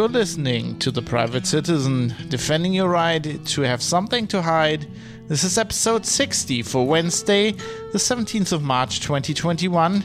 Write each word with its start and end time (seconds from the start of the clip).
You're 0.00 0.08
listening 0.08 0.78
to 0.78 0.90
The 0.90 1.02
Private 1.02 1.46
Citizen, 1.46 2.14
defending 2.30 2.72
your 2.72 2.88
right 2.88 3.22
to 3.44 3.60
have 3.60 3.82
something 3.82 4.26
to 4.28 4.40
hide. 4.40 4.86
This 5.28 5.44
is 5.44 5.58
episode 5.58 6.06
60 6.06 6.62
for 6.62 6.86
Wednesday, 6.86 7.50
the 7.92 7.98
17th 7.98 8.52
of 8.52 8.62
March 8.62 9.00
2021. 9.00 10.02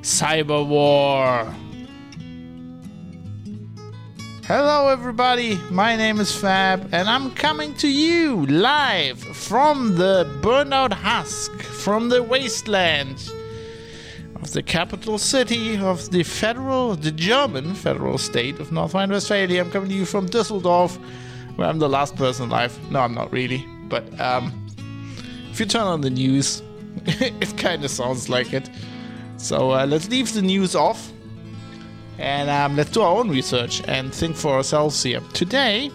Cyber 0.00 0.66
War. 0.66 1.46
Hello, 4.46 4.88
everybody. 4.88 5.60
My 5.70 5.94
name 5.94 6.18
is 6.18 6.34
Fab, 6.34 6.88
and 6.92 7.08
I'm 7.08 7.30
coming 7.30 7.72
to 7.74 7.86
you 7.86 8.46
live 8.46 9.20
from 9.20 9.94
the 9.94 10.28
burned 10.42 10.74
out 10.74 10.92
husk, 10.92 11.52
from 11.62 12.08
the 12.08 12.20
wasteland 12.20 13.30
the 14.52 14.62
capital 14.62 15.18
city 15.18 15.78
of 15.78 16.10
the 16.10 16.22
federal, 16.22 16.96
the 16.96 17.12
German 17.12 17.74
federal 17.74 18.18
state 18.18 18.58
of 18.58 18.72
North 18.72 18.94
Rhine-Westphalia. 18.94 19.60
I'm 19.62 19.70
coming 19.70 19.90
to 19.90 19.94
you 19.94 20.04
from 20.04 20.28
Düsseldorf, 20.28 20.96
where 21.56 21.68
I'm 21.68 21.78
the 21.78 21.88
last 21.88 22.16
person 22.16 22.48
alive. 22.48 22.78
No, 22.90 23.00
I'm 23.00 23.14
not 23.14 23.32
really, 23.32 23.64
but 23.88 24.18
um, 24.20 24.66
if 25.50 25.60
you 25.60 25.66
turn 25.66 25.82
on 25.82 26.00
the 26.00 26.10
news, 26.10 26.62
it 27.06 27.56
kind 27.58 27.84
of 27.84 27.90
sounds 27.90 28.28
like 28.28 28.52
it. 28.52 28.68
So 29.36 29.72
uh, 29.72 29.86
let's 29.86 30.08
leave 30.08 30.32
the 30.32 30.42
news 30.42 30.74
off 30.74 31.12
and 32.18 32.50
um, 32.50 32.76
let's 32.76 32.90
do 32.90 33.02
our 33.02 33.18
own 33.18 33.30
research 33.30 33.82
and 33.88 34.12
think 34.12 34.36
for 34.36 34.54
ourselves 34.54 35.02
here. 35.02 35.20
Today, 35.32 35.90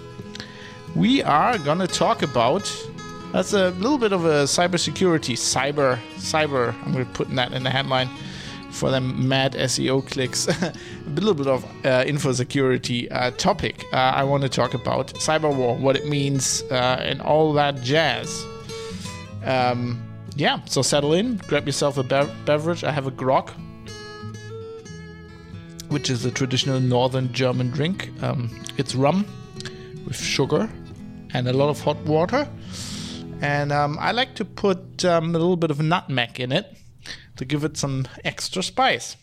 we 0.96 1.22
are 1.24 1.58
gonna 1.58 1.88
talk 1.88 2.22
about 2.22 2.72
that's 3.34 3.52
a 3.52 3.72
little 3.72 3.98
bit 3.98 4.14
of 4.14 4.24
a 4.24 4.46
cybersecurity, 4.46 5.34
cyber, 5.34 6.00
cyber. 6.16 6.74
I'm 6.86 6.94
gonna 6.94 7.06
put 7.06 7.30
that 7.36 7.52
in 7.52 7.64
the 7.64 7.70
headline 7.70 8.10
for 8.76 8.92
them 8.92 9.28
mad 9.28 9.54
SEO 9.54 10.06
clicks. 10.06 10.48
a 10.62 10.74
little 11.08 11.34
bit 11.34 11.48
of 11.48 11.66
uh, 11.86 12.04
info 12.06 12.34
security 12.34 13.10
uh, 13.10 13.32
topic. 13.32 13.86
Uh, 13.94 13.96
I 13.96 14.24
want 14.24 14.44
to 14.44 14.50
talk 14.50 14.74
about 14.74 15.14
cyber 15.16 15.54
war, 15.56 15.76
what 15.78 15.96
it 15.96 16.08
means, 16.08 16.64
uh, 16.70 17.00
and 17.02 17.22
all 17.22 17.54
that 17.54 17.82
jazz. 17.82 18.46
Um, 19.44 20.02
yeah, 20.36 20.60
so 20.66 20.82
settle 20.82 21.14
in, 21.14 21.38
grab 21.48 21.66
yourself 21.66 21.98
a 21.98 22.04
bev- 22.04 22.34
beverage. 22.46 22.84
I 22.84 22.92
have 22.92 23.08
a 23.08 23.12
grog, 23.12 23.52
which 25.88 26.10
is 26.10 26.26
a 26.26 26.32
traditional 26.32 26.80
northern 26.80 27.32
German 27.32 27.72
drink. 27.72 28.12
Um, 28.22 28.50
it's 28.78 28.96
rum 28.96 29.26
with 30.06 30.18
sugar 30.18 30.70
and 31.34 31.48
a 31.48 31.54
lot 31.54 31.70
of 31.70 31.80
hot 31.82 31.98
water. 32.06 32.48
And 33.42 33.72
um, 33.72 33.98
I 34.00 34.12
like 34.12 34.36
to 34.36 34.46
put 34.46 35.06
um, 35.06 35.30
a 35.30 35.40
little 35.40 35.58
bit 35.58 35.72
of 35.72 35.80
nutmeg 35.82 36.40
in 36.40 36.52
it 36.52 36.78
to 37.38 37.46
give 37.46 37.64
it 37.64 37.78
some 37.78 38.08
extra 38.24 38.64
spice. 38.64 39.18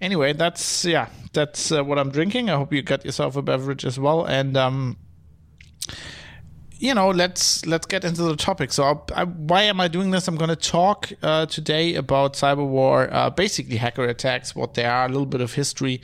Anyway, 0.00 0.32
that's 0.32 0.84
yeah, 0.84 1.08
that's 1.32 1.72
uh, 1.72 1.82
what 1.84 1.98
I'm 1.98 2.10
drinking. 2.10 2.50
I 2.50 2.56
hope 2.56 2.72
you 2.72 2.82
got 2.82 3.04
yourself 3.04 3.36
a 3.36 3.42
beverage 3.42 3.84
as 3.84 3.98
well, 3.98 4.24
and 4.24 4.56
um, 4.56 4.96
you 6.78 6.94
know, 6.94 7.10
let's 7.10 7.64
let's 7.64 7.86
get 7.86 8.04
into 8.04 8.22
the 8.22 8.36
topic. 8.36 8.72
So, 8.72 9.04
I, 9.14 9.24
why 9.24 9.62
am 9.62 9.80
I 9.80 9.88
doing 9.88 10.10
this? 10.10 10.28
I'm 10.28 10.36
going 10.36 10.50
to 10.50 10.56
talk 10.56 11.12
uh, 11.22 11.46
today 11.46 11.94
about 11.94 12.34
cyber 12.34 12.66
war, 12.66 13.08
uh, 13.12 13.30
basically 13.30 13.76
hacker 13.76 14.04
attacks, 14.04 14.54
what 14.54 14.74
they 14.74 14.84
are, 14.84 15.06
a 15.06 15.08
little 15.08 15.26
bit 15.26 15.40
of 15.40 15.54
history, 15.54 16.02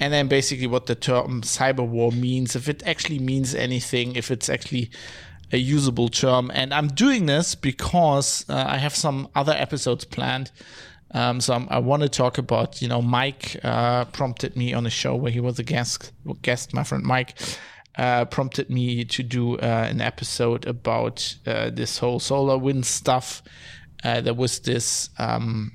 and 0.00 0.12
then 0.12 0.26
basically 0.26 0.66
what 0.66 0.86
the 0.86 0.94
term 0.94 1.42
cyber 1.42 1.86
war 1.86 2.10
means, 2.10 2.56
if 2.56 2.68
it 2.68 2.82
actually 2.86 3.18
means 3.18 3.54
anything, 3.54 4.16
if 4.16 4.30
it's 4.30 4.48
actually 4.48 4.90
a 5.52 5.56
usable 5.56 6.08
term. 6.08 6.50
And 6.54 6.72
I'm 6.74 6.88
doing 6.88 7.26
this 7.26 7.54
because 7.54 8.44
uh, 8.48 8.64
I 8.68 8.78
have 8.78 8.94
some 8.94 9.28
other 9.34 9.52
episodes 9.52 10.04
planned. 10.04 10.50
Um, 11.12 11.40
so 11.40 11.54
I'm, 11.54 11.66
i 11.70 11.78
want 11.78 12.02
to 12.02 12.08
talk 12.08 12.36
about, 12.36 12.82
you 12.82 12.88
know, 12.88 13.00
Mike 13.00 13.56
uh, 13.62 14.04
prompted 14.06 14.56
me 14.56 14.74
on 14.74 14.86
a 14.86 14.90
show 14.90 15.16
where 15.16 15.32
he 15.32 15.40
was 15.40 15.58
a 15.58 15.62
guest. 15.62 16.12
Guest, 16.42 16.74
my 16.74 16.84
friend 16.84 17.02
Mike 17.02 17.34
uh, 17.96 18.24
prompted 18.26 18.70
me 18.70 19.04
to 19.04 19.22
do 19.22 19.56
uh, 19.56 19.86
an 19.90 20.00
episode 20.00 20.66
about 20.66 21.36
uh, 21.46 21.70
this 21.70 21.98
whole 21.98 22.20
SolarWinds 22.20 22.84
stuff. 22.84 23.42
Uh, 24.04 24.20
there 24.20 24.34
was 24.34 24.60
this 24.60 25.10
um, 25.18 25.72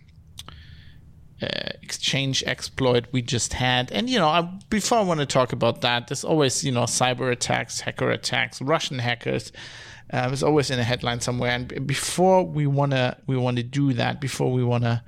exchange 1.81 2.43
exploit 2.45 3.07
we 3.11 3.21
just 3.21 3.53
had. 3.53 3.91
And, 3.91 4.09
you 4.09 4.19
know, 4.19 4.27
I, 4.27 4.41
before 4.69 4.99
I 4.99 5.01
want 5.01 5.19
to 5.19 5.25
talk 5.25 5.53
about 5.53 5.81
that, 5.81 6.07
there's 6.07 6.23
always, 6.23 6.63
you 6.63 6.71
know, 6.71 6.83
cyber 6.83 7.31
attacks, 7.31 7.81
hacker 7.81 8.11
attacks, 8.11 8.61
Russian 8.61 8.99
hackers. 8.99 9.51
Uh, 10.11 10.29
it's 10.31 10.43
always 10.43 10.69
in 10.69 10.79
a 10.79 10.83
headline 10.83 11.19
somewhere. 11.19 11.51
And 11.51 11.87
before 11.87 12.43
we 12.43 12.67
want 12.67 12.91
to, 12.91 13.17
we 13.25 13.37
want 13.37 13.57
to 13.57 13.63
do 13.63 13.93
that, 13.93 14.21
before 14.21 14.51
we 14.51 14.63
want 14.63 14.83
to 14.83 15.03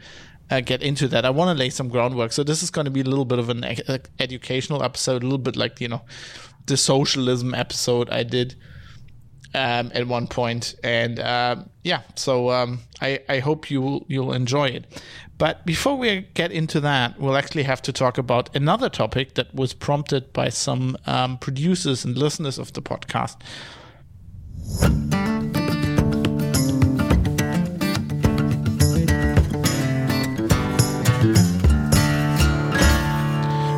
uh, 0.49 0.61
get 0.61 0.81
into 0.81 1.07
that, 1.09 1.25
I 1.25 1.29
want 1.29 1.55
to 1.55 1.59
lay 1.59 1.69
some 1.69 1.89
groundwork. 1.89 2.31
So 2.31 2.43
this 2.43 2.63
is 2.63 2.71
going 2.71 2.85
to 2.85 2.91
be 2.91 3.01
a 3.01 3.05
little 3.05 3.25
bit 3.25 3.39
of 3.39 3.49
an 3.49 3.63
ed- 3.63 4.09
educational 4.19 4.83
episode, 4.83 5.21
a 5.21 5.25
little 5.25 5.37
bit 5.37 5.55
like, 5.55 5.81
you 5.81 5.87
know, 5.87 6.01
the 6.65 6.77
socialism 6.77 7.53
episode 7.53 8.09
I 8.09 8.23
did 8.23 8.55
um, 9.55 9.91
at 9.93 10.07
one 10.07 10.27
point. 10.27 10.75
and 10.83 11.19
uh, 11.19 11.55
yeah, 11.83 12.01
so 12.15 12.49
um, 12.49 12.79
I 13.01 13.21
I 13.29 13.39
hope 13.39 13.71
you 13.71 14.05
you'll 14.07 14.33
enjoy 14.33 14.67
it. 14.67 15.01
But 15.37 15.65
before 15.65 15.97
we 15.97 16.27
get 16.33 16.51
into 16.51 16.79
that, 16.81 17.19
we'll 17.19 17.35
actually 17.35 17.63
have 17.63 17.81
to 17.83 17.91
talk 17.91 18.17
about 18.17 18.55
another 18.55 18.89
topic 18.89 19.33
that 19.35 19.53
was 19.53 19.73
prompted 19.73 20.31
by 20.31 20.49
some 20.49 20.95
um, 21.05 21.37
producers 21.37 22.05
and 22.05 22.17
listeners 22.17 22.57
of 22.57 22.71
the 22.73 22.81
podcast. 22.81 23.35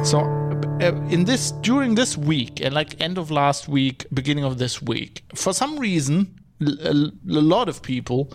So 0.06 0.19
uh, 0.79 0.95
in 1.09 1.25
this 1.25 1.51
during 1.51 1.95
this 1.95 2.16
week 2.16 2.62
and 2.62 2.74
like 2.74 3.01
end 3.01 3.18
of 3.18 3.31
last 3.31 3.68
week 3.68 4.06
beginning 4.13 4.44
of 4.44 4.57
this 4.57 4.81
week 4.81 5.24
for 5.34 5.51
some 5.51 5.78
reason 5.79 6.39
a, 6.62 6.94
lot 7.25 7.68
of 7.68 7.81
people 7.81 8.31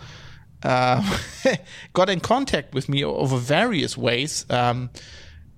uh, 0.63 1.19
got 1.93 2.09
in 2.09 2.19
contact 2.19 2.73
with 2.73 2.89
me 2.89 3.03
over 3.03 3.37
various 3.37 3.97
ways 3.97 4.45
um, 4.49 4.89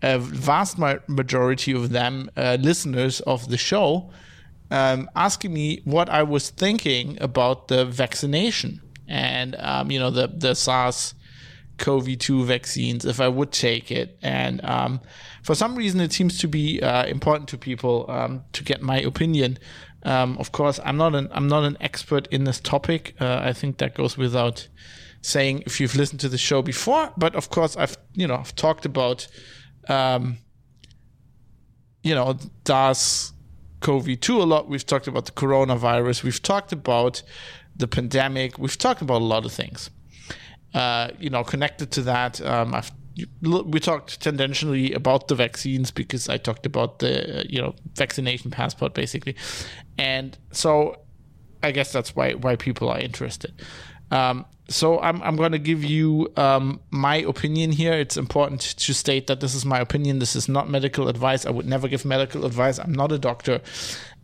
a 0.02 0.20
vast 0.20 0.78
majority 1.08 1.72
of 1.72 1.90
them 1.90 2.30
uh, 2.38 2.58
listeners 2.60 3.22
of 3.22 3.50
the 3.50 3.58
show 3.58 4.10
um, 4.72 5.10
asking 5.16 5.54
me 5.54 5.82
what 5.86 6.10
i 6.10 6.24
was 6.24 6.50
thinking 6.50 7.18
about 7.22 7.68
the 7.68 7.86
vaccination 7.86 8.82
and 9.08 9.56
um, 9.60 9.92
you 9.92 10.00
know 10.00 10.10
the 10.10 10.28
the 10.28 10.56
sars 10.56 11.14
cov2 11.78 12.46
vaccines 12.46 13.06
if 13.06 13.20
i 13.20 13.28
would 13.28 13.52
take 13.52 13.92
it 13.92 14.18
and 14.22 14.64
um, 14.66 15.00
for 15.46 15.54
some 15.54 15.76
reason 15.76 16.00
it 16.02 16.12
seems 16.12 16.40
to 16.40 16.48
be 16.48 16.82
uh, 16.82 17.06
important 17.06 17.48
to 17.50 17.56
people 17.56 18.10
um, 18.10 18.44
to 18.52 18.64
get 18.64 18.82
my 18.82 19.00
opinion. 19.00 19.60
Um, 20.06 20.38
of 20.38 20.52
course, 20.52 20.80
I'm 20.86 20.98
not 20.98 21.16
an 21.16 21.28
I'm 21.32 21.48
not 21.48 21.64
an 21.64 21.78
expert 21.82 22.28
in 22.28 22.44
this 22.44 22.60
topic. 22.60 23.16
Uh, 23.20 23.40
I 23.44 23.54
think 23.54 23.80
that 23.80 23.96
goes 23.96 24.18
without 24.18 24.68
saying 25.22 25.64
if 25.66 25.80
you've 25.80 25.96
listened 25.96 26.20
to 26.22 26.30
the 26.30 26.38
show 26.38 26.62
before. 26.62 27.12
But 27.18 27.36
of 27.36 27.50
course, 27.50 27.76
I've 27.76 27.98
you 28.14 28.28
know 28.28 28.36
I've 28.36 28.56
talked 28.56 28.86
about 28.86 29.28
um, 29.90 30.38
you 32.04 32.14
know 32.14 32.38
SARS 32.68 33.34
CoV 33.80 34.20
two 34.20 34.42
a 34.42 34.46
lot. 34.46 34.70
We've 34.70 34.86
talked 34.86 35.08
about 35.08 35.26
the 35.26 35.32
coronavirus. 35.32 36.24
We've 36.24 36.42
talked 36.42 36.72
about 36.72 37.24
the 37.76 37.88
pandemic. 37.88 38.60
We've 38.60 38.78
talked 38.78 39.02
about 39.02 39.22
a 39.22 39.26
lot 39.26 39.44
of 39.44 39.52
things. 39.52 39.90
Uh, 40.76 41.10
you 41.20 41.32
know, 41.32 41.44
connected 41.44 41.90
to 41.92 42.02
that, 42.04 42.42
um, 42.42 42.76
I've 42.76 42.92
we 43.42 43.80
talked 43.80 44.22
tendentially 44.22 44.92
about 44.92 45.30
the 45.30 45.36
vaccines 45.36 45.90
because 45.90 46.28
I 46.28 46.38
talked 46.38 46.66
about 46.66 47.00
the 47.00 47.46
you 47.50 47.62
know 47.62 47.76
vaccination 47.94 48.52
passport 48.52 48.94
basically, 48.94 49.36
and 49.98 50.38
so 50.52 51.00
I 51.64 51.72
guess 51.72 51.92
that's 51.92 52.16
why 52.16 52.34
why 52.34 52.56
people 52.56 52.90
are 52.90 53.00
interested. 53.00 53.54
Um, 54.12 54.46
so 54.68 55.00
I'm 55.00 55.22
I'm 55.22 55.36
going 55.36 55.52
to 55.52 55.60
give 55.60 55.84
you 55.84 56.32
um, 56.38 56.80
my 56.92 57.18
opinion 57.18 57.72
here. 57.72 57.94
It's 57.94 58.18
important 58.18 58.62
to 58.62 58.94
state 58.94 59.28
that 59.28 59.40
this 59.40 59.54
is 59.54 59.66
my 59.66 59.80
opinion. 59.80 60.20
This 60.20 60.36
is 60.36 60.50
not 60.50 60.70
medical 60.70 61.08
advice. 61.08 61.46
I 61.46 61.52
would 61.52 61.68
never 61.68 61.88
give 61.88 62.06
medical 62.06 62.46
advice. 62.46 62.80
I'm 62.80 62.94
not 62.94 63.12
a 63.12 63.20
doctor. 63.20 63.62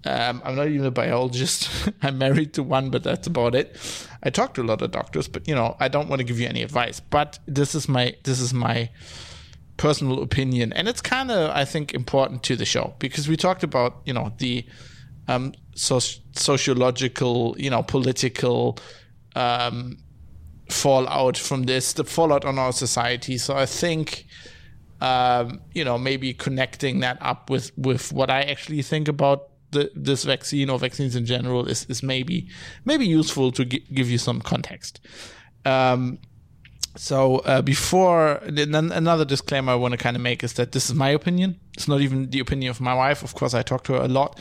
Um, 0.03 0.41
I'm 0.44 0.56
not 0.56 0.68
even 0.68 0.85
a 0.85 0.91
biologist. 0.91 1.69
I'm 2.01 2.17
married 2.17 2.53
to 2.56 2.63
one, 2.63 2.89
but 2.89 3.03
that's 3.03 3.27
about 3.27 3.53
it. 3.53 3.77
I 4.24 4.31
talk 4.31 4.56
to 4.56 4.62
a 4.62 4.63
lot 4.63 4.81
of 4.81 4.91
doctors, 4.91 5.27
but 5.27 5.47
you 5.47 5.53
know, 5.53 5.75
I 5.79 5.88
don't 5.88 6.09
want 6.09 6.19
to 6.19 6.24
give 6.24 6.39
you 6.39 6.47
any 6.47 6.63
advice. 6.63 7.00
But 7.00 7.38
this 7.45 7.75
is 7.75 7.88
my 7.88 8.15
this 8.24 8.39
is 8.39 8.53
my 8.53 8.89
personal 9.77 10.21
opinion, 10.24 10.74
and 10.74 10.88
it's 10.88 11.01
kind 11.01 11.29
of 11.29 11.51
I 11.51 11.65
think 11.65 11.94
important 11.94 12.41
to 12.44 12.56
the 12.56 12.65
show 12.65 12.95
because 12.97 13.27
we 13.27 13.38
talked 13.38 13.63
about 13.63 14.01
you 14.06 14.13
know 14.13 14.33
the 14.39 14.65
um, 15.31 15.53
so- 15.75 16.19
sociological, 16.33 17.55
you 17.57 17.69
know, 17.69 17.83
political 17.83 18.77
um, 19.35 19.97
fallout 20.69 21.37
from 21.37 21.63
this, 21.63 21.93
the 21.93 22.03
fallout 22.03 22.45
on 22.45 22.57
our 22.59 22.73
society. 22.73 23.37
So 23.37 23.55
I 23.55 23.65
think. 23.65 24.25
Um, 25.03 25.61
you 25.73 25.83
know, 25.83 25.97
maybe 25.97 26.31
connecting 26.31 26.99
that 26.99 27.17
up 27.21 27.49
with 27.49 27.71
with 27.75 28.13
what 28.13 28.29
I 28.29 28.41
actually 28.41 28.83
think 28.83 29.07
about 29.07 29.49
the, 29.71 29.91
this 29.95 30.23
vaccine 30.23 30.69
or 30.69 30.77
vaccines 30.77 31.15
in 31.15 31.25
general 31.25 31.67
is, 31.67 31.85
is 31.85 32.03
maybe 32.03 32.47
maybe 32.85 33.05
useful 33.05 33.51
to 33.53 33.65
give 33.65 34.09
you 34.09 34.17
some 34.17 34.41
context. 34.41 34.99
Um, 35.65 36.19
so 36.97 37.37
uh, 37.39 37.61
before 37.61 38.41
another 38.43 39.23
disclaimer 39.23 39.71
I 39.71 39.75
want 39.75 39.93
to 39.93 39.97
kind 39.97 40.15
of 40.15 40.21
make 40.21 40.43
is 40.43 40.53
that 40.53 40.73
this 40.73 40.89
is 40.89 40.95
my 40.95 41.09
opinion. 41.09 41.59
It's 41.73 41.87
not 41.87 42.01
even 42.01 42.29
the 42.29 42.39
opinion 42.39 42.69
of 42.69 42.81
my 42.81 42.93
wife. 42.93 43.23
Of 43.23 43.33
course, 43.33 43.53
I 43.53 43.61
talk 43.61 43.83
to 43.85 43.93
her 43.93 44.01
a 44.01 44.07
lot. 44.09 44.39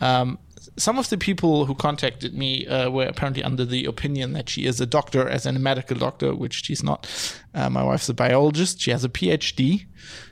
Um, 0.00 0.38
some 0.76 0.98
of 0.98 1.08
the 1.08 1.18
people 1.18 1.66
who 1.66 1.74
contacted 1.74 2.34
me 2.34 2.66
uh, 2.66 2.90
were 2.90 3.06
apparently 3.06 3.42
under 3.42 3.64
the 3.64 3.84
opinion 3.84 4.32
that 4.34 4.48
she 4.48 4.66
is 4.66 4.80
a 4.80 4.86
doctor, 4.86 5.28
as 5.28 5.46
in 5.46 5.56
a 5.56 5.58
medical 5.58 5.96
doctor, 5.96 6.34
which 6.34 6.64
she's 6.64 6.82
not. 6.82 7.08
Uh, 7.54 7.70
my 7.70 7.82
wife's 7.82 8.08
a 8.08 8.14
biologist. 8.14 8.80
She 8.80 8.90
has 8.90 9.04
a 9.04 9.08
PhD, 9.08 9.86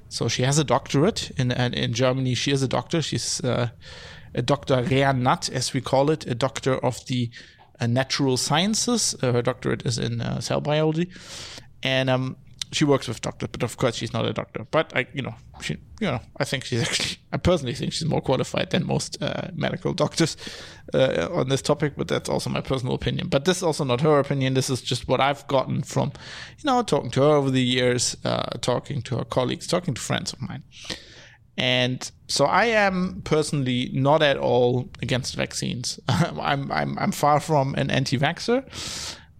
so 0.08 0.28
she 0.28 0.42
has 0.42 0.58
a 0.58 0.64
doctorate 0.64 1.30
in 1.36 1.52
in 1.52 1.92
Germany. 1.92 2.34
She 2.34 2.52
is 2.52 2.62
a 2.62 2.68
doctor. 2.68 3.02
She's 3.02 3.42
uh, 3.44 3.70
a 4.34 4.42
Dr. 4.42 4.82
rer. 4.82 5.12
nat., 5.12 5.48
as 5.50 5.72
we 5.72 5.80
call 5.80 6.10
it, 6.10 6.26
a 6.26 6.34
doctor 6.34 6.74
of 6.84 7.04
the 7.06 7.30
uh, 7.80 7.86
natural 7.86 8.36
sciences. 8.36 9.14
Uh, 9.22 9.32
her 9.32 9.42
doctorate 9.42 9.86
is 9.86 9.98
in 9.98 10.20
uh, 10.20 10.40
cell 10.40 10.60
biology, 10.60 11.10
and 11.82 12.10
um, 12.10 12.36
she 12.72 12.84
works 12.84 13.08
with 13.08 13.20
doctors, 13.20 13.48
but 13.50 13.62
of 13.62 13.76
course 13.76 13.96
she's 13.96 14.12
not 14.12 14.26
a 14.26 14.32
doctor. 14.32 14.66
But 14.70 14.92
I, 14.94 15.06
you 15.12 15.22
know, 15.22 15.34
she, 15.60 15.74
you 16.00 16.06
know, 16.06 16.20
I 16.36 16.44
think 16.44 16.64
she's 16.64 16.82
actually, 16.82 17.18
I 17.32 17.36
personally 17.36 17.74
think 17.74 17.92
she's 17.92 18.08
more 18.08 18.20
qualified 18.20 18.70
than 18.70 18.86
most 18.86 19.22
uh, 19.22 19.48
medical 19.54 19.94
doctors 19.94 20.36
uh, 20.94 21.28
on 21.32 21.48
this 21.48 21.62
topic. 21.62 21.94
But 21.96 22.08
that's 22.08 22.28
also 22.28 22.50
my 22.50 22.60
personal 22.60 22.94
opinion. 22.94 23.28
But 23.28 23.44
this 23.44 23.58
is 23.58 23.62
also 23.62 23.84
not 23.84 24.00
her 24.02 24.18
opinion. 24.18 24.54
This 24.54 24.70
is 24.70 24.82
just 24.82 25.08
what 25.08 25.20
I've 25.20 25.46
gotten 25.46 25.82
from, 25.82 26.12
you 26.58 26.64
know, 26.64 26.82
talking 26.82 27.10
to 27.12 27.20
her 27.22 27.30
over 27.36 27.50
the 27.50 27.62
years, 27.62 28.16
uh, 28.24 28.58
talking 28.60 29.02
to 29.02 29.16
her 29.18 29.24
colleagues, 29.24 29.66
talking 29.66 29.94
to 29.94 30.00
friends 30.00 30.32
of 30.32 30.40
mine. 30.40 30.62
And 31.56 32.08
so 32.28 32.44
I 32.44 32.66
am 32.66 33.22
personally 33.24 33.90
not 33.92 34.22
at 34.22 34.36
all 34.36 34.88
against 35.02 35.34
vaccines. 35.34 35.98
I'm, 36.08 36.70
I'm, 36.70 36.96
I'm 36.98 37.12
far 37.12 37.40
from 37.40 37.74
an 37.74 37.90
anti-vaxxer. 37.90 38.64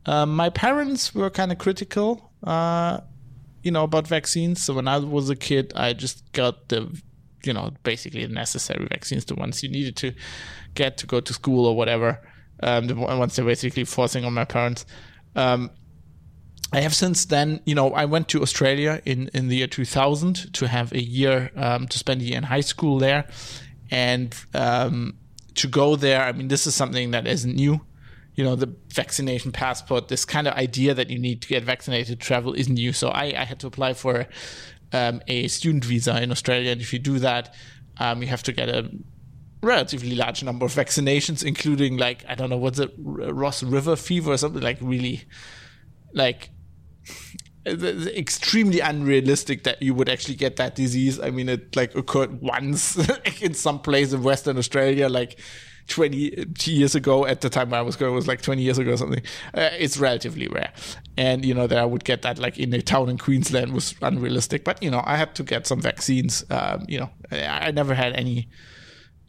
Um, 0.07 0.35
my 0.35 0.49
parents 0.51 1.15
were 1.15 1.31
kind 1.31 1.53
of 1.53 1.59
critical 1.59 2.33
uh, 2.43 3.01
you 3.63 3.71
know, 3.71 3.85
about 3.85 4.07
vaccines. 4.07 4.63
So 4.63 4.75
when 4.75 4.89
I 4.89 4.99
was 4.99 5.31
a 5.31 5.37
kid, 5.37 5.73
I 5.75 5.93
just 5.93 6.31
got 6.33 6.69
the, 6.69 7.01
you 7.45 7.53
know, 7.53 7.73
basically 7.83 8.27
the 8.27 8.33
necessary 8.33 8.87
vaccines, 8.87 9.25
the 9.25 9.35
ones 9.35 9.63
you 9.63 9.69
needed 9.69 9.97
to 9.97 10.15
get 10.75 10.99
to 10.99 11.07
go 11.07 11.21
to 11.21 11.33
school 11.33 11.67
or 11.67 11.77
whatever. 11.77 12.21
Um, 12.61 12.89
the 12.89 12.95
ones 12.95 13.37
they're 13.37 13.45
basically 13.45 13.85
forcing 13.85 14.25
on 14.25 14.35
my 14.35 14.45
parents. 14.45 14.85
Um, 15.37 15.71
I 16.73 16.81
have 16.81 16.95
since 16.95 17.25
then, 17.25 17.61
you 17.65 17.75
know, 17.75 17.93
I 17.93 18.05
went 18.05 18.29
to 18.29 18.43
Australia 18.43 19.01
in, 19.05 19.31
in 19.33 19.49
the 19.49 19.57
year 19.57 19.67
2000 19.67 20.53
to 20.55 20.69
have 20.69 20.93
a 20.93 21.03
year, 21.03 21.51
um, 21.57 21.87
to 21.89 21.99
spend 21.99 22.21
a 22.21 22.25
year 22.25 22.37
in 22.37 22.43
high 22.43 22.61
school 22.61 22.99
there. 22.99 23.27
And 23.91 24.35
um, 24.55 25.17
to 25.55 25.69
go 25.69 25.97
there, 25.97 26.23
I 26.23 26.33
mean, 26.33 26.49
this 26.49 26.67
is 26.67 26.75
something 26.75 27.13
that 27.13 27.27
isn't 27.27 27.55
new 27.55 27.81
you 28.39 28.45
know 28.45 28.55
the 28.55 28.73
vaccination 28.91 29.51
passport 29.51 30.07
this 30.07 30.25
kind 30.25 30.47
of 30.47 30.55
idea 30.55 30.95
that 30.95 31.11
you 31.11 31.19
need 31.19 31.43
to 31.43 31.49
get 31.49 31.65
vaccinated 31.65 32.21
to 32.21 32.25
travel 32.25 32.53
is 32.55 32.69
new 32.69 32.93
so 32.93 33.09
i, 33.09 33.25
I 33.37 33.45
had 33.45 33.59
to 33.61 33.67
apply 33.67 33.95
for 33.95 34.27
um, 34.93 35.21
a 35.27 35.49
student 35.49 35.85
visa 35.85 36.23
in 36.23 36.31
australia 36.31 36.71
and 36.71 36.81
if 36.81 36.93
you 36.93 37.01
do 37.01 37.19
that 37.19 37.53
um, 37.99 38.23
you 38.23 38.29
have 38.29 38.45
to 38.45 38.53
get 38.53 38.69
a 38.69 38.89
relatively 39.61 40.15
large 40.15 40.45
number 40.45 40.65
of 40.65 40.73
vaccinations 40.73 41.45
including 41.45 41.97
like 41.97 42.25
i 42.29 42.37
don't 42.37 42.49
know 42.49 42.57
what's 42.57 42.79
it 42.79 42.95
ross 42.97 43.65
river 43.65 43.97
fever 43.97 44.31
or 44.31 44.37
something 44.37 44.63
like 44.63 44.79
really 44.81 45.25
like 46.15 46.51
extremely 47.67 48.79
unrealistic 48.79 49.65
that 49.65 49.83
you 49.83 49.93
would 49.93 50.09
actually 50.09 50.37
get 50.37 50.57
that 50.57 50.75
disease. 50.75 51.21
I 51.21 51.29
mean, 51.29 51.51
it 51.51 51.77
like 51.77 51.95
occurred 51.95 52.41
once 52.41 52.97
in 53.43 53.53
some 53.53 53.81
place 53.81 54.15
in 54.15 54.23
Western 54.23 54.57
Australia, 54.57 55.11
like 55.11 55.39
20 55.89 56.47
years 56.65 56.95
ago 56.95 57.27
at 57.27 57.41
the 57.41 57.49
time 57.49 57.75
I 57.75 57.83
was 57.83 57.97
going, 57.97 58.13
it 58.13 58.15
was 58.15 58.29
like 58.29 58.43
20 58.43 58.63
years 58.63 58.79
ago 58.79 58.93
or 58.93 58.97
something. 58.97 59.23
Uh, 59.55 59.71
it's 59.79 59.99
relatively 59.99 60.47
rare. 60.49 60.73
And, 61.17 61.45
you 61.45 61.55
know, 61.55 61.67
that 61.67 61.79
I 61.79 61.85
would 61.85 62.05
get 62.05 62.23
that 62.23 62.39
like 62.39 62.59
in 62.59 62.73
a 62.75 62.83
town 62.83 63.09
in 63.09 63.19
Queensland 63.19 63.73
was 63.73 63.95
unrealistic. 64.03 64.65
But, 64.65 64.83
you 64.83 64.91
know, 64.91 65.03
I 65.05 65.17
had 65.17 65.35
to 65.37 65.43
get 65.43 65.67
some 65.67 65.81
vaccines. 65.81 66.45
Um, 66.51 66.85
you 66.89 67.01
know, 67.01 67.11
I, 67.33 67.69
I 67.69 67.71
never 67.71 67.95
had 67.95 68.13
any, 68.15 68.49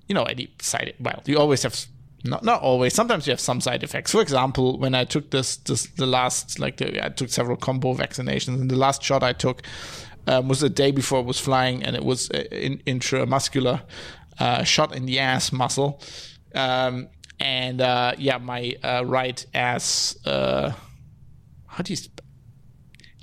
you 0.08 0.14
know, 0.14 0.24
any 0.24 0.54
side, 0.62 0.94
well, 1.00 1.22
you 1.26 1.38
always 1.38 1.64
have 1.64 1.86
not 2.24 2.44
not 2.44 2.62
always. 2.62 2.94
Sometimes 2.94 3.26
you 3.28 3.32
have 3.32 3.40
some 3.40 3.62
side 3.62 3.84
effects. 3.84 4.12
For 4.12 4.22
example, 4.22 4.78
when 4.78 4.94
I 4.94 5.06
took 5.06 5.32
this 5.32 5.56
this 5.58 5.88
the 5.88 6.06
last 6.06 6.60
like 6.60 6.78
the, 6.78 7.04
I 7.04 7.10
took 7.10 7.30
several 7.30 7.56
combo 7.56 7.94
vaccinations, 7.94 8.60
and 8.60 8.70
the 8.70 8.76
last 8.76 9.02
shot 9.02 9.24
I 9.24 9.34
took 9.34 9.62
um, 10.28 10.48
was 10.48 10.60
the 10.60 10.70
day 10.70 10.92
before 10.92 11.20
I 11.20 11.22
was 11.22 11.40
flying, 11.40 11.84
and 11.84 11.96
it 11.96 12.04
was 12.04 12.30
an 12.32 12.82
intramuscular 12.86 13.82
uh, 14.40 14.64
shot 14.64 14.96
in 14.96 15.06
the 15.06 15.20
ass 15.20 15.52
muscle, 15.52 16.02
um, 16.56 17.10
and 17.40 17.82
uh, 17.82 18.14
yeah, 18.18 18.38
my 18.38 18.76
uh, 18.84 19.04
right 19.06 19.46
ass. 19.54 20.18
Uh, 20.26 20.74
how 21.68 21.84
do 21.84 21.94
you? 21.94 21.98
Sp- 21.98 22.22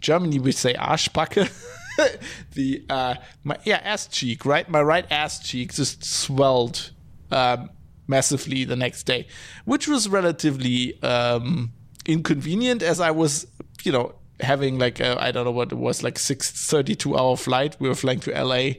Germany 0.01 0.39
would 0.39 0.55
say 0.55 0.75
Arschbacke. 0.75 1.51
the 2.53 2.85
uh, 2.89 3.15
my 3.45 3.59
yeah 3.65 3.81
ass 3.83 4.07
cheek, 4.07 4.45
right? 4.45 4.69
My 4.69 4.83
right 4.83 5.07
ass 5.11 5.41
cheek 5.41 5.75
just 5.75 6.05
swelled 6.05 6.93
um, 7.31 7.71
massively 8.07 8.65
the 8.65 8.77
next 8.77 9.05
day, 9.05 9.27
which 9.65 9.89
was 9.89 10.09
relatively 10.09 11.01
um, 11.03 11.73
inconvenient 12.07 12.83
as 12.83 13.01
I 13.01 13.11
was, 13.11 13.47
you 13.83 13.93
know, 13.93 14.15
having 14.41 14.79
like 14.79 15.01
I 15.01 15.31
don't 15.31 15.45
know 15.45 15.51
what 15.51 15.73
it 15.73 15.77
was 15.77 16.03
like 16.03 16.19
six 16.19 16.51
thirty 16.51 16.95
two 16.95 17.17
hour 17.17 17.37
flight. 17.37 17.77
We 17.81 17.89
were 17.89 17.95
flying 17.95 18.21
to 18.21 18.45
LA 18.45 18.73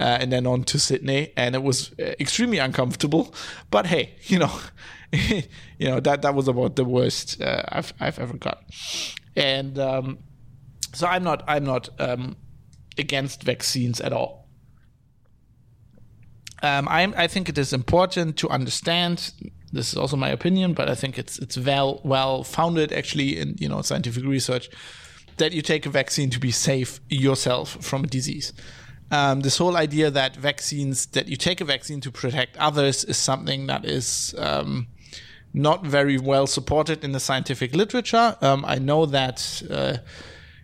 uh, 0.00 0.18
and 0.20 0.32
then 0.32 0.46
on 0.46 0.64
to 0.64 0.78
Sydney, 0.78 1.32
and 1.36 1.54
it 1.54 1.62
was 1.62 1.92
uh, 2.00 2.14
extremely 2.18 2.58
uncomfortable. 2.58 3.34
But 3.70 3.86
hey, 3.86 4.16
you 4.22 4.38
know, 4.38 4.52
you 5.12 5.42
know 5.88 6.00
that 6.00 6.22
that 6.22 6.34
was 6.34 6.48
about 6.48 6.76
the 6.76 6.84
worst 6.84 7.40
uh, 7.40 7.62
I've 7.68 7.92
I've 8.00 8.18
ever 8.18 8.36
got, 8.36 8.64
and 9.36 9.78
um, 9.78 10.18
so 10.92 11.06
I'm 11.06 11.22
not 11.22 11.42
I'm 11.46 11.64
not 11.64 11.88
um, 12.00 12.36
against 12.98 13.42
vaccines 13.42 14.00
at 14.00 14.12
all. 14.12 14.48
Um, 16.62 16.88
I 16.88 17.12
I 17.16 17.26
think 17.26 17.48
it 17.48 17.58
is 17.58 17.72
important 17.72 18.36
to 18.38 18.50
understand. 18.50 19.32
This 19.72 19.92
is 19.92 19.98
also 19.98 20.16
my 20.16 20.28
opinion, 20.28 20.72
but 20.72 20.88
I 20.88 20.94
think 20.94 21.18
it's 21.18 21.38
it's 21.38 21.58
well 21.58 22.00
well 22.04 22.42
founded 22.42 22.92
actually 22.92 23.38
in 23.38 23.56
you 23.58 23.68
know 23.68 23.82
scientific 23.82 24.24
research 24.24 24.68
that 25.36 25.52
you 25.52 25.62
take 25.62 25.84
a 25.84 25.90
vaccine 25.90 26.30
to 26.30 26.38
be 26.38 26.52
safe 26.52 27.00
yourself 27.08 27.76
from 27.80 28.04
a 28.04 28.06
disease 28.06 28.52
um, 29.10 29.40
this 29.40 29.58
whole 29.58 29.76
idea 29.76 30.10
that 30.10 30.36
vaccines 30.36 31.06
that 31.06 31.28
you 31.28 31.36
take 31.36 31.60
a 31.60 31.64
vaccine 31.64 32.00
to 32.00 32.10
protect 32.10 32.56
others 32.56 33.04
is 33.04 33.16
something 33.16 33.66
that 33.66 33.84
is 33.84 34.34
um, 34.38 34.86
not 35.52 35.84
very 35.84 36.18
well 36.18 36.46
supported 36.46 37.04
in 37.04 37.12
the 37.12 37.20
scientific 37.20 37.74
literature. 37.74 38.36
Um, 38.40 38.64
I 38.66 38.78
know 38.78 39.06
that 39.06 39.62
uh, 39.70 39.98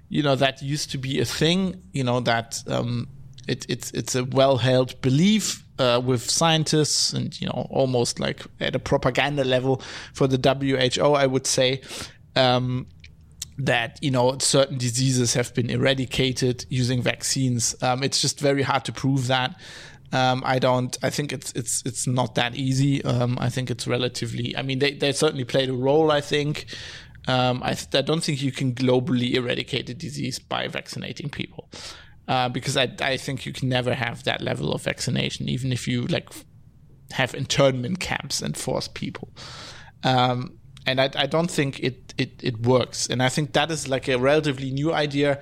you 0.08 0.22
know 0.22 0.34
that 0.36 0.62
used 0.62 0.90
to 0.90 0.98
be 0.98 1.20
a 1.20 1.24
thing. 1.24 1.82
You 1.92 2.04
know 2.04 2.20
that 2.20 2.62
um, 2.66 3.08
it, 3.46 3.66
it's 3.68 3.90
it's 3.92 4.14
a 4.14 4.24
well 4.24 4.56
held 4.56 5.00
belief 5.00 5.64
uh, 5.78 6.00
with 6.04 6.28
scientists 6.28 7.12
and 7.12 7.40
you 7.40 7.46
know 7.46 7.68
almost 7.70 8.18
like 8.18 8.42
at 8.58 8.74
a 8.74 8.80
propaganda 8.80 9.44
level 9.44 9.82
for 10.12 10.26
the 10.26 10.38
WHO. 10.38 11.12
I 11.12 11.26
would 11.26 11.46
say. 11.46 11.82
Um, 12.36 12.86
that 13.64 13.98
you 14.00 14.10
know 14.10 14.38
certain 14.38 14.78
diseases 14.78 15.34
have 15.34 15.54
been 15.54 15.70
eradicated 15.70 16.66
using 16.68 17.02
vaccines. 17.02 17.74
Um, 17.82 18.02
it's 18.02 18.20
just 18.20 18.40
very 18.40 18.62
hard 18.62 18.84
to 18.86 18.92
prove 18.92 19.26
that. 19.28 19.60
Um, 20.12 20.42
I 20.44 20.58
don't. 20.58 20.96
I 21.02 21.10
think 21.10 21.32
it's 21.32 21.52
it's 21.52 21.82
it's 21.84 22.06
not 22.06 22.34
that 22.34 22.54
easy. 22.54 23.04
Um, 23.04 23.38
I 23.40 23.48
think 23.48 23.70
it's 23.70 23.86
relatively. 23.86 24.56
I 24.56 24.62
mean, 24.62 24.78
they 24.78 24.94
they 24.94 25.12
certainly 25.12 25.44
played 25.44 25.68
a 25.68 25.74
role. 25.74 26.10
I 26.10 26.20
think. 26.20 26.66
Um, 27.28 27.62
I, 27.62 27.74
th- 27.74 27.94
I 27.94 28.00
don't 28.00 28.24
think 28.24 28.40
you 28.40 28.50
can 28.50 28.74
globally 28.74 29.34
eradicate 29.34 29.90
a 29.90 29.94
disease 29.94 30.38
by 30.38 30.66
vaccinating 30.68 31.28
people, 31.28 31.68
uh, 32.26 32.48
because 32.48 32.78
I 32.78 32.90
I 33.00 33.18
think 33.18 33.44
you 33.44 33.52
can 33.52 33.68
never 33.68 33.94
have 33.94 34.24
that 34.24 34.40
level 34.40 34.72
of 34.72 34.82
vaccination, 34.82 35.48
even 35.48 35.70
if 35.70 35.86
you 35.86 36.06
like 36.06 36.30
have 37.12 37.34
internment 37.34 38.00
camps 38.00 38.40
and 38.40 38.56
force 38.56 38.88
people. 38.88 39.28
Um, 40.02 40.58
and 40.86 41.00
I, 41.00 41.10
I 41.14 41.26
don't 41.26 41.50
think 41.50 41.80
it, 41.80 42.09
it, 42.20 42.32
it 42.42 42.60
works. 42.60 43.06
And 43.06 43.22
I 43.22 43.28
think 43.28 43.52
that 43.52 43.70
is 43.70 43.88
like 43.88 44.08
a 44.08 44.18
relatively 44.18 44.70
new 44.70 44.92
idea 44.92 45.40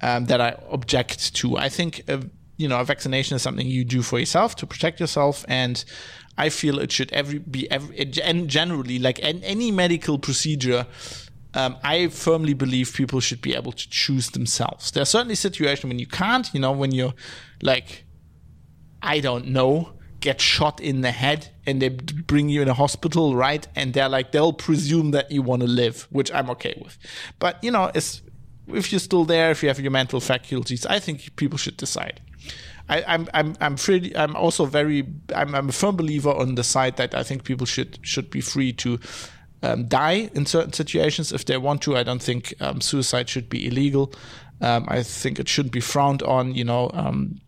um, 0.00 0.26
that 0.26 0.40
I 0.40 0.56
object 0.70 1.34
to. 1.36 1.56
I 1.56 1.68
think 1.68 2.02
uh, 2.08 2.20
you 2.56 2.68
know 2.68 2.80
a 2.80 2.84
vaccination 2.84 3.36
is 3.36 3.42
something 3.42 3.66
you 3.66 3.84
do 3.84 4.02
for 4.02 4.18
yourself 4.18 4.56
to 4.56 4.66
protect 4.66 5.00
yourself, 5.00 5.44
and 5.48 5.84
I 6.38 6.48
feel 6.48 6.78
it 6.78 6.92
should 6.92 7.12
every 7.12 7.38
be 7.38 7.70
every 7.70 8.20
and 8.22 8.48
generally 8.48 8.98
like 8.98 9.18
any 9.22 9.70
medical 9.70 10.18
procedure. 10.18 10.86
Um, 11.52 11.76
I 11.82 12.06
firmly 12.06 12.54
believe 12.54 12.94
people 12.94 13.18
should 13.18 13.42
be 13.42 13.56
able 13.56 13.72
to 13.72 13.90
choose 13.90 14.30
themselves. 14.30 14.92
There 14.92 15.02
are 15.02 15.06
certainly 15.06 15.34
situations 15.34 15.88
when 15.88 15.98
you 15.98 16.06
can't, 16.06 16.48
you 16.54 16.60
know, 16.60 16.70
when 16.70 16.92
you're 16.92 17.14
like, 17.60 18.04
I 19.02 19.18
don't 19.18 19.48
know, 19.48 19.94
get 20.20 20.40
shot 20.40 20.80
in 20.80 21.00
the 21.00 21.10
head 21.10 21.48
and 21.66 21.80
they 21.80 21.88
bring 21.88 22.48
you 22.48 22.62
in 22.62 22.68
a 22.68 22.74
hospital, 22.74 23.34
right? 23.34 23.66
And 23.74 23.94
they're 23.94 24.08
like, 24.08 24.32
they'll 24.32 24.52
presume 24.52 25.12
that 25.12 25.30
you 25.30 25.42
want 25.42 25.62
to 25.62 25.68
live, 25.68 26.06
which 26.10 26.32
I'm 26.32 26.50
okay 26.50 26.80
with. 26.82 26.98
But, 27.38 27.62
you 27.62 27.70
know, 27.70 27.90
if 27.94 28.92
you're 28.92 29.00
still 29.00 29.24
there, 29.24 29.50
if 29.50 29.62
you 29.62 29.68
have 29.68 29.80
your 29.80 29.90
mental 29.90 30.20
faculties, 30.20 30.86
I 30.86 30.98
think 30.98 31.34
people 31.36 31.58
should 31.58 31.76
decide. 31.76 32.20
I, 32.88 32.98
am 33.00 33.04
I'm, 33.06 33.28
I'm, 33.34 33.56
I'm 33.60 33.76
pretty, 33.76 34.16
I'm 34.16 34.34
also 34.34 34.66
very, 34.66 35.06
I'm, 35.34 35.54
I'm 35.54 35.68
a 35.68 35.72
firm 35.72 35.96
believer 35.96 36.30
on 36.30 36.56
the 36.56 36.64
side 36.64 36.96
that 36.96 37.14
I 37.14 37.22
think 37.22 37.44
people 37.44 37.66
should, 37.66 37.98
should 38.02 38.30
be 38.30 38.40
free 38.40 38.72
to 38.74 38.98
um, 39.62 39.86
die 39.86 40.30
in 40.34 40.46
certain 40.46 40.72
situations 40.72 41.32
if 41.32 41.44
they 41.44 41.56
want 41.56 41.82
to. 41.82 41.96
I 41.96 42.02
don't 42.02 42.22
think 42.22 42.54
um, 42.60 42.80
suicide 42.80 43.28
should 43.28 43.48
be 43.48 43.66
illegal. 43.66 44.12
Um, 44.60 44.86
I 44.88 45.02
think 45.02 45.38
it 45.38 45.48
shouldn't 45.48 45.72
be 45.72 45.80
frowned 45.80 46.22
on. 46.22 46.54
You 46.54 46.64
know, 46.64 46.90
um, 46.92 47.40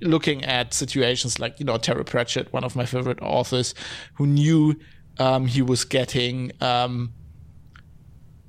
looking 0.00 0.44
at 0.44 0.74
situations 0.74 1.38
like 1.38 1.58
you 1.58 1.66
know 1.66 1.78
Terry 1.78 2.04
Pratchett, 2.04 2.52
one 2.52 2.64
of 2.64 2.76
my 2.76 2.86
favorite 2.86 3.20
authors, 3.22 3.74
who 4.14 4.26
knew 4.26 4.76
um, 5.18 5.46
he 5.46 5.62
was 5.62 5.84
getting 5.84 6.52
um, 6.60 7.12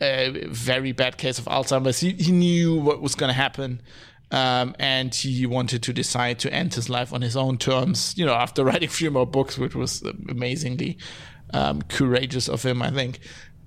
a 0.01 0.47
very 0.49 0.91
bad 0.91 1.17
case 1.17 1.39
of 1.39 1.45
Alzheimer's. 1.45 1.99
He, 1.99 2.11
he 2.13 2.31
knew 2.31 2.79
what 2.79 3.01
was 3.01 3.15
going 3.15 3.29
to 3.29 3.33
happen. 3.33 3.81
Um, 4.29 4.75
and 4.77 5.15
he 5.15 5.45
wanted 5.45 5.83
to 5.83 5.93
decide 5.93 6.39
to 6.39 6.53
end 6.53 6.73
his 6.73 6.89
life 6.89 7.13
on 7.13 7.21
his 7.21 7.37
own 7.37 7.57
terms, 7.57 8.13
you 8.17 8.25
know, 8.25 8.33
after 8.33 8.63
writing 8.65 8.89
a 8.89 8.91
few 8.91 9.09
more 9.09 9.25
books, 9.25 9.57
which 9.57 9.73
was 9.73 10.01
amazingly 10.27 10.97
um, 11.53 11.81
courageous 11.83 12.49
of 12.49 12.61
him, 12.63 12.81
I 12.81 12.91
think. 12.91 13.19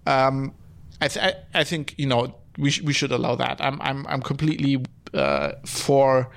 Um, 0.07 0.55
I, 1.01 1.09
th- 1.09 1.37
I, 1.55 1.65
think, 1.65 1.95
you 1.97 2.07
know, 2.07 2.37
we, 2.59 2.71
sh- 2.71 2.83
we 2.83 2.93
should 2.93 3.11
allow 3.11 3.37
that. 3.37 3.59
I'm, 3.59 3.81
I'm, 3.81 4.07
I'm 4.07 4.21
completely 4.21 4.85
uh, 5.15 5.53
for 5.65 6.31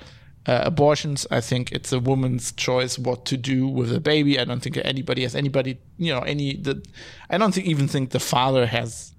uh, 0.46 0.62
abortions. 0.64 1.26
I 1.32 1.42
think 1.42 1.72
it's 1.72 1.92
a 1.92 2.00
woman's 2.00 2.52
choice 2.52 3.00
what 3.00 3.26
to 3.26 3.38
do 3.38 3.68
with 3.68 3.94
a 3.94 4.00
baby. 4.00 4.40
I 4.40 4.46
don't 4.46 4.62
think 4.62 4.78
anybody 4.84 5.24
has 5.24 5.36
anybody, 5.36 5.80
you 5.98 6.14
know, 6.14 6.22
any, 6.22 6.56
the, 6.56 6.86
I 7.30 7.38
don't 7.38 7.54
think 7.54 7.68
even 7.68 7.88
think 7.88 8.12
the 8.12 8.20
father 8.20 8.66
has 8.66 9.14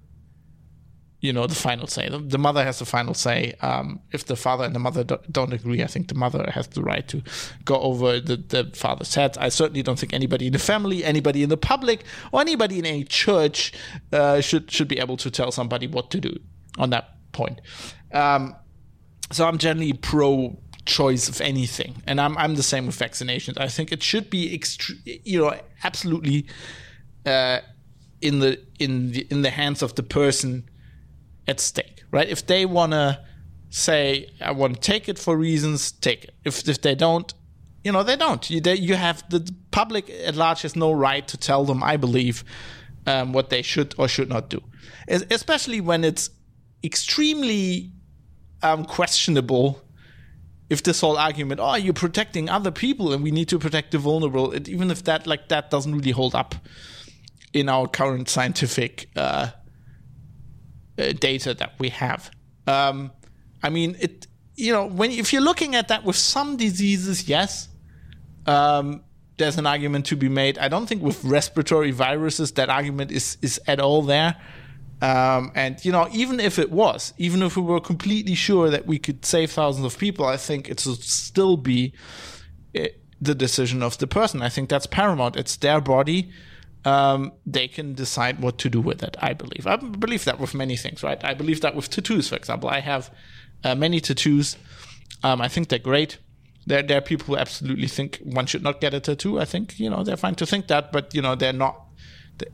you 1.25 1.33
know 1.33 1.47
the 1.47 1.55
final 1.55 1.87
say. 1.87 2.07
The, 2.07 2.19
the 2.19 2.37
mother 2.37 2.63
has 2.63 2.79
the 2.79 2.85
final 2.85 3.13
say. 3.13 3.55
Um, 3.61 3.99
if 4.11 4.25
the 4.25 4.35
father 4.35 4.63
and 4.63 4.75
the 4.75 4.79
mother 4.79 5.03
do, 5.03 5.17
not 5.35 5.53
agree, 5.53 5.83
I 5.83 5.87
think 5.87 6.07
the 6.07 6.15
mother 6.15 6.49
has 6.51 6.67
the 6.67 6.83
right 6.83 7.07
to 7.07 7.23
go 7.63 7.79
over 7.81 8.19
the, 8.19 8.37
the 8.37 8.71
father's 8.75 9.15
head. 9.15 9.37
I 9.39 9.49
certainly 9.49 9.81
don't 9.81 9.97
think 9.97 10.13
anybody 10.13 10.47
in 10.47 10.53
the 10.53 10.59
family, 10.59 11.03
anybody 11.03 11.41
in 11.41 11.49
the 11.49 11.57
public, 11.57 12.03
or 12.31 12.41
anybody 12.41 12.79
in 12.79 12.85
a 12.85 13.03
church 13.03 13.73
uh, 14.13 14.39
should 14.39 14.69
should 14.69 14.87
be 14.87 14.99
able 14.99 15.17
to 15.17 15.31
tell 15.31 15.51
somebody 15.51 15.87
what 15.87 16.11
to 16.11 16.21
do 16.21 16.37
on 16.77 16.91
that 16.91 17.09
point. 17.31 17.59
Um, 18.13 18.55
so 19.31 19.47
I'm 19.47 19.57
generally 19.57 19.93
pro 19.93 20.55
choice 20.85 21.27
of 21.29 21.41
anything, 21.41 22.01
and 22.07 22.19
I'm 22.21 22.37
I'm 22.37 22.55
the 22.55 22.63
same 22.63 22.85
with 22.85 22.97
vaccinations. 22.97 23.59
I 23.59 23.67
think 23.67 23.91
it 23.91 24.03
should 24.03 24.29
be 24.29 24.57
extre- 24.57 25.21
you 25.23 25.39
know 25.39 25.55
absolutely 25.83 26.47
uh, 27.25 27.59
in 28.21 28.39
the 28.39 28.59
in 28.79 29.11
the 29.11 29.27
in 29.29 29.41
the 29.41 29.49
hands 29.49 29.81
of 29.81 29.95
the 29.95 30.03
person 30.03 30.69
at 31.47 31.59
stake, 31.59 32.03
right? 32.11 32.27
If 32.27 32.45
they 32.45 32.65
want 32.65 32.91
to 32.93 33.19
say, 33.69 34.29
I 34.41 34.51
want 34.51 34.75
to 34.75 34.79
take 34.79 35.09
it 35.09 35.19
for 35.19 35.35
reasons, 35.35 35.91
take 35.91 36.25
it. 36.25 36.35
If, 36.43 36.67
if 36.67 36.81
they 36.81 36.95
don't, 36.95 37.33
you 37.83 37.91
know, 37.91 38.03
they 38.03 38.15
don't. 38.15 38.49
You, 38.49 38.61
they, 38.61 38.75
you 38.75 38.95
have 38.95 39.27
the 39.29 39.47
public 39.71 40.09
at 40.09 40.35
large 40.35 40.61
has 40.63 40.75
no 40.75 40.91
right 40.91 41.27
to 41.27 41.37
tell 41.37 41.65
them, 41.65 41.83
I 41.83 41.97
believe, 41.97 42.43
um, 43.05 43.33
what 43.33 43.49
they 43.49 43.61
should 43.61 43.93
or 43.97 44.07
should 44.07 44.29
not 44.29 44.49
do, 44.49 44.61
especially 45.07 45.81
when 45.81 46.03
it's 46.03 46.29
extremely 46.83 47.91
um, 48.63 48.85
questionable. 48.85 49.81
If 50.69 50.81
this 50.83 51.01
whole 51.01 51.17
argument, 51.17 51.59
oh, 51.61 51.75
you're 51.75 51.93
protecting 51.93 52.49
other 52.49 52.71
people 52.71 53.13
and 53.13 53.23
we 53.23 53.31
need 53.31 53.49
to 53.49 53.59
protect 53.59 53.91
the 53.91 53.99
vulnerable, 53.99 54.51
it, 54.51 54.67
even 54.67 54.89
if 54.89 55.03
that 55.03 55.27
like 55.27 55.49
that 55.49 55.69
doesn't 55.69 55.93
really 55.93 56.11
hold 56.11 56.33
up 56.33 56.55
in 57.53 57.69
our 57.69 57.87
current 57.87 58.27
scientific 58.29 59.07
uh, 59.15 59.49
uh, 60.97 61.11
data 61.13 61.53
that 61.53 61.73
we 61.79 61.89
have. 61.89 62.31
Um, 62.67 63.11
I 63.63 63.69
mean, 63.69 63.95
it. 63.99 64.27
You 64.57 64.71
know, 64.71 64.85
when 64.87 65.11
if 65.11 65.33
you're 65.33 65.41
looking 65.41 65.75
at 65.75 65.89
that 65.89 66.05
with 66.05 66.15
some 66.15 66.55
diseases, 66.55 67.27
yes, 67.27 67.67
um, 68.45 69.03
there's 69.37 69.57
an 69.57 69.67
argument 69.67 70.05
to 70.07 70.15
be 70.15 70.29
made. 70.29 70.57
I 70.57 70.69
don't 70.69 70.87
think 70.87 71.03
with 71.03 71.23
respiratory 71.25 71.91
viruses 71.91 72.53
that 72.53 72.69
argument 72.69 73.11
is 73.11 73.37
is 73.41 73.59
at 73.67 73.79
all 73.79 74.01
there. 74.01 74.37
Um, 75.05 75.51
and 75.55 75.83
you 75.85 75.91
know, 75.91 76.07
even 76.11 76.39
if 76.39 76.57
it 76.57 76.71
was, 76.71 77.13
even 77.17 77.41
if 77.41 77.57
we 77.57 77.63
were 77.63 77.81
completely 77.81 78.35
sure 78.35 78.69
that 78.69 78.85
we 78.85 78.97
could 78.97 79.25
save 79.25 79.51
thousands 79.51 79.85
of 79.85 79.99
people, 79.99 80.25
I 80.25 80.37
think 80.37 80.69
it 80.69 80.79
should 80.79 81.03
still 81.03 81.57
be 81.57 81.93
uh, 82.77 82.87
the 83.21 83.35
decision 83.35 83.83
of 83.83 83.97
the 83.97 84.07
person. 84.07 84.41
I 84.41 84.49
think 84.49 84.69
that's 84.69 84.87
paramount. 84.87 85.35
It's 85.35 85.55
their 85.57 85.81
body 85.81 86.31
um, 86.85 87.33
they 87.45 87.67
can 87.67 87.93
decide 87.93 88.39
what 88.39 88.57
to 88.59 88.69
do 88.69 88.79
with 88.79 89.03
it. 89.03 89.17
I 89.19 89.33
believe. 89.33 89.65
I 89.67 89.75
believe 89.75 90.23
that 90.25 90.39
with 90.39 90.53
many 90.53 90.77
things, 90.77 91.01
right? 91.03 91.21
I 91.25 91.33
believe 91.33 91.61
that 91.61 91.75
with 91.75 91.89
tattoos, 91.89 92.29
for 92.29 92.35
example. 92.35 92.69
I 92.69 92.79
have 92.79 93.11
uh, 93.63 93.75
many 93.75 93.99
tattoos. 93.99 94.55
Um, 95.23 95.41
I 95.41 95.47
think 95.47 95.69
they're 95.69 95.79
great. 95.79 96.19
There, 96.67 96.83
there 96.83 96.99
are 96.99 97.01
people 97.01 97.25
who 97.25 97.37
absolutely 97.37 97.87
think 97.87 98.19
one 98.23 98.45
should 98.45 98.63
not 98.63 98.81
get 98.81 98.93
a 98.93 98.99
tattoo. 98.99 99.39
I 99.39 99.45
think 99.45 99.79
you 99.79 99.89
know 99.89 100.03
they're 100.03 100.17
fine 100.17 100.35
to 100.35 100.45
think 100.45 100.67
that, 100.67 100.91
but 100.91 101.13
you 101.13 101.21
know 101.21 101.35
they're 101.35 101.53
not. 101.53 101.81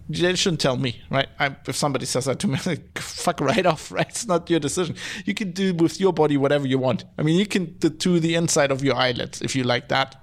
They 0.10 0.36
shouldn't 0.36 0.62
tell 0.62 0.78
me, 0.78 1.02
right? 1.10 1.28
I, 1.40 1.56
if 1.68 1.76
somebody 1.76 2.06
says 2.06 2.26
that 2.26 2.40
to 2.40 2.48
me, 2.48 2.60
like, 2.66 3.00
fuck 3.00 3.40
right 3.42 3.66
off, 3.66 3.92
right? 3.92 4.08
It's 4.08 4.28
not 4.28 4.50
your 4.50 4.60
decision. 4.60 4.96
You 5.26 5.34
can 5.34 5.52
do 5.52 5.74
with 5.74 6.00
your 6.00 6.14
body 6.14 6.38
whatever 6.38 6.68
you 6.68 6.78
want. 6.78 7.06
I 7.18 7.24
mean, 7.24 7.40
you 7.40 7.48
can 7.48 7.78
tattoo 7.80 8.20
the 8.20 8.36
inside 8.36 8.72
of 8.72 8.84
your 8.84 8.96
eyelids 8.96 9.42
if 9.42 9.56
you 9.56 9.64
like 9.64 9.90
that 9.90 10.22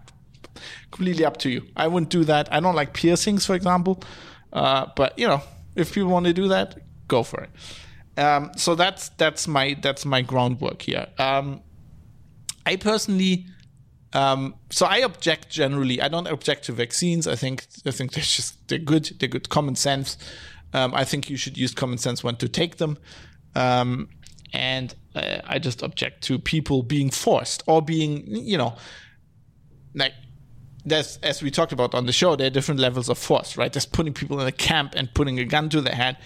completely 0.91 1.25
up 1.25 1.37
to 1.39 1.51
you. 1.51 1.63
I 1.77 1.87
wouldn't 1.89 2.11
do 2.11 2.25
that. 2.25 2.53
I 2.53 2.61
don't 2.61 2.75
like 2.75 2.93
piercings, 2.93 3.47
for 3.47 3.55
example. 3.55 4.03
Uh, 4.53 4.87
but 4.97 5.19
you 5.19 5.27
know, 5.27 5.43
if 5.75 5.93
people 5.93 6.11
want 6.11 6.27
to 6.27 6.33
do 6.33 6.49
that, 6.49 6.79
go 7.07 7.23
for 7.23 7.41
it. 7.45 8.21
Um, 8.21 8.51
so 8.57 8.75
that's 8.75 9.11
that's 9.11 9.47
my 9.47 9.77
that's 9.81 10.05
my 10.05 10.23
groundwork 10.23 10.83
here. 10.83 11.07
Um, 11.19 11.63
I 12.67 12.77
personally, 12.77 13.47
um, 14.13 14.55
so 14.71 14.87
I 14.87 14.99
object 14.99 15.51
generally. 15.51 16.01
I 16.01 16.09
don't 16.09 16.27
object 16.27 16.65
to 16.65 16.73
vaccines. 16.73 17.27
I 17.27 17.35
think 17.35 17.67
I 17.85 17.91
think 17.91 18.13
they're 18.13 18.23
just 18.23 18.69
they're 18.69 18.79
good. 18.79 19.17
They're 19.19 19.29
good 19.29 19.49
common 19.49 19.77
sense. 19.77 20.17
Um, 20.73 20.95
I 20.95 21.05
think 21.05 21.31
you 21.31 21.37
should 21.37 21.57
use 21.57 21.75
common 21.75 21.99
sense 21.99 22.23
when 22.25 22.37
to 22.37 22.49
take 22.49 22.77
them. 22.77 22.99
Um, 23.55 24.09
and 24.53 24.95
uh, 25.15 25.41
I 25.45 25.59
just 25.59 25.83
object 25.83 26.23
to 26.25 26.39
people 26.39 26.83
being 26.83 27.11
forced 27.11 27.63
or 27.67 27.83
being, 27.83 28.25
you 28.27 28.57
know, 28.57 28.77
like 29.95 30.13
there's 30.85 31.19
as 31.23 31.43
we 31.43 31.51
talked 31.51 31.73
about 31.73 31.95
on 31.95 32.07
the 32.07 32.13
show, 32.13 32.37
there 32.37 32.47
are 32.47 32.51
different 32.51 32.81
levels 32.81 33.09
of 33.09 33.19
force, 33.19 33.57
right? 33.57 33.73
There's 33.73 33.87
putting 33.87 34.15
people 34.15 34.41
in 34.41 34.47
a 34.47 34.53
camp 34.53 34.95
and 34.97 35.13
putting 35.13 35.39
a 35.39 35.45
gun 35.45 35.69
to 35.71 35.81
their 35.81 35.95
head. 35.95 36.17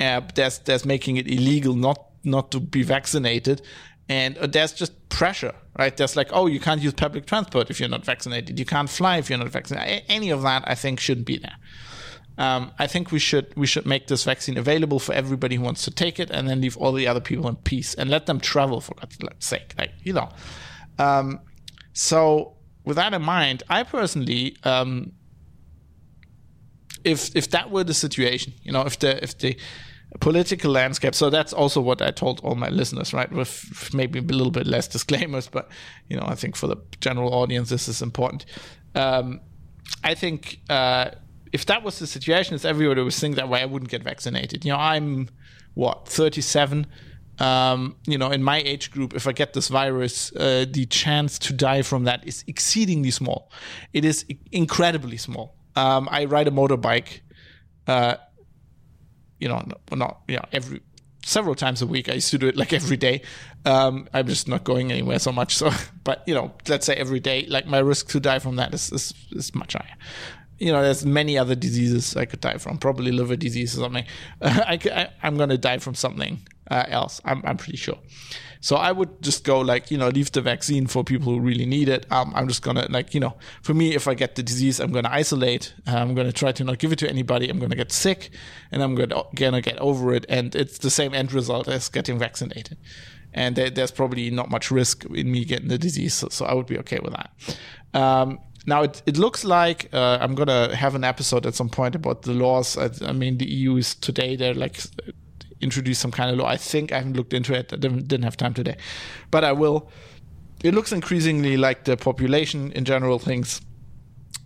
Uh, 0.00 0.22
there's 0.34 0.58
there's 0.60 0.84
making 0.84 1.16
it 1.18 1.28
illegal 1.28 1.74
not 1.74 2.04
not 2.24 2.50
to 2.50 2.60
be 2.60 2.82
vaccinated, 2.82 3.62
and 4.08 4.38
uh, 4.38 4.46
there's 4.46 4.72
just 4.72 5.08
pressure, 5.08 5.54
right? 5.78 5.96
There's 5.96 6.16
like, 6.16 6.28
oh, 6.32 6.46
you 6.46 6.60
can't 6.60 6.80
use 6.80 6.94
public 6.94 7.26
transport 7.26 7.70
if 7.70 7.80
you're 7.80 7.88
not 7.88 8.04
vaccinated. 8.04 8.58
You 8.58 8.64
can't 8.64 8.88
fly 8.88 9.18
if 9.18 9.28
you're 9.28 9.38
not 9.38 9.48
vaccinated. 9.48 10.04
Any 10.08 10.30
of 10.30 10.42
that, 10.42 10.64
I 10.66 10.74
think, 10.74 11.00
shouldn't 11.00 11.26
be 11.26 11.38
there. 11.38 11.56
Um, 12.38 12.70
I 12.78 12.86
think 12.86 13.10
we 13.10 13.18
should 13.18 13.54
we 13.56 13.66
should 13.66 13.84
make 13.84 14.06
this 14.06 14.22
vaccine 14.22 14.56
available 14.56 15.00
for 15.00 15.12
everybody 15.12 15.56
who 15.56 15.62
wants 15.62 15.82
to 15.82 15.90
take 15.90 16.20
it, 16.20 16.30
and 16.30 16.48
then 16.48 16.60
leave 16.60 16.76
all 16.76 16.92
the 16.92 17.08
other 17.08 17.20
people 17.20 17.48
in 17.48 17.56
peace 17.56 17.94
and 17.94 18.08
let 18.08 18.26
them 18.26 18.38
travel 18.38 18.80
for 18.80 18.94
God's 18.94 19.18
sake, 19.44 19.74
like 19.76 19.90
you 20.04 20.12
know. 20.12 20.28
Um, 21.00 21.40
so 21.94 22.56
with 22.84 22.96
that 22.96 23.12
in 23.12 23.22
mind, 23.22 23.64
I 23.68 23.82
personally, 23.82 24.56
um, 24.62 25.12
if 27.02 27.34
if 27.34 27.50
that 27.50 27.72
were 27.72 27.82
the 27.82 27.94
situation, 27.94 28.52
you 28.62 28.70
know, 28.70 28.82
if 28.82 29.00
the 29.00 29.20
if 29.22 29.36
the 29.38 29.58
political 30.20 30.70
landscape. 30.70 31.14
So 31.14 31.30
that's 31.30 31.52
also 31.52 31.80
what 31.80 32.00
I 32.00 32.10
told 32.10 32.40
all 32.40 32.54
my 32.54 32.68
listeners, 32.68 33.12
right? 33.12 33.30
With 33.30 33.90
maybe 33.92 34.18
a 34.18 34.22
little 34.22 34.50
bit 34.50 34.66
less 34.66 34.88
disclaimers, 34.96 35.48
but 35.48 35.68
you 36.08 36.16
know, 36.16 36.24
I 36.26 36.34
think 36.34 36.56
for 36.56 36.66
the 36.66 36.76
general 37.00 37.32
audience, 37.34 37.68
this 37.68 37.88
is 37.88 38.02
important. 38.02 38.46
Um, 38.94 39.40
I 40.04 40.14
think 40.14 40.60
uh, 40.68 41.10
if 41.52 41.66
that 41.66 41.82
was 41.82 41.98
the 41.98 42.06
situation, 42.06 42.54
if 42.54 42.64
everybody 42.64 43.02
was 43.02 43.18
thinking 43.18 43.36
that 43.36 43.48
way, 43.48 43.62
I 43.62 43.66
wouldn't 43.66 43.90
get 43.90 44.02
vaccinated. 44.02 44.64
You 44.64 44.72
know, 44.72 44.78
I'm 44.78 45.28
what 45.74 46.08
37 46.08 46.86
um, 47.38 47.96
you 48.06 48.18
know, 48.18 48.30
in 48.30 48.42
my 48.42 48.58
age 48.58 48.90
group, 48.90 49.14
if 49.14 49.26
I 49.26 49.32
get 49.32 49.52
this 49.52 49.68
virus, 49.68 50.32
uh, 50.34 50.66
the 50.68 50.86
chance 50.86 51.38
to 51.40 51.52
die 51.52 51.82
from 51.82 52.04
that 52.04 52.26
is 52.26 52.44
exceedingly 52.46 53.10
small. 53.10 53.50
It 53.92 54.04
is 54.04 54.24
incredibly 54.50 55.16
small. 55.16 55.54
Um, 55.76 56.08
I 56.10 56.24
ride 56.24 56.48
a 56.48 56.50
motorbike, 56.50 57.20
uh, 57.86 58.16
you 59.40 59.48
know, 59.48 59.62
not, 59.92 60.20
you 60.28 60.36
know, 60.36 60.44
every 60.52 60.80
several 61.24 61.54
times 61.54 61.82
a 61.82 61.86
week. 61.86 62.08
I 62.08 62.14
used 62.14 62.30
to 62.30 62.38
do 62.38 62.48
it 62.48 62.56
like 62.56 62.72
every 62.72 62.96
day. 62.96 63.22
Um, 63.64 64.08
I'm 64.14 64.26
just 64.26 64.48
not 64.48 64.64
going 64.64 64.90
anywhere 64.92 65.18
so 65.18 65.32
much. 65.32 65.56
So, 65.56 65.70
but 66.04 66.22
you 66.26 66.34
know, 66.34 66.54
let's 66.68 66.86
say 66.86 66.94
every 66.94 67.20
day, 67.20 67.46
like 67.48 67.66
my 67.66 67.78
risk 67.78 68.08
to 68.10 68.20
die 68.20 68.38
from 68.38 68.56
that 68.56 68.74
is 68.74 68.90
is, 68.92 69.14
is 69.32 69.54
much 69.54 69.74
higher 69.74 69.96
you 70.58 70.72
know, 70.72 70.82
there's 70.82 71.06
many 71.06 71.38
other 71.38 71.54
diseases 71.54 72.16
I 72.16 72.24
could 72.24 72.40
die 72.40 72.58
from, 72.58 72.78
probably 72.78 73.12
liver 73.12 73.36
disease 73.36 73.76
or 73.76 73.82
something. 73.82 74.04
Uh, 74.40 74.64
I, 74.66 75.10
am 75.22 75.36
going 75.36 75.50
to 75.50 75.58
die 75.58 75.78
from 75.78 75.94
something 75.94 76.40
uh, 76.70 76.84
else. 76.88 77.20
I'm, 77.24 77.42
I'm 77.44 77.56
pretty 77.56 77.76
sure. 77.76 77.98
So 78.60 78.76
I 78.76 78.90
would 78.92 79.22
just 79.22 79.44
go 79.44 79.60
like, 79.60 79.90
you 79.90 79.98
know, 79.98 80.08
leave 80.08 80.32
the 80.32 80.40
vaccine 80.40 80.86
for 80.86 81.04
people 81.04 81.32
who 81.32 81.40
really 81.40 81.66
need 81.66 81.88
it. 81.88 82.06
Um, 82.10 82.32
I'm 82.34 82.48
just 82.48 82.62
going 82.62 82.76
to 82.76 82.90
like, 82.90 83.14
you 83.14 83.20
know, 83.20 83.36
for 83.62 83.74
me, 83.74 83.94
if 83.94 84.08
I 84.08 84.14
get 84.14 84.34
the 84.34 84.42
disease, 84.42 84.80
I'm 84.80 84.90
going 84.90 85.04
to 85.04 85.12
isolate. 85.12 85.74
Uh, 85.86 85.96
I'm 85.96 86.14
going 86.14 86.26
to 86.26 86.32
try 86.32 86.52
to 86.52 86.64
not 86.64 86.78
give 86.78 86.92
it 86.92 86.98
to 87.00 87.08
anybody. 87.08 87.48
I'm 87.48 87.58
going 87.58 87.70
to 87.70 87.76
get 87.76 87.92
sick 87.92 88.30
and 88.72 88.82
I'm 88.82 88.94
going 88.94 89.10
to 89.10 89.60
get 89.60 89.78
over 89.78 90.12
it. 90.12 90.26
And 90.28 90.54
it's 90.54 90.78
the 90.78 90.90
same 90.90 91.14
end 91.14 91.32
result 91.32 91.68
as 91.68 91.88
getting 91.88 92.18
vaccinated. 92.18 92.78
And 93.32 93.54
there, 93.54 93.70
there's 93.70 93.92
probably 93.92 94.30
not 94.30 94.50
much 94.50 94.70
risk 94.70 95.04
in 95.04 95.30
me 95.30 95.44
getting 95.44 95.68
the 95.68 95.78
disease. 95.78 96.14
So, 96.14 96.28
so 96.28 96.44
I 96.44 96.54
would 96.54 96.66
be 96.66 96.78
okay 96.78 96.98
with 97.00 97.14
that. 97.14 97.30
Um, 97.94 98.40
now 98.66 98.82
it, 98.82 99.02
it 99.06 99.16
looks 99.16 99.44
like 99.44 99.88
uh, 99.94 100.18
I'm 100.20 100.34
gonna 100.34 100.74
have 100.76 100.94
an 100.94 101.02
episode 101.02 101.46
at 101.46 101.54
some 101.54 101.70
point 101.70 101.94
about 101.94 102.22
the 102.22 102.32
laws. 102.32 102.76
I, 102.76 102.90
I 103.06 103.12
mean, 103.12 103.38
the 103.38 103.48
EU 103.48 103.76
is 103.76 103.94
today 103.94 104.36
they're 104.36 104.52
like 104.52 104.78
introduce 105.60 105.98
some 105.98 106.10
kind 106.10 106.30
of 106.30 106.36
law. 106.36 106.46
I 106.46 106.56
think 106.56 106.92
I 106.92 106.98
haven't 106.98 107.16
looked 107.16 107.32
into 107.32 107.54
it. 107.54 107.72
I 107.72 107.76
didn't, 107.76 108.22
have 108.22 108.36
time 108.36 108.54
today, 108.54 108.76
but 109.30 109.44
I 109.44 109.52
will. 109.52 109.90
It 110.62 110.74
looks 110.74 110.92
increasingly 110.92 111.56
like 111.56 111.84
the 111.84 111.96
population 111.96 112.72
in 112.72 112.84
general 112.84 113.18
thinks 113.18 113.60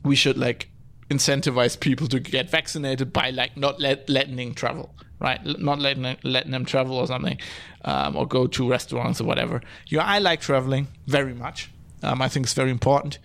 we 0.05 0.15
should 0.15 0.37
like 0.37 0.69
incentivize 1.11 1.79
people 1.79 2.07
to 2.09 2.21
get 2.21 2.51
vaccinated 2.51 3.13
by 3.13 3.31
like 3.31 3.57
not 3.57 3.81
let, 3.81 4.09
letting 4.09 4.37
them 4.37 4.55
travel, 4.55 4.95
right? 5.21 5.41
Not 5.45 5.79
letting 5.79 6.17
letting 6.23 6.51
them 6.51 6.65
travel 6.65 6.97
or 6.97 7.07
something, 7.07 7.39
um, 7.85 8.17
or 8.17 8.27
go 8.27 8.47
to 8.47 8.69
restaurants 8.69 9.21
or 9.21 9.25
whatever. 9.25 9.61
You, 9.89 9.99
know, 9.99 10.05
I 10.05 10.19
like 10.19 10.41
traveling 10.41 10.89
very 11.07 11.35
much. 11.35 11.71
Um, 12.03 12.21
I 12.21 12.29
think 12.29 12.47
it's 12.47 12.55
very 12.55 12.71
important. 12.71 13.19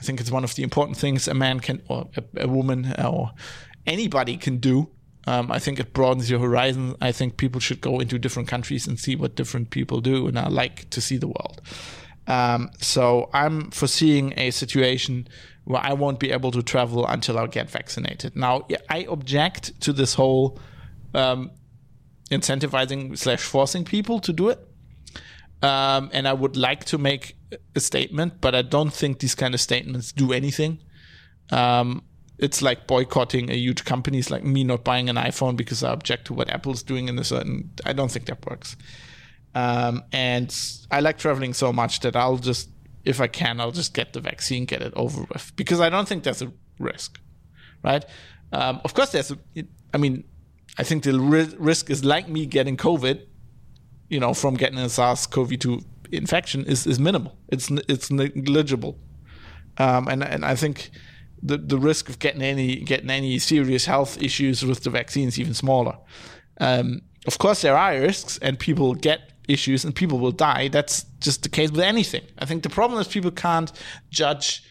I 0.00 0.02
think 0.02 0.20
it's 0.20 0.30
one 0.30 0.44
of 0.44 0.54
the 0.54 0.62
important 0.62 0.96
things 0.96 1.28
a 1.28 1.34
man 1.34 1.60
can, 1.60 1.82
or 1.88 2.08
a, 2.16 2.44
a 2.44 2.48
woman, 2.48 2.94
or 2.98 3.32
anybody 3.86 4.36
can 4.36 4.58
do. 4.58 4.88
Um, 5.26 5.52
I 5.52 5.58
think 5.58 5.78
it 5.78 5.92
broadens 5.92 6.30
your 6.30 6.40
horizon. 6.40 6.96
I 7.00 7.12
think 7.12 7.36
people 7.36 7.60
should 7.60 7.80
go 7.80 8.00
into 8.00 8.18
different 8.18 8.48
countries 8.48 8.86
and 8.86 8.98
see 8.98 9.16
what 9.16 9.36
different 9.36 9.70
people 9.70 10.00
do, 10.00 10.26
and 10.26 10.38
I 10.38 10.48
like 10.48 10.88
to 10.90 11.00
see 11.00 11.18
the 11.18 11.28
world. 11.28 11.60
Um, 12.26 12.70
so 12.80 13.28
I'm 13.32 13.70
foreseeing 13.70 14.34
a 14.36 14.50
situation 14.50 15.28
where 15.64 15.82
I 15.82 15.92
won't 15.92 16.20
be 16.20 16.30
able 16.30 16.50
to 16.52 16.62
travel 16.62 17.06
until 17.06 17.38
I 17.38 17.46
get 17.46 17.70
vaccinated. 17.70 18.36
Now, 18.36 18.66
I 18.88 19.06
object 19.08 19.80
to 19.82 19.92
this 19.92 20.14
whole 20.14 20.58
um, 21.14 21.50
incentivizing 22.30 23.16
slash 23.18 23.40
forcing 23.40 23.84
people 23.84 24.20
to 24.20 24.32
do 24.32 24.48
it. 24.48 24.66
Um, 25.62 26.08
and 26.12 26.26
I 26.26 26.32
would 26.32 26.56
like 26.56 26.84
to 26.86 26.98
make 26.98 27.36
a 27.74 27.80
statement, 27.80 28.40
but 28.40 28.54
I 28.54 28.62
don't 28.62 28.92
think 28.92 29.18
these 29.18 29.34
kind 29.34 29.52
of 29.52 29.60
statements 29.60 30.12
do 30.12 30.32
anything. 30.32 30.78
Um, 31.50 32.02
it's 32.40 32.62
like 32.62 32.86
boycotting 32.86 33.50
a 33.50 33.54
huge 33.54 33.84
companies 33.84 34.30
like 34.30 34.42
me 34.42 34.64
not 34.64 34.82
buying 34.82 35.08
an 35.10 35.16
iPhone 35.16 35.56
because 35.56 35.84
I 35.84 35.92
object 35.92 36.24
to 36.26 36.34
what 36.34 36.48
Apple's 36.48 36.82
doing 36.82 37.08
in 37.08 37.18
a 37.18 37.24
certain. 37.24 37.70
I 37.84 37.92
don't 37.92 38.10
think 38.10 38.26
that 38.26 38.44
works. 38.46 38.76
Um, 39.54 40.04
and 40.12 40.54
I 40.90 41.00
like 41.00 41.18
traveling 41.18 41.52
so 41.52 41.72
much 41.72 42.00
that 42.00 42.16
I'll 42.16 42.38
just, 42.38 42.70
if 43.04 43.20
I 43.20 43.26
can, 43.26 43.60
I'll 43.60 43.72
just 43.72 43.92
get 43.92 44.14
the 44.14 44.20
vaccine, 44.20 44.64
get 44.64 44.80
it 44.80 44.94
over 44.96 45.26
with, 45.32 45.52
because 45.56 45.80
I 45.80 45.90
don't 45.90 46.08
think 46.08 46.22
there's 46.22 46.40
a 46.40 46.50
risk, 46.78 47.20
right? 47.84 48.04
Um, 48.52 48.80
of 48.84 48.94
course, 48.94 49.12
there's. 49.12 49.32
I 49.92 49.98
mean, 49.98 50.24
I 50.78 50.82
think 50.82 51.02
the 51.02 51.18
ri- 51.20 51.54
risk 51.58 51.90
is 51.90 52.04
like 52.04 52.28
me 52.28 52.46
getting 52.46 52.76
COVID, 52.76 53.22
you 54.08 54.18
know, 54.18 54.32
from 54.32 54.54
getting 54.54 54.78
a 54.78 54.88
SARS-CoV-2 54.88 55.84
infection 56.12 56.64
is, 56.64 56.86
is 56.86 56.98
minimal. 56.98 57.36
It's 57.48 57.70
it's 57.88 58.10
negligible, 58.10 58.98
um, 59.76 60.08
and 60.08 60.24
and 60.24 60.44
I 60.44 60.54
think 60.54 60.90
the 61.42 61.58
the 61.58 61.78
risk 61.78 62.08
of 62.08 62.18
getting 62.18 62.42
any 62.42 62.76
getting 62.76 63.10
any 63.10 63.38
serious 63.38 63.86
health 63.86 64.22
issues 64.22 64.64
with 64.64 64.82
the 64.82 64.90
vaccine 64.90 65.28
is 65.28 65.38
even 65.38 65.54
smaller. 65.54 65.96
Um, 66.60 67.02
of 67.26 67.38
course, 67.38 67.62
there 67.62 67.76
are 67.76 67.92
risks, 67.92 68.38
and 68.38 68.58
people 68.58 68.94
get 68.94 69.32
issues, 69.48 69.84
and 69.84 69.94
people 69.94 70.18
will 70.18 70.32
die. 70.32 70.68
That's 70.68 71.04
just 71.20 71.42
the 71.42 71.48
case 71.48 71.70
with 71.70 71.80
anything. 71.80 72.24
I 72.38 72.44
think 72.44 72.62
the 72.62 72.70
problem 72.70 73.00
is 73.00 73.08
people 73.08 73.30
can't 73.30 73.70
judge. 74.10 74.64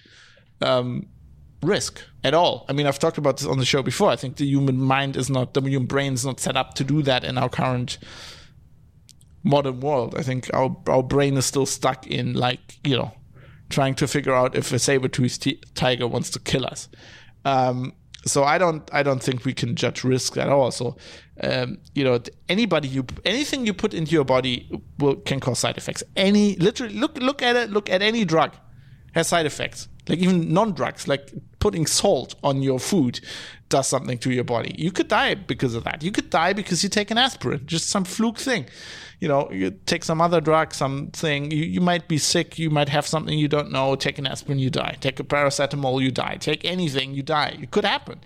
Um, 0.61 1.07
risk 1.61 2.01
at 2.23 2.33
all. 2.33 2.65
I 2.69 2.73
mean, 2.73 2.87
I've 2.87 2.99
talked 2.99 3.17
about 3.17 3.37
this 3.37 3.47
on 3.47 3.59
the 3.59 3.65
show 3.65 3.83
before. 3.83 4.09
I 4.09 4.15
think 4.15 4.37
the 4.37 4.45
human 4.45 4.79
mind 4.79 5.17
is 5.17 5.29
not, 5.29 5.53
the 5.53 5.61
human 5.61 5.87
brain 5.87 6.13
is 6.13 6.25
not 6.25 6.39
set 6.39 6.55
up 6.55 6.73
to 6.75 6.85
do 6.85 7.01
that 7.03 7.25
in 7.25 7.37
our 7.37 7.49
current 7.49 7.97
modern 9.43 9.79
world. 9.79 10.15
I 10.17 10.23
think 10.23 10.49
our 10.53 10.75
our 10.87 11.03
brain 11.03 11.37
is 11.37 11.45
still 11.45 11.65
stuck 11.65 12.07
in 12.07 12.33
like 12.33 12.79
you 12.83 12.97
know 12.97 13.11
trying 13.69 13.95
to 13.95 14.07
figure 14.07 14.33
out 14.33 14.55
if 14.55 14.71
a 14.71 14.79
saber-toothed 14.79 15.41
t- 15.41 15.61
tiger 15.75 16.07
wants 16.07 16.29
to 16.31 16.39
kill 16.39 16.65
us. 16.65 16.89
Um, 17.45 17.93
so 18.25 18.43
I 18.43 18.57
don't 18.57 18.89
I 18.93 19.03
don't 19.03 19.23
think 19.23 19.45
we 19.45 19.53
can 19.53 19.75
judge 19.75 20.03
risk 20.03 20.37
at 20.37 20.49
all. 20.49 20.71
So 20.71 20.97
um, 21.41 21.77
you 21.95 22.03
know 22.03 22.19
anybody 22.49 22.87
you 22.87 23.05
anything 23.25 23.65
you 23.65 23.73
put 23.73 23.93
into 23.93 24.11
your 24.11 24.25
body 24.25 24.69
will 24.97 25.15
can 25.15 25.39
cause 25.39 25.59
side 25.59 25.77
effects. 25.77 26.03
Any 26.15 26.55
literally 26.57 26.95
look 26.95 27.17
look 27.17 27.41
at 27.41 27.55
it. 27.55 27.69
Look 27.69 27.89
at 27.89 28.01
any 28.01 28.25
drug 28.25 28.55
has 29.13 29.27
side 29.27 29.45
effects. 29.45 29.87
Like 30.07 30.19
even 30.19 30.51
non-drugs, 30.51 31.07
like 31.07 31.31
putting 31.59 31.85
salt 31.85 32.35
on 32.43 32.63
your 32.63 32.79
food 32.79 33.19
does 33.69 33.87
something 33.87 34.17
to 34.19 34.31
your 34.31 34.43
body. 34.43 34.73
You 34.77 34.91
could 34.91 35.07
die 35.07 35.35
because 35.35 35.75
of 35.75 35.83
that. 35.83 36.03
You 36.03 36.11
could 36.11 36.29
die 36.31 36.53
because 36.53 36.83
you 36.83 36.89
take 36.89 37.11
an 37.11 37.19
aspirin, 37.19 37.61
just 37.67 37.89
some 37.89 38.03
fluke 38.03 38.39
thing 38.39 38.65
you 39.19 39.27
know, 39.27 39.51
you 39.51 39.71
take 39.85 40.03
some 40.03 40.21
other 40.21 40.39
drug, 40.39 40.73
something, 40.73 41.51
you, 41.51 41.65
you 41.65 41.81
might 41.81 42.07
be 42.07 42.17
sick, 42.17 42.57
you 42.57 42.69
might 42.69 42.89
have 42.89 43.05
something 43.05 43.37
you 43.37 43.49
don't 43.49 43.71
know, 43.71 43.95
take 43.95 44.17
an 44.17 44.25
aspirin, 44.25 44.59
you 44.59 44.69
die. 44.69 44.95
Take 45.01 45.19
a 45.19 45.23
paracetamol, 45.23 46.01
you 46.01 46.11
die. 46.11 46.37
Take 46.39 46.63
anything, 46.63 47.13
you 47.13 47.21
die. 47.21 47.57
It 47.61 47.71
could 47.71 47.83
happen. 47.83 48.21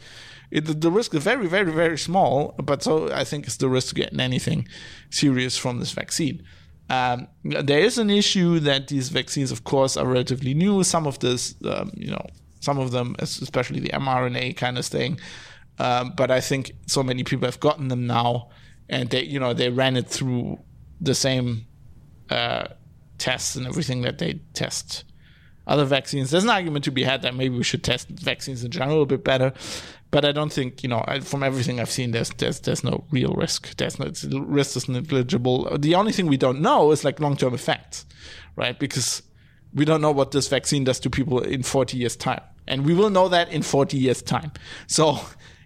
It, 0.52 0.82
the 0.82 0.92
risk 0.92 1.16
is 1.16 1.24
very, 1.24 1.48
very, 1.48 1.72
very 1.72 1.98
small, 1.98 2.54
but 2.64 2.84
so 2.84 3.12
I 3.12 3.24
think 3.24 3.48
it's 3.48 3.58
the 3.58 3.70
risk 3.70 3.94
of 3.94 3.96
getting 3.96 4.20
anything 4.20 4.68
serious 5.10 5.58
from 5.58 5.80
this 5.80 5.92
vaccine. 5.92 6.44
Um, 6.90 7.28
there 7.44 7.80
is 7.80 7.98
an 7.98 8.12
issue 8.12 8.60
that 8.60 8.90
these 8.90 9.10
vaccines, 9.10 9.52
of 9.52 9.64
course, 9.64 9.98
are 9.98 10.06
relatively 10.06 10.54
new. 10.54 10.84
Some 10.84 11.08
of 11.08 11.18
this, 11.20 11.56
um, 11.66 11.92
you 11.96 12.12
know, 12.12 12.26
some 12.60 12.78
of 12.78 12.92
them, 12.92 13.16
especially 13.18 13.80
the 13.80 13.90
mRNA 13.90 14.56
kind 14.58 14.78
of 14.78 14.86
thing. 14.86 15.20
Um, 15.80 16.14
but 16.16 16.30
I 16.30 16.40
think 16.40 16.74
so 16.86 17.02
many 17.02 17.24
people 17.24 17.48
have 17.48 17.60
gotten 17.60 17.88
them 17.88 18.06
now, 18.06 18.50
and 18.90 19.10
they, 19.10 19.24
you 19.24 19.40
know, 19.40 19.54
they 19.54 19.70
ran 19.70 19.98
it 19.98 20.08
through 20.08 20.60
the 21.04 21.16
same 21.16 21.66
uh, 22.30 22.66
tests 23.18 23.56
and 23.56 23.68
everything 23.68 24.02
that 24.02 24.18
they 24.18 24.40
test 24.54 25.04
other 25.66 25.86
vaccines. 25.86 26.32
There's 26.32 26.44
an 26.44 26.50
argument 26.50 26.84
to 26.86 26.92
be 26.92 27.04
had 27.04 27.22
that 27.22 27.36
maybe 27.36 27.56
we 27.56 27.64
should 27.64 27.84
test 27.84 28.10
vaccines 28.10 28.64
in 28.64 28.72
general 28.72 29.04
a 29.04 29.06
bit 29.06 29.24
better, 29.24 29.54
but 30.12 30.26
I 30.26 30.32
don't 30.32 30.52
think 30.52 30.84
you 30.84 30.90
know 30.90 31.04
from 31.22 31.44
everything 31.44 31.80
I've 31.80 31.92
seen, 31.92 32.12
there's 32.12 32.30
there's 32.32 32.60
there's 32.62 32.84
no 32.84 33.06
real 33.12 33.34
risk. 33.34 33.76
There's 33.78 34.00
no 34.00 34.12
risk 34.40 34.76
is 34.78 34.90
negligible. 34.90 35.78
The 35.78 35.96
only 35.96 36.12
thing 36.12 36.28
we 36.28 36.38
don't 36.38 36.62
know 36.62 36.92
is 36.92 37.04
like 37.04 37.20
long 37.20 37.38
term 37.38 37.54
effects, 37.54 38.06
right? 38.56 38.78
Because 38.78 39.24
we 39.74 39.86
don't 39.86 40.02
know 40.02 40.12
what 40.12 40.32
this 40.32 40.48
vaccine 40.48 40.84
does 40.84 41.00
to 41.00 41.10
people 41.10 41.40
in 41.40 41.64
40 41.64 41.98
years 41.98 42.16
time, 42.16 42.42
and 42.68 42.86
we 42.86 42.94
will 42.94 43.10
know 43.10 43.30
that 43.30 43.50
in 43.52 43.62
40 43.62 43.98
years 43.98 44.22
time. 44.22 44.52
So 44.88 45.20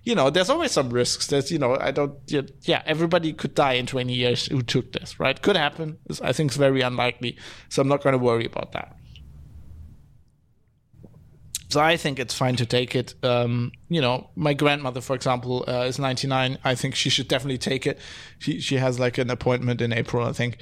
you 0.08 0.16
know, 0.16 0.30
there's 0.30 0.50
always 0.50 0.72
some 0.72 0.90
risks. 0.90 1.28
There's, 1.28 1.52
you 1.52 1.60
know, 1.60 1.76
I 1.76 1.92
don't, 1.92 2.14
yeah, 2.62 2.82
everybody 2.86 3.34
could 3.34 3.54
die 3.54 3.74
in 3.74 3.86
20 3.86 4.14
years 4.14 4.46
who 4.46 4.62
took 4.62 4.94
this, 4.94 5.20
right? 5.20 5.42
Could 5.42 5.58
happen. 5.58 5.98
I 6.24 6.32
think 6.32 6.52
it's 6.52 6.56
very 6.56 6.80
unlikely. 6.80 7.38
So 7.68 7.82
I'm 7.82 7.90
not 7.90 8.04
going 8.04 8.14
to 8.14 8.18
worry 8.18 8.46
about 8.46 8.72
that. 8.72 8.96
So 11.68 11.82
I 11.82 11.98
think 11.98 12.20
it's 12.20 12.34
fine 12.34 12.56
to 12.56 12.66
take 12.66 12.96
it. 12.96 13.16
Um, 13.22 13.74
you 13.90 14.00
know, 14.00 14.30
my 14.38 14.54
grandmother, 14.54 15.02
for 15.02 15.14
example, 15.14 15.66
uh, 15.68 15.82
is 15.82 16.00
99. 16.00 16.58
I 16.64 16.74
think 16.74 16.96
she 16.96 17.10
should 17.10 17.28
definitely 17.28 17.58
take 17.58 17.86
it. 17.86 18.00
She 18.40 18.62
she 18.62 18.78
has 18.78 19.02
like 19.02 19.18
an 19.18 19.30
appointment 19.30 19.82
in 19.82 19.92
April, 19.92 20.26
I 20.26 20.32
think. 20.32 20.60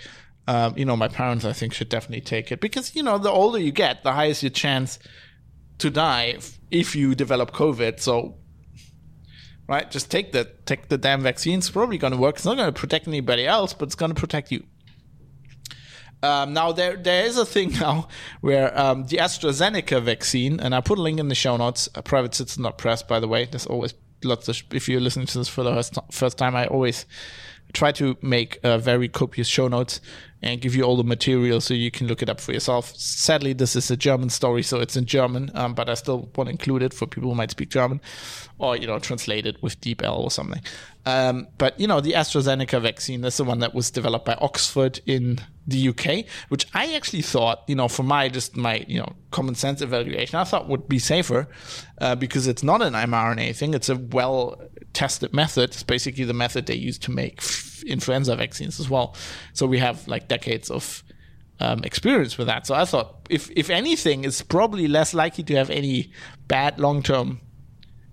Um, 0.48 0.76
you 0.76 0.86
know, 0.86 0.98
my 0.98 1.08
parents, 1.08 1.46
I 1.46 1.54
think, 1.54 1.76
should 1.76 1.90
definitely 1.90 2.22
take 2.22 2.52
it 2.52 2.60
because 2.60 2.96
you 2.96 3.04
know, 3.04 3.20
the 3.20 3.30
older 3.30 3.60
you 3.60 3.72
get, 3.72 4.02
the 4.02 4.14
higher 4.14 4.32
is 4.32 4.42
your 4.42 4.50
chance 4.50 4.98
to 5.78 5.92
die 5.92 6.34
if, 6.38 6.60
if 6.72 6.96
you 6.96 7.14
develop 7.14 7.52
COVID. 7.52 8.00
So 8.00 8.40
right? 9.68 9.90
Just 9.90 10.12
take 10.12 10.32
the 10.32 10.50
take 10.66 10.90
the 10.90 10.98
damn 10.98 11.22
vaccine. 11.22 11.60
It's 11.60 11.70
probably 11.70 11.98
going 11.98 12.14
to 12.14 12.20
work. 12.20 12.36
It's 12.36 12.46
not 12.46 12.58
going 12.58 12.72
to 12.74 12.80
protect 12.80 13.08
anybody 13.08 13.46
else, 13.46 13.74
but 13.74 13.88
it's 13.88 13.96
going 13.96 14.14
to 14.14 14.20
protect 14.20 14.52
you. 14.52 14.64
Um, 16.24 16.54
now 16.54 16.72
there 16.72 16.96
there 16.96 17.26
is 17.26 17.38
a 17.38 17.46
thing 17.46 17.72
now 17.80 18.08
where 18.42 18.78
um, 18.80 19.06
the 19.06 19.18
AstraZeneca 19.18 20.02
vaccine, 20.02 20.60
and 20.60 20.74
I 20.74 20.82
put 20.82 20.98
a 20.98 21.02
link 21.02 21.20
in 21.20 21.28
the 21.28 21.36
show 21.36 21.58
notes. 21.58 21.90
A 21.96 22.04
privatecitizen.press, 22.04 23.04
by 23.04 23.20
the 23.20 23.28
way. 23.28 23.46
There's 23.46 23.66
always 23.66 23.94
lots 24.24 24.48
of. 24.48 24.62
If 24.72 24.88
you're 24.90 25.02
listening 25.02 25.28
to 25.28 25.38
this 25.38 25.48
for 25.48 25.64
the 25.64 26.04
first 26.12 26.38
time, 26.38 26.56
I 26.56 26.68
always 26.68 27.06
try 27.74 27.92
to 27.92 28.18
make 28.22 28.60
uh, 28.64 28.78
very 28.78 29.10
copious 29.10 29.48
show 29.48 29.68
notes 29.68 30.00
and 30.46 30.62
give 30.62 30.76
you 30.76 30.84
all 30.84 30.96
the 30.96 31.04
material 31.04 31.60
so 31.60 31.74
you 31.74 31.90
can 31.90 32.06
look 32.08 32.22
it 32.22 32.30
up 32.30 32.40
for 32.40 32.54
yourself. 32.54 32.96
Sadly, 32.96 33.52
this 33.52 33.76
is 33.76 33.90
a 33.90 33.98
German 33.98 34.30
story, 34.30 34.62
so 34.62 34.80
it's 34.80 34.96
in 34.96 35.06
German, 35.06 35.50
um, 35.56 35.74
but 35.74 35.90
I 35.90 35.96
still 35.96 36.30
want 36.36 36.48
to 36.48 36.52
include 36.52 36.84
it 36.84 36.94
for 36.94 37.08
people 37.08 37.30
who 37.30 37.36
might 37.36 37.50
speak 37.50 37.70
German 37.70 38.00
or, 38.60 38.78
you 38.78 38.86
know, 38.86 39.00
translate 39.00 39.48
it 39.48 39.62
with 39.64 39.82
DeepL 39.82 40.20
or 40.20 40.30
something. 40.30 40.62
Um, 41.08 41.48
but, 41.58 41.80
you 41.80 41.88
know, 41.88 42.00
the 42.00 42.12
AstraZeneca 42.12 42.80
vaccine, 42.80 43.22
that's 43.22 43.38
the 43.38 43.44
one 43.44 43.60
that 43.60 43.74
was 43.74 43.90
developed 43.90 44.26
by 44.26 44.36
Oxford 44.36 45.02
in 45.08 45.40
the 45.66 45.90
UK, 45.90 46.26
which 46.50 46.68
I 46.76 46.94
actually 46.94 47.24
thought, 47.24 47.64
you 47.68 47.76
know, 47.76 47.88
for 47.88 48.04
my 48.04 48.30
just 48.30 48.56
my, 48.56 48.86
you 48.88 49.00
know, 49.00 49.14
common 49.32 49.56
sense 49.56 49.82
evaluation, 49.82 50.38
I 50.38 50.44
thought 50.44 50.70
would 50.70 50.88
be 50.88 51.00
safer 51.00 51.48
uh, 52.00 52.16
because 52.16 52.48
it's 52.48 52.64
not 52.64 52.84
an 52.84 52.94
mRNA 52.94 53.56
thing. 53.56 53.74
It's 53.74 53.90
a 53.90 53.96
well 53.96 54.62
tested 54.94 55.34
method. 55.34 55.72
It's 55.72 55.84
basically 55.84 56.24
the 56.24 56.34
method 56.34 56.68
they 56.68 56.76
use 56.76 57.00
to 57.00 57.12
make 57.12 57.42
influenza 57.86 58.36
vaccines 58.36 58.80
as 58.80 58.90
well. 58.90 59.16
So 59.54 59.66
we 59.66 59.80
have 59.80 60.08
like 60.08 60.28
decades 60.28 60.70
of 60.70 61.04
um, 61.60 61.84
experience 61.84 62.38
with 62.38 62.48
that. 62.48 62.68
So 62.68 62.76
I 62.76 62.86
thought, 62.86 63.28
if 63.30 63.50
if 63.56 63.70
anything, 63.70 64.26
it's 64.26 64.42
probably 64.42 64.88
less 64.88 65.14
likely 65.14 65.44
to 65.46 65.56
have 65.56 65.70
any 65.70 66.12
bad 66.48 66.80
long 66.80 67.04
term 67.04 67.40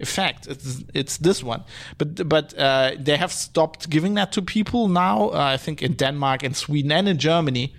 effect. 0.01 0.47
It's 0.47 0.85
it's 0.95 1.19
this 1.19 1.43
one, 1.43 1.65
but 1.99 2.29
but 2.29 2.55
uh, 2.59 2.93
they 2.99 3.17
have 3.17 3.33
stopped 3.33 3.91
giving 3.91 4.15
that 4.15 4.33
to 4.33 4.43
people 4.43 4.89
now. 4.89 5.31
Uh, 5.31 5.55
I 5.55 5.57
think 5.57 5.83
in 5.83 5.95
Denmark 5.95 6.43
and 6.43 6.57
Sweden 6.57 6.93
and 6.93 7.09
in 7.09 7.19
Germany. 7.19 7.75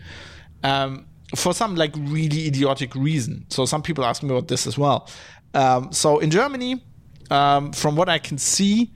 Um, 0.63 1.07
for 1.35 1.51
some 1.53 1.75
like 1.75 1.95
really 1.97 2.47
idiotic 2.47 2.93
reason. 2.93 3.45
So 3.49 3.65
some 3.65 3.81
people 3.81 4.05
ask 4.05 4.21
me 4.21 4.29
about 4.29 4.47
this 4.47 4.67
as 4.67 4.77
well. 4.77 5.09
Um, 5.55 5.91
so 5.91 6.19
in 6.19 6.29
Germany, 6.29 6.83
um, 7.31 7.73
from 7.73 7.95
what 7.95 8.07
I 8.07 8.19
can 8.19 8.37
see 8.37 8.93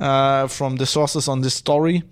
uh, 0.00 0.46
from 0.46 0.76
the 0.76 0.86
sources 0.86 1.28
on 1.28 1.42
this 1.42 1.54
story 1.54 2.02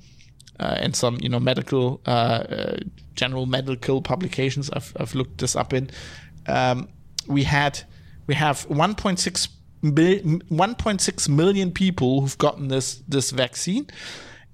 uh, 0.60 0.76
and 0.80 0.94
some 0.94 1.18
you 1.20 1.28
know 1.28 1.40
medical 1.40 2.00
uh, 2.06 2.10
uh 2.10 2.76
general 3.14 3.46
medical 3.46 4.02
publications, 4.02 4.70
I've, 4.70 4.92
I've 4.98 5.14
looked 5.14 5.38
this 5.38 5.56
up 5.56 5.72
in. 5.72 5.90
Um, 6.46 6.88
we 7.26 7.44
had 7.44 7.82
we 8.26 8.34
have 8.34 8.66
1.6 8.68 9.48
1.6 9.82 11.28
million 11.28 11.70
people 11.70 12.20
who've 12.22 12.38
gotten 12.38 12.68
this 12.68 13.02
this 13.08 13.30
vaccine, 13.30 13.86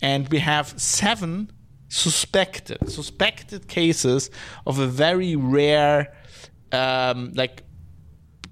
and 0.03 0.29
we 0.29 0.39
have 0.39 0.75
seven 0.81 1.53
suspected 1.89 2.79
suspected 2.89 3.67
cases 3.69 4.31
of 4.67 4.79
a 4.79 4.87
very 4.87 5.35
rare 5.35 6.15
um, 6.73 7.33
like 7.35 7.65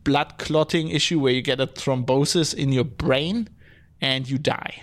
blood 0.03 0.39
clotting 0.39 0.89
issue 0.89 1.21
where 1.21 1.33
you 1.33 1.43
get 1.43 1.61
a 1.61 1.67
thrombosis 1.67 2.53
in 2.53 2.73
your 2.73 2.85
brain 2.85 3.49
and 4.01 4.29
you 4.29 4.39
die 4.39 4.83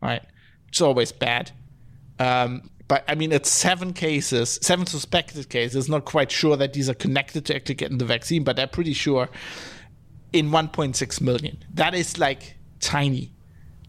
right 0.00 0.22
it's 0.68 0.80
always 0.80 1.10
bad 1.10 1.50
um, 2.18 2.70
but 2.88 3.04
i 3.08 3.14
mean 3.14 3.32
it's 3.32 3.50
seven 3.50 3.92
cases 3.92 4.58
seven 4.62 4.86
suspected 4.86 5.48
cases 5.48 5.88
not 5.88 6.04
quite 6.04 6.30
sure 6.30 6.56
that 6.56 6.72
these 6.72 6.88
are 6.88 6.94
connected 6.94 7.44
to 7.44 7.54
actually 7.54 7.74
getting 7.74 7.98
the 7.98 8.04
vaccine 8.04 8.44
but 8.44 8.56
they're 8.56 8.66
pretty 8.66 8.92
sure 8.92 9.28
in 10.32 10.50
1.6 10.50 11.20
million 11.20 11.62
that 11.74 11.94
is 11.94 12.18
like 12.18 12.56
tiny 12.80 13.32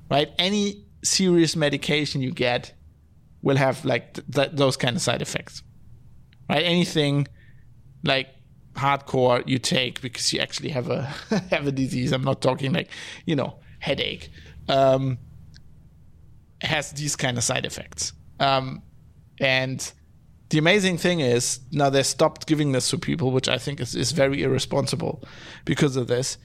right 0.09 0.31
any 0.37 0.85
serious 1.03 1.55
medication 1.55 2.21
you 2.21 2.31
get 2.31 2.73
will 3.41 3.57
have 3.57 3.83
like 3.85 4.13
th- 4.13 4.27
th- 4.33 4.49
those 4.53 4.77
kind 4.77 4.95
of 4.95 5.01
side 5.01 5.21
effects, 5.21 5.63
right? 6.49 6.63
Anything 6.63 7.27
like 8.03 8.29
hardcore 8.73 9.45
you 9.47 9.59
take 9.59 10.01
because 10.01 10.31
you 10.31 10.39
actually 10.39 10.69
have 10.69 10.89
a 10.89 11.03
have 11.51 11.67
a 11.67 11.71
disease. 11.71 12.11
I'm 12.11 12.23
not 12.23 12.41
talking 12.41 12.73
like 12.73 12.89
you 13.25 13.35
know 13.35 13.59
headache. 13.79 14.29
Um, 14.67 15.17
has 16.61 16.91
these 16.91 17.15
kind 17.15 17.37
of 17.37 17.43
side 17.43 17.65
effects. 17.65 18.11
Um, 18.39 18.81
and 19.39 19.91
the 20.49 20.57
amazing 20.57 20.97
thing 20.97 21.19
is 21.19 21.59
now 21.71 21.89
they 21.89 22.03
stopped 22.03 22.47
giving 22.47 22.71
this 22.71 22.89
to 22.89 22.97
people, 22.97 23.31
which 23.31 23.47
I 23.47 23.57
think 23.57 23.79
is, 23.79 23.95
is 23.95 24.11
very 24.11 24.43
irresponsible 24.43 25.23
because 25.65 25.95
of 25.95 26.07
this. 26.07 26.37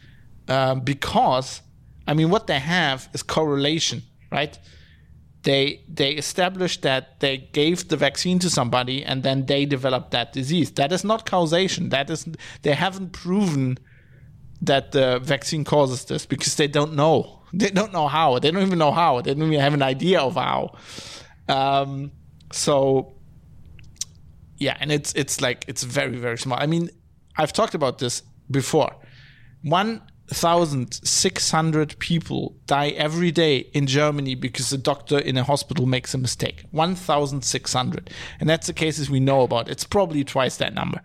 Um, 0.49 0.81
because 0.81 1.63
I 2.07 2.15
mean, 2.15 2.31
what 2.31 2.47
they 2.47 2.59
have 2.59 3.09
is 3.15 3.23
correlation, 3.23 4.03
right? 4.31 4.59
they 5.45 5.83
they 5.89 6.13
established 6.13 6.83
that 6.83 7.21
they 7.21 7.37
gave 7.53 7.89
the 7.89 7.97
vaccine 7.97 8.39
to 8.41 8.51
somebody 8.51 9.05
and 9.05 9.23
then 9.23 9.47
they 9.47 9.65
developed 9.65 10.11
that 10.11 10.33
disease. 10.33 10.73
That 10.73 10.91
is 10.91 11.05
not 11.05 11.25
causation. 11.27 11.91
That 11.91 12.11
is 12.11 12.27
they 12.63 12.75
haven't 12.75 13.13
proven 13.13 13.79
that 14.61 14.93
the 14.93 15.21
vaccine 15.21 15.65
causes 15.65 16.05
this 16.07 16.27
because 16.27 16.57
they 16.57 16.67
don't 16.67 16.95
know. 16.95 17.43
They 17.53 17.71
don't 17.71 17.93
know 17.93 18.09
how. 18.09 18.39
They 18.39 18.51
don't 18.51 18.63
even 18.63 18.79
know 18.79 18.91
how. 18.91 19.21
They 19.21 19.35
don't 19.35 19.47
even 19.47 19.61
have 19.61 19.75
an 19.75 19.83
idea 19.83 20.21
of 20.21 20.35
how. 20.35 20.77
Um, 21.49 22.13
so 22.53 23.15
yeah, 24.59 24.77
and 24.81 24.93
it's 24.93 25.15
it's 25.15 25.41
like 25.41 25.65
it's 25.69 25.83
very 25.83 26.17
very 26.17 26.39
small. 26.39 26.59
I 26.61 26.67
mean, 26.67 26.91
I've 27.37 27.53
talked 27.53 27.75
about 27.75 27.99
this 27.99 28.23
before. 28.51 28.95
1,600 29.63 31.99
people 31.99 32.57
die 32.67 32.89
every 32.91 33.31
day 33.31 33.59
in 33.73 33.87
Germany 33.87 34.35
because 34.35 34.71
a 34.73 34.79
doctor 34.79 35.19
in 35.19 35.39
a 35.39 35.45
hospital 35.45 35.87
makes 35.87 36.13
a 36.13 36.19
mistake. 36.19 36.65
1,600. 36.71 38.11
And 38.41 38.49
that's 38.49 38.67
the 38.67 38.75
cases 38.75 39.09
we 39.09 39.21
know 39.21 39.41
about. 39.43 39.71
It's 39.71 39.85
probably 39.85 40.23
twice 40.23 40.59
that 40.59 40.75
number. 40.75 41.01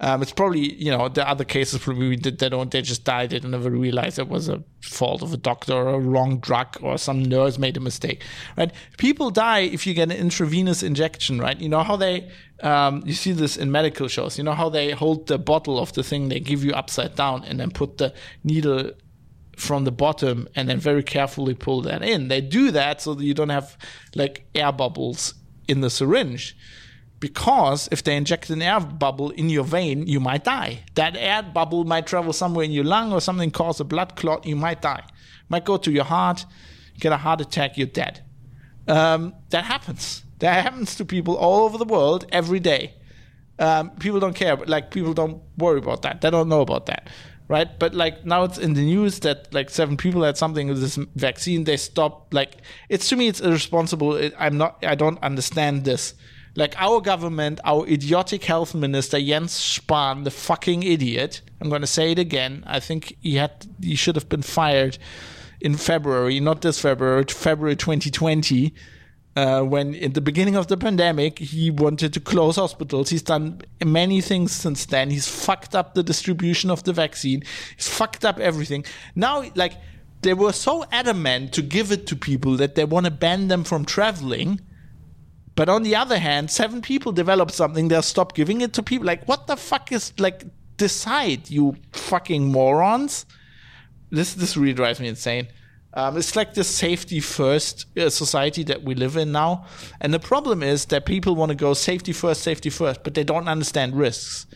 Um, 0.00 0.22
it's 0.22 0.32
probably 0.32 0.74
you 0.74 0.90
know 0.90 1.08
the 1.08 1.28
other 1.28 1.44
cases 1.44 1.80
probably 1.80 2.16
they 2.16 2.48
don't 2.48 2.70
they 2.70 2.82
just 2.82 3.04
died. 3.04 3.30
They 3.30 3.40
never 3.40 3.70
realized 3.70 4.18
it 4.18 4.28
was 4.28 4.48
a 4.48 4.62
fault 4.82 5.22
of 5.22 5.32
a 5.32 5.36
doctor 5.36 5.72
or 5.72 5.94
a 5.94 5.98
wrong 5.98 6.40
drug 6.40 6.76
or 6.82 6.98
some 6.98 7.22
nurse 7.22 7.58
made 7.58 7.76
a 7.76 7.80
mistake 7.80 8.22
right? 8.56 8.72
People 8.98 9.30
die 9.30 9.60
if 9.60 9.86
you 9.86 9.94
get 9.94 10.10
an 10.10 10.16
intravenous 10.16 10.82
injection 10.82 11.38
right? 11.38 11.58
You 11.58 11.68
know 11.68 11.82
how 11.82 11.96
they 11.96 12.30
um, 12.62 13.02
you 13.06 13.12
see 13.12 13.32
this 13.32 13.56
in 13.56 13.70
medical 13.70 14.08
shows. 14.08 14.36
You 14.36 14.44
know 14.44 14.54
how 14.54 14.68
they 14.68 14.90
hold 14.90 15.28
the 15.28 15.38
bottle 15.38 15.78
of 15.78 15.92
the 15.92 16.02
thing 16.02 16.28
they 16.28 16.40
give 16.40 16.64
you 16.64 16.72
upside 16.72 17.14
down 17.14 17.44
and 17.44 17.60
then 17.60 17.70
put 17.70 17.98
the 17.98 18.12
needle 18.42 18.90
from 19.56 19.84
the 19.84 19.92
bottom 19.92 20.48
and 20.56 20.68
then 20.68 20.78
very 20.78 21.02
carefully 21.02 21.54
pull 21.54 21.82
that 21.82 22.02
in. 22.02 22.28
They 22.28 22.40
do 22.40 22.70
that 22.72 23.00
so 23.00 23.14
that 23.14 23.24
you 23.24 23.34
don't 23.34 23.50
have 23.50 23.76
like 24.14 24.46
air 24.54 24.72
bubbles 24.72 25.34
in 25.68 25.80
the 25.80 25.90
syringe 25.90 26.56
because 27.20 27.88
if 27.90 28.02
they 28.04 28.16
inject 28.16 28.50
an 28.50 28.62
air 28.62 28.80
bubble 28.80 29.30
in 29.30 29.48
your 29.48 29.64
vein, 29.64 30.06
you 30.06 30.20
might 30.20 30.44
die. 30.44 30.80
That 30.94 31.16
air 31.16 31.42
bubble 31.42 31.84
might 31.84 32.06
travel 32.06 32.32
somewhere 32.32 32.64
in 32.64 32.72
your 32.72 32.84
lung 32.84 33.12
or 33.12 33.20
something 33.20 33.50
cause 33.50 33.80
a 33.80 33.84
blood 33.84 34.16
clot, 34.16 34.46
you 34.46 34.56
might 34.56 34.82
die. 34.82 35.04
Might 35.48 35.64
go 35.64 35.76
to 35.76 35.90
your 35.90 36.04
heart, 36.04 36.44
get 36.98 37.12
a 37.12 37.16
heart 37.16 37.40
attack, 37.40 37.78
you're 37.78 37.86
dead. 37.86 38.22
Um, 38.86 39.34
that 39.50 39.64
happens. 39.64 40.22
That 40.40 40.62
happens 40.62 40.96
to 40.96 41.04
people 41.04 41.36
all 41.36 41.64
over 41.64 41.78
the 41.78 41.84
world 41.84 42.26
every 42.30 42.60
day. 42.60 42.94
Um, 43.58 43.90
people 43.92 44.20
don't 44.20 44.34
care, 44.34 44.56
but 44.56 44.68
like 44.68 44.90
people 44.90 45.14
don't 45.14 45.42
worry 45.56 45.78
about 45.78 46.02
that. 46.02 46.20
They 46.20 46.30
don't 46.30 46.48
know 46.48 46.60
about 46.60 46.86
that, 46.86 47.08
right? 47.48 47.68
But 47.78 47.94
like 47.94 48.26
now 48.26 48.44
it's 48.44 48.58
in 48.58 48.74
the 48.74 48.84
news 48.84 49.20
that 49.20 49.54
like 49.54 49.70
seven 49.70 49.96
people 49.96 50.24
had 50.24 50.36
something 50.36 50.68
with 50.68 50.80
this 50.80 50.96
vaccine. 51.14 51.64
They 51.64 51.76
stopped. 51.76 52.34
Like 52.34 52.58
it's 52.88 53.08
to 53.10 53.16
me, 53.16 53.28
it's 53.28 53.40
irresponsible. 53.40 54.16
It, 54.16 54.34
I'm 54.38 54.58
not. 54.58 54.84
I 54.84 54.96
don't 54.96 55.22
understand 55.22 55.84
this 55.84 56.14
like 56.56 56.80
our 56.80 57.00
government, 57.00 57.60
our 57.64 57.86
idiotic 57.86 58.44
health 58.44 58.74
minister 58.74 59.20
Jens 59.20 59.52
Spahn, 59.52 60.24
the 60.24 60.30
fucking 60.30 60.82
idiot. 60.82 61.40
I'm 61.60 61.68
going 61.68 61.80
to 61.80 61.86
say 61.86 62.12
it 62.12 62.18
again. 62.18 62.62
I 62.66 62.80
think 62.80 63.16
he 63.20 63.36
had 63.36 63.66
he 63.80 63.96
should 63.96 64.14
have 64.14 64.28
been 64.28 64.42
fired 64.42 64.98
in 65.60 65.76
February, 65.76 66.38
not 66.40 66.62
this 66.62 66.80
February, 66.80 67.24
February 67.28 67.76
2020. 67.76 68.74
Uh, 69.36 69.62
when 69.62 69.94
in 69.94 70.12
the 70.12 70.20
beginning 70.20 70.54
of 70.54 70.68
the 70.68 70.76
pandemic 70.76 71.40
he 71.40 71.68
wanted 71.68 72.12
to 72.12 72.20
close 72.20 72.54
hospitals. 72.54 73.10
He's 73.10 73.22
done 73.22 73.62
many 73.84 74.20
things 74.20 74.52
since 74.52 74.86
then. 74.86 75.10
He's 75.10 75.26
fucked 75.26 75.74
up 75.74 75.94
the 75.94 76.04
distribution 76.04 76.70
of 76.70 76.84
the 76.84 76.92
vaccine. 76.92 77.42
He's 77.74 77.88
fucked 77.88 78.24
up 78.24 78.38
everything. 78.38 78.84
Now, 79.16 79.42
like 79.56 79.72
they 80.22 80.34
were 80.34 80.52
so 80.52 80.84
adamant 80.92 81.52
to 81.54 81.62
give 81.62 81.90
it 81.90 82.06
to 82.06 82.16
people 82.16 82.56
that 82.58 82.76
they 82.76 82.84
want 82.84 83.06
to 83.06 83.10
ban 83.10 83.48
them 83.48 83.64
from 83.64 83.84
traveling 83.84 84.60
but 85.56 85.68
on 85.68 85.82
the 85.82 85.94
other 85.94 86.18
hand, 86.18 86.50
seven 86.50 86.82
people 86.82 87.12
develop 87.12 87.50
something, 87.50 87.88
they'll 87.88 88.02
stop 88.02 88.34
giving 88.34 88.60
it 88.60 88.72
to 88.74 88.82
people. 88.82 89.06
Like, 89.06 89.26
what 89.26 89.46
the 89.46 89.56
fuck 89.56 89.92
is 89.92 90.12
like 90.18 90.44
decide, 90.76 91.50
you 91.50 91.76
fucking 91.92 92.50
morons? 92.50 93.26
This 94.10 94.34
this 94.34 94.56
really 94.56 94.74
drives 94.74 95.00
me 95.00 95.08
insane. 95.08 95.48
Um, 95.96 96.16
it's 96.16 96.34
like 96.34 96.54
this 96.54 96.68
safety 96.68 97.20
first 97.20 97.86
uh, 97.96 98.10
society 98.10 98.64
that 98.64 98.82
we 98.82 98.96
live 98.96 99.16
in 99.16 99.30
now. 99.30 99.66
And 100.00 100.12
the 100.12 100.18
problem 100.18 100.60
is 100.62 100.86
that 100.86 101.06
people 101.06 101.36
want 101.36 101.50
to 101.50 101.54
go 101.54 101.72
safety 101.72 102.12
first, 102.12 102.42
safety 102.42 102.68
first, 102.68 103.04
but 103.04 103.14
they 103.14 103.22
don't 103.22 103.46
understand 103.46 103.94
risks. 103.94 104.46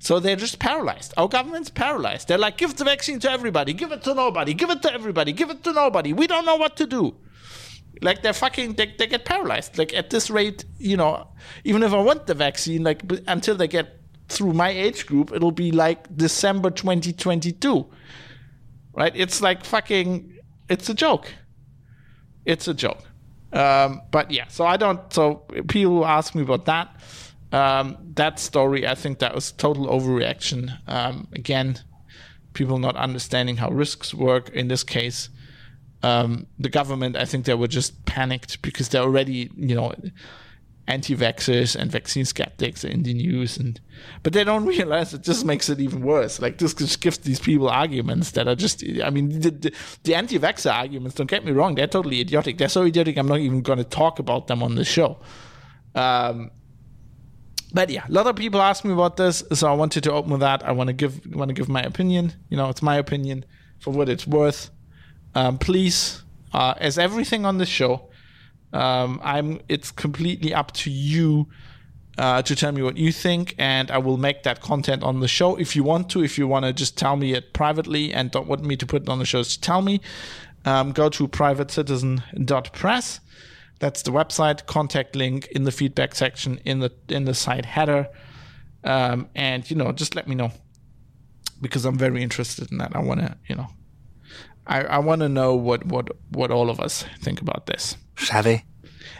So 0.00 0.20
they're 0.20 0.36
just 0.36 0.58
paralyzed. 0.58 1.14
Our 1.16 1.28
government's 1.28 1.70
paralyzed. 1.70 2.28
They're 2.28 2.36
like, 2.36 2.58
give 2.58 2.76
the 2.76 2.84
vaccine 2.84 3.20
to 3.20 3.30
everybody, 3.30 3.72
give 3.72 3.90
it 3.90 4.02
to 4.02 4.14
nobody, 4.14 4.52
give 4.52 4.68
it 4.68 4.82
to 4.82 4.92
everybody, 4.92 5.32
give 5.32 5.48
it 5.48 5.64
to 5.64 5.72
nobody. 5.72 6.12
We 6.12 6.26
don't 6.26 6.44
know 6.44 6.56
what 6.56 6.76
to 6.76 6.86
do. 6.86 7.14
Like 8.02 8.22
they're 8.22 8.32
fucking, 8.32 8.74
they, 8.74 8.94
they 8.98 9.06
get 9.06 9.24
paralyzed. 9.24 9.78
Like 9.78 9.94
at 9.94 10.10
this 10.10 10.28
rate, 10.28 10.64
you 10.78 10.96
know, 10.96 11.28
even 11.64 11.82
if 11.82 11.92
I 11.92 12.00
want 12.00 12.26
the 12.26 12.34
vaccine, 12.34 12.82
like 12.82 13.02
until 13.26 13.54
they 13.54 13.68
get 13.68 14.00
through 14.28 14.52
my 14.52 14.70
age 14.70 15.06
group, 15.06 15.32
it'll 15.32 15.52
be 15.52 15.70
like 15.70 16.14
December 16.16 16.70
2022. 16.70 17.86
Right? 18.94 19.12
It's 19.14 19.40
like 19.40 19.64
fucking, 19.64 20.36
it's 20.68 20.88
a 20.88 20.94
joke. 20.94 21.32
It's 22.44 22.66
a 22.66 22.74
joke. 22.74 23.02
Um, 23.52 24.02
but 24.10 24.30
yeah, 24.30 24.48
so 24.48 24.66
I 24.66 24.76
don't, 24.76 25.12
so 25.12 25.44
people 25.68 26.04
ask 26.04 26.34
me 26.34 26.42
about 26.42 26.64
that. 26.66 27.00
Um, 27.52 27.98
that 28.14 28.38
story, 28.40 28.86
I 28.88 28.94
think 28.94 29.20
that 29.20 29.34
was 29.34 29.52
total 29.52 29.86
overreaction. 29.86 30.76
Um, 30.88 31.28
again, 31.32 31.78
people 32.54 32.78
not 32.78 32.96
understanding 32.96 33.58
how 33.58 33.70
risks 33.70 34.12
work 34.12 34.48
in 34.50 34.68
this 34.68 34.82
case 34.82 35.28
um, 36.02 36.46
the 36.58 36.68
government, 36.68 37.16
I 37.16 37.24
think 37.24 37.44
they 37.44 37.54
were 37.54 37.68
just 37.68 38.04
panicked 38.04 38.60
because 38.62 38.88
they're 38.88 39.02
already, 39.02 39.50
you 39.56 39.74
know, 39.74 39.92
anti-vaxxers 40.88 41.76
and 41.76 41.92
vaccine 41.92 42.24
skeptics 42.24 42.82
in 42.82 43.04
the 43.04 43.14
news, 43.14 43.56
and 43.56 43.80
but 44.22 44.32
they 44.32 44.42
don't 44.42 44.66
realize 44.76 45.14
it 45.14 45.22
just 45.22 45.44
makes 45.44 45.68
it 45.68 45.80
even 45.80 46.02
worse. 46.02 46.40
Like 46.40 46.58
this 46.58 46.74
just 46.74 47.00
gives 47.00 47.18
these 47.18 47.38
people 47.38 47.68
arguments 47.68 48.32
that 48.32 48.48
are 48.48 48.56
just, 48.56 48.82
I 49.02 49.10
mean, 49.10 49.40
the, 49.40 49.50
the, 49.50 49.74
the 50.02 50.14
anti-vaxxer 50.14 50.72
arguments. 50.72 51.16
Don't 51.16 51.30
get 51.30 51.44
me 51.44 51.52
wrong, 51.52 51.76
they're 51.76 51.86
totally 51.86 52.20
idiotic. 52.20 52.58
They're 52.58 52.68
so 52.68 52.82
idiotic. 52.82 53.16
I'm 53.16 53.28
not 53.28 53.38
even 53.38 53.62
going 53.62 53.78
to 53.78 53.84
talk 53.84 54.18
about 54.18 54.48
them 54.48 54.62
on 54.62 54.74
the 54.74 54.84
show. 54.84 55.18
Um, 55.94 56.50
but 57.72 57.88
yeah, 57.90 58.06
a 58.06 58.12
lot 58.12 58.26
of 58.26 58.36
people 58.36 58.60
ask 58.60 58.84
me 58.84 58.92
about 58.92 59.16
this, 59.16 59.42
so 59.52 59.68
I 59.68 59.72
wanted 59.72 60.04
to 60.04 60.12
open 60.12 60.32
with 60.32 60.40
that. 60.40 60.62
I 60.62 60.72
want 60.72 60.88
to 60.88 60.92
give 60.92 61.24
want 61.34 61.48
to 61.48 61.54
give 61.54 61.68
my 61.68 61.80
opinion. 61.82 62.34
You 62.50 62.56
know, 62.56 62.68
it's 62.68 62.82
my 62.82 62.96
opinion 62.96 63.44
for 63.78 63.92
what 63.92 64.08
it's 64.08 64.26
worth 64.26 64.70
um, 65.34 65.58
please, 65.58 66.22
uh, 66.52 66.74
as 66.78 66.98
everything 66.98 67.44
on 67.44 67.58
the 67.58 67.66
show, 67.66 68.10
um, 68.72 69.20
I'm. 69.22 69.60
It's 69.68 69.90
completely 69.90 70.54
up 70.54 70.72
to 70.72 70.90
you 70.90 71.48
uh, 72.18 72.42
to 72.42 72.56
tell 72.56 72.72
me 72.72 72.82
what 72.82 72.96
you 72.96 73.12
think, 73.12 73.54
and 73.58 73.90
I 73.90 73.98
will 73.98 74.16
make 74.16 74.42
that 74.44 74.60
content 74.60 75.02
on 75.02 75.20
the 75.20 75.28
show 75.28 75.56
if 75.56 75.76
you 75.76 75.84
want 75.84 76.10
to. 76.10 76.22
If 76.22 76.38
you 76.38 76.46
want 76.46 76.64
to 76.64 76.72
just 76.72 76.96
tell 76.96 77.16
me 77.16 77.34
it 77.34 77.52
privately 77.52 78.12
and 78.12 78.30
don't 78.30 78.46
want 78.46 78.64
me 78.64 78.76
to 78.76 78.86
put 78.86 79.02
it 79.02 79.08
on 79.08 79.18
the 79.18 79.26
show, 79.26 79.42
just 79.42 79.62
tell 79.62 79.82
me. 79.82 80.00
Um, 80.64 80.92
go 80.92 81.08
to 81.08 81.26
privatecitizen.press. 81.26 83.20
That's 83.80 84.02
the 84.02 84.12
website. 84.12 84.66
Contact 84.66 85.16
link 85.16 85.48
in 85.48 85.64
the 85.64 85.72
feedback 85.72 86.14
section 86.14 86.60
in 86.64 86.78
the 86.78 86.92
in 87.08 87.24
the 87.24 87.34
site 87.34 87.64
header, 87.64 88.08
um, 88.84 89.28
and 89.34 89.68
you 89.68 89.76
know 89.76 89.90
just 89.90 90.14
let 90.14 90.28
me 90.28 90.36
know 90.36 90.52
because 91.60 91.84
I'm 91.84 91.98
very 91.98 92.22
interested 92.22 92.70
in 92.70 92.78
that. 92.78 92.94
I 92.94 93.00
want 93.00 93.20
to 93.20 93.36
you 93.48 93.56
know 93.56 93.66
I, 94.66 94.82
I 94.82 94.98
want 94.98 95.20
to 95.20 95.28
know 95.28 95.54
what 95.54 95.86
what 95.86 96.08
what 96.30 96.50
all 96.50 96.70
of 96.70 96.80
us 96.80 97.04
think 97.20 97.40
about 97.40 97.66
this. 97.66 97.96
Savvy. 98.16 98.64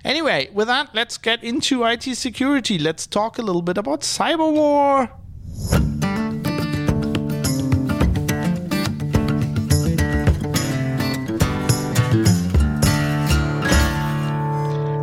Anyway, 0.04 0.48
with 0.52 0.68
that, 0.68 0.94
let's 0.94 1.16
get 1.16 1.42
into 1.44 1.84
IT 1.84 2.02
security. 2.16 2.78
Let's 2.78 3.06
talk 3.06 3.38
a 3.38 3.42
little 3.42 3.62
bit 3.62 3.78
about 3.78 4.00
cyber 4.00 4.52
war. 4.52 5.10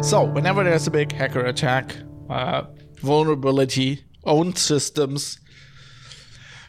So, 0.04 0.24
whenever 0.24 0.64
there's 0.64 0.88
a 0.88 0.92
big 0.92 1.12
hacker 1.12 1.46
attack, 1.46 1.96
uh, 2.30 2.64
vulnerability, 2.96 4.06
owned 4.24 4.58
systems, 4.58 5.40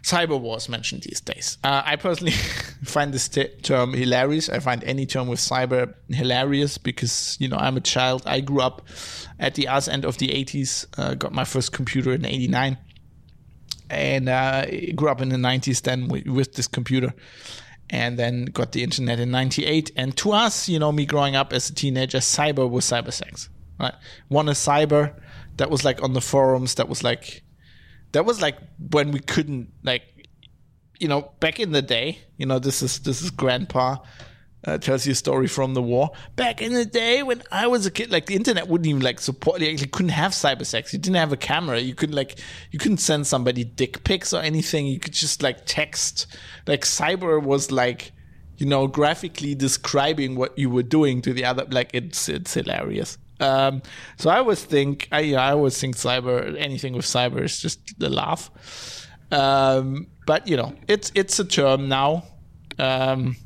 cyber 0.03 0.41
wars 0.41 0.69
mentioned 0.69 1.03
these 1.03 1.21
days. 1.21 1.59
Uh, 1.63 1.83
I 1.85 1.97
personally 1.97 2.33
find 2.85 3.13
this 3.13 3.29
t- 3.29 3.49
term 3.63 3.93
hilarious. 3.93 4.49
I 4.49 4.59
find 4.61 4.83
any 4.85 5.07
term 5.07 5.29
with 5.29 5.41
cyber 5.41 5.95
hilarious 6.09 6.79
because 6.79 7.37
you 7.41 7.49
know 7.49 7.57
I'm 7.57 7.77
a 7.77 7.81
child. 7.81 8.23
I 8.27 8.41
grew 8.41 8.61
up 8.61 8.87
at 9.39 9.55
the 9.55 9.67
ass 9.67 9.89
end 9.89 10.05
of 10.05 10.19
the 10.19 10.29
80s. 10.29 10.87
Uh, 10.99 11.15
got 11.15 11.33
my 11.33 11.45
first 11.45 11.73
computer 11.73 12.13
in 12.13 12.25
'89, 12.25 12.79
and 13.91 14.29
uh, 14.29 14.67
grew 14.95 15.09
up 15.09 15.21
in 15.21 15.29
the 15.29 15.37
90s 15.37 15.83
then 15.83 16.09
with, 16.09 16.27
with 16.27 16.55
this 16.55 16.67
computer. 16.67 17.15
And 17.93 18.17
then 18.17 18.45
got 18.45 18.71
the 18.71 18.85
internet 18.85 19.19
in 19.19 19.33
'98. 19.33 19.91
And 19.97 20.17
to 20.19 20.31
us, 20.33 20.69
you 20.69 20.79
know, 20.79 20.93
me 20.93 21.05
growing 21.07 21.35
up 21.35 21.53
as 21.53 21.71
a 21.71 21.75
teenager, 21.75 22.19
cyber 22.19 22.71
was 22.71 22.85
cyber 22.85 23.13
sex. 23.13 23.49
Right? 23.81 23.95
One 24.29 24.49
is 24.49 24.59
cyber. 24.59 25.15
That 25.57 25.71
was 25.71 25.85
like 25.85 26.01
on 26.03 26.13
the 26.13 26.21
forums. 26.21 26.77
That 26.77 26.89
was 26.89 27.03
like 27.03 27.43
that 28.13 28.25
was 28.25 28.41
like 28.41 28.57
when 28.91 29.13
we 29.13 29.21
couldn't 29.21 29.73
like 29.83 30.03
you 30.99 31.09
know 31.09 31.33
back 31.41 31.61
in 31.61 31.73
the 31.73 31.83
day 31.83 32.19
you 32.37 32.47
know 32.47 32.59
this 32.59 32.83
is 32.83 33.01
this 33.01 33.23
is 33.23 33.31
grandpa 33.31 33.97
uh, 34.65 34.79
tells 34.79 35.07
you 35.07 35.13
a 35.13 35.15
story 35.15 35.47
from 35.47 35.75
the 35.75 35.83
war. 35.83 36.11
Back 36.37 36.61
in 36.61 36.75
the 36.75 36.85
day 36.85 37.23
when 37.23 37.43
i 37.51 37.67
was 37.67 37.87
a 37.87 37.91
kid 37.91 38.11
like 38.11 38.27
the 38.27 38.35
internet 38.35 38.69
wouldn't 38.69 38.87
even 38.87 39.03
like 39.03 39.21
support 39.21 39.61
you 39.61 39.71
actually 39.71 39.89
couldn't 39.89 40.11
have 40.11 40.33
cyber 40.33 40.67
sex. 40.67 40.93
You 40.93 40.99
didn't 40.99 41.17
have 41.17 41.33
a 41.33 41.37
camera. 41.37 41.79
You 41.81 41.95
couldn't 41.95 42.17
like 42.17 42.39
you 42.71 42.79
couldn't 42.79 42.99
send 42.99 43.27
somebody 43.27 43.65
dick 43.65 44.05
pics 44.05 44.33
or 44.33 44.43
anything. 44.43 44.87
You 44.87 45.01
could 45.01 45.15
just 45.15 45.43
like 45.43 45.65
text. 45.67 46.27
Like 46.67 46.83
cyber 46.83 47.43
was 47.43 47.71
like 47.71 48.13
you 48.59 48.67
know 48.67 48.87
graphically 48.87 49.55
describing 49.55 50.37
what 50.37 50.57
you 50.59 50.69
were 50.69 50.83
doing 50.83 51.23
to 51.23 51.33
the 51.33 51.45
other 51.45 51.65
like 51.71 51.91
it's 51.95 52.29
it's 52.29 52.53
hilarious 52.55 53.17
um, 53.41 53.83
so 54.17 54.31
I 54.31 54.39
always 54.39 54.63
think, 54.63 55.09
I, 55.11 55.35
I 55.35 55.53
always 55.53 55.79
think 55.81 55.97
cyber, 55.97 56.57
anything 56.59 56.95
with 56.95 57.07
cyber 57.07 57.43
is 57.43 57.61
just 57.61 57.99
the 57.99 58.09
laugh. 58.09 58.51
Um, 59.33 60.09
but 60.27 60.47
you 60.49 60.57
know, 60.57 60.75
it's 60.89 61.13
it's 61.15 61.39
a 61.39 61.45
term 61.45 61.89
now. 61.89 62.25
Um, 62.79 63.37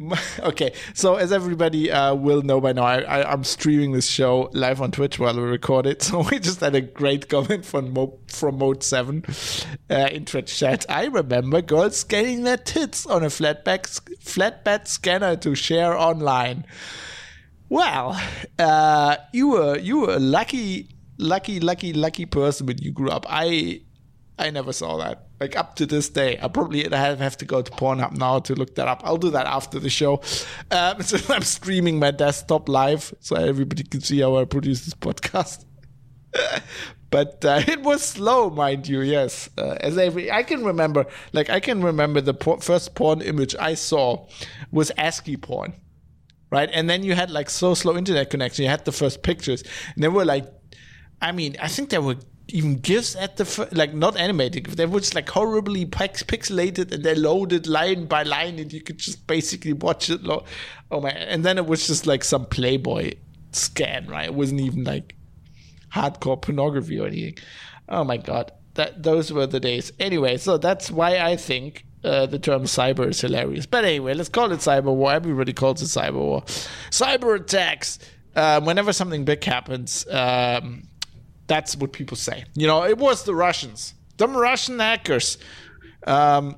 okay, 0.40 0.72
so 0.94 1.16
as 1.16 1.32
everybody 1.32 1.90
uh, 1.90 2.14
will 2.14 2.42
know 2.42 2.60
by 2.60 2.72
now, 2.72 2.84
I, 2.84 3.32
am 3.32 3.44
streaming 3.44 3.92
this 3.92 4.06
show 4.06 4.48
live 4.52 4.80
on 4.80 4.90
Twitch 4.92 5.18
while 5.18 5.36
we 5.36 5.42
record 5.42 5.86
it. 5.86 6.02
So 6.10 6.22
we 6.30 6.38
just 6.38 6.60
had 6.60 6.74
a 6.74 6.80
great 6.80 7.28
comment 7.28 7.64
from 7.64 7.92
Mo, 7.92 8.18
from 8.26 8.58
Mode 8.58 8.82
Seven 8.82 9.24
uh, 9.90 10.08
in 10.10 10.24
Twitch 10.24 10.56
chat. 10.56 10.86
I 10.88 11.04
remember 11.06 11.60
girls 11.62 11.98
scanning 11.98 12.44
their 12.44 12.56
tits 12.56 13.06
on 13.06 13.22
a 13.22 13.28
flatbed 13.28 13.84
flatbed 14.24 14.88
scanner 14.88 15.36
to 15.36 15.54
share 15.54 15.96
online. 15.96 16.64
Well, 17.70 18.20
uh, 18.58 19.16
you 19.32 19.50
were 19.50 19.78
you 19.78 20.00
were 20.00 20.14
a 20.14 20.18
lucky, 20.18 20.88
lucky, 21.18 21.60
lucky, 21.60 21.92
lucky 21.92 22.26
person 22.26 22.66
when 22.66 22.78
you 22.78 22.90
grew 22.90 23.10
up. 23.10 23.24
I 23.28 23.82
I 24.36 24.50
never 24.50 24.72
saw 24.72 24.96
that. 24.96 25.28
Like 25.38 25.56
up 25.56 25.76
to 25.76 25.86
this 25.86 26.08
day, 26.08 26.36
I 26.42 26.48
probably 26.48 26.82
have 26.90 27.36
to 27.36 27.44
go 27.44 27.62
to 27.62 27.70
Pornhub 27.70 28.18
now 28.18 28.40
to 28.40 28.54
look 28.56 28.74
that 28.74 28.88
up. 28.88 29.02
I'll 29.04 29.18
do 29.18 29.30
that 29.30 29.46
after 29.46 29.78
the 29.78 29.88
show. 29.88 30.20
Um, 30.72 31.00
so 31.02 31.32
I'm 31.32 31.42
streaming 31.42 32.00
my 32.00 32.10
desktop 32.10 32.68
live, 32.68 33.14
so 33.20 33.36
everybody 33.36 33.84
can 33.84 34.00
see 34.00 34.18
how 34.18 34.36
I 34.36 34.46
produce 34.46 34.84
this 34.84 34.94
podcast. 34.94 35.64
but 37.10 37.44
uh, 37.44 37.62
it 37.68 37.82
was 37.82 38.02
slow, 38.02 38.50
mind 38.50 38.88
you. 38.88 39.00
Yes, 39.02 39.48
uh, 39.56 39.76
as 39.80 39.96
I, 39.96 40.06
I 40.32 40.42
can 40.42 40.64
remember, 40.64 41.06
like 41.32 41.48
I 41.48 41.60
can 41.60 41.84
remember 41.84 42.20
the 42.20 42.34
por- 42.34 42.60
first 42.60 42.96
porn 42.96 43.22
image 43.22 43.54
I 43.60 43.74
saw 43.74 44.26
was 44.72 44.90
ASCII 44.98 45.36
porn 45.36 45.74
right? 46.50 46.68
And 46.72 46.88
then 46.88 47.02
you 47.02 47.14
had 47.14 47.30
like 47.30 47.50
so 47.50 47.74
slow 47.74 47.96
internet 47.96 48.30
connection. 48.30 48.64
You 48.64 48.70
had 48.70 48.84
the 48.84 48.92
first 48.92 49.22
pictures, 49.22 49.62
and 49.94 50.02
they 50.02 50.08
were 50.08 50.24
like, 50.24 50.46
I 51.20 51.32
mean, 51.32 51.56
I 51.60 51.68
think 51.68 51.90
there 51.90 52.02
were 52.02 52.16
even 52.48 52.78
GIFs 52.78 53.14
at 53.16 53.36
the 53.36 53.44
fir- 53.44 53.68
like 53.72 53.94
not 53.94 54.16
animated. 54.16 54.66
They 54.66 54.86
were 54.86 55.00
just 55.00 55.14
like 55.14 55.28
horribly 55.28 55.86
pix- 55.86 56.22
pixelated, 56.22 56.92
and 56.92 57.04
they 57.04 57.14
loaded 57.14 57.66
line 57.66 58.06
by 58.06 58.22
line, 58.24 58.58
and 58.58 58.72
you 58.72 58.80
could 58.80 58.98
just 58.98 59.26
basically 59.26 59.72
watch 59.72 60.10
it. 60.10 60.22
Lo- 60.22 60.44
oh 60.90 61.00
my! 61.00 61.10
And 61.10 61.44
then 61.44 61.58
it 61.58 61.66
was 61.66 61.86
just 61.86 62.06
like 62.06 62.24
some 62.24 62.46
Playboy 62.46 63.14
scan, 63.52 64.06
right? 64.06 64.26
It 64.26 64.34
wasn't 64.34 64.60
even 64.60 64.84
like 64.84 65.14
hardcore 65.92 66.40
pornography 66.40 66.98
or 66.98 67.06
anything. 67.06 67.38
Oh 67.88 68.04
my 68.04 68.16
god. 68.16 68.52
That, 68.74 69.02
those 69.02 69.32
were 69.32 69.46
the 69.46 69.58
days. 69.58 69.92
Anyway, 69.98 70.36
so 70.36 70.56
that's 70.56 70.90
why 70.90 71.18
I 71.18 71.34
think 71.36 71.84
uh, 72.04 72.26
the 72.26 72.38
term 72.38 72.64
cyber 72.64 73.08
is 73.08 73.20
hilarious. 73.20 73.66
But 73.66 73.84
anyway, 73.84 74.14
let's 74.14 74.28
call 74.28 74.52
it 74.52 74.60
cyber 74.60 74.94
war. 74.94 75.12
Everybody 75.12 75.52
calls 75.52 75.82
it 75.82 75.86
cyber 75.86 76.14
war. 76.14 76.42
Cyber 76.90 77.36
attacks. 77.36 77.98
Uh, 78.34 78.60
whenever 78.60 78.92
something 78.92 79.24
big 79.24 79.42
happens, 79.42 80.06
um, 80.08 80.84
that's 81.46 81.76
what 81.76 81.92
people 81.92 82.16
say. 82.16 82.44
You 82.54 82.66
know, 82.66 82.84
it 82.84 82.96
was 82.96 83.24
the 83.24 83.34
Russians, 83.34 83.94
the 84.18 84.28
Russian 84.28 84.78
hackers. 84.78 85.36
Um, 86.06 86.56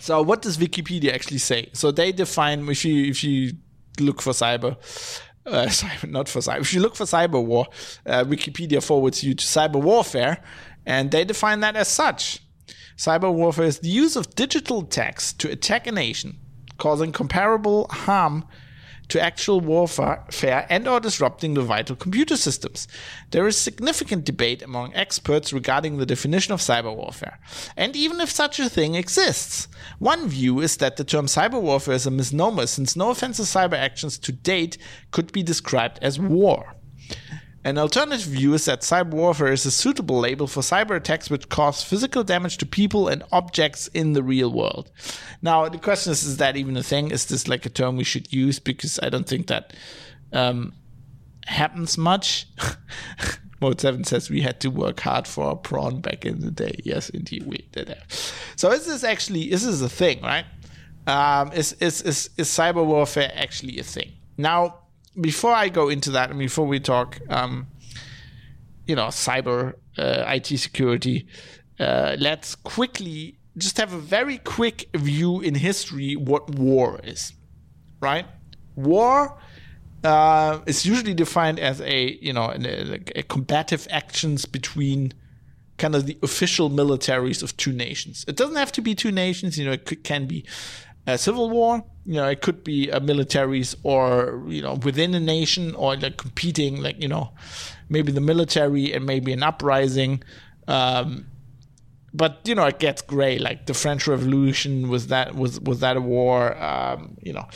so, 0.00 0.22
what 0.22 0.42
does 0.42 0.58
Wikipedia 0.58 1.12
actually 1.14 1.38
say? 1.38 1.68
So 1.74 1.90
they 1.90 2.10
define 2.10 2.68
if 2.68 2.84
you 2.84 3.04
if 3.04 3.22
you 3.22 3.52
look 4.00 4.20
for 4.20 4.32
cyber. 4.32 4.76
Uh, 5.46 5.66
cyber, 5.68 6.10
not 6.10 6.28
for 6.28 6.40
cyber. 6.40 6.60
If 6.60 6.74
you 6.74 6.80
look 6.80 6.96
for 6.96 7.04
cyber 7.04 7.44
war, 7.44 7.66
uh, 8.06 8.24
Wikipedia 8.24 8.82
forwards 8.82 9.22
you 9.22 9.34
to 9.34 9.44
cyber 9.44 9.80
warfare, 9.80 10.42
and 10.86 11.10
they 11.10 11.24
define 11.24 11.60
that 11.60 11.76
as 11.76 11.88
such. 11.88 12.40
Cyber 13.00 13.32
warfare 13.32 13.64
is 13.64 13.78
the 13.78 13.88
use 13.88 14.14
of 14.14 14.34
digital 14.34 14.82
attacks 14.82 15.32
to 15.32 15.50
attack 15.50 15.86
a 15.86 15.90
nation, 15.90 16.38
causing 16.76 17.12
comparable 17.12 17.88
harm 17.88 18.44
to 19.08 19.18
actual 19.18 19.62
warfare 19.62 20.66
and 20.68 20.86
or 20.86 21.00
disrupting 21.00 21.54
the 21.54 21.62
vital 21.62 21.96
computer 21.96 22.36
systems. 22.36 22.86
There 23.30 23.46
is 23.46 23.56
significant 23.56 24.26
debate 24.26 24.60
among 24.60 24.92
experts 24.94 25.50
regarding 25.50 25.96
the 25.96 26.04
definition 26.04 26.52
of 26.52 26.60
cyber 26.60 26.94
warfare. 26.94 27.40
And 27.74 27.96
even 27.96 28.20
if 28.20 28.30
such 28.30 28.60
a 28.60 28.68
thing 28.68 28.96
exists, 28.96 29.66
one 29.98 30.28
view 30.28 30.60
is 30.60 30.76
that 30.76 30.98
the 30.98 31.04
term 31.04 31.24
cyber 31.24 31.58
warfare 31.58 31.94
is 31.94 32.04
a 32.04 32.10
misnomer 32.10 32.66
since 32.66 32.96
no 32.96 33.08
offensive 33.08 33.46
cyber 33.46 33.78
actions 33.78 34.18
to 34.18 34.30
date 34.30 34.76
could 35.10 35.32
be 35.32 35.42
described 35.42 35.98
as 36.02 36.20
war. 36.20 36.74
An 37.62 37.76
alternative 37.76 38.26
view 38.26 38.54
is 38.54 38.64
that 38.64 38.80
cyber 38.80 39.10
warfare 39.10 39.52
is 39.52 39.66
a 39.66 39.70
suitable 39.70 40.18
label 40.18 40.46
for 40.46 40.60
cyber 40.60 40.96
attacks 40.96 41.28
which 41.28 41.50
cause 41.50 41.82
physical 41.82 42.24
damage 42.24 42.56
to 42.58 42.66
people 42.66 43.08
and 43.08 43.22
objects 43.32 43.88
in 43.88 44.14
the 44.14 44.22
real 44.22 44.50
world. 44.50 44.90
Now, 45.42 45.68
the 45.68 45.78
question 45.78 46.12
is, 46.12 46.24
is 46.24 46.38
that 46.38 46.56
even 46.56 46.76
a 46.78 46.82
thing? 46.82 47.10
Is 47.10 47.26
this 47.26 47.48
like 47.48 47.66
a 47.66 47.70
term 47.70 47.96
we 47.96 48.04
should 48.04 48.32
use? 48.32 48.58
Because 48.58 48.98
I 49.02 49.10
don't 49.10 49.28
think 49.28 49.48
that 49.48 49.74
um, 50.32 50.72
happens 51.46 51.98
much. 51.98 52.46
Mode 53.60 53.78
7 53.78 54.04
says 54.04 54.30
we 54.30 54.40
had 54.40 54.58
to 54.60 54.70
work 54.70 55.00
hard 55.00 55.26
for 55.26 55.50
a 55.50 55.56
prawn 55.56 56.00
back 56.00 56.24
in 56.24 56.40
the 56.40 56.50
day. 56.50 56.80
Yes, 56.82 57.10
indeed, 57.10 57.46
we 57.46 57.68
did. 57.72 57.94
So 58.56 58.72
is 58.72 58.86
this 58.86 59.04
actually, 59.04 59.52
is 59.52 59.66
this 59.66 59.82
a 59.82 59.88
thing, 59.88 60.22
right? 60.22 60.46
Um, 61.06 61.52
is, 61.52 61.74
is, 61.74 62.00
is, 62.00 62.30
is 62.38 62.48
cyber 62.48 62.84
warfare 62.84 63.30
actually 63.34 63.78
a 63.78 63.82
thing? 63.82 64.12
Now, 64.38 64.79
before 65.18 65.52
I 65.52 65.68
go 65.68 65.88
into 65.88 66.10
that, 66.12 66.30
and 66.30 66.38
before 66.38 66.66
we 66.66 66.80
talk, 66.80 67.18
um, 67.28 67.66
you 68.86 68.94
know, 68.94 69.06
cyber 69.06 69.74
uh, 69.98 70.24
IT 70.26 70.46
security, 70.58 71.26
uh, 71.78 72.16
let's 72.18 72.54
quickly 72.54 73.38
just 73.56 73.78
have 73.78 73.92
a 73.92 73.98
very 73.98 74.38
quick 74.38 74.88
view 74.94 75.40
in 75.40 75.54
history 75.54 76.14
what 76.14 76.54
war 76.54 77.00
is, 77.02 77.32
right? 78.00 78.26
War 78.76 79.38
uh, 80.04 80.60
is 80.66 80.86
usually 80.86 81.14
defined 81.14 81.58
as 81.58 81.80
a 81.80 82.18
you 82.20 82.32
know 82.32 82.52
a, 82.52 83.00
a 83.16 83.22
combative 83.24 83.86
actions 83.90 84.46
between 84.46 85.12
kind 85.80 85.94
of 85.94 86.06
the 86.06 86.18
official 86.22 86.70
militaries 86.70 87.42
of 87.42 87.56
two 87.56 87.72
nations. 87.72 88.24
It 88.28 88.36
doesn't 88.36 88.56
have 88.56 88.70
to 88.72 88.82
be 88.82 88.94
two 88.94 89.10
nations, 89.10 89.58
you 89.58 89.64
know, 89.64 89.72
it 89.72 90.04
can 90.04 90.26
be 90.26 90.44
a 91.12 91.18
civil 91.18 91.50
war. 91.50 91.84
You 92.06 92.14
know, 92.14 92.28
it 92.28 92.40
could 92.40 92.64
be 92.64 92.88
a 92.90 93.00
militaries 93.00 93.74
or 93.82 94.42
you 94.48 94.62
know 94.62 94.74
within 94.74 95.14
a 95.14 95.20
nation 95.20 95.74
or 95.74 95.96
like 95.96 96.16
competing, 96.16 96.82
like 96.82 97.00
you 97.00 97.08
know, 97.08 97.32
maybe 97.88 98.12
the 98.12 98.20
military 98.20 98.92
and 98.92 99.04
maybe 99.06 99.32
an 99.32 99.42
uprising. 99.42 100.22
Um, 100.66 101.26
but 102.12 102.40
you 102.44 102.54
know, 102.54 102.66
it 102.66 102.78
gets 102.78 103.02
gray. 103.02 103.38
Like 103.38 103.66
the 103.66 103.74
French 103.74 104.06
Revolution 104.06 104.88
was 104.88 105.08
that 105.08 105.34
was 105.34 105.60
was 105.60 105.80
that 105.80 105.96
a 105.96 106.00
war? 106.00 106.56
Um, 106.62 107.16
you 107.22 107.32
know. 107.32 107.48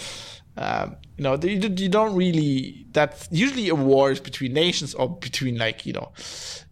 Um, 0.56 0.96
you 1.16 1.24
know, 1.24 1.36
you, 1.36 1.68
you 1.76 1.88
don't 1.88 2.14
really. 2.14 2.86
That's 2.92 3.28
usually 3.30 3.68
a 3.68 3.74
war 3.74 4.10
is 4.10 4.20
between 4.20 4.52
nations 4.52 4.94
or 4.94 5.08
between 5.08 5.58
like 5.58 5.86
you 5.86 5.92
know, 5.92 6.12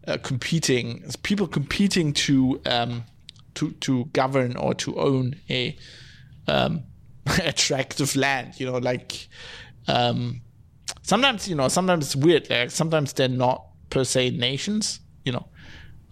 uh, 0.07 0.19
competing 0.23 1.05
people 1.23 1.47
competing 1.47 2.13
to 2.13 2.61
um, 2.67 3.05
to 3.55 3.73
to 3.73 4.07
govern 4.07 4.57
or 4.57 4.75
to 4.75 4.99
own 4.99 5.37
a 5.49 5.77
um, 6.49 6.85
attractive 7.45 8.17
land. 8.17 8.59
You 8.59 8.67
know, 8.67 8.79
like 8.79 9.29
um, 9.89 10.43
sometimes 11.03 11.49
you 11.49 11.55
know 11.55 11.69
sometimes 11.69 12.07
it's 12.07 12.17
weird. 12.17 12.49
Like 12.51 12.71
sometimes 12.71 13.13
they're 13.13 13.29
not 13.29 13.67
per 13.91 14.05
se 14.05 14.31
nations. 14.31 15.01
You 15.25 15.33
know, 15.33 15.49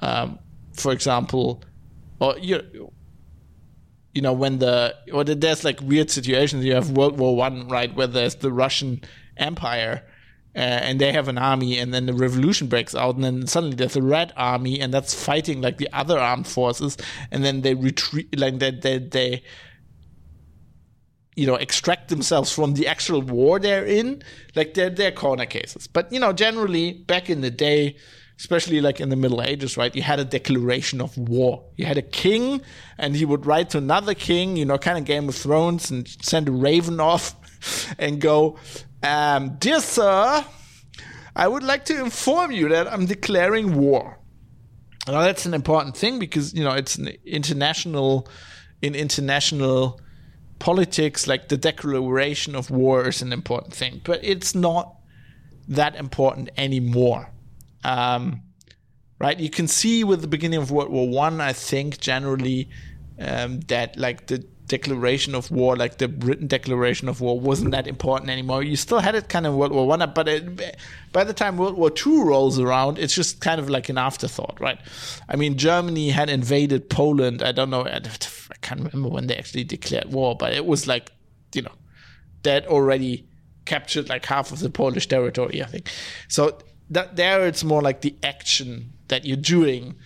um, 0.00 0.38
for 0.72 0.92
example, 0.92 1.62
or 2.20 2.38
you 2.38 2.90
you 4.14 4.22
know 4.22 4.32
when 4.32 4.58
the 4.58 4.94
or 5.12 5.24
there's 5.24 5.64
like 5.64 5.80
weird 5.80 6.10
situations. 6.10 6.64
You 6.64 6.74
have 6.74 6.90
World 6.90 7.18
War 7.18 7.36
One, 7.36 7.68
right, 7.68 7.94
where 7.94 8.06
there's 8.06 8.36
the 8.36 8.52
Russian 8.52 9.02
Empire. 9.36 10.04
Uh, 10.52 10.58
and 10.58 11.00
they 11.00 11.12
have 11.12 11.28
an 11.28 11.38
army, 11.38 11.78
and 11.78 11.94
then 11.94 12.06
the 12.06 12.12
revolution 12.12 12.66
breaks 12.66 12.92
out, 12.92 13.14
and 13.14 13.22
then 13.22 13.46
suddenly 13.46 13.76
there's 13.76 13.94
a 13.94 14.02
red 14.02 14.32
army, 14.36 14.80
and 14.80 14.92
that's 14.92 15.14
fighting 15.14 15.60
like 15.60 15.78
the 15.78 15.88
other 15.92 16.18
armed 16.18 16.44
forces, 16.44 16.96
and 17.30 17.44
then 17.44 17.60
they 17.60 17.72
retreat, 17.72 18.36
like 18.36 18.58
they 18.58 18.72
they, 18.72 18.98
they 18.98 19.44
you 21.40 21.46
know 21.46 21.54
extract 21.54 22.08
themselves 22.08 22.52
from 22.52 22.74
the 22.74 22.86
actual 22.86 23.22
war 23.22 23.58
they're 23.58 23.86
in. 23.86 24.22
Like 24.54 24.74
they're, 24.74 24.90
they're 24.90 25.12
corner 25.12 25.46
cases. 25.46 25.86
But 25.86 26.12
you 26.12 26.20
know 26.20 26.32
generally 26.32 26.92
back 26.92 27.30
in 27.30 27.40
the 27.40 27.50
day 27.50 27.96
especially 28.38 28.80
like 28.80 29.00
in 29.00 29.10
the 29.10 29.16
middle 29.16 29.42
ages 29.42 29.76
right 29.76 29.94
you 29.94 30.00
had 30.02 30.18
a 30.18 30.24
declaration 30.24 31.00
of 31.00 31.16
war. 31.16 31.64
You 31.76 31.86
had 31.86 31.98
a 31.98 32.02
king 32.02 32.60
and 32.98 33.16
he 33.16 33.24
would 33.24 33.46
write 33.46 33.70
to 33.70 33.78
another 33.78 34.14
king 34.14 34.56
you 34.56 34.66
know 34.66 34.76
kind 34.76 34.98
of 34.98 35.04
game 35.04 35.28
of 35.30 35.34
thrones 35.34 35.90
and 35.90 36.06
send 36.22 36.48
a 36.48 36.52
raven 36.52 37.00
off 37.12 37.34
and 37.98 38.20
go 38.20 38.58
um, 39.02 39.56
dear 39.58 39.80
sir 39.80 40.44
i 41.36 41.48
would 41.48 41.62
like 41.62 41.84
to 41.86 41.98
inform 42.00 42.50
you 42.50 42.68
that 42.68 42.86
i'm 42.92 43.06
declaring 43.06 43.74
war. 43.74 44.18
Now 45.06 45.22
that's 45.22 45.46
an 45.46 45.54
important 45.54 45.96
thing 45.96 46.18
because 46.18 46.52
you 46.52 46.64
know 46.64 46.72
it's 46.72 46.96
an 46.96 47.08
international 47.24 48.28
in 48.82 48.94
international 48.94 50.00
politics, 50.60 51.26
like 51.26 51.48
the 51.48 51.56
declaration 51.56 52.54
of 52.54 52.70
war 52.70 53.08
is 53.08 53.20
an 53.20 53.32
important 53.32 53.74
thing, 53.74 54.00
but 54.04 54.20
it's 54.22 54.54
not 54.54 54.94
that 55.66 55.96
important 55.96 56.50
anymore. 56.56 57.30
Um, 57.82 58.42
right? 59.18 59.38
You 59.38 59.50
can 59.50 59.66
see 59.66 60.04
with 60.04 60.20
the 60.20 60.28
beginning 60.28 60.60
of 60.60 60.70
World 60.70 60.90
War 60.90 61.08
One, 61.08 61.40
I, 61.40 61.48
I 61.48 61.52
think 61.52 61.98
generally 61.98 62.68
um, 63.18 63.60
that 63.62 63.96
like 63.96 64.28
the 64.28 64.46
declaration 64.70 65.34
of 65.34 65.50
war, 65.50 65.76
like 65.76 65.98
the 65.98 66.06
written 66.06 66.46
declaration 66.46 67.08
of 67.08 67.20
war, 67.20 67.38
wasn't 67.38 67.72
that 67.72 67.88
important 67.88 68.30
anymore. 68.30 68.62
You 68.62 68.76
still 68.76 69.00
had 69.00 69.16
it 69.16 69.28
kind 69.28 69.44
of 69.44 69.54
World 69.54 69.72
War 69.72 69.86
One, 69.86 70.12
but 70.14 70.28
it, 70.28 70.76
by 71.12 71.24
the 71.24 71.34
time 71.34 71.56
World 71.56 71.76
War 71.76 71.90
Two 71.90 72.22
rolls 72.24 72.56
around, 72.60 72.96
it's 72.96 73.12
just 73.12 73.40
kind 73.40 73.60
of 73.60 73.68
like 73.68 73.88
an 73.88 73.98
afterthought, 73.98 74.58
right? 74.60 74.78
I 75.28 75.34
mean, 75.34 75.58
Germany 75.58 76.10
had 76.10 76.30
invaded 76.30 76.88
Poland. 76.88 77.42
I 77.42 77.50
don't 77.50 77.68
know. 77.68 77.84
I 77.84 78.00
can't 78.62 78.80
remember 78.80 79.08
when 79.08 79.26
they 79.26 79.36
actually 79.36 79.64
declared 79.64 80.12
war, 80.12 80.36
but 80.36 80.52
it 80.52 80.64
was 80.64 80.86
like, 80.86 81.10
you 81.52 81.62
know, 81.62 81.74
that 82.44 82.66
already 82.68 83.26
captured 83.64 84.08
like 84.08 84.24
half 84.24 84.52
of 84.52 84.60
the 84.60 84.70
Polish 84.70 85.08
territory, 85.08 85.62
I 85.62 85.66
think. 85.66 85.90
So 86.28 86.58
that 86.90 87.16
there, 87.16 87.44
it's 87.44 87.64
more 87.64 87.82
like 87.82 88.02
the 88.02 88.14
action 88.22 88.92
that 89.08 89.24
you're 89.24 89.36
doing 89.36 89.96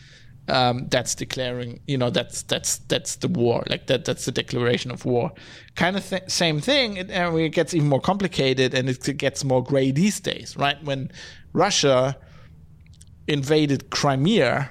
um, 0.48 0.88
that's 0.88 1.14
declaring, 1.14 1.80
you 1.86 1.96
know, 1.96 2.10
that's 2.10 2.42
that's 2.42 2.78
that's 2.88 3.16
the 3.16 3.28
war, 3.28 3.64
like 3.68 3.86
that 3.86 4.04
that's 4.04 4.26
the 4.26 4.32
declaration 4.32 4.90
of 4.90 5.04
war. 5.04 5.32
Kind 5.74 5.96
of 5.96 6.06
th- 6.06 6.28
same 6.28 6.60
thing, 6.60 6.96
it, 6.96 7.10
and 7.10 7.38
it 7.38 7.50
gets 7.50 7.72
even 7.72 7.88
more 7.88 8.00
complicated, 8.00 8.74
and 8.74 8.88
it 8.88 9.16
gets 9.16 9.42
more 9.44 9.62
gray 9.62 9.90
these 9.90 10.20
days, 10.20 10.56
right? 10.56 10.82
When 10.84 11.10
Russia 11.52 12.16
invaded 13.26 13.90
Crimea, 13.90 14.70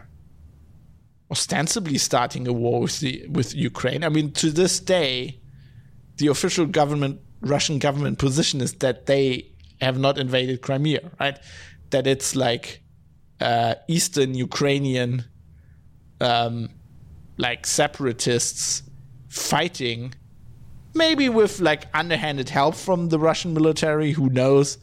ostensibly 1.32 1.98
starting 1.98 2.48
a 2.48 2.54
war 2.54 2.82
with 2.82 3.00
the 3.00 3.26
with 3.28 3.56
Ukraine. 3.56 4.04
I 4.04 4.10
mean, 4.10 4.32
to 4.34 4.52
this 4.52 4.80
day, 4.80 5.40
the 6.18 6.28
official 6.28 6.68
government 6.68 7.20
Russian 7.42 7.80
government 7.80 8.20
position 8.20 8.62
is 8.62 8.74
that 8.76 9.08
they 9.08 9.52
have 9.82 9.98
not 9.98 10.18
invaded 10.18 10.62
Crimea, 10.62 11.12
right? 11.20 11.40
That 11.90 12.06
it's 12.06 12.36
like 12.36 12.84
uh, 13.42 13.76
Eastern 13.88 14.36
Ukrainian 14.36 15.26
um, 16.24 16.70
like 17.38 17.66
separatists 17.66 18.84
fighting, 19.28 20.14
maybe 20.94 21.30
with 21.30 21.60
like 21.60 21.86
underhanded 21.94 22.50
help 22.50 22.76
from 22.76 23.10
the 23.10 23.20
Russian 23.20 23.54
military, 23.54 24.12
who 24.12 24.30
knows, 24.30 24.78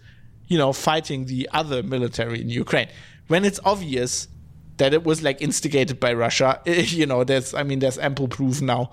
you 0.46 0.58
know, 0.58 0.72
fighting 0.72 1.26
the 1.26 1.48
other 1.52 1.82
military 1.82 2.40
in 2.40 2.48
Ukraine. 2.48 2.88
When 3.28 3.44
it's 3.44 3.60
obvious 3.64 4.28
that 4.76 4.92
it 4.92 5.04
was 5.04 5.22
like 5.22 5.40
instigated 5.40 5.98
by 5.98 6.12
Russia, 6.12 6.60
you 6.66 7.06
know, 7.06 7.24
there's, 7.24 7.54
I 7.54 7.62
mean, 7.62 7.78
there's 7.78 7.98
ample 7.98 8.28
proof 8.28 8.60
now. 8.60 8.90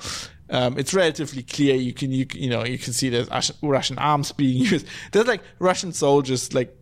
Um, 0.49 0.77
it's 0.77 0.93
relatively 0.93 1.43
clear. 1.43 1.75
You 1.75 1.93
can, 1.93 2.11
you, 2.11 2.25
you 2.33 2.49
know, 2.49 2.63
you 2.63 2.77
can 2.77 2.93
see 2.93 3.09
there's 3.09 3.51
Russian 3.61 3.97
arms 3.97 4.31
being 4.31 4.63
used. 4.71 4.87
There's 5.11 5.27
like 5.27 5.41
Russian 5.59 5.91
soldiers 5.91 6.53
like 6.53 6.73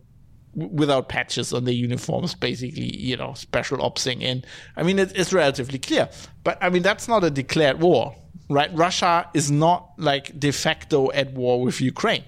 without 0.56 1.08
patches 1.08 1.52
on 1.52 1.64
their 1.64 1.74
uniforms, 1.74 2.34
basically, 2.34 2.96
you 2.96 3.16
know, 3.16 3.34
special 3.34 3.78
opsing 3.78 4.22
in. 4.22 4.42
I 4.76 4.82
mean, 4.82 4.98
it, 4.98 5.12
it's 5.14 5.32
relatively 5.32 5.78
clear. 5.78 6.08
But 6.44 6.58
I 6.62 6.70
mean, 6.70 6.82
that's 6.82 7.08
not 7.08 7.22
a 7.22 7.30
declared 7.30 7.80
war, 7.80 8.16
right? 8.48 8.70
Russia 8.74 9.28
is 9.34 9.50
not 9.50 9.90
like 9.98 10.38
de 10.40 10.50
facto 10.50 11.12
at 11.12 11.32
war 11.34 11.62
with 11.62 11.80
Ukraine. 11.80 12.24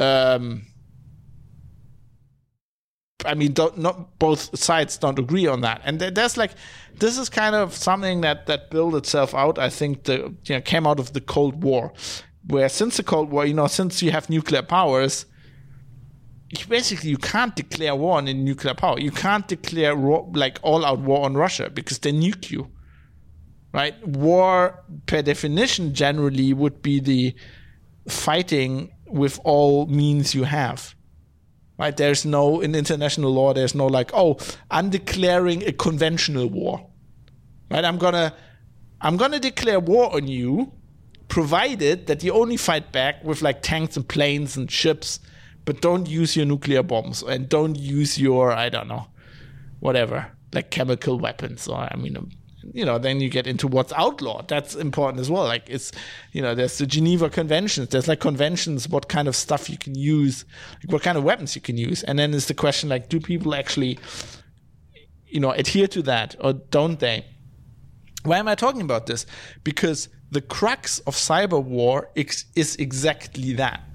Um, 0.00 0.66
I 3.24 3.34
mean, 3.34 3.54
not 3.76 4.18
both 4.18 4.58
sides 4.58 4.96
don't 4.98 5.18
agree 5.18 5.46
on 5.46 5.60
that, 5.62 5.82
and 5.84 5.98
there's 6.00 6.36
like, 6.36 6.52
this 6.98 7.18
is 7.18 7.28
kind 7.28 7.54
of 7.54 7.74
something 7.74 8.22
that 8.22 8.46
that 8.46 8.70
built 8.70 8.94
itself 8.94 9.34
out. 9.34 9.58
I 9.58 9.68
think 9.68 10.04
the 10.04 10.34
you 10.44 10.54
know 10.54 10.60
came 10.60 10.86
out 10.86 10.98
of 10.98 11.12
the 11.12 11.20
Cold 11.20 11.62
War, 11.62 11.92
where 12.46 12.68
since 12.68 12.96
the 12.96 13.02
Cold 13.02 13.30
War, 13.30 13.44
you 13.44 13.54
know, 13.54 13.66
since 13.66 14.02
you 14.02 14.12
have 14.12 14.30
nuclear 14.30 14.62
powers, 14.62 15.26
basically 16.68 17.10
you 17.10 17.18
can't 17.18 17.54
declare 17.56 17.94
war 17.94 18.18
on 18.18 18.28
a 18.28 18.34
nuclear 18.34 18.74
power. 18.74 18.98
You 18.98 19.10
can't 19.10 19.46
declare 19.46 19.96
war, 19.96 20.28
like 20.34 20.58
all 20.62 20.84
out 20.84 21.00
war 21.00 21.24
on 21.24 21.34
Russia 21.34 21.70
because 21.70 21.98
they 21.98 22.12
nuke 22.12 22.50
you. 22.50 22.70
Right? 23.72 24.06
War, 24.06 24.82
per 25.06 25.22
definition, 25.22 25.92
generally 25.92 26.52
would 26.52 26.80
be 26.80 27.00
the 27.00 27.34
fighting 28.08 28.92
with 29.06 29.38
all 29.44 29.86
means 29.86 30.34
you 30.34 30.44
have. 30.44 30.94
Right? 31.78 31.94
There's 31.94 32.24
no, 32.24 32.60
in 32.60 32.74
international 32.74 33.32
law, 33.32 33.52
there's 33.52 33.74
no 33.74 33.86
like, 33.86 34.10
oh, 34.14 34.38
I'm 34.70 34.88
declaring 34.88 35.62
a 35.64 35.72
conventional 35.72 36.46
war. 36.46 36.88
Right? 37.70 37.84
I'm 37.84 37.98
gonna, 37.98 38.32
I'm 39.00 39.18
gonna 39.18 39.40
declare 39.40 39.78
war 39.78 40.14
on 40.14 40.26
you, 40.26 40.72
provided 41.28 42.06
that 42.06 42.22
you 42.22 42.32
only 42.32 42.56
fight 42.56 42.92
back 42.92 43.22
with 43.24 43.42
like 43.42 43.60
tanks 43.60 43.96
and 43.96 44.08
planes 44.08 44.56
and 44.56 44.70
ships 44.70 45.20
but 45.66 45.82
don't 45.82 46.08
use 46.08 46.34
your 46.36 46.46
nuclear 46.46 46.82
bombs 46.82 47.22
and 47.22 47.48
don't 47.50 47.76
use 47.76 48.18
your 48.18 48.52
I 48.52 48.70
don't 48.70 48.88
know, 48.88 49.08
whatever 49.80 50.32
like 50.54 50.70
chemical 50.70 51.18
weapons 51.18 51.68
or 51.68 51.76
I 51.92 51.96
mean. 51.96 52.16
Um, 52.16 52.30
you 52.72 52.84
know, 52.84 52.98
then 52.98 53.20
you 53.20 53.28
get 53.28 53.46
into 53.46 53.68
what's 53.68 53.92
outlawed. 53.92 54.48
That's 54.48 54.74
important 54.74 55.20
as 55.20 55.30
well. 55.30 55.44
Like 55.44 55.68
it's, 55.68 55.92
you 56.32 56.42
know, 56.42 56.52
there's 56.52 56.78
the 56.78 56.86
Geneva 56.86 57.30
Conventions. 57.30 57.90
There's 57.90 58.08
like 58.08 58.18
conventions, 58.18 58.88
what 58.88 59.08
kind 59.08 59.28
of 59.28 59.36
stuff 59.36 59.70
you 59.70 59.78
can 59.78 59.94
use, 59.94 60.44
like 60.82 60.92
what 60.92 61.02
kind 61.02 61.16
of 61.16 61.22
weapons 61.22 61.54
you 61.54 61.62
can 61.62 61.78
use. 61.78 62.02
And 62.02 62.18
then 62.18 62.32
there's 62.32 62.46
the 62.46 62.54
question 62.54 62.88
like, 62.88 63.08
do 63.08 63.20
people 63.20 63.54
actually, 63.54 64.00
you 65.28 65.38
know, 65.38 65.52
adhere 65.52 65.86
to 65.88 66.02
that 66.02 66.34
or 66.40 66.54
don't 66.54 66.98
they? 66.98 67.24
Why 68.24 68.38
am 68.38 68.48
I 68.48 68.56
talking 68.56 68.82
about 68.82 69.06
this? 69.06 69.26
Because 69.62 70.08
the 70.32 70.40
crux 70.40 70.98
of 71.00 71.14
cyber 71.14 71.62
war 71.62 72.10
is 72.16 72.76
exactly 72.80 73.52
that 73.52 73.85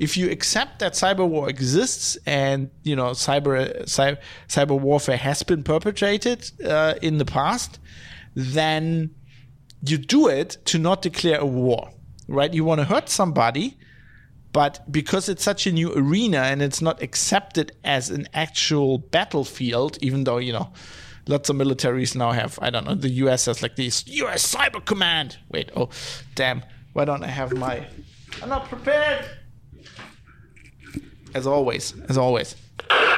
if 0.00 0.16
you 0.16 0.30
accept 0.30 0.78
that 0.78 0.94
cyber 0.94 1.28
war 1.28 1.48
exists 1.48 2.16
and 2.26 2.70
you 2.82 2.96
know 2.96 3.10
cyber 3.10 3.84
cyber, 3.84 4.80
warfare 4.80 5.18
has 5.18 5.42
been 5.42 5.62
perpetrated 5.62 6.50
uh, 6.64 6.94
in 7.02 7.18
the 7.18 7.26
past, 7.26 7.78
then 8.34 9.10
you 9.86 9.98
do 9.98 10.26
it 10.26 10.56
to 10.64 10.78
not 10.78 11.02
declare 11.02 11.38
a 11.38 11.46
war, 11.46 11.90
right? 12.28 12.52
You 12.52 12.64
want 12.64 12.80
to 12.80 12.86
hurt 12.86 13.10
somebody, 13.10 13.78
but 14.52 14.90
because 14.90 15.28
it's 15.28 15.44
such 15.44 15.66
a 15.66 15.72
new 15.72 15.92
arena 15.92 16.38
and 16.38 16.62
it's 16.62 16.80
not 16.80 17.02
accepted 17.02 17.72
as 17.84 18.08
an 18.08 18.26
actual 18.32 18.98
battlefield, 18.98 19.98
even 20.00 20.24
though 20.24 20.38
you 20.38 20.54
know 20.54 20.72
lots 21.26 21.50
of 21.50 21.56
militaries 21.56 22.16
now 22.16 22.32
have 22.32 22.58
I 22.62 22.70
don't 22.70 22.86
know 22.86 22.94
the 22.94 23.10
US 23.24 23.44
has 23.44 23.62
like 23.62 23.76
this 23.76 24.06
US 24.06 24.54
Cyber 24.54 24.82
Command. 24.82 25.36
Wait, 25.50 25.70
oh 25.76 25.90
damn 26.34 26.62
Why 26.94 27.04
don't 27.04 27.22
I 27.22 27.28
have 27.28 27.52
my? 27.52 27.86
I'm 28.42 28.48
not 28.48 28.64
prepared. 28.64 29.26
As 31.34 31.46
always, 31.46 31.94
as 32.08 32.18
always. 32.18 32.56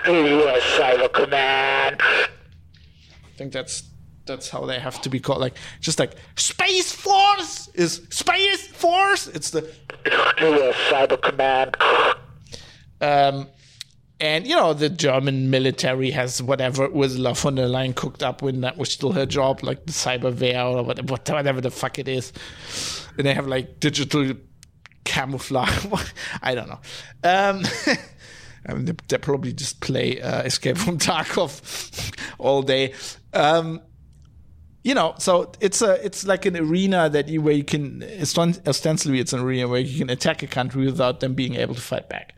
U.S. 0.06 0.62
Cyber 0.78 1.12
Command. 1.12 2.00
I 2.00 2.28
think 3.36 3.52
that's 3.52 3.84
that's 4.24 4.48
how 4.50 4.64
they 4.66 4.78
have 4.78 5.00
to 5.02 5.08
be 5.08 5.20
called. 5.20 5.40
Like 5.40 5.56
just 5.80 5.98
like 5.98 6.12
Space 6.36 6.92
Force 6.92 7.68
is 7.74 8.06
Space 8.10 8.66
Force. 8.68 9.28
It's 9.28 9.50
the 9.50 9.62
U.S. 10.04 10.74
Cyber 10.90 11.20
Command. 11.20 11.76
um, 13.00 13.48
and 14.20 14.46
you 14.46 14.54
know 14.54 14.72
the 14.72 14.88
German 14.88 15.50
military 15.50 16.10
has 16.12 16.42
whatever 16.42 16.88
Ursula 16.96 17.34
von 17.34 17.56
der 17.56 17.66
Leyen 17.66 17.94
cooked 17.94 18.22
up 18.22 18.42
when 18.42 18.60
that 18.60 18.76
was 18.78 18.90
still 18.90 19.12
her 19.12 19.26
job, 19.26 19.62
like 19.62 19.84
the 19.86 19.92
cyberware 19.92 20.76
or 20.76 20.82
whatever, 20.84 21.14
whatever 21.14 21.60
the 21.60 21.70
fuck 21.70 21.98
it 21.98 22.08
is. 22.08 22.32
And 23.18 23.26
they 23.26 23.34
have 23.34 23.46
like 23.46 23.80
digital 23.80 24.34
camouflage. 25.04 25.86
I 26.42 26.54
don't 26.54 26.68
know. 26.68 26.80
Um, 27.24 27.64
I 28.66 28.74
mean, 28.74 28.96
they, 29.08 29.18
probably 29.18 29.52
just 29.52 29.80
play 29.80 30.20
uh, 30.20 30.42
Escape 30.42 30.78
from 30.78 30.98
Tarkov 30.98 32.12
all 32.38 32.62
day. 32.62 32.94
Um, 33.32 33.80
you 34.84 34.94
know, 34.94 35.14
so 35.18 35.52
it's 35.60 35.80
a 35.80 36.04
it's 36.04 36.26
like 36.26 36.44
an 36.44 36.56
arena 36.56 37.08
that 37.08 37.28
you 37.28 37.40
where 37.40 37.54
you 37.54 37.64
can 37.64 38.02
ostensibly 38.20 39.20
it's 39.20 39.32
an 39.32 39.40
arena 39.40 39.68
where 39.68 39.80
you 39.80 39.98
can 39.98 40.10
attack 40.10 40.42
a 40.42 40.48
country 40.48 40.86
without 40.86 41.20
them 41.20 41.34
being 41.34 41.54
able 41.54 41.74
to 41.74 41.80
fight 41.80 42.08
back. 42.08 42.34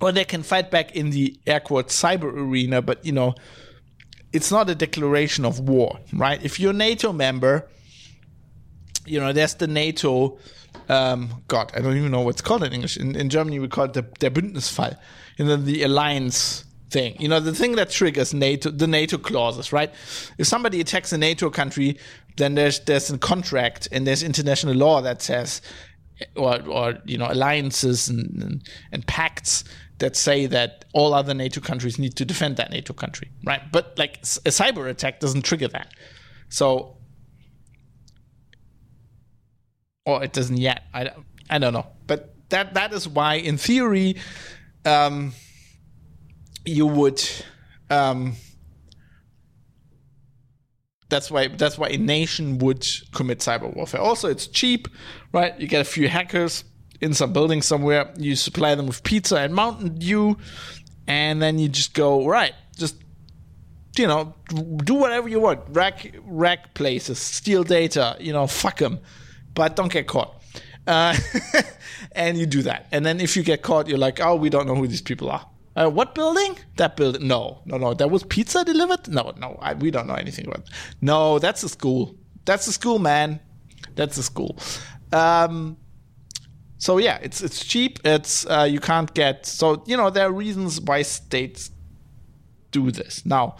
Or 0.00 0.12
they 0.12 0.24
can 0.24 0.42
fight 0.42 0.70
back 0.70 0.94
in 0.94 1.10
the 1.10 1.38
air 1.46 1.60
quote 1.60 1.88
cyber 1.88 2.32
arena, 2.32 2.80
but 2.82 3.04
you 3.04 3.12
know, 3.12 3.34
it's 4.32 4.50
not 4.50 4.70
a 4.70 4.74
declaration 4.74 5.44
of 5.44 5.60
war, 5.60 5.98
right? 6.12 6.44
If 6.44 6.60
you're 6.60 6.70
a 6.70 6.74
NATO 6.74 7.12
member, 7.12 7.68
you 9.06 9.20
know, 9.20 9.32
there's 9.32 9.54
the 9.54 9.66
NATO 9.66 10.38
um, 10.88 11.42
God, 11.48 11.72
I 11.74 11.80
don't 11.80 11.96
even 11.96 12.10
know 12.10 12.20
what's 12.20 12.42
called 12.42 12.62
in 12.62 12.72
English. 12.72 12.96
In, 12.96 13.16
in 13.16 13.30
Germany, 13.30 13.58
we 13.58 13.68
call 13.68 13.86
it 13.86 13.94
the 13.94 14.02
der 14.02 14.30
Bündnisfall, 14.30 14.96
you 15.38 15.44
know, 15.44 15.56
the 15.56 15.82
alliance 15.82 16.64
thing. 16.90 17.16
You 17.18 17.28
know, 17.28 17.40
the 17.40 17.54
thing 17.54 17.76
that 17.76 17.90
triggers 17.90 18.34
NATO, 18.34 18.70
the 18.70 18.86
NATO 18.86 19.18
clauses, 19.18 19.72
right? 19.72 19.92
If 20.38 20.46
somebody 20.46 20.80
attacks 20.80 21.12
a 21.12 21.18
NATO 21.18 21.50
country, 21.50 21.98
then 22.36 22.54
there's 22.54 22.80
there's 22.80 23.10
a 23.10 23.18
contract 23.18 23.88
and 23.92 24.06
there's 24.06 24.22
international 24.22 24.74
law 24.74 25.00
that 25.00 25.22
says, 25.22 25.62
or 26.36 26.60
or 26.66 26.98
you 27.04 27.18
know, 27.18 27.28
alliances 27.30 28.08
and 28.08 28.42
and, 28.42 28.68
and 28.92 29.06
pacts 29.06 29.64
that 29.98 30.16
say 30.16 30.46
that 30.46 30.84
all 30.92 31.14
other 31.14 31.34
NATO 31.34 31.60
countries 31.60 31.98
need 31.98 32.16
to 32.16 32.24
defend 32.24 32.56
that 32.56 32.70
NATO 32.70 32.92
country, 32.92 33.30
right? 33.44 33.62
But 33.72 33.96
like 33.96 34.18
a 34.18 34.50
cyber 34.50 34.88
attack 34.88 35.20
doesn't 35.20 35.42
trigger 35.42 35.68
that. 35.68 35.94
So 36.48 36.96
or 40.06 40.22
it 40.22 40.32
doesn't 40.32 40.56
yet. 40.56 40.84
I, 40.92 41.10
I 41.48 41.58
don't 41.58 41.72
know, 41.72 41.86
but 42.06 42.34
that 42.50 42.74
that 42.74 42.92
is 42.92 43.08
why, 43.08 43.34
in 43.34 43.56
theory, 43.56 44.16
um, 44.84 45.32
you 46.64 46.86
would. 46.86 47.22
Um, 47.90 48.34
that's 51.08 51.30
why 51.30 51.48
that's 51.48 51.78
why 51.78 51.88
a 51.88 51.96
nation 51.96 52.58
would 52.58 52.86
commit 53.12 53.38
cyber 53.38 53.74
warfare. 53.74 54.00
Also, 54.00 54.28
it's 54.28 54.46
cheap, 54.46 54.88
right? 55.32 55.58
You 55.58 55.66
get 55.66 55.80
a 55.80 55.84
few 55.84 56.08
hackers 56.08 56.64
in 57.00 57.14
some 57.14 57.32
building 57.32 57.62
somewhere. 57.62 58.12
You 58.16 58.36
supply 58.36 58.74
them 58.74 58.86
with 58.86 59.02
pizza 59.02 59.38
and 59.38 59.54
Mountain 59.54 59.98
Dew, 59.98 60.36
and 61.06 61.40
then 61.40 61.58
you 61.58 61.68
just 61.68 61.94
go 61.94 62.26
right. 62.26 62.54
Just 62.76 62.96
you 63.96 64.08
know, 64.08 64.34
do 64.84 64.94
whatever 64.94 65.28
you 65.28 65.40
want. 65.40 65.60
Rack 65.68 66.14
rack 66.24 66.74
places, 66.74 67.18
steal 67.18 67.62
data. 67.62 68.16
You 68.18 68.32
know, 68.32 68.46
fuck 68.46 68.78
them 68.78 69.00
but 69.54 69.76
don't 69.76 69.92
get 69.92 70.06
caught. 70.06 70.40
Uh, 70.86 71.16
and 72.12 72.36
you 72.38 72.46
do 72.46 72.62
that. 72.62 72.86
And 72.92 73.04
then 73.04 73.20
if 73.20 73.36
you 73.36 73.42
get 73.42 73.62
caught, 73.62 73.88
you're 73.88 73.98
like, 73.98 74.20
oh, 74.20 74.36
we 74.36 74.50
don't 74.50 74.66
know 74.66 74.74
who 74.74 74.86
these 74.86 75.02
people 75.02 75.30
are. 75.30 75.46
Uh, 75.76 75.90
what 75.90 76.14
building? 76.14 76.56
That 76.76 76.96
building? 76.96 77.26
No, 77.26 77.60
no, 77.64 77.78
no. 77.78 77.94
That 77.94 78.10
was 78.10 78.22
pizza 78.22 78.64
delivered? 78.64 79.08
No, 79.08 79.32
no. 79.38 79.58
I, 79.60 79.74
we 79.74 79.90
don't 79.90 80.06
know 80.06 80.14
anything 80.14 80.46
about. 80.46 80.60
It. 80.60 80.70
No, 81.00 81.38
that's 81.38 81.62
a 81.62 81.68
school. 81.68 82.16
That's 82.44 82.66
a 82.68 82.72
school, 82.72 82.98
man. 82.98 83.40
That's 83.96 84.16
a 84.18 84.22
school. 84.22 84.56
Um, 85.12 85.76
so 86.78 86.98
yeah, 86.98 87.18
it's 87.22 87.40
it's 87.40 87.64
cheap. 87.64 87.98
It's 88.04 88.46
uh, 88.46 88.68
you 88.70 88.78
can't 88.78 89.12
get. 89.14 89.46
So 89.46 89.82
you 89.86 89.96
know 89.96 90.10
there 90.10 90.26
are 90.26 90.32
reasons 90.32 90.80
why 90.80 91.02
states 91.02 91.70
do 92.70 92.90
this. 92.90 93.24
Now, 93.24 93.56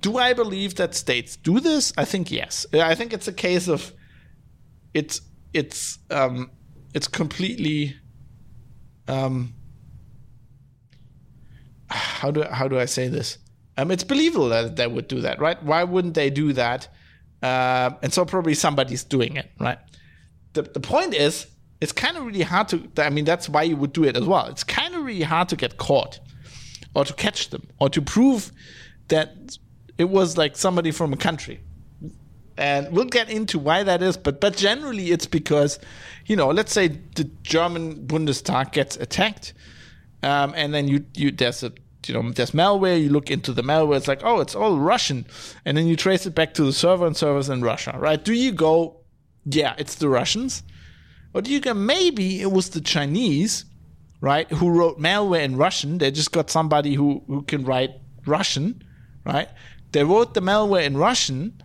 do 0.00 0.18
I 0.18 0.32
believe 0.32 0.74
that 0.74 0.94
states 0.94 1.36
do 1.36 1.60
this? 1.60 1.92
I 1.96 2.04
think 2.04 2.30
yes. 2.30 2.66
I 2.72 2.94
think 2.94 3.12
it's 3.12 3.28
a 3.28 3.32
case 3.32 3.68
of 3.68 3.92
it's 4.92 5.20
it's 5.54 5.98
um, 6.10 6.50
it's 6.92 7.08
completely 7.08 7.96
um, 9.08 9.54
how 11.88 12.30
do 12.30 12.42
how 12.42 12.68
do 12.68 12.78
I 12.78 12.84
say 12.84 13.08
this? 13.08 13.38
Um, 13.76 13.90
it's 13.90 14.04
believable 14.04 14.48
that 14.50 14.76
they 14.76 14.86
would 14.86 15.08
do 15.08 15.20
that, 15.22 15.40
right? 15.40 15.60
Why 15.62 15.84
wouldn't 15.84 16.14
they 16.14 16.30
do 16.30 16.52
that? 16.52 16.88
Uh, 17.42 17.90
and 18.02 18.12
so 18.12 18.24
probably 18.24 18.54
somebody's 18.54 19.04
doing 19.04 19.36
it, 19.36 19.50
right? 19.58 19.78
The 20.52 20.62
the 20.62 20.80
point 20.80 21.14
is, 21.14 21.46
it's 21.80 21.92
kind 21.92 22.16
of 22.16 22.24
really 22.24 22.42
hard 22.42 22.68
to. 22.68 22.88
I 22.98 23.10
mean, 23.10 23.24
that's 23.24 23.48
why 23.48 23.62
you 23.62 23.76
would 23.76 23.92
do 23.92 24.04
it 24.04 24.16
as 24.16 24.24
well. 24.24 24.46
It's 24.46 24.64
kind 24.64 24.94
of 24.94 25.04
really 25.04 25.22
hard 25.22 25.48
to 25.50 25.56
get 25.56 25.76
caught, 25.76 26.20
or 26.94 27.04
to 27.04 27.12
catch 27.14 27.50
them, 27.50 27.68
or 27.80 27.88
to 27.90 28.02
prove 28.02 28.52
that 29.08 29.56
it 29.98 30.08
was 30.08 30.36
like 30.36 30.56
somebody 30.56 30.90
from 30.90 31.12
a 31.12 31.16
country, 31.16 31.60
and 32.56 32.92
we'll 32.92 33.04
get 33.04 33.28
into 33.28 33.58
why 33.58 33.82
that 33.82 34.02
is 34.02 34.16
but 34.16 34.40
but 34.40 34.56
generally 34.56 35.10
it's 35.10 35.26
because 35.26 35.78
you 36.26 36.36
know 36.36 36.50
let's 36.50 36.72
say 36.72 36.88
the 36.88 37.24
german 37.42 38.06
bundestag 38.06 38.72
gets 38.72 38.96
attacked 38.96 39.52
um, 40.22 40.54
and 40.56 40.72
then 40.72 40.88
you 40.88 41.04
you 41.14 41.30
there's 41.30 41.62
a 41.62 41.72
you 42.08 42.14
know 42.14 42.30
there's 42.32 42.52
malware 42.52 43.00
you 43.00 43.10
look 43.10 43.30
into 43.30 43.52
the 43.52 43.62
malware 43.62 43.96
it's 43.96 44.08
like 44.08 44.22
oh 44.24 44.40
it's 44.40 44.54
all 44.54 44.78
russian. 44.78 45.26
And 45.64 45.76
then 45.76 45.86
you 45.86 45.96
trace 45.96 46.26
it 46.26 46.34
back 46.34 46.54
to 46.54 46.64
the 46.64 46.72
server 46.72 47.06
and 47.06 47.16
servers 47.16 47.48
in 47.48 47.62
russia 47.62 47.94
right? 47.98 48.22
Do 48.22 48.32
you 48.32 48.52
go 48.52 49.00
yeah 49.44 49.74
it's 49.78 49.96
the 49.96 50.08
russians? 50.08 50.62
Or 51.32 51.42
do 51.42 51.50
you 51.50 51.60
go 51.60 51.74
maybe 51.74 52.40
it 52.40 52.52
was 52.52 52.70
the 52.70 52.80
chinese 52.80 53.64
right 54.20 54.50
who 54.50 54.70
wrote 54.70 54.98
malware 54.98 55.42
in 55.42 55.56
russian 55.56 55.98
they 55.98 56.10
just 56.10 56.32
got 56.32 56.50
somebody 56.50 56.94
who 56.94 57.22
who 57.26 57.42
can 57.42 57.64
write 57.64 57.90
russian 58.26 58.82
right? 59.24 59.48
They 59.92 60.04
wrote 60.04 60.34
the 60.34 60.40
malware 60.40 60.84
in 60.84 60.96
russian 60.96 61.62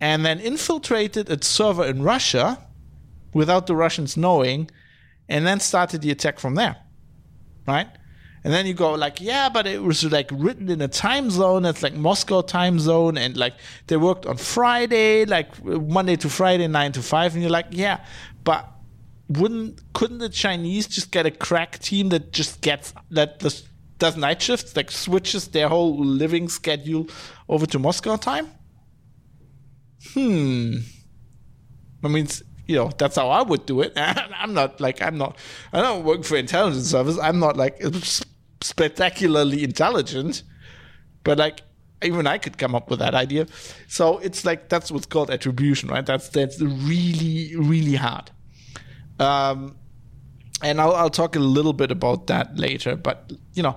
and 0.00 0.24
then 0.24 0.40
infiltrated 0.40 1.30
a 1.30 1.42
server 1.42 1.84
in 1.84 2.02
Russia 2.02 2.58
without 3.34 3.66
the 3.66 3.76
Russians 3.76 4.16
knowing, 4.16 4.70
and 5.28 5.46
then 5.46 5.60
started 5.60 6.00
the 6.02 6.10
attack 6.10 6.38
from 6.38 6.54
there, 6.54 6.76
right? 7.66 7.88
And 8.44 8.52
then 8.52 8.66
you 8.66 8.74
go 8.74 8.92
like, 8.94 9.20
yeah, 9.20 9.48
but 9.48 9.66
it 9.66 9.82
was 9.82 10.04
like 10.04 10.30
written 10.32 10.70
in 10.70 10.80
a 10.80 10.88
time 10.88 11.28
zone. 11.30 11.64
It's 11.64 11.82
like 11.82 11.94
Moscow 11.94 12.40
time 12.40 12.78
zone, 12.78 13.18
and 13.18 13.36
like 13.36 13.54
they 13.88 13.96
worked 13.96 14.26
on 14.26 14.36
Friday, 14.36 15.24
like 15.24 15.62
Monday 15.64 16.16
to 16.16 16.30
Friday, 16.30 16.68
nine 16.68 16.92
to 16.92 17.02
five, 17.02 17.34
and 17.34 17.42
you're 17.42 17.50
like, 17.50 17.66
yeah, 17.70 18.04
but 18.44 18.66
wouldn't 19.28 19.82
couldn't 19.92 20.18
the 20.18 20.28
Chinese 20.28 20.86
just 20.86 21.10
get 21.10 21.26
a 21.26 21.30
crack 21.30 21.78
team 21.80 22.08
that 22.10 22.32
just 22.32 22.60
gets 22.62 22.94
that 23.10 23.40
does 23.98 24.16
night 24.16 24.40
shifts, 24.40 24.74
like 24.76 24.90
switches 24.90 25.48
their 25.48 25.68
whole 25.68 25.98
living 25.98 26.48
schedule 26.48 27.08
over 27.48 27.66
to 27.66 27.78
Moscow 27.78 28.16
time? 28.16 28.48
Hmm. 30.14 30.76
I 32.02 32.08
mean, 32.08 32.28
you 32.66 32.76
know, 32.76 32.90
that's 32.96 33.16
how 33.16 33.30
I 33.30 33.42
would 33.42 33.66
do 33.66 33.80
it. 33.80 33.92
I'm 33.96 34.54
not 34.54 34.80
like, 34.80 35.02
I'm 35.02 35.18
not, 35.18 35.36
I 35.72 35.80
don't 35.80 36.04
work 36.04 36.24
for 36.24 36.36
intelligence 36.36 36.90
service. 36.90 37.18
I'm 37.20 37.40
not 37.40 37.56
like 37.56 37.82
spectacularly 38.60 39.64
intelligent, 39.64 40.42
but 41.24 41.38
like, 41.38 41.62
even 42.02 42.28
I 42.28 42.38
could 42.38 42.58
come 42.58 42.76
up 42.76 42.90
with 42.90 43.00
that 43.00 43.14
idea. 43.14 43.46
So 43.88 44.18
it's 44.18 44.44
like, 44.44 44.68
that's 44.68 44.90
what's 44.92 45.06
called 45.06 45.30
attribution, 45.30 45.88
right? 45.88 46.06
That's, 46.06 46.28
that's 46.28 46.60
really, 46.60 47.56
really 47.56 47.96
hard. 47.96 48.30
Um, 49.18 49.76
and 50.62 50.80
I'll, 50.80 50.94
I'll 50.94 51.10
talk 51.10 51.36
a 51.36 51.40
little 51.40 51.72
bit 51.72 51.90
about 51.90 52.26
that 52.28 52.56
later, 52.56 52.96
but 52.96 53.32
you 53.54 53.62
know, 53.62 53.76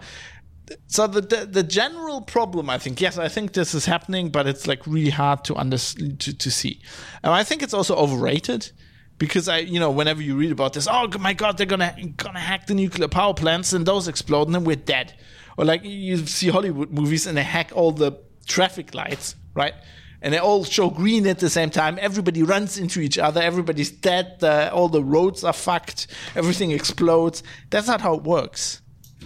so 0.88 1.08
the, 1.08 1.22
the, 1.22 1.46
the 1.46 1.64
general 1.64 2.22
problem, 2.22 2.70
I 2.70 2.78
think, 2.78 3.02
yes, 3.02 3.18
I 3.18 3.28
think 3.28 3.54
this 3.54 3.74
is 3.74 3.86
happening, 3.86 4.30
but 4.30 4.48
it's 4.48 4.68
like 4.68 4.86
really 4.86 5.10
hard 5.10 5.44
to 5.46 5.56
under 5.56 5.78
to, 5.78 6.38
to 6.38 6.52
see. 6.52 6.82
And 7.24 7.34
I 7.34 7.44
think 7.44 7.64
it's 7.64 7.74
also 7.74 7.96
overrated 7.96 8.72
because 9.18 9.48
I, 9.48 9.60
you 9.60 9.80
know, 9.80 9.92
whenever 9.92 10.22
you 10.22 10.36
read 10.36 10.52
about 10.52 10.74
this, 10.74 10.88
oh 10.90 11.08
my 11.20 11.34
God, 11.34 11.58
they're 11.58 11.66
gonna 11.66 11.96
gonna 12.18 12.40
hack 12.40 12.68
the 12.68 12.74
nuclear 12.74 13.08
power 13.08 13.34
plants 13.34 13.74
and 13.74 13.86
those 13.86 14.08
explode 14.08 14.48
and 14.48 14.56
then 14.56 14.64
we're 14.64 14.76
dead. 14.76 15.14
Or 15.58 15.66
like 15.66 15.84
you 15.84 16.18
see 16.26 16.50
Hollywood 16.50 16.92
movies 16.92 17.28
and 17.28 17.38
they 17.38 17.44
hack 17.44 17.72
all 17.74 17.92
the 17.92 18.20
traffic 18.48 18.94
lights, 18.94 19.36
right? 19.54 19.74
And 20.22 20.34
they 20.34 20.38
all 20.38 20.64
show 20.64 20.90
green 20.90 21.26
at 21.26 21.40
the 21.40 21.50
same 21.50 21.72
time. 21.72 21.98
Everybody 22.00 22.44
runs 22.44 22.78
into 22.78 23.00
each 23.00 23.18
other. 23.18 23.42
Everybody's 23.42 23.90
dead. 23.90 24.40
The, 24.40 24.72
all 24.72 24.88
the 24.88 25.04
roads 25.04 25.44
are 25.44 25.54
fucked. 25.54 26.08
Everything 26.36 26.72
explodes. 26.72 27.42
That's 27.72 27.88
not 27.88 28.02
how 28.02 28.16
it 28.16 28.24
works, 28.24 28.82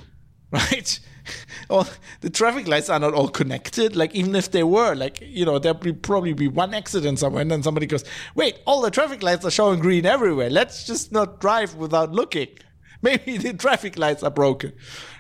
right? 0.52 1.00
all 1.70 1.88
the 2.22 2.30
traffic 2.30 2.68
lights 2.68 2.90
are 2.90 3.00
not 3.00 3.14
all 3.14 3.28
connected. 3.28 3.96
Like 3.96 4.14
even 4.16 4.36
if 4.36 4.52
they 4.52 4.64
were, 4.64 4.96
like 4.96 5.20
you 5.22 5.46
know, 5.46 5.60
there'll 5.60 5.78
be 5.78 5.94
probably 5.94 6.34
be 6.34 6.48
one 6.48 6.74
accident 6.74 7.20
somewhere, 7.20 7.42
and 7.42 7.52
then 7.52 7.64
somebody 7.64 7.88
goes, 7.88 8.04
"Wait, 8.36 8.60
all 8.66 8.82
the 8.82 8.92
traffic 8.92 9.24
lights 9.24 9.46
are 9.46 9.52
showing 9.52 9.80
green 9.80 10.06
everywhere. 10.06 10.50
Let's 10.50 10.86
just 10.86 11.12
not 11.12 11.40
drive 11.40 11.76
without 11.76 12.12
looking." 12.12 12.50
Maybe 13.02 13.38
the 13.38 13.54
traffic 13.54 13.98
lights 13.98 14.24
are 14.24 14.32
broken, 14.32 14.74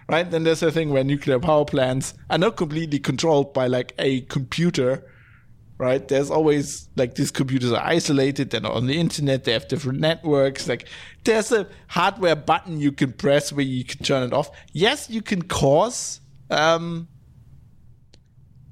right? 0.10 0.30
Then 0.30 0.44
there's 0.44 0.64
a 0.64 0.72
thing 0.72 0.90
where 0.90 1.04
nuclear 1.04 1.40
power 1.40 1.66
plants 1.66 2.14
are 2.30 2.38
not 2.38 2.58
completely 2.58 3.00
controlled 3.00 3.54
by 3.54 3.68
like 3.68 3.94
a 4.00 4.22
computer 4.22 5.04
right? 5.78 6.08
There's 6.08 6.32
always 6.32 6.88
like 6.96 7.16
these 7.16 7.32
computers 7.32 7.72
are 7.72 7.84
isolated, 7.84 8.50
they're 8.50 8.62
not 8.62 8.74
on 8.74 8.88
the 8.88 8.98
internet, 8.98 9.44
they 9.44 9.52
have 9.52 9.68
different 9.68 10.00
networks. 10.00 10.68
Like 10.68 10.88
there's 11.24 11.52
a 11.52 11.68
hardware 11.88 12.36
button 12.36 12.80
you 12.80 12.92
can 12.92 13.12
press 13.12 13.52
where 13.52 13.66
you 13.66 13.84
can 13.84 14.04
turn 14.04 14.24
it 14.24 14.34
off. 14.34 14.50
Yes, 14.72 15.10
you 15.10 15.22
can 15.22 15.42
cause 15.42 16.22
um 16.50 17.08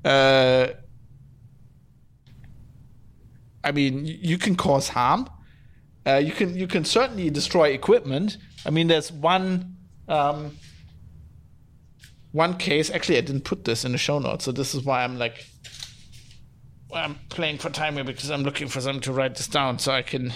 uh 0.06 0.68
I 3.64 3.72
mean 3.72 4.06
you 4.06 4.38
can 4.38 4.56
cause 4.56 4.90
harm. 4.90 5.30
Uh, 6.06 6.16
you 6.16 6.32
can 6.32 6.56
you 6.56 6.68
can 6.68 6.84
certainly 6.86 7.30
destroy 7.30 7.70
equipment. 7.70 8.38
I 8.66 8.70
mean 8.70 8.88
there's 8.88 9.12
one 9.12 9.76
um 10.08 10.58
one 12.32 12.58
case 12.58 12.90
actually 12.90 13.18
I 13.18 13.22
didn't 13.22 13.44
put 13.44 13.66
this 13.66 13.84
in 13.84 13.92
the 13.92 13.98
show 13.98 14.20
notes, 14.20 14.46
so 14.46 14.52
this 14.54 14.74
is 14.74 14.84
why 14.84 15.04
I'm 15.04 15.18
like 15.18 15.46
I'm 16.94 17.16
playing 17.30 17.58
for 17.58 17.70
time 17.70 17.96
here 17.96 18.04
because 18.04 18.30
I'm 18.30 18.44
looking 18.44 18.68
for 18.68 18.82
something 18.82 19.02
to 19.02 19.14
write 19.14 19.36
this 19.36 19.48
down 19.48 19.80
so 19.80 19.92
I 19.92 20.02
can 20.02 20.34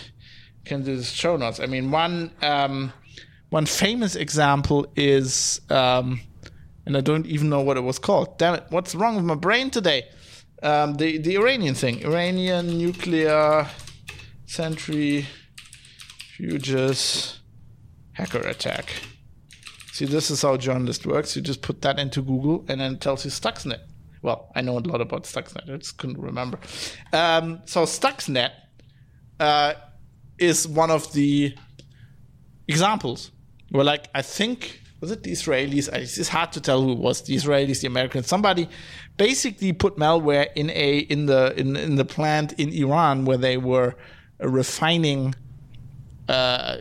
can 0.66 0.84
do 0.84 0.98
the 0.98 1.04
show 1.04 1.38
notes. 1.38 1.60
I 1.60 1.66
mean, 1.66 1.92
one 1.92 2.32
um, 2.42 2.92
one 3.50 3.66
famous 3.66 4.16
example 4.16 4.88
is, 4.96 5.62
um, 5.70 6.20
and 6.86 6.98
I 6.98 7.02
don't 7.02 7.26
even 7.26 7.50
know 7.50 7.62
what 7.62 7.78
it 7.78 7.82
was 7.82 8.00
called. 8.00 8.38
Damn 8.38 8.56
it! 8.56 8.66
What's 8.70 8.94
wrong 8.96 9.16
with 9.16 9.26
my 9.26 9.36
brain 9.36 9.70
today? 9.70 10.04
Um, 10.62 10.96
the 10.96 11.18
the 11.18 11.36
Iranian 11.36 11.76
thing, 11.76 12.04
Iranian 12.04 12.78
nuclear 12.78 13.68
century, 14.46 15.26
centrifuges 16.40 17.38
hacker 18.14 18.40
attack. 18.40 18.92
See, 19.92 20.06
this 20.06 20.30
is 20.30 20.42
how 20.42 20.58
journalist 20.58 21.06
works. 21.08 21.36
You 21.36 21.42
just 21.42 21.62
put 21.62 21.82
that 21.82 21.98
into 22.00 22.22
Google, 22.22 22.66
and 22.68 22.82
then 22.82 22.94
it 22.94 23.02
tells 23.02 23.26
you 23.26 23.32
Stuxnet. 23.32 23.80
Well, 24.28 24.52
I 24.54 24.60
know 24.60 24.78
a 24.78 24.80
lot 24.80 25.00
about 25.00 25.24
Stuxnet. 25.24 25.74
I 25.74 25.78
just 25.78 25.98
couldn't 25.98 26.20
remember. 26.20 26.60
Um, 27.14 27.62
so 27.64 27.84
Stuxnet 27.84 28.52
uh, 29.40 29.76
is 30.38 30.68
one 30.68 30.92
of 30.92 31.14
the 31.14 31.56
examples 32.68 33.32
where, 33.72 33.86
like, 33.86 34.10
I 34.14 34.22
think 34.22 34.82
was 35.00 35.12
it 35.12 35.24
the 35.24 35.32
Israelis? 35.32 35.88
It's 35.94 36.28
hard 36.28 36.52
to 36.52 36.60
tell 36.60 36.82
who 36.82 36.92
it 36.92 36.98
was 36.98 37.22
the 37.22 37.36
Israelis, 37.38 37.80
the 37.80 37.88
Americans. 37.88 38.28
Somebody 38.28 38.68
basically 39.16 39.72
put 39.72 39.96
malware 39.96 40.48
in 40.56 40.72
a 40.72 40.98
in 41.14 41.28
the 41.28 41.58
in 41.58 41.78
in 41.78 41.96
the 41.96 42.04
plant 42.04 42.52
in 42.60 42.74
Iran 42.74 43.24
where 43.24 43.38
they 43.38 43.56
were 43.56 43.96
refining 44.42 45.36
uh, 46.28 46.80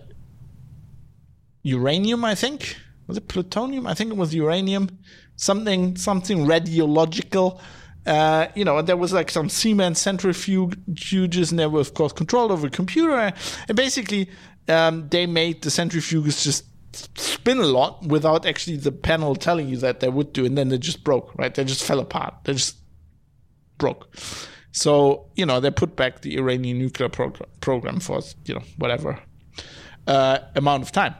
uranium. 1.62 2.24
I 2.24 2.34
think 2.34 2.76
was 3.06 3.16
it 3.16 3.28
plutonium? 3.28 3.86
I 3.86 3.94
think 3.94 4.10
it 4.10 4.16
was 4.16 4.34
uranium 4.34 4.88
something 5.36 5.96
something 5.96 6.46
radiological. 6.46 7.60
Uh, 8.06 8.46
you 8.54 8.64
know, 8.64 8.78
and 8.78 8.86
there 8.86 8.96
was 8.96 9.12
like 9.12 9.30
some 9.30 9.48
Siemens 9.48 9.98
centrifuges, 9.98 11.50
and 11.50 11.58
they 11.58 11.66
were 11.66 11.80
of 11.80 11.94
course 11.94 12.12
controlled 12.12 12.52
over 12.52 12.68
a 12.68 12.70
computer. 12.70 13.32
And 13.68 13.76
basically, 13.76 14.30
um, 14.68 15.08
they 15.08 15.26
made 15.26 15.62
the 15.62 15.70
centrifuges 15.70 16.42
just 16.42 16.64
spin 17.18 17.58
a 17.58 17.66
lot 17.66 18.06
without 18.06 18.46
actually 18.46 18.76
the 18.76 18.92
panel 18.92 19.34
telling 19.34 19.68
you 19.68 19.76
that 19.78 20.00
they 20.00 20.08
would 20.08 20.32
do, 20.32 20.44
and 20.44 20.56
then 20.56 20.68
they 20.68 20.78
just 20.78 21.04
broke. 21.04 21.34
Right? 21.36 21.54
They 21.54 21.64
just 21.64 21.84
fell 21.84 21.98
apart. 21.98 22.34
They 22.44 22.52
just 22.52 22.76
broke. 23.78 24.14
So 24.70 25.30
you 25.34 25.46
know, 25.46 25.58
they 25.58 25.70
put 25.70 25.96
back 25.96 26.20
the 26.20 26.36
Iranian 26.36 26.78
nuclear 26.78 27.08
program 27.08 28.00
for 28.00 28.20
you 28.44 28.54
know 28.54 28.62
whatever 28.78 29.18
uh, 30.06 30.38
amount 30.54 30.82
of 30.82 30.92
time. 30.92 31.14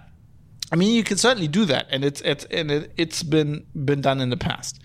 I 0.72 0.76
mean, 0.76 0.94
you 0.94 1.04
can 1.04 1.16
certainly 1.16 1.48
do 1.48 1.64
that, 1.66 1.86
and 1.90 2.04
it's 2.04 2.20
it's 2.22 2.44
and 2.46 2.70
it, 2.70 2.92
has 2.98 3.22
been 3.22 3.66
been 3.84 4.00
done 4.00 4.20
in 4.20 4.30
the 4.30 4.36
past. 4.36 4.80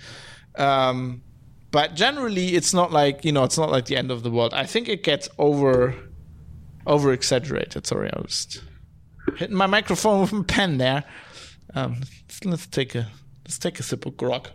Um, 0.55 1.23
but 1.71 1.95
generally, 1.95 2.55
it's 2.55 2.73
not 2.73 2.91
like 2.91 3.25
you 3.25 3.31
know, 3.31 3.43
it's 3.43 3.57
not 3.57 3.71
like 3.71 3.85
the 3.85 3.97
end 3.97 4.11
of 4.11 4.23
the 4.23 4.29
world. 4.29 4.53
I 4.53 4.65
think 4.65 4.89
it 4.89 5.03
gets 5.03 5.27
over 5.39 5.95
over 6.85 7.11
exaggerated. 7.11 7.87
Sorry, 7.87 8.11
I 8.13 8.19
was 8.21 8.61
hitting 9.37 9.55
my 9.55 9.67
microphone 9.67 10.21
with 10.21 10.33
a 10.33 10.43
pen 10.43 10.77
there. 10.77 11.03
Um, 11.73 12.01
let's, 12.27 12.45
let's 12.45 12.67
take 12.67 12.95
a 12.95 13.07
let's 13.45 13.57
take 13.57 13.79
a 13.79 13.83
sip 13.83 14.05
of 14.05 14.17
grog 14.17 14.49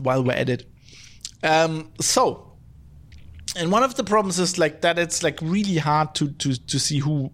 while 0.00 0.24
we're 0.24 0.32
at 0.32 0.48
it. 0.48 0.70
Um, 1.42 1.92
so, 2.00 2.56
and 3.56 3.70
one 3.70 3.82
of 3.82 3.96
the 3.96 4.04
problems 4.04 4.38
is 4.38 4.58
like 4.58 4.80
that 4.80 4.98
it's 4.98 5.22
like 5.22 5.38
really 5.42 5.76
hard 5.76 6.14
to 6.14 6.30
to 6.32 6.54
to 6.54 6.78
see 6.78 7.00
who 7.00 7.30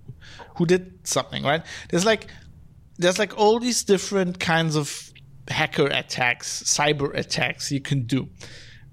who 0.61 0.67
did 0.67 0.93
something, 1.05 1.43
right? 1.43 1.63
There's 1.89 2.05
like 2.05 2.27
there's 2.99 3.19
like 3.19 3.37
all 3.39 3.59
these 3.59 3.83
different 3.83 4.39
kinds 4.39 4.77
of 4.77 5.11
hacker 5.49 5.87
attacks, 5.87 6.63
cyber 6.65 7.17
attacks 7.17 7.73
you 7.73 7.81
can 7.81 8.03
do. 8.03 8.29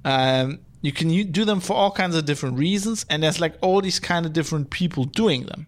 Um, 0.05 0.59
you 0.82 0.93
can 0.93 1.09
do 1.34 1.43
them 1.43 1.59
for 1.59 1.74
all 1.74 1.91
kinds 1.91 2.15
of 2.15 2.24
different 2.24 2.57
reasons, 2.57 3.05
and 3.09 3.22
there's 3.22 3.41
like 3.41 3.55
all 3.61 3.82
these 3.82 3.99
kind 3.99 4.26
of 4.26 4.32
different 4.32 4.70
people 4.70 5.03
doing 5.03 5.45
them. 5.47 5.68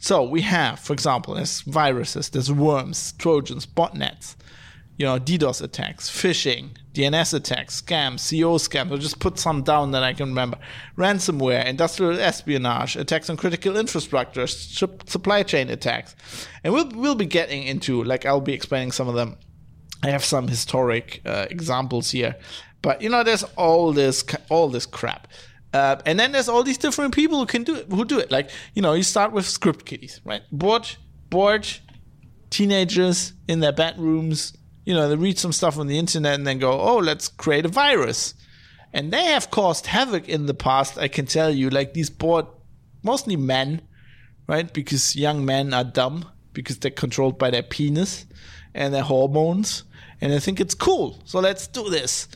So 0.00 0.24
we 0.24 0.40
have, 0.40 0.80
for 0.80 0.92
example, 0.92 1.34
there's 1.34 1.60
viruses, 1.60 2.28
there's 2.30 2.50
worms, 2.50 3.12
trojans, 3.12 3.64
botnets, 3.64 4.34
you 4.96 5.06
know, 5.06 5.20
DDoS 5.20 5.62
attacks, 5.62 6.10
phishing, 6.10 6.70
DNS 6.94 7.34
attacks, 7.34 7.80
scams, 7.80 8.30
CO 8.30 8.58
scams. 8.58 8.90
I'll 8.90 8.98
just 8.98 9.18
put 9.18 9.38
some 9.38 9.62
down 9.62 9.92
that 9.92 10.02
I 10.02 10.12
can 10.12 10.28
remember. 10.28 10.58
Ransomware, 10.96 11.64
industrial 11.64 12.18
espionage, 12.20 12.96
attacks 12.96 13.30
on 13.30 13.36
critical 13.36 13.76
infrastructure, 13.76 14.46
supply 14.46 15.42
chain 15.42 15.70
attacks. 15.70 16.14
And 16.62 16.74
we'll, 16.74 16.90
we'll 16.90 17.14
be 17.14 17.26
getting 17.26 17.62
into, 17.62 18.04
like, 18.04 18.26
I'll 18.26 18.40
be 18.40 18.52
explaining 18.52 18.92
some 18.92 19.08
of 19.08 19.14
them. 19.14 19.36
I 20.02 20.10
have 20.10 20.24
some 20.24 20.48
historic 20.48 21.22
uh, 21.24 21.46
examples 21.48 22.10
here. 22.10 22.36
But, 22.82 23.00
you 23.00 23.08
know, 23.08 23.22
there's 23.22 23.44
all 23.56 23.92
this, 23.92 24.24
all 24.50 24.68
this 24.68 24.84
crap. 24.84 25.28
Uh, 25.72 25.96
and 26.04 26.20
then 26.20 26.32
there's 26.32 26.48
all 26.48 26.62
these 26.62 26.76
different 26.76 27.14
people 27.14 27.38
who 27.38 27.46
can 27.46 27.62
do 27.62 27.76
it, 27.76 27.86
who 27.90 28.04
do 28.04 28.18
it. 28.18 28.30
Like, 28.30 28.50
you 28.74 28.82
know, 28.82 28.92
you 28.92 29.02
start 29.02 29.32
with 29.32 29.46
script 29.46 29.86
kiddies, 29.86 30.20
right? 30.24 30.42
Bored, 30.50 30.96
bored 31.30 31.66
teenagers 32.50 33.32
in 33.48 33.60
their 33.60 33.72
bedrooms, 33.72 34.52
you 34.84 34.94
know, 34.94 35.08
they 35.08 35.16
read 35.16 35.38
some 35.38 35.52
stuff 35.52 35.78
on 35.78 35.86
the 35.86 35.98
internet 35.98 36.34
and 36.34 36.46
then 36.46 36.58
go, 36.58 36.72
oh, 36.72 36.98
let's 36.98 37.28
create 37.28 37.64
a 37.64 37.68
virus. 37.68 38.34
And 38.92 39.12
they 39.12 39.24
have 39.26 39.50
caused 39.50 39.86
havoc 39.86 40.28
in 40.28 40.46
the 40.46 40.54
past, 40.54 40.98
I 40.98 41.08
can 41.08 41.26
tell 41.26 41.50
you. 41.50 41.70
Like 41.70 41.94
these 41.94 42.10
bored, 42.10 42.46
mostly 43.02 43.36
men, 43.36 43.82
right? 44.46 44.72
Because 44.72 45.16
young 45.16 45.44
men 45.44 45.72
are 45.72 45.84
dumb 45.84 46.26
because 46.52 46.78
they're 46.78 46.90
controlled 46.90 47.38
by 47.38 47.50
their 47.50 47.62
penis 47.62 48.26
and 48.74 48.92
their 48.92 49.02
hormones. 49.02 49.84
And 50.20 50.32
they 50.32 50.40
think 50.40 50.60
it's 50.60 50.74
cool. 50.74 51.18
So 51.24 51.40
let's 51.40 51.66
do 51.66 51.88
this. 51.88 52.28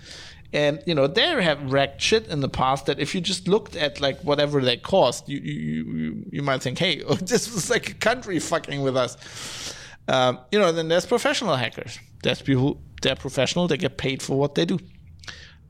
And 0.53 0.82
you 0.86 0.94
know 0.94 1.09
they 1.09 1.42
have 1.42 1.70
wrecked 1.70 2.01
shit 2.01 2.28
in 2.28 2.40
the 2.40 2.49
past 2.49 2.86
that 2.86 3.01
if 3.01 3.14
you 3.14 3.20
just 3.20 3.49
looked 3.49 3.76
at 3.76 4.01
like 4.01 4.18
whatever 4.20 4.61
they 4.62 4.76
caused, 4.76 5.28
you 5.28 5.38
you 5.38 5.84
you, 5.92 6.26
you 6.30 6.42
might 6.42 6.62
think, 6.62 6.78
hey, 6.78 7.03
this 7.20 7.53
was 7.53 7.68
like 7.68 7.90
a 7.90 7.94
country 7.94 8.38
fucking 8.38 8.80
with 8.80 8.97
us. 8.97 9.74
Um, 10.09 10.38
you 10.53 10.59
know, 10.59 10.70
then 10.70 10.88
there's 10.88 11.05
professional 11.05 11.57
hackers 11.57 11.99
there's 12.23 12.43
people, 12.43 12.81
they're 13.03 13.17
professional, 13.17 13.69
they 13.69 13.77
get 13.77 13.99
paid 13.99 14.23
for 14.23 14.39
what 14.39 14.55
they 14.55 14.64
do. 14.64 14.79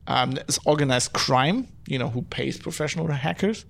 Um, 0.07 0.31
there's 0.31 0.59
organized 0.65 1.13
crime, 1.13 1.67
you 1.87 1.99
know, 1.99 2.09
who 2.09 2.21
pays 2.21 2.57
professional 2.57 3.07
hackers. 3.07 3.65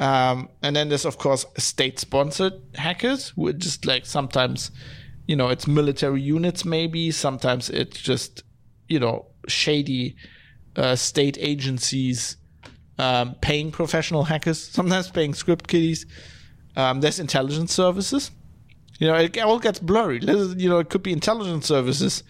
Um, 0.00 0.48
and 0.62 0.74
then 0.74 0.88
there's, 0.88 1.04
of 1.04 1.18
course, 1.18 1.44
state 1.56 1.98
sponsored 1.98 2.54
hackers 2.74 3.30
who 3.30 3.48
are 3.48 3.52
just 3.52 3.86
like 3.86 4.06
sometimes, 4.06 4.70
you 5.26 5.36
know, 5.36 5.48
it's 5.48 5.66
military 5.66 6.20
units, 6.20 6.64
maybe. 6.64 7.10
Sometimes 7.10 7.70
it's 7.70 8.00
just, 8.00 8.42
you 8.88 8.98
know, 8.98 9.26
shady 9.46 10.16
uh, 10.76 10.96
state 10.96 11.36
agencies 11.40 12.36
um, 12.98 13.36
paying 13.40 13.70
professional 13.70 14.24
hackers, 14.24 14.60
sometimes 14.60 15.10
paying 15.10 15.34
script 15.34 15.68
kiddies. 15.68 16.06
Um, 16.76 17.00
there's 17.00 17.18
intelligence 17.18 17.72
services 17.72 18.30
you 18.98 19.06
know, 19.06 19.14
it 19.14 19.38
all 19.38 19.58
gets 19.58 19.78
blurry. 19.78 20.20
You 20.20 20.68
know, 20.68 20.78
it 20.78 20.90
could 20.90 21.02
be 21.02 21.12
intelligence 21.12 21.66
services 21.66 22.22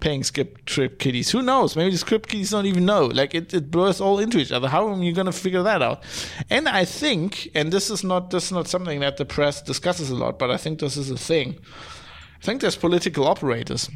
paying 0.00 0.24
script 0.24 0.66
kiddies. 0.98 1.30
Who 1.30 1.42
knows? 1.42 1.76
Maybe 1.76 1.90
the 1.90 1.98
script 1.98 2.28
kiddies 2.28 2.50
don't 2.50 2.66
even 2.66 2.86
know. 2.86 3.06
Like 3.06 3.34
it, 3.34 3.52
it 3.52 3.70
blurs 3.70 4.00
all 4.00 4.18
into 4.18 4.38
each 4.38 4.52
other. 4.52 4.68
How 4.68 4.88
are 4.88 5.02
you 5.02 5.12
going 5.12 5.26
to 5.26 5.32
figure 5.32 5.62
that 5.62 5.82
out? 5.82 6.02
And 6.48 6.68
I 6.68 6.84
think, 6.84 7.50
and 7.54 7.70
this 7.72 7.90
is 7.90 8.02
not 8.02 8.30
this 8.30 8.46
is 8.46 8.52
not 8.52 8.66
something 8.66 9.00
that 9.00 9.18
the 9.18 9.24
press 9.24 9.62
discusses 9.62 10.10
a 10.10 10.14
lot, 10.14 10.38
but 10.38 10.50
I 10.50 10.56
think 10.56 10.80
this 10.80 10.96
is 10.96 11.10
a 11.10 11.18
thing. 11.18 11.58
I 12.40 12.44
think 12.44 12.60
there's 12.62 12.76
political 12.76 13.26
operators. 13.26 13.90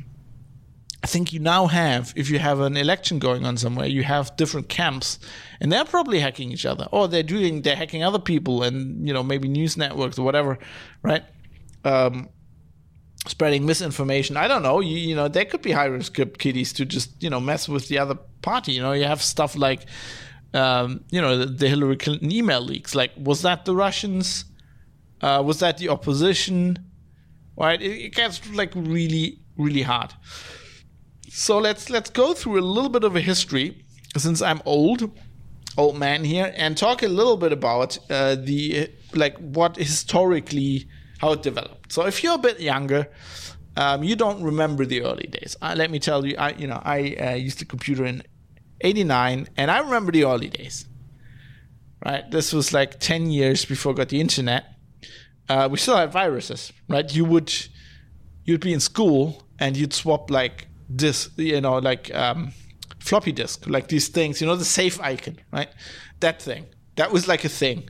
I 1.03 1.07
think 1.07 1.35
you 1.35 1.41
now 1.41 1.67
have, 1.67 2.15
if 2.17 2.31
you 2.31 2.39
have 2.39 2.61
an 2.61 2.79
election 2.79 3.19
going 3.19 3.45
on 3.45 3.59
somewhere, 3.59 3.87
you 3.87 4.03
have 4.05 4.35
different 4.37 4.71
camps, 4.71 5.19
and 5.61 5.71
they're 5.71 5.85
probably 5.85 6.19
hacking 6.19 6.51
each 6.51 6.65
other, 6.65 6.89
or 6.93 7.09
they're 7.09 7.23
doing, 7.23 7.61
they're 7.61 7.77
hacking 7.77 8.03
other 8.03 8.19
people, 8.19 8.63
and 8.63 9.07
you 9.07 9.13
know 9.13 9.23
maybe 9.23 9.47
news 9.47 9.77
networks 9.77 10.19
or 10.19 10.23
whatever, 10.23 10.59
right? 11.03 11.23
Um, 11.85 12.29
spreading 13.27 13.65
misinformation. 13.65 14.37
I 14.37 14.49
don't 14.49 14.63
know. 14.63 14.81
You, 14.81 14.97
you 14.97 15.15
know, 15.15 15.29
there 15.29 15.45
could 15.45 15.63
be 15.63 15.73
high 15.73 15.87
risk 15.87 16.19
kiddies 16.39 16.73
to 16.75 16.85
just 16.85 17.23
you 17.23 17.31
know 17.31 17.41
mess 17.41 17.69
with 17.69 17.89
the 17.89 17.99
other 17.99 18.17
party. 18.43 18.73
You 18.73 18.83
know, 18.83 18.93
you 18.93 19.05
have 19.05 19.23
stuff 19.23 19.57
like 19.57 19.87
um, 20.53 21.05
you 21.11 21.21
know 21.21 21.39
the, 21.39 21.47
the, 21.47 21.69
Hillary 21.69 21.97
Clinton 21.97 22.31
email 22.33 22.61
leaks. 22.61 22.95
Like, 22.95 23.13
was 23.17 23.43
that 23.43 23.65
the 23.65 23.75
Russians? 23.75 24.45
Uh, 25.21 25.43
was 25.45 25.61
that 25.61 25.79
the 25.79 25.89
opposition? 25.89 26.79
Right? 27.57 27.81
It, 27.81 28.07
it 28.07 28.15
gets 28.15 28.41
like 28.53 28.73
really 28.75 29.41
really 29.57 29.83
hard. 29.83 30.13
So 31.29 31.59
let's 31.59 31.91
let's 31.91 32.11
go 32.11 32.35
through 32.35 32.61
a 32.61 32.63
little 32.63 32.91
bit 32.91 33.05
of 33.05 33.17
a 33.17 33.21
history 33.21 33.85
since 34.17 34.41
I'm 34.43 34.63
old 34.65 35.11
old 35.77 35.99
man 35.99 36.23
here 36.23 36.53
and 36.57 36.77
talk 36.77 37.03
a 37.03 37.09
little 37.09 37.37
bit 37.37 37.53
about 37.53 37.99
uh, 38.11 38.37
the 38.37 38.89
like 39.15 39.37
what 39.39 39.77
historically 39.77 40.87
how 41.19 41.33
it 41.33 41.43
developed. 41.43 41.93
So 41.93 42.07
if 42.07 42.23
you're 42.23 42.35
a 42.35 42.39
bit 42.39 42.61
younger, 42.61 43.09
um, 43.77 44.03
you 44.03 44.17
don't 44.17 44.43
remember 44.43 44.85
the 44.87 45.03
early 45.03 45.27
days. 45.27 45.57
Uh, 45.61 45.75
let 45.77 45.91
me 45.91 45.99
tell 45.99 46.25
you, 46.27 46.37
I 46.37 46.51
you 46.53 46.67
know 46.67 46.81
I 46.85 47.15
uh, 47.15 47.35
used 47.35 47.61
a 47.63 47.65
computer 47.65 48.05
in 48.05 48.23
'89, 48.81 49.49
and 49.57 49.71
I 49.71 49.79
remember 49.79 50.13
the 50.13 50.25
early 50.25 50.49
days. 50.49 50.87
Right, 52.05 52.31
this 52.31 52.53
was 52.53 52.73
like 52.73 53.01
ten 53.01 53.31
years 53.31 53.65
before 53.65 53.93
I 53.93 53.97
got 53.97 54.09
the 54.11 54.21
internet. 54.21 54.65
Uh, 55.49 55.69
we 55.71 55.79
still 55.79 55.97
had 55.97 56.13
viruses, 56.13 56.73
right? 56.89 57.15
You 57.15 57.25
would 57.25 57.53
you'd 58.45 58.61
be 58.61 58.73
in 58.73 58.81
school 58.81 59.43
and 59.59 59.77
you'd 59.77 59.93
swap 59.93 60.31
like 60.31 60.69
this, 60.89 61.31
you 61.37 61.61
know, 61.61 61.79
like 61.79 62.15
um, 62.15 62.53
floppy 62.99 63.33
disk, 63.33 63.67
like 63.67 63.89
these 63.89 64.09
things, 64.09 64.41
you 64.41 64.47
know, 64.47 64.57
the 64.57 64.65
safe 64.65 65.01
icon, 65.01 65.39
right? 65.53 65.69
That 66.21 66.41
thing. 66.41 66.67
That 66.97 67.11
was 67.13 67.27
like 67.27 67.45
a 67.45 67.49
thing. 67.49 67.89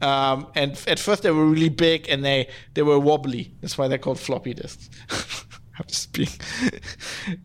Um, 0.00 0.48
and 0.54 0.72
at 0.86 0.98
first 0.98 1.22
they 1.22 1.30
were 1.30 1.46
really 1.46 1.70
big 1.70 2.08
and 2.08 2.24
they, 2.24 2.48
they 2.74 2.82
were 2.82 2.98
wobbly. 2.98 3.54
That's 3.60 3.78
why 3.78 3.88
they're 3.88 3.98
called 3.98 4.18
floppy 4.20 4.54
disks. 4.54 4.90
I'm 5.78 5.84
just 5.88 6.12
being, 6.12 6.28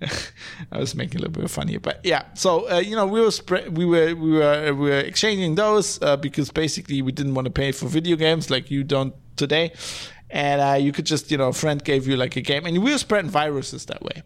I 0.72 0.80
was 0.80 0.96
making 0.96 1.18
a 1.18 1.20
little 1.20 1.34
bit 1.34 1.44
of 1.44 1.52
fun 1.52 1.68
here, 1.68 1.82
but 1.82 2.00
yeah. 2.04 2.24
So 2.34 2.70
uh, 2.72 2.78
you 2.78 2.96
know, 2.96 3.06
we 3.06 3.20
were 3.20 3.32
we 3.70 3.86
were 3.86 4.16
we 4.16 4.32
were 4.32 4.74
we 4.74 4.90
were 4.90 5.00
exchanging 5.00 5.56
those 5.56 6.02
uh, 6.02 6.16
because 6.16 6.50
basically 6.50 7.02
we 7.02 7.12
didn't 7.12 7.34
want 7.34 7.46
to 7.46 7.52
pay 7.52 7.74
for 7.74 7.88
video 7.88 8.16
games 8.16 8.50
like 8.50 8.72
you 8.72 8.86
don't 8.86 9.14
today, 9.36 9.74
and 10.30 10.62
uh, 10.62 10.76
you 10.76 10.94
could 10.94 11.06
just 11.06 11.30
you 11.30 11.38
know 11.38 11.50
a 11.50 11.54
friend 11.54 11.84
gave 11.84 12.08
you 12.08 12.16
like 12.16 12.38
a 12.38 12.42
game, 12.42 12.66
and 12.66 12.82
we 12.82 12.92
were 12.92 12.98
spreading 12.98 13.30
viruses 13.30 13.86
that 13.88 14.02
way. 14.02 14.24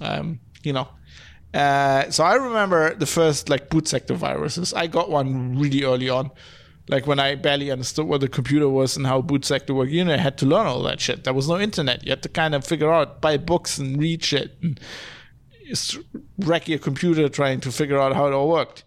Um, 0.00 0.40
you 0.62 0.72
know, 0.72 0.88
uh, 1.52 2.10
so 2.10 2.24
I 2.24 2.34
remember 2.36 2.94
the 2.94 3.06
first 3.06 3.50
like 3.50 3.68
boot 3.68 3.86
sector 3.88 4.14
viruses. 4.14 4.72
I 4.72 4.86
got 4.86 5.10
one 5.10 5.58
really 5.58 5.84
early 5.84 6.08
on, 6.08 6.30
like 6.88 7.06
when 7.06 7.18
I 7.18 7.34
barely 7.34 7.70
understood 7.70 8.06
what 8.06 8.20
the 8.20 8.28
computer 8.28 8.68
was 8.68 8.96
and 8.96 9.06
how 9.06 9.22
boot 9.22 9.44
sector 9.44 9.74
worked. 9.74 9.92
You 9.92 10.04
know, 10.04 10.14
I 10.14 10.18
had 10.18 10.38
to 10.38 10.46
learn 10.46 10.66
all 10.66 10.82
that 10.82 11.00
shit. 11.00 11.24
There 11.24 11.32
was 11.32 11.48
no 11.48 11.58
internet. 11.58 12.04
You 12.04 12.10
had 12.10 12.22
to 12.22 12.28
kind 12.28 12.54
of 12.54 12.64
figure 12.64 12.92
out, 12.92 13.20
buy 13.20 13.36
books 13.38 13.78
and 13.78 13.98
read 13.98 14.22
shit, 14.22 14.56
and 14.62 14.78
wreck 16.38 16.68
your 16.68 16.78
computer 16.78 17.28
trying 17.28 17.60
to 17.60 17.72
figure 17.72 17.98
out 17.98 18.14
how 18.14 18.26
it 18.26 18.32
all 18.32 18.48
worked. 18.48 18.84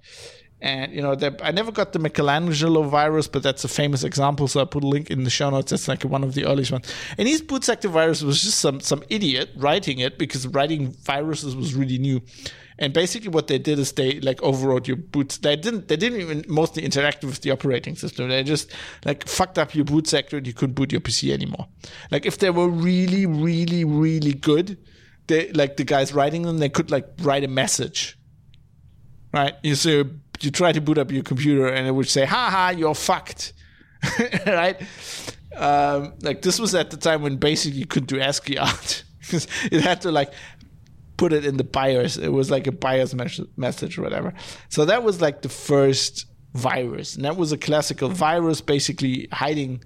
And 0.59 0.91
you 0.91 1.01
know, 1.01 1.15
I 1.43 1.51
never 1.51 1.71
got 1.71 1.93
the 1.93 1.99
Michelangelo 1.99 2.81
virus, 2.83 3.27
but 3.27 3.43
that's 3.43 3.63
a 3.63 3.67
famous 3.67 4.03
example. 4.03 4.47
So 4.47 4.59
I 4.59 4.65
put 4.65 4.83
a 4.83 4.87
link 4.87 5.11
in 5.11 5.23
the 5.23 5.29
show 5.29 5.49
notes. 5.51 5.69
That's 5.69 5.87
like 5.87 6.03
one 6.03 6.23
of 6.23 6.33
the 6.33 6.45
earliest 6.45 6.71
ones. 6.71 6.91
And 7.17 7.27
his 7.27 7.41
boot 7.41 7.63
sector 7.63 7.89
virus 7.89 8.23
was 8.23 8.41
just 8.41 8.59
some 8.59 8.79
some 8.79 9.03
idiot 9.09 9.51
writing 9.55 9.99
it 9.99 10.17
because 10.17 10.47
writing 10.47 10.93
viruses 11.03 11.55
was 11.55 11.75
really 11.75 11.99
new. 11.99 12.21
And 12.80 12.93
basically, 12.93 13.30
what 13.30 13.47
they 13.47 13.57
did 13.57 13.80
is 13.80 13.91
they 13.93 14.19
like 14.19 14.41
overrode 14.43 14.88
your 14.88 14.97
boot. 14.97 15.39
They 15.41 15.55
didn't. 15.55 15.88
They 15.88 15.97
didn't 15.97 16.21
even 16.21 16.45
mostly 16.47 16.84
interact 16.84 17.23
with 17.23 17.41
the 17.41 17.51
operating 17.51 17.95
system. 17.95 18.30
They 18.30 18.43
just 18.43 18.71
like 19.03 19.28
fucked 19.28 19.57
up 19.57 19.73
your 19.73 19.86
boot 19.86 20.07
sector, 20.07 20.38
and 20.38 20.45
you 20.45 20.53
couldn't 20.53 20.75
boot 20.75 20.91
your 20.91 21.01
PC 21.01 21.34
anymore. 21.34 21.67
Like 22.11 22.25
if 22.25 22.38
they 22.38 22.51
were 22.51 22.69
really, 22.69 23.25
really, 23.25 23.84
really 23.84 24.34
good, 24.34 24.78
they 25.25 25.51
like 25.53 25.78
the 25.78 25.84
guys 25.84 26.13
writing 26.13 26.43
them, 26.43 26.59
they 26.59 26.69
could 26.69 26.91
like 26.91 27.07
write 27.21 27.43
a 27.43 27.47
message. 27.47 28.17
Right? 29.34 29.55
You 29.63 29.75
see 29.75 30.03
you 30.41 30.51
try 30.51 30.71
to 30.71 30.80
boot 30.80 30.99
up 30.99 31.11
your 31.11 31.23
computer 31.23 31.67
and 31.67 31.88
it 31.88 31.91
would 31.91 32.07
say, 32.07 32.25
"Ha 32.25 32.49
ha, 32.51 32.69
you're 32.69 32.93
fucked," 32.93 33.53
right? 34.45 34.80
Um, 35.55 36.13
like 36.21 36.43
this 36.43 36.59
was 36.59 36.75
at 36.75 36.91
the 36.91 36.97
time 36.97 37.23
when 37.23 37.38
basically 37.38 37.80
you 37.80 37.88
couldn't 37.88 38.07
do 38.07 38.19
ASCII 38.19 38.59
art 38.59 39.03
it 39.71 39.82
had 39.82 40.01
to 40.01 40.11
like 40.11 40.32
put 41.18 41.34
it 41.34 41.45
in 41.45 41.57
the 41.57 41.63
BIOS. 41.63 42.18
It 42.18 42.30
was 42.30 42.49
like 42.49 42.68
a 42.68 42.72
BIOS 42.72 43.13
mes- 43.13 43.41
message 43.57 43.97
or 43.97 44.03
whatever. 44.03 44.34
So 44.70 44.86
that 44.86 45.03
was 45.03 45.22
like 45.22 45.41
the 45.41 45.49
first 45.49 46.26
virus, 46.53 47.15
and 47.15 47.26
that 47.26 47.38
was 47.38 47.51
a 47.51 47.57
classical 47.57 48.09
virus, 48.09 48.61
basically 48.61 49.28
hiding 49.32 49.84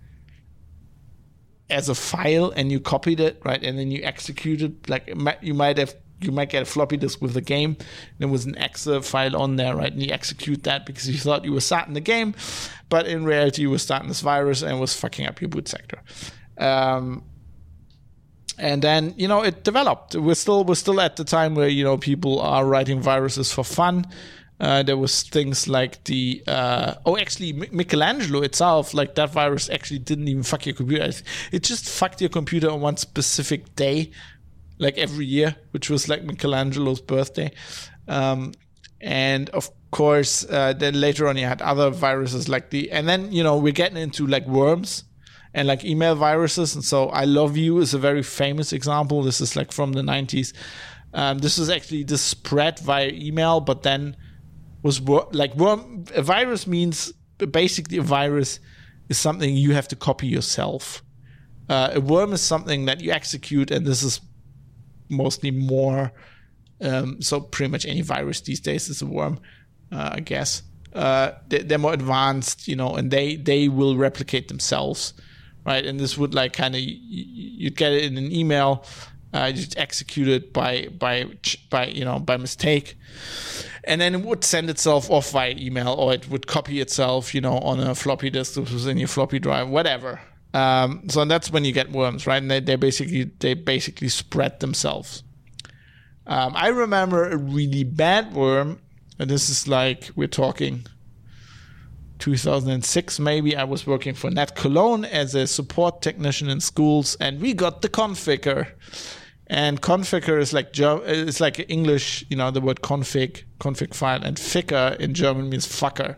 as 1.69 1.89
a 1.89 1.95
file, 1.95 2.51
and 2.55 2.71
you 2.71 2.79
copied 2.79 3.19
it 3.19 3.41
right, 3.43 3.63
and 3.63 3.79
then 3.79 3.91
you 3.91 4.03
executed. 4.03 4.89
Like 4.89 5.13
you 5.41 5.53
might 5.53 5.77
have 5.77 5.95
you 6.21 6.31
might 6.31 6.49
get 6.49 6.61
a 6.61 6.65
floppy 6.65 6.97
disk 6.97 7.21
with 7.21 7.33
the 7.33 7.41
game. 7.41 7.77
There 8.19 8.27
was 8.27 8.45
an 8.45 8.57
exe 8.57 8.87
file 9.01 9.35
on 9.35 9.55
there, 9.55 9.75
right? 9.75 9.91
And 9.91 10.01
you 10.01 10.11
execute 10.11 10.63
that 10.63 10.85
because 10.85 11.09
you 11.09 11.17
thought 11.17 11.43
you 11.43 11.51
were 11.51 11.61
starting 11.61 11.93
the 11.93 12.01
game, 12.01 12.35
but 12.89 13.07
in 13.07 13.25
reality, 13.25 13.63
you 13.63 13.71
were 13.71 13.79
starting 13.79 14.07
this 14.07 14.21
virus 14.21 14.61
and 14.61 14.79
was 14.79 14.95
fucking 14.95 15.25
up 15.25 15.41
your 15.41 15.49
boot 15.49 15.67
sector. 15.67 16.01
Um, 16.57 17.23
and 18.57 18.81
then 18.81 19.13
you 19.17 19.27
know 19.27 19.43
it 19.43 19.63
developed. 19.63 20.15
We're 20.15 20.35
still 20.35 20.63
we're 20.63 20.75
still 20.75 21.01
at 21.01 21.15
the 21.15 21.23
time 21.23 21.55
where 21.55 21.69
you 21.69 21.83
know 21.83 21.97
people 21.97 22.39
are 22.39 22.65
writing 22.65 23.01
viruses 23.01 23.51
for 23.51 23.63
fun. 23.63 24.05
Uh, 24.59 24.83
there 24.83 24.97
was 24.97 25.23
things 25.23 25.67
like 25.67 26.03
the 26.03 26.43
uh, 26.47 26.93
oh 27.05 27.17
actually 27.17 27.53
Michelangelo 27.53 28.43
itself 28.43 28.93
like 28.93 29.15
that 29.15 29.31
virus 29.31 29.71
actually 29.71 29.97
didn't 29.97 30.27
even 30.27 30.43
fuck 30.43 30.67
your 30.67 30.75
computer 30.75 31.11
it 31.51 31.63
just 31.63 31.89
fucked 31.89 32.21
your 32.21 32.29
computer 32.29 32.69
on 32.69 32.79
one 32.79 32.95
specific 32.95 33.75
day 33.75 34.11
like 34.81 34.97
every 34.97 35.25
year, 35.25 35.55
which 35.69 35.89
was 35.89 36.09
like 36.09 36.23
Michelangelo's 36.23 36.99
birthday. 36.99 37.51
Um, 38.07 38.53
and 38.99 39.49
of 39.51 39.69
course, 39.91 40.45
uh, 40.49 40.73
then 40.73 40.99
later 40.99 41.27
on, 41.27 41.37
you 41.37 41.45
had 41.45 41.61
other 41.61 41.91
viruses 41.91 42.49
like 42.49 42.71
the, 42.71 42.91
and 42.91 43.07
then, 43.07 43.31
you 43.31 43.43
know, 43.43 43.57
we're 43.57 43.71
getting 43.71 43.97
into 43.97 44.27
like 44.27 44.45
worms 44.47 45.05
and 45.53 45.67
like 45.67 45.83
email 45.83 46.15
viruses. 46.15 46.75
And 46.75 46.83
so 46.83 47.09
I 47.09 47.25
Love 47.25 47.57
You 47.57 47.79
is 47.79 47.93
a 47.93 47.99
very 47.99 48.23
famous 48.23 48.73
example. 48.73 49.23
This 49.23 49.41
is 49.41 49.55
like 49.55 49.71
from 49.71 49.93
the 49.93 50.01
90s. 50.01 50.53
Um, 51.13 51.39
this 51.39 51.57
is 51.57 51.69
actually 51.69 52.03
the 52.03 52.17
spread 52.17 52.79
via 52.79 53.09
email, 53.09 53.59
but 53.59 53.83
then 53.83 54.15
was 54.81 55.01
wor- 55.01 55.27
like 55.31 55.55
worm. 55.55 56.05
A 56.15 56.21
virus 56.21 56.65
means 56.67 57.13
basically 57.37 57.97
a 57.97 58.01
virus 58.01 58.59
is 59.09 59.17
something 59.17 59.55
you 59.55 59.73
have 59.73 59.87
to 59.89 59.95
copy 59.95 60.27
yourself. 60.27 61.03
Uh, 61.69 61.91
a 61.93 62.01
worm 62.01 62.33
is 62.33 62.41
something 62.41 62.85
that 62.85 63.01
you 63.01 63.11
execute, 63.11 63.71
and 63.71 63.85
this 63.85 64.03
is 64.03 64.21
mostly 65.09 65.51
more. 65.51 66.11
Um, 66.81 67.21
so 67.21 67.39
pretty 67.39 67.71
much 67.71 67.85
any 67.85 68.01
virus 68.01 68.41
these 68.41 68.59
days 68.59 68.89
is 68.89 69.01
a 69.01 69.05
worm, 69.05 69.39
uh, 69.91 70.11
I 70.13 70.19
guess. 70.21 70.63
Uh, 70.93 71.31
they, 71.47 71.75
are 71.75 71.77
more 71.77 71.93
advanced, 71.93 72.67
you 72.67 72.75
know, 72.75 72.95
and 72.95 73.11
they 73.11 73.35
they 73.35 73.67
will 73.67 73.95
replicate 73.95 74.47
themselves, 74.47 75.13
right? 75.65 75.85
And 75.85 75.99
this 75.99 76.17
would 76.17 76.33
like 76.33 76.53
kind 76.53 76.75
of 76.75 76.81
you'd 76.81 77.75
get 77.75 77.91
it 77.93 78.03
in 78.05 78.17
an 78.17 78.31
email, 78.31 78.85
uh, 79.33 79.51
just 79.51 79.77
execute 79.77 80.27
it 80.27 80.53
by 80.53 80.87
by 80.87 81.25
by 81.69 81.87
you 81.87 82.05
know 82.05 82.19
by 82.19 82.37
mistake, 82.37 82.95
and 83.83 84.01
then 84.01 84.15
it 84.15 84.21
would 84.21 84.43
send 84.43 84.69
itself 84.69 85.09
off 85.09 85.31
via 85.31 85.55
email, 85.57 85.93
or 85.93 86.13
it 86.13 86.29
would 86.29 86.47
copy 86.47 86.79
itself, 86.79 87.33
you 87.33 87.41
know, 87.41 87.57
on 87.59 87.79
a 87.79 87.95
floppy 87.95 88.29
disk 88.29 88.53
that 88.55 88.71
was 88.71 88.87
in 88.87 88.97
your 88.97 89.07
floppy 89.07 89.39
drive, 89.39 89.69
whatever, 89.69 90.19
um, 90.53 91.03
so 91.07 91.23
that's 91.25 91.51
when 91.51 91.63
you 91.63 91.71
get 91.71 91.91
worms, 91.91 92.27
right? 92.27 92.41
And 92.41 92.51
they, 92.51 92.59
they 92.59 92.75
basically 92.75 93.23
they 93.39 93.53
basically 93.53 94.09
spread 94.09 94.59
themselves. 94.59 95.23
Um, 96.27 96.53
I 96.55 96.67
remember 96.67 97.29
a 97.29 97.37
really 97.37 97.83
bad 97.83 98.33
worm, 98.33 98.79
and 99.17 99.29
this 99.29 99.49
is 99.49 99.67
like 99.67 100.09
we're 100.15 100.27
talking 100.27 100.85
2006 102.21 103.19
maybe. 103.19 103.55
I 103.57 103.65
was 103.65 103.85
working 103.85 104.13
for 104.13 104.29
Net 104.31 104.55
Cologne 104.55 105.03
as 105.03 105.35
a 105.35 105.45
support 105.47 106.01
technician 106.01 106.49
in 106.49 106.61
schools, 106.61 107.17
and 107.19 107.41
we 107.41 107.53
got 107.53 107.81
the 107.81 107.89
Conficker. 107.89 108.67
And 109.47 109.81
Conficker 109.81 110.39
is 110.39 110.53
like 110.53 110.69
it's 110.77 111.41
like 111.41 111.69
English, 111.69 112.23
you 112.29 112.37
know, 112.37 112.51
the 112.51 112.61
word 112.61 112.81
config, 112.81 113.43
config 113.59 113.93
file, 113.93 114.23
and 114.23 114.37
ficker 114.37 114.95
in 114.97 115.13
German 115.13 115.49
means 115.49 115.67
fucker. 115.67 116.15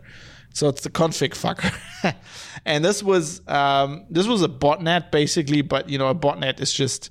So 0.52 0.68
it's 0.68 0.82
the 0.82 0.90
config 0.90 1.30
fucker. 1.30 2.14
and 2.64 2.84
this 2.84 3.02
was 3.02 3.40
um, 3.48 4.06
this 4.08 4.28
was 4.28 4.42
a 4.42 4.48
botnet 4.48 5.10
basically, 5.10 5.62
but 5.62 5.88
you 5.88 5.98
know 5.98 6.08
a 6.08 6.14
botnet 6.14 6.60
is 6.60 6.72
just 6.72 7.10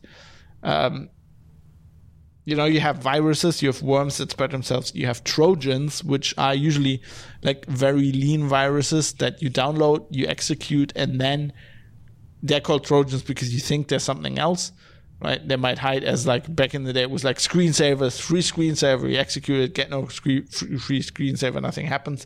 um, 0.63 1.09
you 2.45 2.55
know 2.55 2.65
you 2.65 2.79
have 2.79 2.97
viruses, 2.97 3.61
you 3.61 3.69
have 3.69 3.81
worms 3.81 4.17
that 4.17 4.31
spread 4.31 4.51
themselves, 4.51 4.93
you 4.95 5.05
have 5.05 5.23
trojans, 5.23 6.03
which 6.03 6.33
are 6.37 6.55
usually 6.55 7.01
like 7.41 7.65
very 7.65 8.11
lean 8.11 8.47
viruses 8.47 9.13
that 9.13 9.41
you 9.41 9.49
download, 9.49 10.05
you 10.09 10.27
execute, 10.27 10.93
and 10.95 11.19
then 11.19 11.53
they're 12.41 12.61
called 12.61 12.83
trojans 12.83 13.23
because 13.23 13.53
you 13.53 13.59
think 13.59 13.87
there's 13.87 14.03
something 14.03 14.37
else 14.37 14.71
right? 15.23 15.47
They 15.47 15.55
might 15.55 15.79
hide 15.79 16.03
as 16.03 16.27
like 16.27 16.53
back 16.53 16.75
in 16.75 16.83
the 16.83 16.93
day, 16.93 17.03
it 17.03 17.09
was 17.09 17.23
like 17.23 17.37
screensavers, 17.37 18.19
free 18.19 18.41
screensaver, 18.41 19.09
you 19.09 19.17
execute 19.17 19.61
it, 19.61 19.73
get 19.73 19.89
no 19.89 20.05
free, 20.05 20.41
free 20.45 21.01
screensaver, 21.01 21.61
nothing 21.61 21.87
happens. 21.87 22.25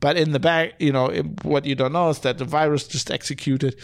But 0.00 0.16
in 0.16 0.32
the 0.32 0.40
back, 0.40 0.74
you 0.78 0.92
know, 0.92 1.08
what 1.42 1.66
you 1.66 1.74
don't 1.74 1.92
know 1.92 2.08
is 2.08 2.20
that 2.20 2.38
the 2.38 2.46
virus 2.46 2.88
just 2.88 3.10
executed 3.10 3.76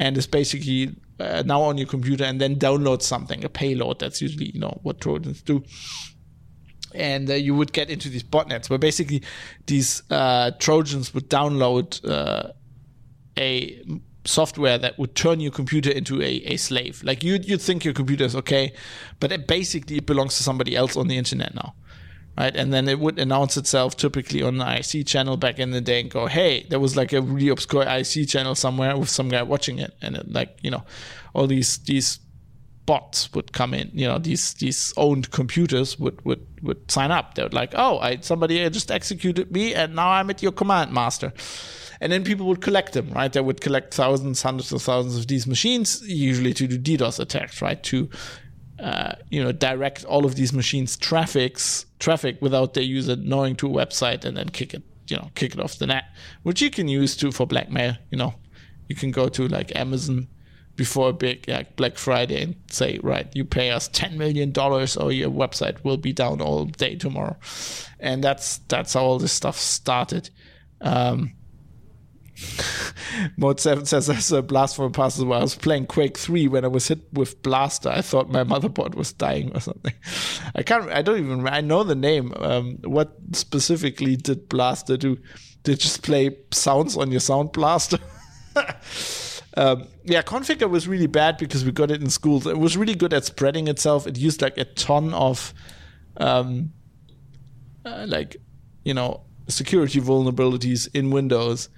and 0.00 0.16
it's 0.16 0.26
basically 0.26 0.96
uh, 1.20 1.42
now 1.44 1.60
on 1.60 1.76
your 1.76 1.86
computer 1.86 2.24
and 2.24 2.40
then 2.40 2.56
download 2.56 3.02
something, 3.02 3.44
a 3.44 3.48
payload. 3.48 4.00
That's 4.00 4.20
usually 4.22 4.50
you 4.50 4.58
know 4.58 4.80
what 4.82 5.00
Trojans 5.00 5.42
do. 5.42 5.62
And 6.92 7.30
uh, 7.30 7.34
you 7.34 7.54
would 7.54 7.72
get 7.72 7.90
into 7.90 8.08
these 8.08 8.24
botnets 8.24 8.68
where 8.68 8.78
basically 8.78 9.22
these 9.66 10.02
uh, 10.10 10.52
Trojans 10.58 11.14
would 11.14 11.28
download 11.28 12.04
uh, 12.10 12.50
a 13.38 13.84
software 14.24 14.78
that 14.78 14.98
would 14.98 15.14
turn 15.14 15.38
your 15.38 15.52
computer 15.52 15.90
into 15.90 16.20
a, 16.22 16.42
a 16.46 16.56
slave. 16.56 17.04
Like 17.04 17.22
you'd, 17.22 17.46
you'd 17.48 17.60
think 17.60 17.84
your 17.84 17.94
computer 17.94 18.24
is 18.24 18.34
okay, 18.34 18.72
but 19.20 19.30
it 19.30 19.46
basically 19.46 19.98
it 19.98 20.06
belongs 20.06 20.36
to 20.38 20.42
somebody 20.42 20.74
else 20.74 20.96
on 20.96 21.08
the 21.08 21.16
internet 21.16 21.54
now. 21.54 21.74
Right. 22.38 22.56
And 22.56 22.72
then 22.72 22.88
it 22.88 22.98
would 22.98 23.18
announce 23.18 23.56
itself 23.58 23.96
typically 23.96 24.42
on 24.42 24.56
the 24.56 24.64
IRC 24.64 25.06
channel 25.06 25.36
back 25.36 25.58
in 25.58 25.72
the 25.72 25.80
day 25.80 26.00
and 26.00 26.10
go, 26.10 26.26
hey, 26.26 26.64
there 26.70 26.80
was 26.80 26.96
like 26.96 27.12
a 27.12 27.20
really 27.20 27.48
obscure 27.48 27.84
IRC 27.84 28.28
channel 28.30 28.54
somewhere 28.54 28.96
with 28.96 29.10
some 29.10 29.28
guy 29.28 29.42
watching 29.42 29.78
it. 29.78 29.94
And 30.00 30.16
it, 30.16 30.32
like, 30.32 30.56
you 30.62 30.70
know, 30.70 30.82
all 31.34 31.46
these, 31.46 31.78
these 31.78 32.18
bots 32.86 33.30
would 33.34 33.52
come 33.52 33.74
in, 33.74 33.90
you 33.92 34.06
know, 34.06 34.18
these, 34.18 34.54
these 34.54 34.94
owned 34.96 35.30
computers 35.32 35.98
would, 35.98 36.24
would, 36.24 36.46
would 36.62 36.90
sign 36.90 37.10
up. 37.10 37.34
They 37.34 37.42
would 37.42 37.52
like, 37.52 37.72
oh, 37.74 37.98
I, 37.98 38.18
somebody 38.20 38.68
just 38.70 38.90
executed 38.90 39.52
me 39.52 39.74
and 39.74 39.94
now 39.94 40.10
I'm 40.10 40.30
at 40.30 40.42
your 40.42 40.52
command 40.52 40.92
master 40.92 41.34
and 42.00 42.10
then 42.10 42.24
people 42.24 42.46
would 42.46 42.62
collect 42.62 42.94
them, 42.94 43.10
right? 43.10 43.32
They 43.32 43.40
would 43.40 43.60
collect 43.60 43.92
thousands, 43.92 44.42
hundreds 44.42 44.72
of 44.72 44.82
thousands 44.82 45.16
of 45.16 45.26
these 45.26 45.46
machines, 45.46 46.00
usually 46.02 46.54
to 46.54 46.66
do 46.66 46.78
DDoS 46.78 47.20
attacks, 47.20 47.60
right? 47.60 47.82
To 47.84 48.08
uh, 48.80 49.14
you 49.30 49.42
know 49.42 49.52
direct 49.52 50.04
all 50.04 50.24
of 50.24 50.34
these 50.36 50.52
machines 50.52 50.96
traffics 50.96 51.86
traffic 51.98 52.40
without 52.40 52.74
their 52.74 52.82
user 52.84 53.16
knowing 53.16 53.54
to 53.56 53.66
a 53.66 53.70
website 53.70 54.24
and 54.24 54.36
then 54.36 54.48
kick 54.48 54.74
it 54.74 54.82
you 55.08 55.16
know 55.16 55.30
kick 55.34 55.54
it 55.54 55.60
off 55.60 55.78
the 55.78 55.86
net 55.86 56.04
which 56.42 56.62
you 56.62 56.70
can 56.70 56.88
use 56.88 57.16
too 57.16 57.32
for 57.32 57.46
blackmail 57.46 57.96
you 58.10 58.18
know. 58.18 58.34
You 58.88 58.96
can 58.96 59.12
go 59.12 59.28
to 59.28 59.46
like 59.46 59.70
amazon 59.76 60.26
before 60.74 61.10
a 61.10 61.12
big 61.12 61.46
like 61.46 61.76
black 61.76 61.96
friday 61.96 62.42
and 62.42 62.56
say 62.70 62.98
right 63.02 63.28
you 63.34 63.44
pay 63.44 63.70
us 63.70 63.86
10 63.88 64.16
million 64.16 64.50
dollars 64.50 64.96
or 64.96 65.12
your 65.12 65.30
website 65.30 65.84
will 65.84 65.96
be 65.96 66.12
down 66.12 66.40
all 66.40 66.64
day 66.64 66.96
tomorrow. 66.96 67.36
And 67.98 68.24
that's 68.24 68.58
that's 68.68 68.94
how 68.94 69.02
all 69.02 69.18
this 69.18 69.32
stuff 69.32 69.56
started. 69.56 70.30
Um, 70.80 71.34
Mode 73.36 73.60
7 73.60 73.86
says 73.86 74.06
there's 74.06 74.32
a 74.32 74.42
blast 74.42 74.76
from 74.76 74.86
a 74.86 74.90
past 74.90 75.20
I 75.20 75.24
was 75.24 75.54
playing 75.54 75.86
Quake 75.86 76.16
3 76.16 76.48
when 76.48 76.64
I 76.64 76.68
was 76.68 76.88
hit 76.88 77.00
with 77.12 77.42
Blaster. 77.42 77.88
I 77.88 78.02
thought 78.02 78.30
my 78.30 78.44
motherboard 78.44 78.94
was 78.94 79.12
dying 79.12 79.54
or 79.54 79.60
something. 79.60 79.92
I 80.54 80.62
can't, 80.62 80.90
I 80.90 81.02
don't 81.02 81.18
even, 81.18 81.48
I 81.48 81.60
know 81.60 81.82
the 81.82 81.94
name. 81.94 82.32
Um, 82.36 82.78
what 82.84 83.14
specifically 83.32 84.16
did 84.16 84.48
Blaster 84.48 84.96
do? 84.96 85.16
Did 85.62 85.72
it 85.72 85.80
just 85.80 86.02
play 86.02 86.36
sounds 86.52 86.96
on 86.96 87.10
your 87.10 87.20
Sound 87.20 87.52
Blaster? 87.52 87.98
um, 89.56 89.86
yeah, 90.04 90.22
Conficker 90.22 90.68
was 90.68 90.88
really 90.88 91.06
bad 91.06 91.36
because 91.36 91.64
we 91.64 91.72
got 91.72 91.90
it 91.90 92.00
in 92.00 92.10
schools. 92.10 92.46
It 92.46 92.58
was 92.58 92.76
really 92.76 92.94
good 92.94 93.12
at 93.12 93.24
spreading 93.24 93.68
itself. 93.68 94.06
It 94.06 94.18
used 94.18 94.40
like 94.40 94.56
a 94.56 94.64
ton 94.64 95.12
of, 95.12 95.52
um, 96.16 96.72
uh, 97.84 98.06
like, 98.08 98.36
you 98.84 98.94
know, 98.94 99.22
security 99.48 100.00
vulnerabilities 100.00 100.88
in 100.94 101.10
Windows 101.10 101.68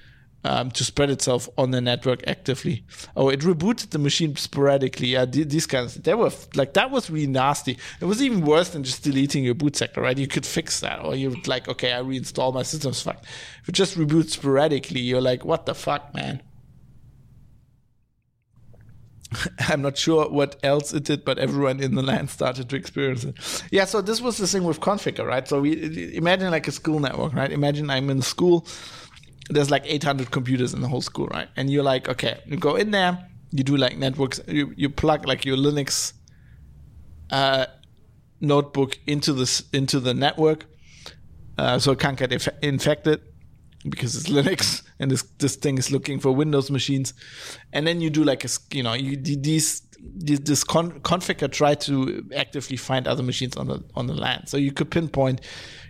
um, 0.45 0.70
to 0.72 0.84
spread 0.84 1.11
itself 1.11 1.49
on 1.57 1.70
the 1.70 1.80
network 1.80 2.26
actively. 2.26 2.84
Oh, 3.16 3.28
it 3.28 3.40
rebooted 3.40 3.90
the 3.90 3.99
machine 3.99 4.36
sporadically. 4.36 5.09
Yeah, 5.09 5.24
these 5.24 5.66
kinds. 5.66 5.95
They 5.95 6.14
were 6.14 6.30
like 6.55 6.74
that 6.74 6.90
was 6.90 7.11
really 7.11 7.26
nasty. 7.26 7.78
It 8.01 8.07
was 8.07 8.22
even 8.22 8.43
worse 8.43 8.70
than 8.70 8.84
just 8.84 9.05
deleting 9.05 9.45
your 9.45 9.55
boot 9.55 9.76
sector, 9.76 10.01
right? 10.01 10.18
You 10.18 10.26
could 10.26 10.47
fix 10.47 10.80
that, 10.80 11.05
or 11.05 11.14
you 11.14 11.30
would 11.30 11.47
like, 11.47 11.68
okay, 11.68 11.93
I 11.93 12.03
reinstall 12.03 12.53
my 12.53 12.62
system's 12.62 13.03
fucked. 13.03 13.26
If 13.62 13.68
it 13.68 13.72
just 13.72 13.97
reboots 13.97 14.30
sporadically, 14.30 15.01
you're 15.01 15.20
like, 15.20 15.45
what 15.45 15.66
the 15.66 15.74
fuck, 15.74 16.14
man? 16.14 16.43
I'm 19.68 19.82
not 19.82 19.97
sure 19.97 20.28
what 20.28 20.57
else 20.62 20.93
it 20.93 21.05
did, 21.05 21.24
but 21.24 21.38
everyone 21.38 21.80
in 21.80 21.95
the 21.95 22.03
land 22.03 22.30
started 22.30 22.68
to 22.70 22.76
experience 22.76 23.24
it. 23.24 23.34
Yeah, 23.70 23.84
so 23.84 24.01
this 24.01 24.20
was 24.20 24.38
the 24.38 24.47
thing 24.47 24.64
with 24.64 24.80
Conficker, 24.80 25.26
right? 25.26 25.47
So 25.47 25.61
we 25.61 26.16
imagine 26.16 26.51
like 26.51 26.68
a 26.68 26.72
school 26.72 27.01
network, 27.01 27.32
right? 27.32 27.51
Imagine 27.51 27.90
I'm 27.90 28.11
in 28.11 28.22
school 28.22 28.66
there's 29.51 29.70
like 29.70 29.84
800 29.86 30.30
computers 30.30 30.74
in 30.74 30.80
the 30.80 30.88
whole 30.88 31.01
school, 31.01 31.26
right? 31.28 31.49
And 31.57 31.70
you're 31.70 31.82
like, 31.82 32.09
okay, 32.09 32.40
you 32.47 32.57
go 32.57 32.76
in 32.76 32.90
there, 32.90 33.28
you 33.51 33.64
do 33.64 33.76
like 33.76 33.97
networks, 33.97 34.40
you, 34.47 34.72
you 34.76 34.88
plug 34.88 35.26
like 35.26 35.45
your 35.45 35.57
Linux 35.57 36.12
uh, 37.30 37.66
notebook 38.40 38.99
into 39.07 39.32
this 39.32 39.64
into 39.72 40.01
the 40.01 40.14
network, 40.14 40.66
uh, 41.59 41.78
so 41.78 41.93
it 41.93 41.99
can't 41.99 42.18
get 42.18 42.32
inf- 42.32 42.49
infected 42.62 43.20
because 43.88 44.14
it's 44.16 44.28
Linux 44.38 44.82
and 44.99 45.11
this 45.11 45.22
this 45.38 45.57
thing 45.57 45.78
is 45.78 45.90
looking 45.90 46.20
for 46.20 46.32
Windows 46.32 46.70
machines, 46.70 47.14
and 47.72 47.86
then 47.86 48.01
you 48.01 48.11
do 48.11 48.24
like 48.24 48.45
a 48.45 48.49
you 48.70 48.82
know 48.82 48.95
you 48.95 49.16
these 49.16 49.82
this 50.03 50.64
con- 50.64 51.01
Conficker 51.01 51.51
try 51.51 51.74
to 51.74 52.28
actively 52.34 52.76
find 52.76 53.07
other 53.07 53.22
machines 53.22 53.57
on 53.57 53.68
the 53.68 53.82
on 53.95 54.07
the 54.07 54.14
LAN. 54.14 54.47
So 54.47 54.57
you 54.57 54.72
could 54.72 54.90
pinpoint 54.90 55.40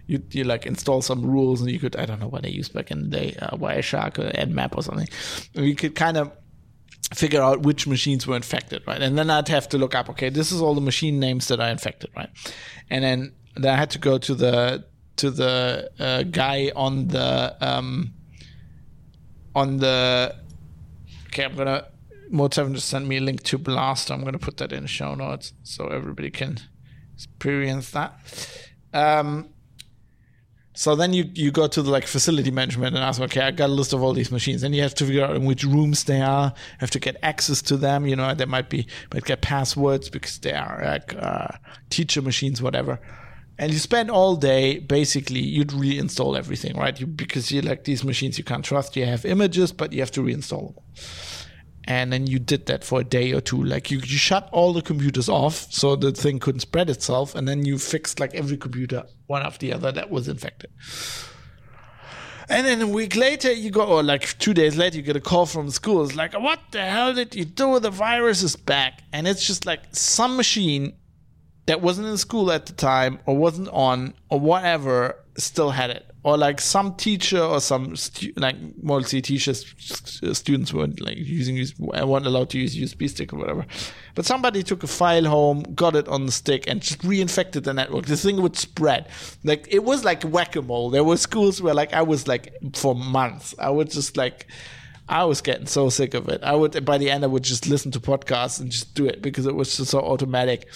you 0.07 0.23
you 0.31 0.45
like 0.45 0.67
install 0.67 1.03
some 1.03 1.25
rules 1.25 1.61
and 1.61 1.71
you 1.71 1.79
could 1.79 1.97
I 1.97 2.07
don't 2.07 2.21
know 2.21 2.29
what 2.29 2.43
they 2.43 2.51
used 2.51 2.73
back 2.75 2.91
in 2.91 3.03
the 3.03 3.09
day, 3.09 3.37
uh, 3.41 3.57
Wireshark 3.57 4.19
or 4.19 4.31
Nmap 4.33 4.77
or 4.77 4.83
something. 4.83 5.09
And 5.55 5.67
you 5.67 5.75
could 5.75 5.95
kind 5.95 6.17
of 6.17 6.33
figure 7.15 7.43
out 7.43 7.63
which 7.63 7.87
machines 7.87 8.27
were 8.27 8.37
infected, 8.37 8.83
right? 8.87 9.01
And 9.01 9.19
then 9.19 9.31
I'd 9.31 9.49
have 9.49 9.69
to 9.71 9.79
look 9.79 9.95
up, 9.95 10.09
okay, 10.11 10.31
this 10.31 10.53
is 10.53 10.61
all 10.61 10.75
the 10.75 10.81
machine 10.81 11.21
names 11.21 11.49
that 11.49 11.61
are 11.61 11.69
infected, 11.69 12.11
right? 12.17 12.31
And 12.91 13.05
then, 13.05 13.33
then 13.57 13.73
I 13.73 13.77
had 13.77 13.91
to 13.91 13.99
go 13.99 14.19
to 14.19 14.35
the 14.35 14.85
to 15.17 15.31
the 15.31 15.91
uh, 15.99 16.23
guy 16.23 16.73
on 16.75 17.09
the 17.09 17.57
um, 17.61 18.15
on 19.55 19.77
the 19.79 20.35
okay, 21.27 21.45
I'm 21.45 21.55
gonna 21.55 21.87
Mode 22.31 22.55
Seven 22.55 22.75
just 22.75 22.89
sent 22.89 23.07
me 23.07 23.19
a 23.19 23.21
link 23.21 23.43
to 23.45 23.59
Blast. 23.59 24.11
I'm 24.11 24.25
gonna 24.25 24.39
put 24.39 24.57
that 24.57 24.73
in 24.73 24.87
show 24.87 25.15
notes 25.15 25.53
so 25.63 25.89
everybody 25.89 26.31
can 26.31 26.59
experience 27.15 27.91
that. 27.91 28.19
Um, 28.95 29.51
so 30.75 30.97
then 30.97 31.13
you, 31.13 31.31
you 31.35 31.51
go 31.51 31.67
to 31.67 31.83
the 31.83 31.91
like 31.91 32.07
facility 32.07 32.51
management 32.51 32.97
and 32.97 33.05
ask, 33.05 33.21
okay, 33.21 33.43
I 33.43 33.51
got 33.51 33.69
a 33.69 33.73
list 33.73 33.93
of 33.93 34.03
all 34.03 34.15
these 34.15 34.33
machines, 34.33 34.63
and 34.63 34.75
you 34.75 34.83
have 34.83 34.95
to 34.97 35.05
figure 35.05 35.25
out 35.25 35.37
in 35.37 35.45
which 35.45 35.65
rooms 35.65 36.05
they 36.05 36.21
are. 36.21 36.55
have 36.79 36.91
to 36.93 37.01
get 37.01 37.17
access 37.23 37.61
to 37.63 37.77
them. 37.77 38.07
You 38.07 38.17
know, 38.17 38.35
they 38.35 38.47
might 38.47 38.71
be 38.71 38.87
might 39.13 39.25
get 39.25 39.43
passwords 39.43 40.09
because 40.09 40.39
they 40.39 40.55
are 40.55 40.83
like 40.85 41.15
uh, 41.19 41.49
teacher 41.91 42.23
machines, 42.23 42.63
whatever. 42.63 43.01
And 43.59 43.71
you 43.71 43.79
spend 43.79 44.11
all 44.11 44.35
day 44.37 44.79
basically 44.79 45.41
you'd 45.41 45.69
reinstall 45.69 46.39
everything, 46.39 46.77
right? 46.77 46.99
You, 46.99 47.07
because 47.07 47.53
you 47.53 47.61
like 47.61 47.85
these 47.85 48.03
machines 48.03 48.39
you 48.39 48.45
can't 48.45 48.65
trust. 48.65 48.97
You 48.97 49.05
have 49.05 49.27
images, 49.27 49.73
but 49.73 49.93
you 49.93 50.01
have 50.01 50.11
to 50.13 50.23
reinstall 50.23 50.75
them 50.75 50.85
and 51.85 52.13
then 52.13 52.27
you 52.27 52.39
did 52.39 52.67
that 52.67 52.85
for 52.85 53.01
a 53.01 53.05
day 53.05 53.33
or 53.33 53.41
two. 53.41 53.63
Like 53.63 53.91
you, 53.91 53.99
you 53.99 54.17
shut 54.17 54.49
all 54.53 54.73
the 54.73 54.83
computers 54.83 55.29
off 55.29 55.73
so 55.73 55.97
the 55.97 56.13
thing 56.13 56.39
couldn't 56.39 56.61
spread 56.61 56.89
itself. 56.89 57.35
And 57.35 57.49
then 57.49 57.65
you 57.65 57.79
fixed 57.79 58.21
like 58.21 58.35
every 58.35 58.57
computer 58.57 59.05
one 59.27 59.43
after 59.43 59.67
the 59.67 59.73
other 59.73 59.91
that 59.93 60.11
was 60.11 60.29
infected. 60.29 60.71
And 62.49 62.67
then 62.67 62.83
a 62.83 62.87
week 62.87 63.17
later 63.17 63.51
you 63.53 63.71
go 63.71 63.85
or 63.85 64.03
like 64.03 64.39
two 64.39 64.55
days 64.55 64.77
later 64.77 64.99
you 64.99 65.03
get 65.03 65.17
a 65.17 65.21
call 65.21 65.47
from 65.47 65.67
the 65.67 65.73
school. 65.73 66.05
It's 66.05 66.15
like 66.15 66.35
what 66.35 66.61
the 66.71 66.83
hell 66.83 67.15
did 67.15 67.35
you 67.35 67.45
do? 67.45 67.81
The 67.81 67.91
virus 67.91 68.43
is 68.43 68.55
back. 68.55 69.03
And 69.13 69.27
it's 69.27 69.47
just 69.47 69.67
like 69.67 69.81
some 69.91 70.37
machine 70.37 70.93
that 71.67 71.81
wasn't 71.81 72.09
in 72.09 72.17
school 72.17 72.53
at 72.53 72.67
the 72.67 72.73
time 72.75 73.19
or 73.27 73.37
wasn't 73.37 73.69
on 73.69 74.15
or 74.29 74.39
whatever 74.39 75.19
still 75.37 75.71
had 75.71 75.91
it 75.91 76.12
or 76.25 76.37
like 76.37 76.61
some 76.61 76.95
teacher 76.95 77.41
or 77.41 77.61
some 77.61 77.97
stu- 77.97 78.33
like 78.37 78.57
mostly 78.81 79.21
teachers 79.21 79.65
students 80.33 80.73
weren't 80.73 81.01
like 81.01 81.17
using 81.17 81.65
weren't 81.79 82.27
allowed 82.27 82.49
to 82.51 82.59
use 82.59 82.77
USB 82.77 83.11
stick 83.11 83.33
or 83.33 83.39
whatever. 83.39 83.67
But 84.15 84.25
somebody 84.25 84.63
took 84.63 84.85
a 84.85 84.87
file 84.87 85.25
home, 85.25 85.63
got 85.75 85.97
it 85.97 86.07
on 86.07 86.27
the 86.27 86.33
stick, 86.33 86.69
and 86.69 86.81
just 86.81 87.01
reinfected 87.01 87.65
the 87.65 87.75
network. 87.75 88.07
The 88.07 88.17
thing 88.17 88.41
would 88.41 88.57
spread. 88.57 89.09
Like 89.43 89.67
it 89.71 89.83
was 89.83 90.05
like 90.05 90.23
whack 90.23 90.55
a 90.55 90.63
mole. 90.63 90.91
There 90.91 91.05
were 91.05 91.17
schools 91.17 91.61
where 91.61 91.75
like 91.75 91.93
I 91.93 92.03
was 92.03 92.29
like 92.29 92.55
for 92.75 92.95
months. 92.95 93.55
I 93.59 93.71
would 93.71 93.91
just 93.91 94.17
like. 94.17 94.47
I 95.09 95.25
was 95.25 95.41
getting 95.41 95.67
so 95.67 95.91
sick 95.91 96.15
of 96.15 96.29
it. 96.29 96.43
I 96.45 96.55
would 96.55 96.85
by 96.85 96.97
the 96.97 97.11
end 97.11 97.25
I 97.25 97.27
would 97.27 97.43
just 97.43 97.67
listen 97.67 97.91
to 97.91 98.01
podcasts 98.01 98.61
and 98.61 98.71
just 98.71 98.95
do 98.95 99.05
it 99.07 99.21
because 99.21 99.47
it 99.47 99.55
was 99.55 99.77
just 99.77 99.91
so 99.91 99.99
automatic. 99.99 100.69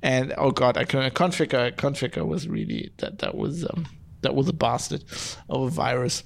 And 0.00 0.32
oh 0.38 0.52
god, 0.52 0.76
I 0.76 0.84
can 0.84 1.10
Conficker 1.10 1.74
Conficker 1.74 2.24
was 2.24 2.46
really 2.46 2.92
that 2.98 3.18
that 3.18 3.34
was 3.34 3.64
um 3.64 3.86
that 4.22 4.34
was 4.34 4.48
a 4.48 4.52
bastard 4.52 5.04
of 5.48 5.62
a 5.62 5.68
virus 5.68 6.24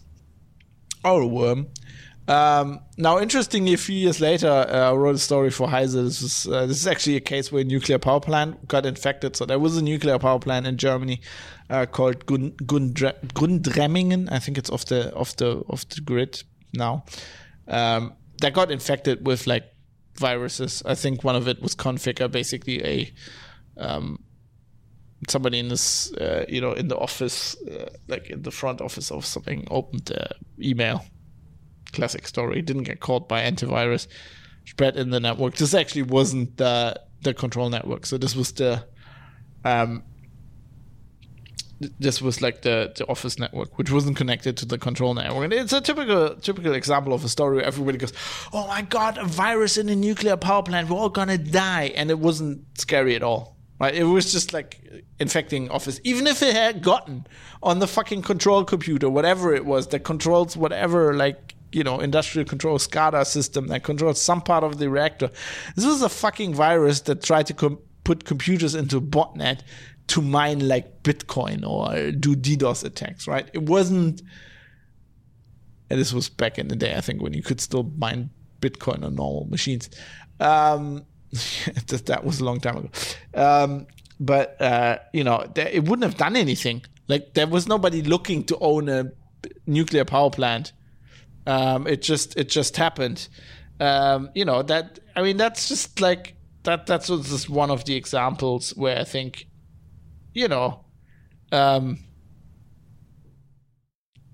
or 1.05 1.23
a 1.23 1.27
worm. 1.27 1.69
Um, 2.29 2.81
now, 2.99 3.21
interestingly, 3.21 3.73
a 3.73 3.77
few 3.77 3.97
years 3.97 4.21
later, 4.21 4.49
uh, 4.49 4.91
I 4.91 4.95
wrote 4.95 5.15
a 5.15 5.19
story 5.19 5.51
for 5.51 5.69
Heise. 5.69 5.93
This 5.93 6.23
is 6.23 6.47
uh, 6.47 6.67
this 6.67 6.79
is 6.79 6.87
actually 6.87 7.17
a 7.17 7.21
case 7.21 7.53
where 7.53 7.63
a 7.63 7.65
nuclear 7.65 7.99
power 7.99 8.21
plant 8.21 8.67
got 8.67 8.85
infected. 8.85 9.37
So 9.37 9.47
there 9.47 9.61
was 9.61 9.77
a 9.77 9.83
nuclear 9.83 10.19
power 10.19 10.41
plant 10.41 10.67
in 10.67 10.77
Germany 10.77 11.21
uh, 11.71 11.87
called 11.87 12.27
Gund- 12.27 12.57
Gundre- 12.63 13.21
Gundremmingen. 13.35 14.29
I 14.33 14.41
think 14.41 14.59
it's 14.59 14.71
off 14.71 14.87
the 14.87 15.15
off 15.15 15.37
the 15.37 15.59
off 15.69 15.89
the 15.89 16.01
grid 16.01 16.43
now. 16.73 17.05
Um, 17.69 18.15
that 18.41 18.53
got 18.53 18.71
infected 18.73 19.25
with 19.25 19.47
like 19.47 19.65
viruses. 20.17 20.83
I 20.85 20.97
think 20.97 21.23
one 21.23 21.37
of 21.37 21.47
it 21.47 21.63
was 21.63 21.77
Conficker, 21.77 22.31
basically 22.31 22.85
a 22.85 23.13
um, 23.77 24.19
somebody 25.29 25.59
in 25.59 25.69
this, 25.69 26.13
uh, 26.15 26.45
you 26.49 26.61
know, 26.61 26.73
in 26.73 26.89
the 26.89 26.97
office, 26.97 27.57
uh, 27.63 27.91
like 28.09 28.29
in 28.31 28.43
the 28.43 28.51
front 28.51 28.81
office 28.81 29.11
of 29.11 29.25
something, 29.25 29.67
opened 29.71 30.07
the 30.07 30.31
email, 30.61 31.05
classic 31.93 32.27
story. 32.27 32.63
Didn't 32.63 32.85
get 32.85 33.01
caught 33.01 33.29
by 33.29 33.43
antivirus, 33.43 34.07
spread 34.67 34.97
in 34.97 35.11
the 35.11 35.21
network. 35.21 35.57
This 35.57 35.75
actually 35.75 36.03
wasn't 36.03 36.57
the 36.57 37.01
the 37.23 37.35
control 37.35 37.71
network. 37.71 38.07
So 38.07 38.19
this 38.19 38.37
was 38.37 38.53
the 38.53 38.85
um, 39.65 40.03
this 41.99 42.23
was 42.23 42.41
like 42.41 42.63
the, 42.63 42.93
the 42.97 43.07
office 43.07 43.39
network, 43.39 43.77
which 43.79 43.91
wasn't 43.91 44.17
connected 44.17 44.57
to 44.59 44.67
the 44.67 44.79
control 44.79 45.13
network. 45.15 45.45
And 45.45 45.53
it's 45.53 45.73
a 45.73 45.81
typical 45.81 46.35
typical 46.37 46.75
example 46.75 47.13
of 47.13 47.25
a 47.25 47.29
story 47.29 47.57
where 47.57 47.65
everybody 47.65 47.99
goes, 47.99 48.13
"Oh 48.53 48.67
my 48.67 48.83
god, 48.83 49.19
a 49.19 49.25
virus 49.25 49.77
in 49.77 49.89
a 49.89 49.97
nuclear 49.97 50.37
power 50.37 50.63
plant! 50.63 50.89
We're 50.89 50.97
all 50.97 51.09
gonna 51.11 51.39
die!" 51.39 51.93
And 51.95 52.11
it 52.11 52.19
wasn't 52.19 52.65
scary 52.79 53.15
at 53.15 53.23
all, 53.23 53.56
right? 53.79 53.95
It 53.95 54.05
was 54.05 54.33
just 54.33 54.53
like 54.53 55.05
infecting 55.19 55.71
office, 55.71 56.01
even 56.05 56.27
if 56.27 56.43
it 56.43 56.55
had 56.55 56.83
gotten 56.83 57.27
on 57.63 57.79
the 57.79 57.87
fucking 57.87 58.23
control 58.23 58.65
computer, 58.65 59.09
whatever 59.11 59.55
it 59.55 59.65
was 59.65 59.89
that 59.89 60.01
controls 60.01 60.57
whatever 60.57 61.15
like 61.15 61.55
you 61.73 61.83
know 61.85 62.01
industrial 62.01 62.47
control 62.47 62.79
SCADA 62.79 63.27
system 63.27 63.69
that 63.69 63.83
controls 63.83 64.21
some 64.21 64.41
part 64.41 64.65
of 64.65 64.79
the 64.79 64.89
reactor. 64.89 65.31
This 65.75 65.85
was 65.85 66.03
a 66.03 66.09
fucking 66.09 66.55
virus 66.55 67.01
that 67.03 67.23
tried 67.23 67.47
to 67.47 67.55
com- 67.55 67.79
put 68.05 68.25
computers 68.25 68.75
into 68.75 69.01
botnet 69.01 69.61
to 70.09 70.23
mine 70.23 70.67
like 70.67 71.03
Bitcoin 71.03 71.69
or 71.69 72.13
do 72.13 72.37
DDoS 72.37 72.85
attacks, 72.85 73.27
right? 73.27 73.51
It 73.53 73.63
wasn't. 73.63 74.23
And 75.91 76.01
this 76.01 76.13
was 76.13 76.29
back 76.29 76.59
in 76.59 76.69
the 76.69 76.77
day, 76.77 76.97
I 76.97 77.01
think, 77.01 77.23
when 77.23 77.33
you 77.33 77.43
could 77.43 77.61
still 77.61 77.93
mine 77.97 78.31
Bitcoin 78.61 79.05
on 79.05 79.15
normal 79.15 79.47
machines. 79.49 79.89
Um, 80.41 81.05
that 82.07 82.25
was 82.25 82.41
a 82.41 82.45
long 82.45 82.61
time 82.61 82.77
ago. 82.77 82.91
Um, 83.35 83.87
but 84.19 84.61
uh, 84.61 84.99
you 85.13 85.25
know, 85.25 85.47
it 85.57 85.85
wouldn't 85.85 86.05
have 86.05 86.17
done 86.17 86.37
anything. 86.37 86.83
Like 87.09 87.35
there 87.35 87.47
was 87.47 87.69
nobody 87.69 88.03
looking 88.03 88.45
to 88.45 88.59
own 88.59 88.89
a 88.89 89.13
nuclear 89.67 90.05
power 90.05 90.31
plant. 90.31 90.73
Um, 91.47 91.87
it 91.87 92.03
just 92.03 92.37
it 92.37 92.49
just 92.49 92.77
happened. 92.77 93.29
Um, 93.79 94.31
you 94.35 94.45
know 94.45 94.63
that 94.63 94.99
I 95.15 95.23
mean 95.23 95.37
that's 95.37 95.69
just 95.69 96.01
like 96.01 96.35
that. 96.65 96.87
That's 96.87 97.09
just 97.09 97.49
one 97.49 97.71
of 97.71 97.85
the 97.85 97.95
examples 97.95 98.71
where 98.71 98.99
I 98.99 99.05
think 99.05 99.47
you 100.37 100.49
know, 100.49 100.85
um, 101.51 101.99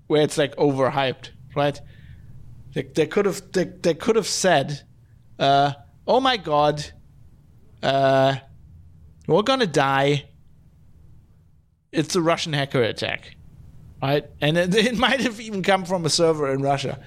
where 0.07 0.21
it's 0.21 0.37
like 0.37 0.53
overhyped, 0.57 1.29
right? 1.55 1.79
They, 2.73 2.83
they 2.83 3.07
could 3.07 3.25
have 3.25 3.41
they, 3.53 3.63
they 3.63 3.93
could 3.93 4.17
have 4.17 4.27
said, 4.27 4.83
uh, 5.39 5.73
"Oh 6.07 6.19
my 6.19 6.37
God, 6.37 6.83
uh, 7.81 8.35
we're 9.27 9.43
gonna 9.43 9.67
die. 9.67 10.29
It's 11.91 12.15
a 12.15 12.21
Russian 12.21 12.53
hacker 12.53 12.81
attack, 12.81 13.35
right?" 14.01 14.25
And 14.41 14.57
it, 14.57 14.75
it 14.75 14.97
might 14.97 15.21
have 15.21 15.39
even 15.39 15.63
come 15.63 15.85
from 15.85 16.05
a 16.05 16.09
server 16.09 16.51
in 16.51 16.61
Russia. 16.61 16.99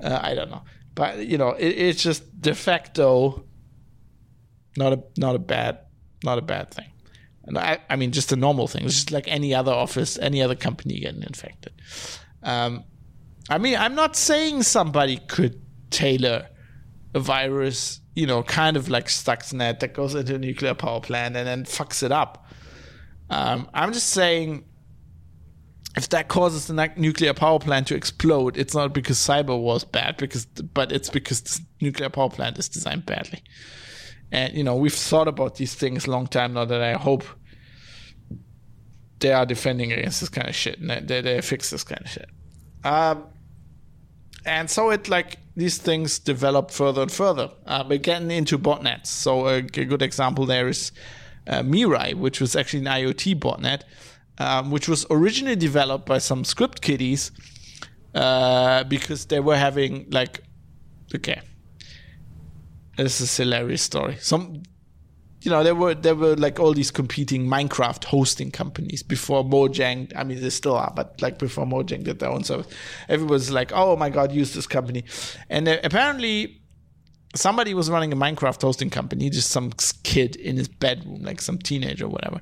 Uh, 0.00 0.18
I 0.22 0.34
don't 0.34 0.50
know, 0.50 0.62
but 0.94 1.26
you 1.26 1.38
know, 1.38 1.50
it, 1.50 1.68
it's 1.68 2.02
just 2.02 2.40
de 2.40 2.54
facto 2.54 3.44
not 4.76 4.92
a 4.92 5.02
not 5.16 5.34
a 5.34 5.38
bad 5.38 5.78
not 6.24 6.38
a 6.38 6.42
bad 6.42 6.70
thing. 6.72 6.90
And 7.44 7.56
I, 7.56 7.78
I 7.88 7.96
mean, 7.96 8.10
just 8.10 8.32
a 8.32 8.36
normal 8.36 8.66
thing. 8.66 8.84
It's 8.84 8.94
just 8.94 9.12
like 9.12 9.28
any 9.28 9.54
other 9.54 9.72
office, 9.72 10.18
any 10.18 10.42
other 10.42 10.56
company 10.56 10.98
getting 10.98 11.22
infected. 11.22 11.72
Um, 12.42 12.84
I 13.48 13.58
mean, 13.58 13.76
I'm 13.76 13.94
not 13.94 14.16
saying 14.16 14.64
somebody 14.64 15.18
could 15.18 15.62
tailor 15.90 16.48
a 17.14 17.20
virus, 17.20 18.00
you 18.16 18.26
know, 18.26 18.42
kind 18.42 18.76
of 18.76 18.88
like 18.88 19.06
Stuxnet 19.06 19.78
that 19.80 19.92
goes 19.92 20.14
into 20.14 20.34
a 20.34 20.38
nuclear 20.38 20.74
power 20.74 21.00
plant 21.00 21.36
and 21.36 21.46
then 21.46 21.64
fucks 21.64 22.02
it 22.02 22.10
up. 22.10 22.46
Um, 23.28 23.68
I'm 23.74 23.92
just 23.92 24.08
saying 24.08 24.64
if 25.96 26.08
that 26.08 26.28
causes 26.28 26.66
the 26.66 26.92
nuclear 26.96 27.34
power 27.34 27.58
plant 27.58 27.86
to 27.88 27.94
explode, 27.94 28.56
it's 28.56 28.74
not 28.74 28.94
because 28.94 29.18
cyber 29.18 29.60
was 29.60 29.84
bad, 29.84 30.16
because 30.16 30.46
but 30.46 30.92
it's 30.92 31.10
because 31.10 31.42
the 31.42 31.60
nuclear 31.80 32.08
power 32.08 32.30
plant 32.30 32.58
is 32.58 32.68
designed 32.68 33.04
badly. 33.04 33.42
And 34.32 34.54
you 34.54 34.64
know, 34.64 34.76
we've 34.76 34.94
thought 34.94 35.28
about 35.28 35.56
these 35.56 35.74
things 35.74 36.06
a 36.06 36.10
long 36.10 36.26
time 36.26 36.54
now 36.54 36.64
that 36.64 36.82
I 36.82 36.94
hope 36.94 37.24
they 39.18 39.32
are 39.32 39.46
defending 39.46 39.92
against 39.92 40.20
this 40.20 40.28
kind 40.30 40.48
of 40.48 40.54
shit 40.54 40.78
and 40.78 40.90
they, 41.08 41.20
they 41.20 41.40
fix 41.42 41.70
this 41.70 41.84
kind 41.84 42.00
of 42.00 42.10
shit. 42.10 42.28
Um, 42.82 43.24
and 44.46 44.70
so 44.70 44.90
it 44.90 45.08
like 45.08 45.38
these 45.56 45.78
things 45.78 46.18
develop 46.18 46.70
further 46.70 47.02
and 47.02 47.12
further. 47.12 47.50
Uh, 47.66 47.84
we're 47.88 47.98
getting 47.98 48.30
into 48.30 48.58
botnets. 48.58 49.06
So 49.06 49.48
a, 49.48 49.56
a 49.56 49.62
good 49.62 50.02
example 50.02 50.46
there 50.46 50.68
is 50.68 50.92
uh, 51.46 51.62
Mirai, 51.62 52.14
which 52.14 52.40
was 52.40 52.54
actually 52.54 52.80
an 52.80 52.86
IoT 52.86 53.40
botnet, 53.40 53.82
um, 54.38 54.70
which 54.70 54.88
was 54.88 55.06
originally 55.10 55.56
developed 55.56 56.06
by 56.06 56.18
some 56.18 56.44
script 56.44 56.80
kiddies 56.82 57.32
uh, 58.14 58.84
because 58.84 59.26
they 59.26 59.40
were 59.40 59.56
having 59.56 60.06
like, 60.10 60.42
okay, 61.14 61.40
this 62.96 63.20
is 63.20 63.38
a 63.38 63.42
hilarious 63.42 63.82
story. 63.82 64.16
Some 64.20 64.62
you 65.46 65.52
know, 65.52 65.62
there 65.62 65.76
were 65.76 65.94
there 65.94 66.16
were 66.16 66.34
like 66.34 66.58
all 66.58 66.74
these 66.74 66.90
competing 66.90 67.46
Minecraft 67.46 68.02
hosting 68.02 68.50
companies 68.50 69.04
before 69.04 69.44
Mojang. 69.44 70.12
I 70.16 70.24
mean, 70.24 70.40
they 70.40 70.50
still 70.50 70.74
are, 70.74 70.92
but 70.94 71.22
like 71.22 71.38
before 71.38 71.64
Mojang 71.64 72.02
did 72.02 72.18
their 72.18 72.30
own 72.30 72.42
service, 72.42 72.66
everyone's 73.08 73.52
like, 73.52 73.70
"Oh 73.72 73.94
my 73.94 74.10
god, 74.10 74.32
use 74.32 74.52
this 74.54 74.66
company," 74.66 75.04
and 75.48 75.68
apparently. 75.68 76.60
Somebody 77.34 77.74
was 77.74 77.90
running 77.90 78.14
a 78.14 78.16
Minecraft 78.16 78.62
hosting 78.62 78.88
company, 78.88 79.28
just 79.28 79.50
some 79.50 79.70
kid 80.04 80.36
in 80.36 80.56
his 80.56 80.68
bedroom, 80.68 81.20
like 81.22 81.42
some 81.42 81.58
teenager 81.58 82.06
or 82.06 82.08
whatever. 82.08 82.40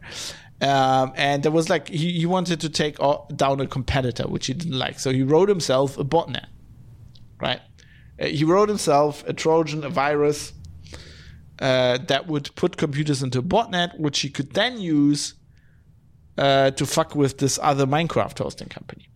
Um, 0.61 1.13
and 1.17 1.43
there 1.43 1.51
was 1.51 1.69
like 1.69 1.89
he, 1.89 2.13
he 2.13 2.27
wanted 2.27 2.61
to 2.61 2.69
take 2.69 2.99
down 3.35 3.61
a 3.61 3.67
competitor, 3.67 4.29
which 4.29 4.47
he 4.47 4.55
didn't 4.55 4.79
like. 4.79 5.01
So 5.01 5.11
he 5.11 5.25
wrote 5.25 5.49
himself 5.49 5.99
a 5.99 6.05
botnet, 6.05 6.47
right? 7.41 7.61
Uh, 8.21 8.27
he 8.27 8.45
wrote 8.45 8.69
himself 8.69 9.25
a 9.27 9.33
Trojan, 9.33 9.83
a 9.83 9.89
virus, 9.89 10.53
uh, 11.59 11.99
that 12.09 12.27
would 12.27 12.55
put 12.57 12.77
computers 12.77 13.23
into 13.23 13.43
botnet, 13.43 13.99
which 13.99 14.21
he 14.21 14.31
could 14.31 14.53
then 14.55 14.81
use 14.81 15.35
uh, 16.37 16.71
to 16.73 16.87
fuck 16.87 17.15
with 17.15 17.39
this 17.39 17.59
other 17.63 17.87
Minecraft 17.87 18.39
hosting 18.39 18.69
company. 18.69 19.09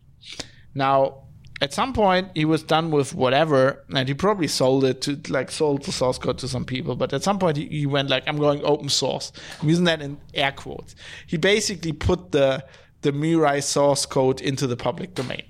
Now, 0.75 1.25
at 1.61 1.73
some 1.73 1.93
point, 1.93 2.31
he 2.35 2.45
was 2.45 2.63
done 2.63 2.93
with 2.93 3.15
whatever, 3.15 3.85
and 3.93 4.07
he 4.07 4.15
probably 4.15 4.47
sold 4.47 4.85
it 4.85 5.01
to 5.03 5.21
like 5.29 5.51
sold 5.51 5.83
the 5.83 5.91
source 5.91 6.17
code 6.19 6.39
to 6.39 6.49
some 6.49 6.65
people. 6.65 6.95
But 6.95 7.13
at 7.13 7.25
some 7.25 7.39
point, 7.41 7.57
he, 7.57 7.67
he 7.67 7.87
went 7.87 8.09
like, 8.09 8.23
"I'm 8.29 8.39
going 8.39 8.63
open 8.65 8.89
source." 8.89 9.33
I'm 9.61 9.69
using 9.69 9.85
that 9.87 10.01
in 10.01 10.19
air 10.35 10.53
quotes. 10.53 10.95
He 11.27 11.37
basically 11.37 11.93
put 11.93 12.31
the 12.31 12.65
the 13.01 13.11
Mirai 13.11 13.63
source 13.63 14.07
code 14.07 14.41
into 14.41 14.69
the 14.69 14.77
public 14.77 15.15
domain, 15.15 15.43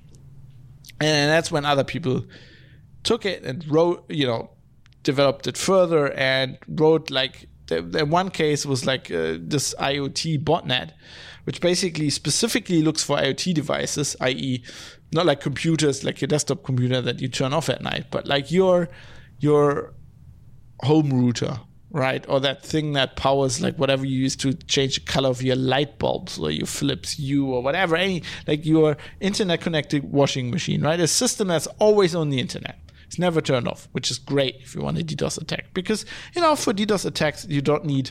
and 0.99 1.31
that's 1.31 1.53
when 1.53 1.67
other 1.67 1.85
people 1.85 2.25
took 3.03 3.27
it 3.27 3.43
and 3.45 3.67
wrote, 3.69 4.05
you 4.11 4.27
know, 4.27 4.51
developed 5.03 5.47
it 5.47 5.57
further 5.57 6.13
and 6.13 6.59
wrote 6.69 7.11
like 7.11 7.49
the, 7.69 7.83
the 7.83 8.05
one 8.05 8.31
case 8.31 8.67
was 8.67 8.87
like 8.87 9.11
uh, 9.11 9.37
this 9.39 9.75
IoT 9.79 10.43
botnet, 10.43 10.91
which 11.45 11.61
basically 11.61 12.11
specifically 12.11 12.83
looks 12.83 13.03
for 13.03 13.17
IoT 13.17 13.55
devices, 13.55 14.17
i.e., 14.21 14.65
not 15.13 15.27
like 15.27 15.41
computers, 15.41 16.05
like 16.05 16.21
your 16.21 16.29
desktop 16.29 16.65
computer 16.65 17.01
that 17.01 17.21
you 17.21 17.29
turn 17.29 17.53
off 17.55 17.69
at 17.69 17.83
night, 17.83 18.07
but 18.11 18.27
like 18.27 18.51
your 18.51 18.89
your 19.39 19.95
home 20.83 21.11
router, 21.11 21.61
right? 21.91 22.25
Or 22.29 22.41
that 22.41 22.65
thing 22.65 22.93
that 22.93 23.17
powers 23.17 23.61
like 23.61 23.77
whatever 23.77 24.05
you 24.05 24.19
use 24.19 24.37
to 24.37 24.53
change 24.53 24.97
the 24.97 25.11
color 25.11 25.31
of 25.31 25.43
your 25.43 25.57
light 25.57 25.99
bulbs 25.99 26.39
or 26.39 26.51
your 26.51 26.67
Philips 26.67 27.13
Hue 27.13 27.47
or 27.47 27.63
whatever, 27.63 27.97
any 27.97 28.23
like 28.47 28.67
your 28.67 28.97
internet 29.21 29.61
connected 29.61 30.05
washing 30.13 30.51
machine, 30.51 30.83
right? 30.83 31.01
A 31.01 31.07
system 31.07 31.49
that's 31.49 31.67
always 31.79 32.15
on 32.15 32.31
the 32.31 32.39
internet. 32.39 32.79
It's 33.09 33.19
never 33.19 33.41
turned 33.41 33.67
off, 33.67 33.89
which 33.93 34.11
is 34.11 34.19
great 34.19 34.57
if 34.61 34.75
you 34.75 34.83
want 34.83 34.99
a 34.99 35.03
DDoS 35.03 35.41
attack. 35.41 35.73
Because, 35.75 36.07
you 36.35 36.43
know, 36.43 36.55
for 36.55 36.73
DDoS 36.73 37.07
attacks, 37.07 37.47
you 37.49 37.61
don't 37.61 37.85
need 37.85 38.11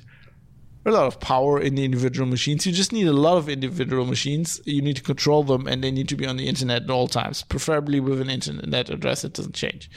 a 0.85 0.91
lot 0.91 1.05
of 1.05 1.19
power 1.19 1.59
in 1.59 1.75
the 1.75 1.85
individual 1.85 2.27
machines. 2.27 2.65
You 2.65 2.71
just 2.71 2.91
need 2.91 3.07
a 3.07 3.13
lot 3.13 3.37
of 3.37 3.47
individual 3.47 4.05
machines. 4.05 4.59
You 4.65 4.81
need 4.81 4.95
to 4.95 5.03
control 5.03 5.43
them 5.43 5.67
and 5.67 5.83
they 5.83 5.91
need 5.91 6.09
to 6.09 6.15
be 6.15 6.25
on 6.25 6.37
the 6.37 6.47
internet 6.47 6.83
at 6.83 6.89
all 6.89 7.07
times, 7.07 7.43
preferably 7.43 7.99
with 7.99 8.19
an 8.21 8.29
internet 8.29 8.89
address 8.89 9.21
that 9.21 9.33
doesn't 9.33 9.53
change. 9.55 9.89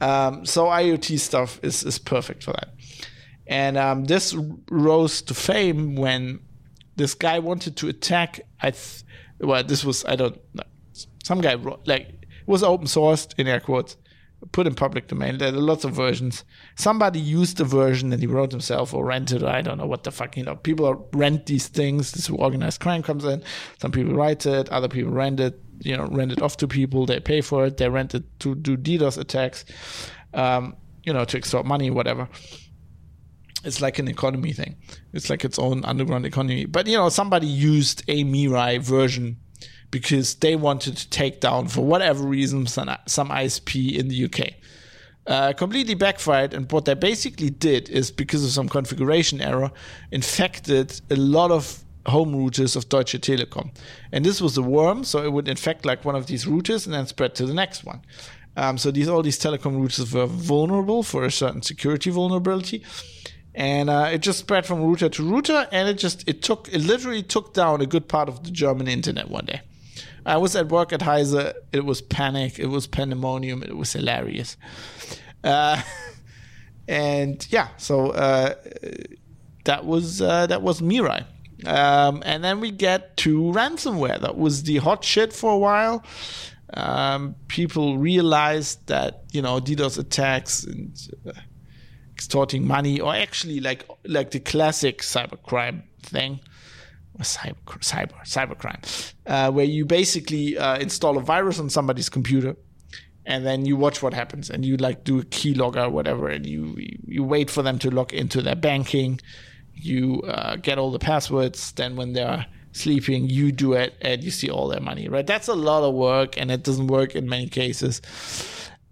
Um, 0.00 0.44
so 0.44 0.66
IoT 0.66 1.18
stuff 1.18 1.58
is, 1.62 1.82
is 1.82 1.98
perfect 1.98 2.42
for 2.42 2.52
that. 2.52 2.74
And 3.46 3.78
um, 3.78 4.04
this 4.04 4.36
rose 4.70 5.22
to 5.22 5.34
fame 5.34 5.96
when 5.96 6.40
this 6.96 7.14
guy 7.14 7.38
wanted 7.38 7.76
to 7.78 7.88
attack. 7.88 8.40
I 8.60 8.72
th- 8.72 9.04
well, 9.40 9.64
this 9.64 9.84
was 9.84 10.04
I 10.04 10.16
don't 10.16 10.38
know. 10.52 10.64
Some 11.24 11.40
guy 11.40 11.54
wrote, 11.54 11.86
like 11.86 12.08
it 12.08 12.26
was 12.46 12.62
open 12.62 12.86
sourced 12.86 13.32
in 13.38 13.46
air 13.46 13.60
quotes, 13.60 13.96
put 14.52 14.66
in 14.66 14.74
public 14.74 15.08
domain. 15.08 15.38
There 15.38 15.48
are 15.48 15.52
lots 15.52 15.84
of 15.84 15.92
versions. 15.92 16.44
Somebody 16.76 17.18
used 17.18 17.56
the 17.56 17.64
version 17.64 18.12
and 18.12 18.20
he 18.20 18.26
wrote 18.26 18.52
himself 18.52 18.94
or 18.94 19.04
rented. 19.04 19.42
I 19.42 19.62
don't 19.62 19.78
know 19.78 19.86
what 19.86 20.04
the 20.04 20.10
fuck. 20.10 20.36
You 20.36 20.44
know, 20.44 20.56
people 20.56 21.08
rent 21.12 21.46
these 21.46 21.68
things. 21.68 22.12
This 22.12 22.30
organized 22.30 22.80
crime 22.80 23.02
comes 23.02 23.24
in. 23.24 23.42
Some 23.80 23.92
people 23.92 24.14
write 24.14 24.46
it. 24.46 24.68
Other 24.68 24.88
people 24.88 25.12
rent 25.12 25.40
it. 25.40 25.60
You 25.80 25.96
know, 25.96 26.06
rent 26.06 26.32
it 26.32 26.42
off 26.42 26.56
to 26.58 26.68
people. 26.68 27.06
They 27.06 27.20
pay 27.20 27.40
for 27.40 27.66
it. 27.66 27.76
They 27.76 27.88
rent 27.88 28.14
it 28.14 28.24
to 28.40 28.54
do 28.54 28.76
DDoS 28.76 29.18
attacks. 29.18 29.64
Um, 30.34 30.76
you 31.04 31.12
know, 31.12 31.24
to 31.24 31.36
extort 31.36 31.66
money, 31.66 31.90
whatever. 31.90 32.28
It's 33.64 33.80
like 33.80 33.98
an 33.98 34.08
economy 34.08 34.52
thing. 34.52 34.76
It's 35.12 35.30
like 35.30 35.44
its 35.44 35.58
own 35.58 35.84
underground 35.84 36.26
economy. 36.26 36.66
But 36.66 36.86
you 36.86 36.96
know, 36.96 37.08
somebody 37.08 37.46
used 37.46 38.02
a 38.06 38.24
Mirai 38.24 38.80
version 38.80 39.38
because 39.90 40.34
they 40.36 40.56
wanted 40.56 40.96
to 40.96 41.08
take 41.10 41.40
down, 41.40 41.68
for 41.68 41.84
whatever 41.84 42.24
reason, 42.24 42.66
some, 42.66 42.90
some 43.06 43.30
ISP 43.30 43.96
in 43.96 44.08
the 44.08 44.24
UK. 44.24 44.54
Uh, 45.26 45.52
completely 45.52 45.94
backfired, 45.94 46.54
and 46.54 46.70
what 46.72 46.86
they 46.86 46.94
basically 46.94 47.50
did 47.50 47.88
is 47.90 48.10
because 48.10 48.44
of 48.44 48.50
some 48.50 48.68
configuration 48.68 49.40
error, 49.40 49.70
infected 50.10 51.00
a 51.10 51.16
lot 51.16 51.50
of 51.50 51.84
home 52.06 52.34
routers 52.34 52.76
of 52.76 52.88
Deutsche 52.88 53.20
Telekom. 53.20 53.70
And 54.12 54.24
this 54.24 54.40
was 54.40 54.56
a 54.56 54.62
worm, 54.62 55.04
so 55.04 55.22
it 55.22 55.32
would 55.32 55.46
infect 55.48 55.84
like 55.84 56.04
one 56.04 56.16
of 56.16 56.26
these 56.26 56.46
routers 56.46 56.86
and 56.86 56.94
then 56.94 57.06
spread 57.06 57.34
to 57.36 57.46
the 57.46 57.54
next 57.54 57.84
one. 57.84 58.00
Um, 58.56 58.76
so 58.78 58.90
these 58.90 59.08
all 59.08 59.22
these 59.22 59.38
telecom 59.38 59.78
routers 59.78 60.12
were 60.12 60.26
vulnerable 60.26 61.02
for 61.02 61.24
a 61.24 61.30
certain 61.30 61.62
security 61.62 62.10
vulnerability, 62.10 62.82
and 63.54 63.88
uh, 63.88 64.08
it 64.12 64.18
just 64.18 64.40
spread 64.40 64.66
from 64.66 64.82
router 64.82 65.08
to 65.08 65.22
router, 65.22 65.68
and 65.70 65.88
it 65.88 65.94
just 65.94 66.28
it 66.28 66.42
took 66.42 66.68
it 66.72 66.80
literally 66.80 67.22
took 67.22 67.54
down 67.54 67.80
a 67.80 67.86
good 67.86 68.08
part 68.08 68.28
of 68.28 68.42
the 68.42 68.50
German 68.50 68.88
internet 68.88 69.28
one 69.28 69.44
day. 69.44 69.60
I 70.28 70.36
was 70.36 70.54
at 70.54 70.68
work 70.68 70.92
at 70.92 71.00
Heise. 71.00 71.54
It 71.72 71.84
was 71.86 72.02
panic. 72.02 72.58
It 72.58 72.66
was 72.66 72.86
pandemonium. 72.86 73.62
It 73.62 73.76
was 73.76 73.92
hilarious. 73.94 74.56
Uh, 75.42 75.80
and 76.88 77.46
yeah, 77.50 77.68
so 77.78 78.10
uh, 78.10 78.54
that 79.64 79.86
was 79.86 80.20
uh, 80.20 80.46
that 80.46 80.60
was 80.62 80.82
Mirai. 80.82 81.24
Um, 81.66 82.22
and 82.24 82.44
then 82.44 82.60
we 82.60 82.70
get 82.70 83.16
to 83.18 83.40
ransomware. 83.52 84.20
That 84.20 84.36
was 84.36 84.64
the 84.64 84.76
hot 84.76 85.02
shit 85.02 85.32
for 85.32 85.52
a 85.52 85.58
while. 85.58 86.04
Um, 86.74 87.34
people 87.48 87.96
realized 87.96 88.86
that 88.88 89.24
you 89.32 89.40
know 89.40 89.58
DDoS 89.60 89.98
attacks 89.98 90.62
and 90.64 90.94
uh, 91.26 91.32
extorting 92.14 92.66
money, 92.66 93.00
or 93.00 93.14
actually 93.14 93.60
like 93.60 93.88
like 94.04 94.30
the 94.32 94.40
classic 94.40 95.00
cybercrime 95.00 95.84
thing, 96.02 96.40
cyber 97.24 97.78
cyber 97.80 98.14
cybercrime, 98.24 99.12
uh, 99.26 99.50
where 99.50 99.64
you 99.64 99.84
basically 99.84 100.56
uh, 100.58 100.78
install 100.78 101.16
a 101.18 101.20
virus 101.20 101.58
on 101.58 101.70
somebody's 101.70 102.08
computer, 102.08 102.56
and 103.26 103.44
then 103.44 103.66
you 103.66 103.76
watch 103.76 104.02
what 104.02 104.14
happens, 104.14 104.50
and 104.50 104.64
you 104.64 104.76
like 104.76 105.04
do 105.04 105.18
a 105.18 105.24
keylogger 105.24 105.86
or 105.86 105.90
whatever, 105.90 106.28
and 106.28 106.46
you 106.46 106.76
you 107.06 107.24
wait 107.24 107.50
for 107.50 107.62
them 107.62 107.78
to 107.78 107.90
log 107.90 108.12
into 108.12 108.42
their 108.42 108.56
banking, 108.56 109.20
you 109.74 110.22
uh, 110.22 110.56
get 110.56 110.78
all 110.78 110.90
the 110.90 110.98
passwords, 110.98 111.72
then 111.72 111.96
when 111.96 112.12
they're 112.12 112.46
sleeping, 112.72 113.28
you 113.28 113.50
do 113.50 113.72
it, 113.72 113.94
and 114.02 114.22
you 114.22 114.30
see 114.30 114.50
all 114.50 114.68
their 114.68 114.80
money, 114.80 115.08
right? 115.08 115.26
That's 115.26 115.48
a 115.48 115.54
lot 115.54 115.82
of 115.82 115.94
work, 115.94 116.36
and 116.36 116.50
it 116.50 116.62
doesn't 116.62 116.86
work 116.86 117.16
in 117.16 117.28
many 117.28 117.48
cases. 117.48 118.00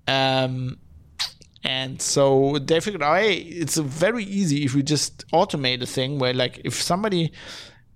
Um, 0.09 0.79
and 1.62 2.01
so 2.01 2.59
they 2.61 2.81
figured 2.81 3.03
out, 3.03 3.18
hey, 3.18 3.35
it's 3.35 3.77
very 3.77 4.24
easy 4.24 4.64
if 4.64 4.74
we 4.74 4.83
just 4.83 5.27
automate 5.33 5.83
a 5.83 5.87
thing 5.87 6.18
where, 6.18 6.33
like, 6.33 6.61
if 6.64 6.74
somebody 6.74 7.33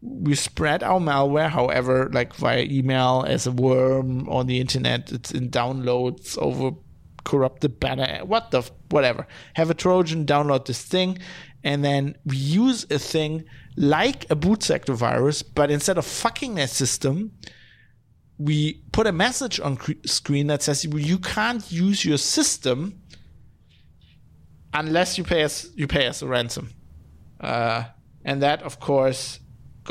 we 0.02 0.34
spread 0.34 0.82
our 0.82 0.98
malware, 0.98 1.50
however, 1.50 2.08
like 2.12 2.34
via 2.34 2.62
email 2.62 3.24
as 3.28 3.46
a 3.46 3.52
worm 3.52 4.28
on 4.28 4.46
the 4.46 4.60
internet, 4.60 5.12
it's 5.12 5.30
in 5.30 5.50
downloads 5.50 6.38
over 6.38 6.76
corrupted 7.24 7.78
banner, 7.78 8.24
what 8.24 8.50
the 8.50 8.62
whatever. 8.90 9.26
Have 9.54 9.70
a 9.70 9.74
Trojan 9.74 10.24
download 10.24 10.64
this 10.64 10.82
thing, 10.82 11.18
and 11.62 11.84
then 11.84 12.16
we 12.24 12.36
use 12.36 12.86
a 12.90 12.98
thing 12.98 13.44
like 13.76 14.30
a 14.30 14.34
boot 14.34 14.62
sector 14.62 14.94
virus, 14.94 15.42
but 15.42 15.70
instead 15.70 15.98
of 15.98 16.06
fucking 16.06 16.54
their 16.54 16.66
system, 16.66 17.32
we 18.38 18.82
put 18.92 19.06
a 19.06 19.12
message 19.12 19.60
on 19.60 19.78
screen 20.06 20.46
that 20.46 20.62
says 20.62 20.84
you 20.84 21.18
can't 21.18 21.70
use 21.70 22.04
your 22.06 22.16
system 22.16 23.00
unless 24.72 25.18
you 25.18 25.24
pay 25.24 25.42
us 25.42 25.68
you 25.74 25.86
pay 25.86 26.06
us 26.06 26.22
a 26.22 26.26
ransom. 26.26 26.70
Uh, 27.38 27.84
and 28.24 28.42
that, 28.42 28.62
of 28.62 28.80
course, 28.80 29.39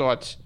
got 0.00 0.36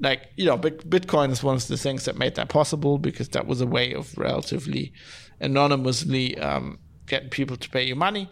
like 0.00 0.22
you 0.36 0.46
know 0.48 0.58
bitcoin 0.58 1.30
is 1.30 1.42
one 1.42 1.56
of 1.56 1.66
the 1.68 1.76
things 1.76 2.04
that 2.06 2.16
made 2.18 2.34
that 2.34 2.48
possible 2.48 2.98
because 2.98 3.28
that 3.30 3.46
was 3.46 3.60
a 3.60 3.66
way 3.76 3.94
of 3.94 4.04
relatively 4.18 4.92
anonymously 5.40 6.36
um, 6.38 6.78
getting 7.06 7.30
people 7.30 7.56
to 7.56 7.68
pay 7.70 7.84
you 7.84 7.94
money. 7.94 8.28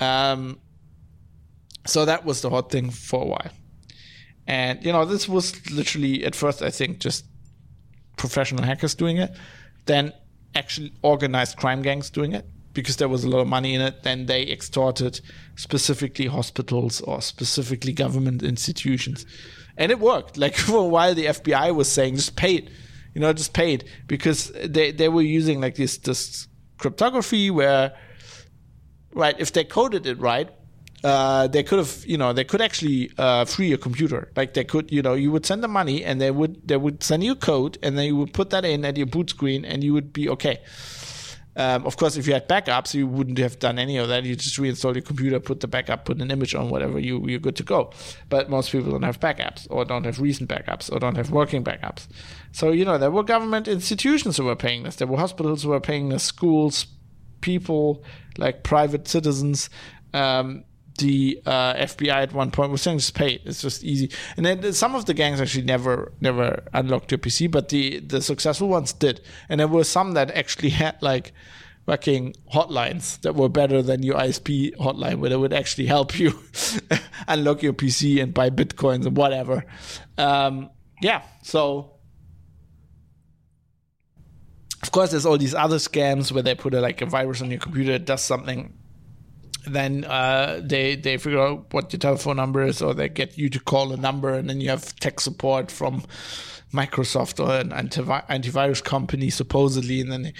Um, 0.00 0.58
so 1.86 2.04
that 2.04 2.24
was 2.24 2.42
the 2.42 2.50
hot 2.50 2.70
thing 2.70 2.90
for 2.90 3.22
a 3.22 3.26
while. 3.26 3.52
And 4.46 4.84
you 4.84 4.92
know 4.92 5.04
this 5.06 5.26
was 5.28 5.46
literally 5.70 6.24
at 6.28 6.34
first 6.34 6.60
i 6.70 6.70
think 6.78 6.90
just 6.98 7.24
professional 8.18 8.62
hackers 8.62 8.94
doing 8.94 9.16
it 9.16 9.30
then 9.86 10.12
actually 10.54 10.92
organized 11.02 11.56
crime 11.56 11.80
gangs 11.80 12.10
doing 12.10 12.32
it 12.38 12.44
because 12.74 12.96
there 12.96 13.08
was 13.08 13.24
a 13.24 13.28
lot 13.28 13.40
of 13.40 13.46
money 13.46 13.74
in 13.74 13.80
it, 13.80 14.02
then 14.02 14.26
they 14.26 14.42
extorted 14.50 15.20
specifically 15.56 16.26
hospitals 16.26 17.00
or 17.00 17.22
specifically 17.22 17.92
government 17.92 18.42
institutions. 18.42 19.24
And 19.76 19.90
it 19.90 20.00
worked. 20.00 20.36
Like 20.36 20.56
for 20.68 20.78
a 20.78 20.88
while, 20.88 21.14
the 21.14 21.26
FBI 21.26 21.74
was 21.74 21.90
saying, 21.90 22.16
just 22.16 22.36
pay 22.36 22.56
it, 22.56 22.68
you 23.14 23.20
know, 23.20 23.32
just 23.32 23.54
pay 23.54 23.74
it 23.74 23.84
because 24.06 24.50
they, 24.64 24.92
they 24.92 25.08
were 25.08 25.22
using 25.22 25.60
like 25.60 25.76
this, 25.76 25.96
this 25.98 26.48
cryptography 26.78 27.50
where, 27.50 27.94
right, 29.14 29.36
if 29.38 29.52
they 29.52 29.64
coded 29.64 30.06
it 30.06 30.18
right, 30.18 30.50
uh, 31.04 31.46
they 31.48 31.62
could 31.62 31.78
have, 31.78 32.02
you 32.06 32.16
know, 32.16 32.32
they 32.32 32.44
could 32.44 32.62
actually 32.62 33.10
uh, 33.18 33.44
free 33.44 33.72
a 33.72 33.78
computer. 33.78 34.32
Like 34.34 34.54
they 34.54 34.64
could, 34.64 34.90
you 34.90 35.02
know, 35.02 35.12
you 35.12 35.30
would 35.30 35.44
send 35.44 35.62
the 35.62 35.68
money 35.68 36.02
and 36.02 36.18
they 36.18 36.30
would 36.30 36.66
they 36.66 36.78
would 36.78 37.02
send 37.04 37.22
you 37.22 37.34
code 37.34 37.76
and 37.82 37.98
then 37.98 38.06
you 38.06 38.16
would 38.16 38.32
put 38.32 38.48
that 38.50 38.64
in 38.64 38.86
at 38.86 38.96
your 38.96 39.06
boot 39.06 39.28
screen 39.28 39.66
and 39.66 39.84
you 39.84 39.92
would 39.92 40.14
be 40.14 40.30
okay. 40.30 40.60
Um, 41.56 41.86
of 41.86 41.96
course, 41.96 42.16
if 42.16 42.26
you 42.26 42.32
had 42.32 42.48
backups, 42.48 42.94
you 42.94 43.06
wouldn't 43.06 43.38
have 43.38 43.58
done 43.58 43.78
any 43.78 43.96
of 43.96 44.08
that. 44.08 44.24
You 44.24 44.34
just 44.34 44.58
reinstall 44.58 44.94
your 44.94 45.02
computer, 45.02 45.38
put 45.38 45.60
the 45.60 45.68
backup, 45.68 46.04
put 46.04 46.20
an 46.20 46.30
image 46.30 46.54
on 46.54 46.68
whatever, 46.68 46.98
you, 46.98 47.24
you're 47.28 47.38
good 47.38 47.56
to 47.56 47.62
go. 47.62 47.92
But 48.28 48.50
most 48.50 48.72
people 48.72 48.90
don't 48.90 49.02
have 49.02 49.20
backups, 49.20 49.66
or 49.70 49.84
don't 49.84 50.04
have 50.04 50.20
recent 50.20 50.50
backups, 50.50 50.92
or 50.92 50.98
don't 50.98 51.16
have 51.16 51.30
working 51.30 51.62
backups. 51.62 52.08
So, 52.52 52.70
you 52.70 52.84
know, 52.84 52.98
there 52.98 53.10
were 53.10 53.22
government 53.22 53.68
institutions 53.68 54.36
who 54.36 54.44
were 54.44 54.56
paying 54.56 54.82
this. 54.82 54.96
There 54.96 55.06
were 55.06 55.18
hospitals 55.18 55.62
who 55.62 55.70
were 55.70 55.80
paying 55.80 56.08
this, 56.08 56.24
schools, 56.24 56.86
people, 57.40 58.02
like 58.36 58.64
private 58.64 59.06
citizens. 59.06 59.70
Um, 60.12 60.64
the 60.98 61.42
uh, 61.44 61.74
FBI 61.74 62.08
at 62.08 62.32
one 62.32 62.50
point 62.50 62.70
was 62.70 62.82
saying 62.82 62.98
just 62.98 63.14
pay 63.14 63.34
it. 63.34 63.42
It's 63.44 63.62
just 63.62 63.82
easy. 63.82 64.10
And 64.36 64.46
then 64.46 64.72
some 64.72 64.94
of 64.94 65.06
the 65.06 65.14
gangs 65.14 65.40
actually 65.40 65.64
never 65.64 66.12
never 66.20 66.62
unlocked 66.72 67.10
your 67.10 67.18
PC, 67.18 67.50
but 67.50 67.68
the 67.68 68.00
the 68.00 68.20
successful 68.20 68.68
ones 68.68 68.92
did. 68.92 69.20
And 69.48 69.60
there 69.60 69.68
were 69.68 69.84
some 69.84 70.12
that 70.12 70.30
actually 70.30 70.70
had 70.70 71.00
like 71.02 71.32
working 71.86 72.34
hotlines 72.52 73.20
that 73.22 73.34
were 73.34 73.48
better 73.48 73.82
than 73.82 74.02
your 74.02 74.16
ISP 74.16 74.74
hotline, 74.76 75.16
where 75.16 75.30
they 75.30 75.36
would 75.36 75.52
actually 75.52 75.86
help 75.86 76.18
you 76.18 76.38
unlock 77.28 77.62
your 77.62 77.74
PC 77.74 78.22
and 78.22 78.32
buy 78.32 78.50
bitcoins 78.50 79.06
and 79.06 79.16
whatever. 79.16 79.64
Um, 80.16 80.70
yeah, 81.02 81.22
so. 81.42 81.90
Of 84.82 84.92
course, 84.92 85.12
there's 85.12 85.24
all 85.24 85.38
these 85.38 85.54
other 85.54 85.76
scams 85.78 86.30
where 86.30 86.42
they 86.42 86.54
put 86.54 86.74
a, 86.74 86.80
like 86.80 87.00
a 87.00 87.06
virus 87.06 87.40
on 87.40 87.50
your 87.50 87.58
computer 87.58 87.92
that 87.92 88.04
does 88.04 88.22
something 88.22 88.74
then 89.66 90.04
uh, 90.04 90.60
they 90.62 90.96
they 90.96 91.16
figure 91.16 91.40
out 91.40 91.72
what 91.72 91.92
your 91.92 92.00
telephone 92.00 92.36
number 92.36 92.62
is, 92.62 92.82
or 92.82 92.94
they 92.94 93.08
get 93.08 93.38
you 93.38 93.48
to 93.50 93.60
call 93.60 93.92
a 93.92 93.96
number, 93.96 94.34
and 94.34 94.48
then 94.48 94.60
you 94.60 94.70
have 94.70 94.94
tech 94.96 95.20
support 95.20 95.70
from 95.70 96.04
Microsoft 96.72 97.44
or 97.44 97.54
an 97.54 97.70
antivi- 97.70 98.26
antivirus 98.28 98.82
company 98.82 99.30
supposedly, 99.30 100.00
and 100.00 100.12
then 100.12 100.22
they, 100.22 100.34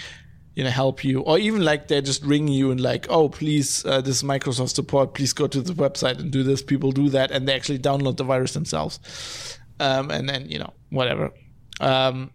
you 0.55 0.63
know 0.63 0.69
help 0.69 1.03
you, 1.03 1.21
or 1.21 1.37
even 1.39 1.63
like 1.63 1.87
they 1.87 2.01
just 2.01 2.23
ring 2.23 2.47
you 2.47 2.71
and 2.71 2.81
like, 2.81 3.07
oh 3.09 3.29
please, 3.29 3.85
uh, 3.85 4.01
this 4.01 4.23
Microsoft 4.23 4.73
support, 4.73 5.13
please 5.13 5.33
go 5.33 5.47
to 5.47 5.61
the 5.61 5.73
website 5.73 6.19
and 6.19 6.31
do 6.31 6.43
this. 6.43 6.61
People 6.61 6.91
do 6.91 7.09
that, 7.09 7.31
and 7.31 7.47
they 7.47 7.53
actually 7.53 7.79
download 7.79 8.17
the 8.17 8.23
virus 8.23 8.53
themselves, 8.53 9.59
um, 9.79 10.11
and 10.11 10.29
then 10.29 10.49
you 10.49 10.59
know 10.59 10.73
whatever. 10.89 11.31
Um, 11.79 12.31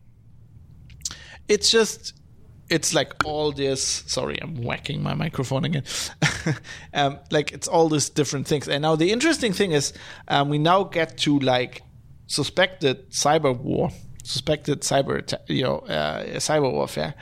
it's 1.48 1.70
just 1.70 2.14
it's 2.70 2.94
like 2.94 3.24
all 3.24 3.52
this 3.52 3.82
sorry 4.06 4.40
i'm 4.40 4.62
whacking 4.62 5.02
my 5.02 5.14
microphone 5.14 5.64
again. 5.64 5.84
Um, 6.94 7.18
like 7.30 7.52
it's 7.52 7.68
all 7.68 7.88
these 7.88 8.08
different 8.08 8.48
things. 8.48 8.66
And 8.66 8.82
now 8.82 8.96
the 8.96 9.12
interesting 9.12 9.52
thing 9.52 9.72
is 9.72 9.92
um, 10.28 10.48
we 10.48 10.58
now 10.58 10.84
get 10.84 11.18
to 11.18 11.38
like 11.38 11.82
suspected 12.26 13.10
cyber 13.10 13.56
war 13.56 13.90
suspected 14.24 14.80
cyber 14.80 15.38
you 15.48 15.62
know 15.62 15.78
uh, 15.80 16.24
cyber 16.38 16.72
warfare. 16.72 17.14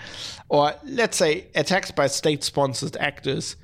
Or 0.48 0.72
let's 0.84 1.16
say 1.16 1.48
attacks 1.54 1.90
by 1.90 2.06
state 2.06 2.44
sponsored 2.44 2.96
actors 2.98 3.56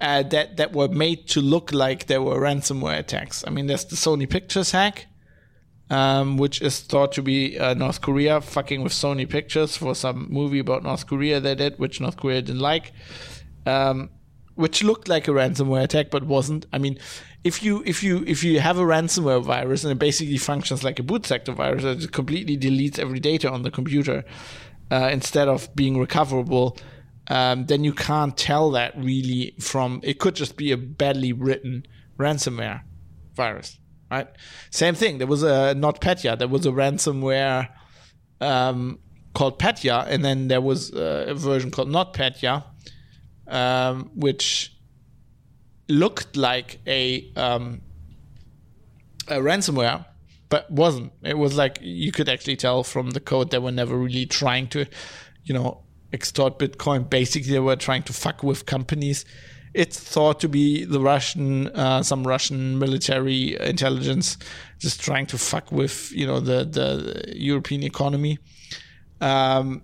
uh, 0.00 0.22
that 0.24 0.56
that 0.56 0.72
were 0.72 0.88
made 0.88 1.26
to 1.28 1.40
look 1.40 1.72
like 1.72 2.06
they 2.06 2.18
were 2.18 2.40
ransomware 2.40 2.98
attacks. 2.98 3.44
I 3.46 3.50
mean 3.50 3.66
there's 3.66 3.84
the 3.84 3.96
sony 3.96 4.28
pictures 4.28 4.70
hack 4.70 5.06
um, 5.90 6.36
which 6.36 6.60
is 6.60 6.80
thought 6.80 7.12
to 7.12 7.22
be 7.22 7.58
uh, 7.58 7.74
North 7.74 8.00
Korea 8.00 8.40
fucking 8.40 8.82
with 8.82 8.92
Sony 8.92 9.28
Pictures 9.28 9.76
for 9.76 9.94
some 9.94 10.26
movie 10.30 10.58
about 10.58 10.82
North 10.82 11.06
Korea 11.06 11.40
they 11.40 11.54
did, 11.54 11.78
which 11.78 12.00
North 12.00 12.16
Korea 12.16 12.42
didn't 12.42 12.60
like, 12.60 12.92
um, 13.66 14.10
which 14.54 14.82
looked 14.82 15.08
like 15.08 15.28
a 15.28 15.30
ransomware 15.30 15.84
attack 15.84 16.10
but 16.10 16.24
wasn't. 16.24 16.66
I 16.72 16.78
mean, 16.78 16.98
if 17.44 17.62
you 17.62 17.82
if 17.86 18.02
you 18.02 18.24
if 18.26 18.42
you 18.42 18.58
have 18.60 18.78
a 18.78 18.82
ransomware 18.82 19.42
virus 19.42 19.84
and 19.84 19.92
it 19.92 19.98
basically 19.98 20.38
functions 20.38 20.82
like 20.82 20.98
a 20.98 21.04
boot 21.04 21.24
sector 21.24 21.52
virus, 21.52 21.84
it 21.84 22.12
completely 22.12 22.56
deletes 22.56 22.98
every 22.98 23.20
data 23.20 23.50
on 23.50 23.62
the 23.62 23.70
computer 23.70 24.24
uh, 24.90 25.08
instead 25.12 25.48
of 25.48 25.74
being 25.76 25.98
recoverable. 25.98 26.76
Um, 27.28 27.66
then 27.66 27.82
you 27.82 27.92
can't 27.92 28.36
tell 28.36 28.70
that 28.72 28.96
really 28.96 29.56
from 29.58 30.00
it 30.04 30.20
could 30.20 30.36
just 30.36 30.56
be 30.56 30.70
a 30.70 30.76
badly 30.76 31.32
written 31.32 31.84
ransomware 32.18 32.82
virus 33.34 33.78
right? 34.10 34.28
Same 34.70 34.94
thing. 34.94 35.18
There 35.18 35.26
was 35.26 35.42
a 35.42 35.74
NotPetya. 35.76 36.38
There 36.38 36.48
was 36.48 36.66
a 36.66 36.70
ransomware 36.70 37.68
um, 38.40 38.98
called 39.34 39.58
Petya, 39.58 40.06
and 40.08 40.24
then 40.24 40.48
there 40.48 40.60
was 40.60 40.92
uh, 40.92 41.26
a 41.28 41.34
version 41.34 41.70
called 41.70 41.90
not 41.90 42.12
Petya, 42.12 42.64
um, 43.48 44.10
which 44.14 44.72
looked 45.88 46.36
like 46.36 46.80
a 46.86 47.30
um, 47.36 47.82
a 49.28 49.36
ransomware, 49.36 50.06
but 50.48 50.70
wasn't. 50.70 51.12
It 51.22 51.38
was 51.38 51.56
like 51.56 51.78
you 51.80 52.12
could 52.12 52.28
actually 52.28 52.56
tell 52.56 52.82
from 52.82 53.10
the 53.10 53.20
code 53.20 53.50
they 53.50 53.58
were 53.58 53.72
never 53.72 53.96
really 53.96 54.26
trying 54.26 54.68
to, 54.68 54.86
you 55.44 55.54
know, 55.54 55.82
extort 56.12 56.58
Bitcoin. 56.58 57.08
Basically, 57.08 57.52
they 57.52 57.60
were 57.60 57.76
trying 57.76 58.02
to 58.04 58.12
fuck 58.12 58.42
with 58.42 58.66
companies. 58.66 59.24
It's 59.76 60.00
thought 60.00 60.40
to 60.40 60.48
be 60.48 60.84
the 60.86 61.00
Russian, 61.00 61.68
uh, 61.68 62.02
some 62.02 62.26
Russian 62.26 62.78
military 62.78 63.60
intelligence, 63.60 64.38
just 64.78 65.00
trying 65.00 65.26
to 65.26 65.36
fuck 65.36 65.70
with, 65.70 66.12
you 66.12 66.26
know, 66.26 66.40
the 66.40 66.64
the 66.64 67.34
European 67.36 67.82
economy. 67.82 68.38
Um, 69.20 69.82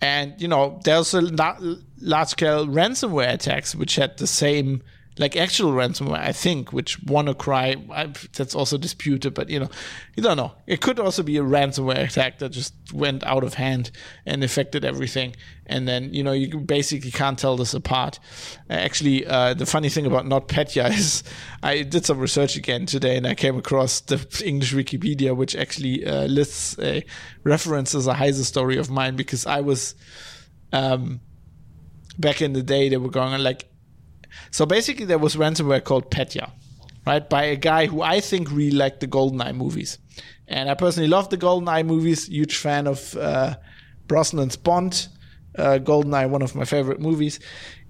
and 0.00 0.40
you 0.40 0.48
know, 0.48 0.80
there's 0.84 1.14
a 1.14 1.20
large 1.20 2.28
scale 2.28 2.66
ransomware 2.66 3.32
attacks 3.32 3.74
which 3.74 3.96
had 3.96 4.18
the 4.18 4.26
same 4.26 4.82
like 5.18 5.36
actual 5.36 5.72
ransomware, 5.72 6.20
I 6.20 6.32
think, 6.32 6.72
which 6.72 7.00
WannaCry, 7.02 7.90
I, 7.90 8.12
that's 8.32 8.54
also 8.54 8.78
disputed, 8.78 9.34
but 9.34 9.50
you 9.50 9.60
know, 9.60 9.68
you 10.16 10.22
don't 10.22 10.38
know. 10.38 10.52
It 10.66 10.80
could 10.80 10.98
also 10.98 11.22
be 11.22 11.36
a 11.36 11.42
ransomware 11.42 12.08
attack 12.08 12.38
that 12.38 12.50
just 12.50 12.74
went 12.94 13.22
out 13.24 13.44
of 13.44 13.54
hand 13.54 13.90
and 14.24 14.42
affected 14.42 14.84
everything. 14.84 15.36
And 15.66 15.86
then, 15.86 16.14
you 16.14 16.22
know, 16.22 16.32
you 16.32 16.58
basically 16.58 17.10
can't 17.10 17.38
tell 17.38 17.56
this 17.56 17.74
apart. 17.74 18.18
Actually, 18.70 19.26
uh, 19.26 19.52
the 19.54 19.66
funny 19.66 19.90
thing 19.90 20.06
about 20.06 20.24
NotPetya 20.24 20.90
is 20.98 21.22
I 21.62 21.82
did 21.82 22.06
some 22.06 22.18
research 22.18 22.56
again 22.56 22.86
today 22.86 23.16
and 23.16 23.26
I 23.26 23.34
came 23.34 23.58
across 23.58 24.00
the 24.00 24.16
English 24.44 24.72
Wikipedia, 24.72 25.36
which 25.36 25.54
actually 25.54 26.06
uh, 26.06 26.24
lists 26.24 26.78
a 26.78 27.04
references 27.44 28.06
a 28.06 28.14
Heise 28.14 28.46
story 28.46 28.78
of 28.78 28.90
mine 28.90 29.16
because 29.16 29.44
I 29.44 29.60
was, 29.60 29.94
um, 30.72 31.20
back 32.18 32.40
in 32.40 32.54
the 32.54 32.62
day, 32.62 32.88
they 32.88 32.96
were 32.96 33.10
going 33.10 33.34
on 33.34 33.42
like, 33.42 33.68
so 34.50 34.66
basically, 34.66 35.04
there 35.04 35.18
was 35.18 35.36
ransomware 35.36 35.82
called 35.82 36.10
Petya, 36.10 36.52
right, 37.06 37.28
by 37.28 37.44
a 37.44 37.56
guy 37.56 37.86
who 37.86 38.02
I 38.02 38.20
think 38.20 38.50
really 38.50 38.76
liked 38.76 39.00
the 39.00 39.08
GoldenEye 39.08 39.54
movies, 39.54 39.98
and 40.48 40.70
I 40.70 40.74
personally 40.74 41.08
love 41.08 41.30
the 41.30 41.38
GoldenEye 41.38 41.86
movies. 41.86 42.26
Huge 42.26 42.56
fan 42.56 42.86
of 42.86 43.16
uh, 43.16 43.56
Brosnan's 44.06 44.56
Bond. 44.56 45.08
Uh, 45.56 45.78
GoldenEye, 45.78 46.30
one 46.30 46.40
of 46.40 46.54
my 46.54 46.64
favorite 46.64 46.98
movies, 46.98 47.38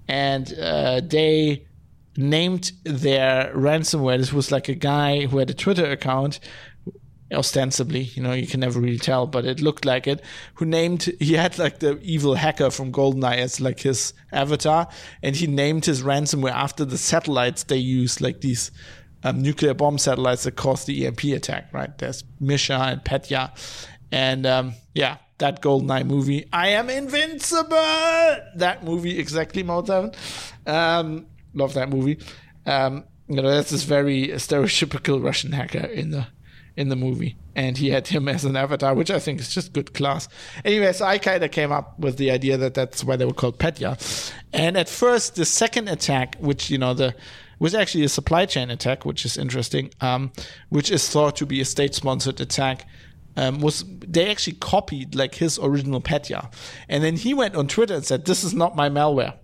and 0.09 0.53
uh, 0.59 0.99
they 1.01 1.65
named 2.17 2.71
their 2.83 3.53
ransomware. 3.55 4.17
This 4.17 4.33
was 4.33 4.51
like 4.51 4.67
a 4.67 4.75
guy 4.75 5.25
who 5.25 5.37
had 5.37 5.49
a 5.49 5.53
Twitter 5.53 5.89
account 5.89 6.39
ostensibly, 7.33 8.01
you 8.01 8.21
know, 8.21 8.33
you 8.33 8.47
can 8.47 8.59
never 8.59 8.79
really 8.79 8.97
tell, 8.97 9.27
but 9.27 9.45
it 9.45 9.61
looked 9.61 9.85
like 9.85 10.07
it, 10.07 10.21
who 10.55 10.65
named, 10.65 11.11
he 11.19 11.33
had 11.33 11.57
like 11.57 11.79
the 11.79 11.99
evil 12.01 12.35
hacker 12.35 12.69
from 12.69 12.91
GoldenEye 12.91 13.37
as 13.37 13.59
like 13.59 13.81
his 13.81 14.13
avatar, 14.31 14.87
and 15.21 15.35
he 15.35 15.47
named 15.47 15.85
his 15.85 16.03
ransomware 16.03 16.51
after 16.51 16.85
the 16.85 16.97
satellites 16.97 17.63
they 17.63 17.77
use, 17.77 18.21
like 18.21 18.41
these 18.41 18.71
um, 19.23 19.41
nuclear 19.41 19.73
bomb 19.73 19.97
satellites 19.97 20.43
that 20.43 20.55
caused 20.55 20.87
the 20.87 21.05
EMP 21.05 21.23
attack, 21.25 21.69
right? 21.73 21.97
There's 21.97 22.23
Misha 22.39 22.73
and 22.73 23.03
Petya. 23.03 23.53
And 24.11 24.45
um, 24.45 24.73
yeah, 24.93 25.17
that 25.39 25.61
GoldenEye 25.61 26.05
movie, 26.05 26.47
I 26.53 26.69
am 26.69 26.89
invincible! 26.89 27.69
That 28.55 28.83
movie, 28.83 29.17
exactly, 29.19 29.63
Mode 29.63 29.87
7. 29.87 30.11
Um, 30.67 31.25
love 31.53 31.73
that 31.73 31.89
movie. 31.89 32.19
Um, 32.65 33.05
you 33.27 33.41
know, 33.41 33.49
that's 33.49 33.71
this 33.71 33.83
very 33.83 34.27
stereotypical 34.29 35.23
Russian 35.23 35.51
hacker 35.51 35.85
in 35.85 36.11
the 36.11 36.27
in 36.75 36.89
the 36.89 36.95
movie, 36.95 37.37
and 37.55 37.77
he 37.77 37.91
had 37.91 38.07
him 38.07 38.27
as 38.27 38.45
an 38.45 38.55
avatar, 38.55 38.95
which 38.95 39.11
I 39.11 39.19
think 39.19 39.39
is 39.39 39.53
just 39.53 39.73
good 39.73 39.93
class. 39.93 40.27
Anyway, 40.65 40.91
so 40.93 41.05
I 41.05 41.17
kind 41.17 41.43
of 41.43 41.51
came 41.51 41.71
up 41.71 41.99
with 41.99 42.17
the 42.17 42.31
idea 42.31 42.57
that 42.57 42.73
that's 42.73 43.03
why 43.03 43.15
they 43.15 43.25
were 43.25 43.33
called 43.33 43.59
Petya. 43.59 43.97
And 44.51 44.75
at 44.77 44.89
first, 44.89 45.35
the 45.35 45.45
second 45.45 45.87
attack, 45.87 46.35
which 46.39 46.69
you 46.69 46.77
know 46.77 46.93
the 46.93 47.15
was 47.59 47.75
actually 47.75 48.03
a 48.03 48.09
supply 48.09 48.45
chain 48.45 48.69
attack, 48.69 49.05
which 49.05 49.23
is 49.23 49.37
interesting, 49.37 49.91
um, 50.01 50.31
which 50.69 50.91
is 50.91 51.07
thought 51.07 51.35
to 51.37 51.45
be 51.45 51.61
a 51.61 51.65
state-sponsored 51.65 52.41
attack. 52.41 52.87
Um, 53.35 53.61
was 53.61 53.83
they 53.87 54.29
actually 54.29 54.57
copied 54.57 55.15
like 55.15 55.35
his 55.35 55.57
original 55.57 56.01
Petya, 56.01 56.51
and 56.87 57.03
then 57.03 57.15
he 57.15 57.33
went 57.33 57.55
on 57.55 57.67
Twitter 57.67 57.95
and 57.95 58.05
said, 58.05 58.25
"This 58.25 58.43
is 58.43 58.53
not 58.53 58.75
my 58.75 58.89
malware." 58.89 59.37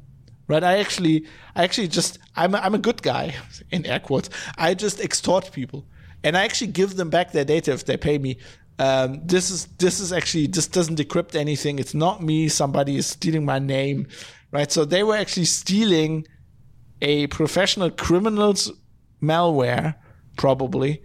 Right? 0.47 0.63
I 0.63 0.79
actually, 0.79 1.27
I 1.55 1.63
actually 1.63 1.89
just, 1.89 2.17
I'm, 2.35 2.55
a, 2.55 2.57
I'm 2.57 2.73
a 2.73 2.79
good 2.79 3.03
guy 3.03 3.35
in 3.71 3.85
air 3.85 3.99
quotes. 3.99 4.31
I 4.57 4.73
just 4.73 4.99
extort 4.99 5.51
people 5.51 5.85
and 6.23 6.37
I 6.37 6.43
actually 6.43 6.71
give 6.71 6.95
them 6.95 7.09
back 7.09 7.31
their 7.31 7.45
data 7.45 7.71
if 7.71 7.85
they 7.85 7.97
pay 7.97 8.17
me. 8.17 8.37
Um, 8.77 9.21
this 9.25 9.51
is 9.51 9.65
this 9.77 9.99
is 9.99 10.13
actually 10.13 10.47
this 10.47 10.67
doesn't 10.67 10.97
decrypt 10.97 11.35
anything. 11.35 11.79
It's 11.79 11.93
not 11.93 12.23
me. 12.23 12.47
Somebody 12.47 12.95
is 12.95 13.07
stealing 13.07 13.45
my 13.45 13.59
name, 13.59 14.07
right? 14.51 14.71
So 14.71 14.85
they 14.85 15.03
were 15.03 15.17
actually 15.17 15.45
stealing 15.45 16.25
a 17.01 17.27
professional 17.27 17.91
criminal's 17.91 18.71
malware, 19.21 19.95
probably 20.37 21.01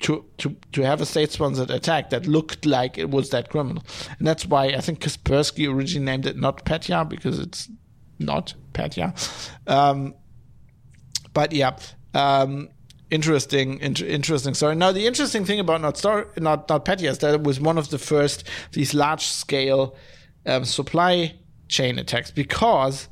to 0.00 0.24
to 0.38 0.56
to 0.72 0.82
have 0.82 1.00
a 1.00 1.06
state-sponsored 1.06 1.70
attack 1.70 2.10
that 2.10 2.26
looked 2.26 2.66
like 2.66 2.98
it 2.98 3.10
was 3.10 3.30
that 3.30 3.48
criminal, 3.48 3.84
and 4.18 4.26
that's 4.26 4.44
why 4.44 4.66
I 4.66 4.80
think 4.80 5.00
Kaspersky 5.00 5.72
originally 5.72 6.04
named 6.04 6.26
it 6.26 6.36
not 6.36 6.64
Petya 6.64 7.04
because 7.04 7.38
it's 7.38 7.70
not 8.18 8.54
Petya. 8.72 9.14
Um, 9.66 10.14
but 11.32 11.52
yeah, 11.52 11.76
um, 12.12 12.70
interesting 13.10 13.80
inter- 13.80 14.06
interesting 14.06 14.54
story. 14.54 14.74
Now 14.74 14.92
the 14.92 15.06
interesting 15.06 15.44
thing 15.44 15.60
about 15.60 15.80
not 15.80 15.96
star 15.96 16.28
not 16.38 16.68
not 16.68 16.84
petya 16.84 17.10
is 17.10 17.18
that 17.18 17.34
it 17.34 17.42
was 17.42 17.60
one 17.60 17.78
of 17.78 17.90
the 17.90 17.98
first 17.98 18.44
these 18.72 18.94
large 18.94 19.26
scale 19.26 19.96
um, 20.46 20.64
supply 20.64 21.34
chain 21.68 21.98
attacks 21.98 22.30
because 22.30 23.08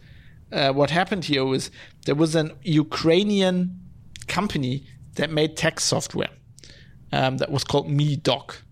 uh, 0.53 0.73
what 0.73 0.91
happened 0.91 1.25
here 1.25 1.45
was 1.45 1.71
there 2.05 2.15
was 2.15 2.35
an 2.35 2.53
ukrainian 2.63 3.81
company 4.29 4.87
that 5.15 5.31
made 5.31 5.57
text 5.57 5.87
software 5.87 6.31
um, 7.13 7.39
that 7.39 7.51
was 7.51 7.65
called 7.65 7.89
medoc 7.89 8.63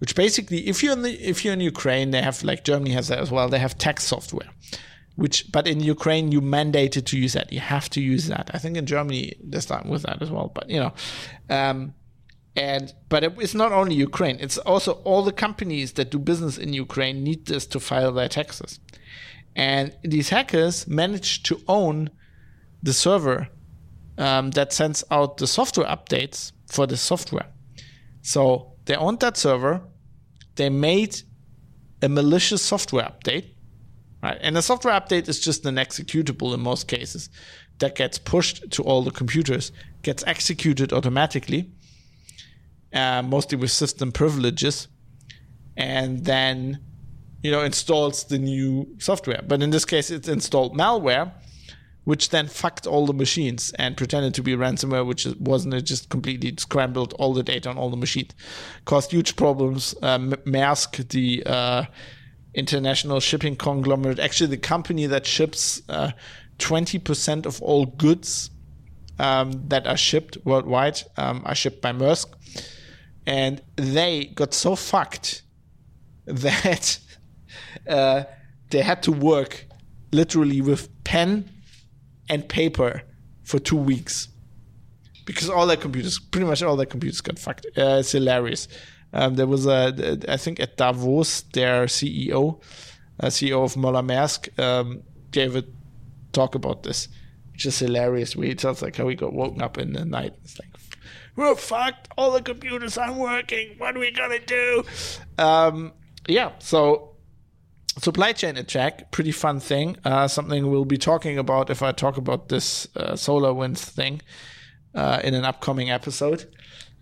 which 0.00 0.14
basically 0.14 0.66
if 0.68 0.82
you're 0.82 0.92
in 0.92 1.02
the 1.02 1.12
if 1.14 1.44
you're 1.44 1.54
in 1.54 1.60
ukraine 1.60 2.10
they 2.10 2.22
have 2.22 2.42
like 2.42 2.64
germany 2.64 2.90
has 2.90 3.08
that 3.08 3.18
as 3.18 3.30
well 3.30 3.48
they 3.48 3.58
have 3.58 3.76
text 3.78 4.08
software 4.08 4.48
which 5.18 5.50
but 5.50 5.66
in 5.66 5.80
Ukraine 5.80 6.30
you 6.30 6.40
mandated 6.40 7.04
to 7.06 7.18
use 7.18 7.32
that. 7.32 7.52
You 7.52 7.58
have 7.58 7.90
to 7.90 8.00
use 8.00 8.28
that. 8.28 8.52
I 8.54 8.58
think 8.58 8.76
in 8.76 8.86
Germany 8.86 9.34
they're 9.42 9.60
starting 9.60 9.90
with 9.90 10.02
that 10.02 10.22
as 10.22 10.30
well. 10.30 10.52
But 10.54 10.70
you 10.70 10.78
know, 10.78 10.92
um, 11.50 11.92
and 12.54 12.94
but 13.08 13.24
it, 13.24 13.32
it's 13.40 13.54
not 13.62 13.72
only 13.72 13.96
Ukraine. 13.96 14.38
It's 14.38 14.58
also 14.58 14.92
all 15.08 15.24
the 15.24 15.32
companies 15.32 15.94
that 15.94 16.12
do 16.12 16.20
business 16.20 16.56
in 16.56 16.72
Ukraine 16.72 17.24
need 17.24 17.46
this 17.46 17.66
to 17.66 17.80
file 17.80 18.12
their 18.12 18.28
taxes. 18.28 18.78
And 19.56 19.92
these 20.04 20.28
hackers 20.28 20.86
managed 20.86 21.44
to 21.46 21.60
own 21.66 22.10
the 22.80 22.92
server 22.92 23.48
um, 24.18 24.52
that 24.52 24.72
sends 24.72 25.02
out 25.10 25.38
the 25.38 25.48
software 25.48 25.88
updates 25.88 26.52
for 26.68 26.86
the 26.86 26.96
software. 26.96 27.48
So 28.22 28.74
they 28.84 28.94
owned 28.94 29.18
that 29.18 29.36
server. 29.36 29.82
They 30.54 30.70
made 30.70 31.22
a 32.02 32.08
malicious 32.08 32.62
software 32.62 33.06
update 33.12 33.46
right? 34.22 34.38
And 34.40 34.56
a 34.56 34.62
software 34.62 34.98
update 34.98 35.28
is 35.28 35.40
just 35.40 35.64
an 35.66 35.76
executable 35.76 36.54
in 36.54 36.60
most 36.60 36.88
cases 36.88 37.28
that 37.78 37.94
gets 37.94 38.18
pushed 38.18 38.70
to 38.72 38.82
all 38.82 39.02
the 39.02 39.10
computers, 39.10 39.72
gets 40.02 40.24
executed 40.26 40.92
automatically, 40.92 41.70
uh, 42.92 43.22
mostly 43.22 43.56
with 43.58 43.70
system 43.70 44.12
privileges, 44.12 44.88
and 45.76 46.24
then 46.24 46.80
you 47.42 47.50
know 47.50 47.62
installs 47.62 48.24
the 48.24 48.38
new 48.38 48.88
software. 48.98 49.42
But 49.46 49.62
in 49.62 49.70
this 49.70 49.84
case, 49.84 50.10
it's 50.10 50.28
installed 50.28 50.76
malware, 50.76 51.32
which 52.04 52.30
then 52.30 52.48
fucked 52.48 52.86
all 52.86 53.06
the 53.06 53.12
machines 53.12 53.72
and 53.78 53.96
pretended 53.96 54.34
to 54.34 54.42
be 54.42 54.56
ransomware, 54.56 55.06
which 55.06 55.26
wasn't. 55.38 55.74
It 55.74 55.82
just 55.82 56.08
completely 56.08 56.54
scrambled 56.58 57.14
all 57.18 57.32
the 57.32 57.44
data 57.44 57.70
on 57.70 57.78
all 57.78 57.90
the 57.90 57.96
machines, 57.96 58.32
caused 58.84 59.12
huge 59.12 59.36
problems. 59.36 59.94
Maersk, 60.02 61.08
the 61.10 61.42
uh, 61.46 61.84
international 62.54 63.20
shipping 63.20 63.56
conglomerate, 63.56 64.18
actually 64.18 64.48
the 64.48 64.56
company 64.56 65.06
that 65.06 65.26
ships 65.26 65.82
uh, 65.88 66.12
20% 66.58 67.46
of 67.46 67.62
all 67.62 67.86
goods 67.86 68.50
um, 69.18 69.68
that 69.68 69.86
are 69.86 69.96
shipped 69.96 70.38
worldwide 70.44 71.00
um, 71.16 71.42
are 71.44 71.54
shipped 71.54 71.82
by 71.82 71.92
Maersk. 71.92 72.26
And 73.26 73.60
they 73.76 74.26
got 74.34 74.54
so 74.54 74.74
fucked 74.74 75.42
that 76.24 76.98
uh, 77.88 78.24
they 78.70 78.82
had 78.82 79.02
to 79.04 79.12
work 79.12 79.66
literally 80.12 80.60
with 80.60 80.88
pen 81.04 81.50
and 82.28 82.48
paper 82.48 83.02
for 83.44 83.58
two 83.58 83.76
weeks 83.76 84.28
because 85.24 85.50
all 85.50 85.66
their 85.66 85.76
computers, 85.76 86.18
pretty 86.18 86.46
much 86.46 86.62
all 86.62 86.76
their 86.76 86.86
computers 86.86 87.20
got 87.20 87.38
fucked. 87.38 87.66
Uh, 87.76 87.98
it's 88.00 88.12
hilarious. 88.12 88.66
Um, 89.12 89.34
there 89.36 89.46
was 89.46 89.66
a, 89.66 90.18
I 90.28 90.36
think 90.36 90.60
at 90.60 90.76
Davos, 90.76 91.42
their 91.52 91.86
CEO, 91.86 92.62
uh, 93.20 93.26
CEO 93.26 93.64
of 93.64 93.76
Moller 93.76 94.02
Maersk, 94.02 94.58
um, 94.58 95.02
gave 95.30 95.56
a 95.56 95.64
talk 96.32 96.54
about 96.54 96.82
this, 96.82 97.08
which 97.52 97.66
is 97.66 97.78
hilarious. 97.78 98.36
Where 98.36 98.48
he 98.48 98.54
tells 98.54 98.82
like 98.82 98.96
how 98.96 99.08
he 99.08 99.14
got 99.14 99.32
woken 99.32 99.62
up 99.62 99.78
in 99.78 99.92
the 99.94 100.04
night. 100.04 100.34
It's 100.44 100.58
like 100.58 100.68
we're 101.36 101.54
fucked. 101.54 102.08
All 102.18 102.32
the 102.32 102.42
computers 102.42 102.98
aren't 102.98 103.16
working. 103.16 103.76
What 103.78 103.96
are 103.96 104.00
we 104.00 104.10
gonna 104.10 104.40
do? 104.40 104.84
Um, 105.38 105.92
yeah. 106.26 106.52
So 106.58 107.16
supply 107.98 108.32
chain 108.32 108.56
attack, 108.56 109.10
pretty 109.10 109.32
fun 109.32 109.60
thing. 109.60 109.96
Uh, 110.04 110.28
something 110.28 110.70
we'll 110.70 110.84
be 110.84 110.98
talking 110.98 111.38
about 111.38 111.70
if 111.70 111.82
I 111.82 111.92
talk 111.92 112.16
about 112.16 112.48
this 112.48 112.86
uh, 112.96 113.12
SolarWinds 113.12 113.78
thing 113.78 114.20
uh, 114.94 115.20
in 115.24 115.34
an 115.34 115.44
upcoming 115.44 115.90
episode. 115.90 116.54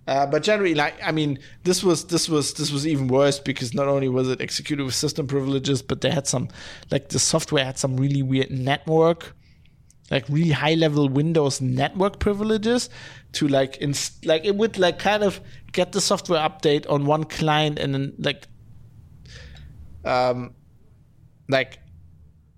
Uh, 0.07 0.25
but 0.25 0.43
generally, 0.43 0.75
like 0.75 0.95
I 1.03 1.11
mean, 1.11 1.39
this 1.65 1.83
was 1.83 2.05
this 2.07 2.29
was 2.29 2.55
this 2.55 2.71
was 2.71 2.87
even 2.87 3.09
worse 3.09 3.41
because 3.41 3.75
not 3.75 3.89
only 3.89 4.09
was 4.09 4.29
it 4.29 4.41
executed 4.41 4.85
with 4.85 4.95
system 4.95 5.27
privileges, 5.27 5.83
but 5.83 6.01
they 6.01 6.11
had 6.11 6.29
some 6.29 6.49
like 6.91 7.09
the 7.09 7.19
software 7.19 7.65
had 7.65 7.77
some 7.77 7.97
really 7.97 8.23
weird 8.23 8.51
network, 8.51 9.35
like 10.11 10.29
really 10.29 10.53
high 10.53 10.75
level 10.75 11.09
Windows 11.09 11.61
network 11.61 12.21
privileges 12.21 12.89
to 13.33 13.49
like 13.49 13.79
inst- 13.79 14.25
like 14.25 14.45
it 14.45 14.55
would 14.55 14.79
like 14.79 15.01
kind 15.01 15.25
of 15.25 15.41
get 15.73 15.91
the 15.91 16.01
software 16.01 16.41
update 16.41 16.89
on 16.89 17.05
one 17.05 17.25
client 17.25 17.79
and 17.79 17.93
then 17.93 18.13
like 18.19 18.47
um 20.05 20.55
like 21.49 21.81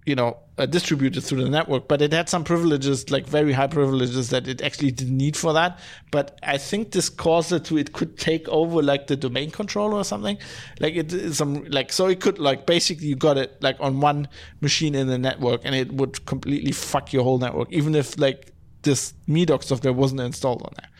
you 0.09 0.15
know 0.15 0.39
uh, 0.57 0.67
distributed 0.67 1.21
through 1.21 1.45
the 1.45 1.51
network 1.51 1.87
but 1.87 2.01
it 2.01 2.13
had 2.13 2.29
some 2.29 2.43
privileges 2.43 3.11
like 3.11 3.27
very 3.27 3.53
high 3.53 3.67
privileges 3.67 4.31
that 4.31 4.49
it 4.49 4.63
actually 4.63 4.91
didn't 4.91 5.17
need 5.17 5.37
for 5.37 5.53
that. 5.53 5.79
But 6.11 6.39
i 6.43 6.57
think 6.59 6.93
this 6.93 7.09
caused 7.09 7.53
it 7.53 7.65
to 7.67 7.79
it 7.79 7.93
could 7.93 8.19
take 8.19 8.49
over 8.49 8.83
like 8.83 9.07
the 9.07 9.17
domain 9.17 9.51
controller 9.51 9.97
or 9.97 10.05
something. 10.05 10.39
Like 10.81 10.97
it 10.97 11.13
is 11.13 11.37
some 11.37 11.65
like 11.65 11.93
so 11.93 12.07
it 12.07 12.21
could 12.21 12.39
like 12.39 12.67
basically 12.67 13.07
you 13.07 13.17
got 13.17 13.37
it 13.37 13.63
like 13.63 13.77
on 13.81 14.01
one 14.01 14.29
machine 14.61 14.95
in 14.95 15.07
the 15.07 15.19
network 15.19 15.61
and 15.65 15.75
it 15.75 15.93
would 15.93 16.25
completely 16.27 16.73
fuck 16.73 17.13
your 17.13 17.23
whole 17.23 17.39
network 17.39 17.71
even 17.71 17.95
if 17.95 18.19
like 18.19 18.53
this 18.83 19.13
medoc 19.27 19.63
software 19.63 19.93
wasn't 19.93 20.21
installed 20.21 20.63
on 20.63 20.73
there. 20.81 20.91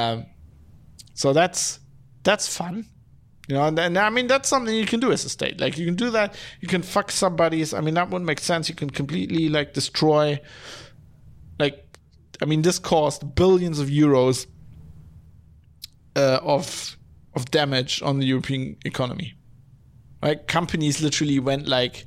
Um 0.00 0.26
so 1.14 1.32
that's 1.32 1.80
that's 2.22 2.54
fun 2.54 2.86
you 3.48 3.54
know, 3.54 3.64
and, 3.64 3.78
and, 3.78 3.96
I 3.96 4.10
mean 4.10 4.26
that's 4.26 4.48
something 4.48 4.74
you 4.74 4.84
can 4.84 5.00
do 5.00 5.10
as 5.10 5.24
a 5.24 5.30
state. 5.30 5.58
Like 5.58 5.78
you 5.78 5.86
can 5.86 5.94
do 5.94 6.10
that. 6.10 6.34
You 6.60 6.68
can 6.68 6.82
fuck 6.82 7.10
somebody's. 7.10 7.72
I 7.72 7.80
mean 7.80 7.94
that 7.94 8.10
wouldn't 8.10 8.26
make 8.26 8.40
sense. 8.40 8.68
You 8.68 8.74
can 8.74 8.90
completely 8.90 9.48
like 9.48 9.72
destroy. 9.72 10.38
Like, 11.58 11.96
I 12.42 12.44
mean, 12.44 12.62
this 12.62 12.78
cost 12.78 13.34
billions 13.34 13.80
of 13.80 13.88
euros 13.88 14.46
uh, 16.14 16.40
of 16.42 16.96
of 17.34 17.50
damage 17.50 18.02
on 18.02 18.18
the 18.18 18.26
European 18.26 18.76
economy. 18.84 19.34
Right, 20.22 20.46
companies 20.46 21.00
literally 21.00 21.38
went 21.38 21.68
like, 21.68 22.06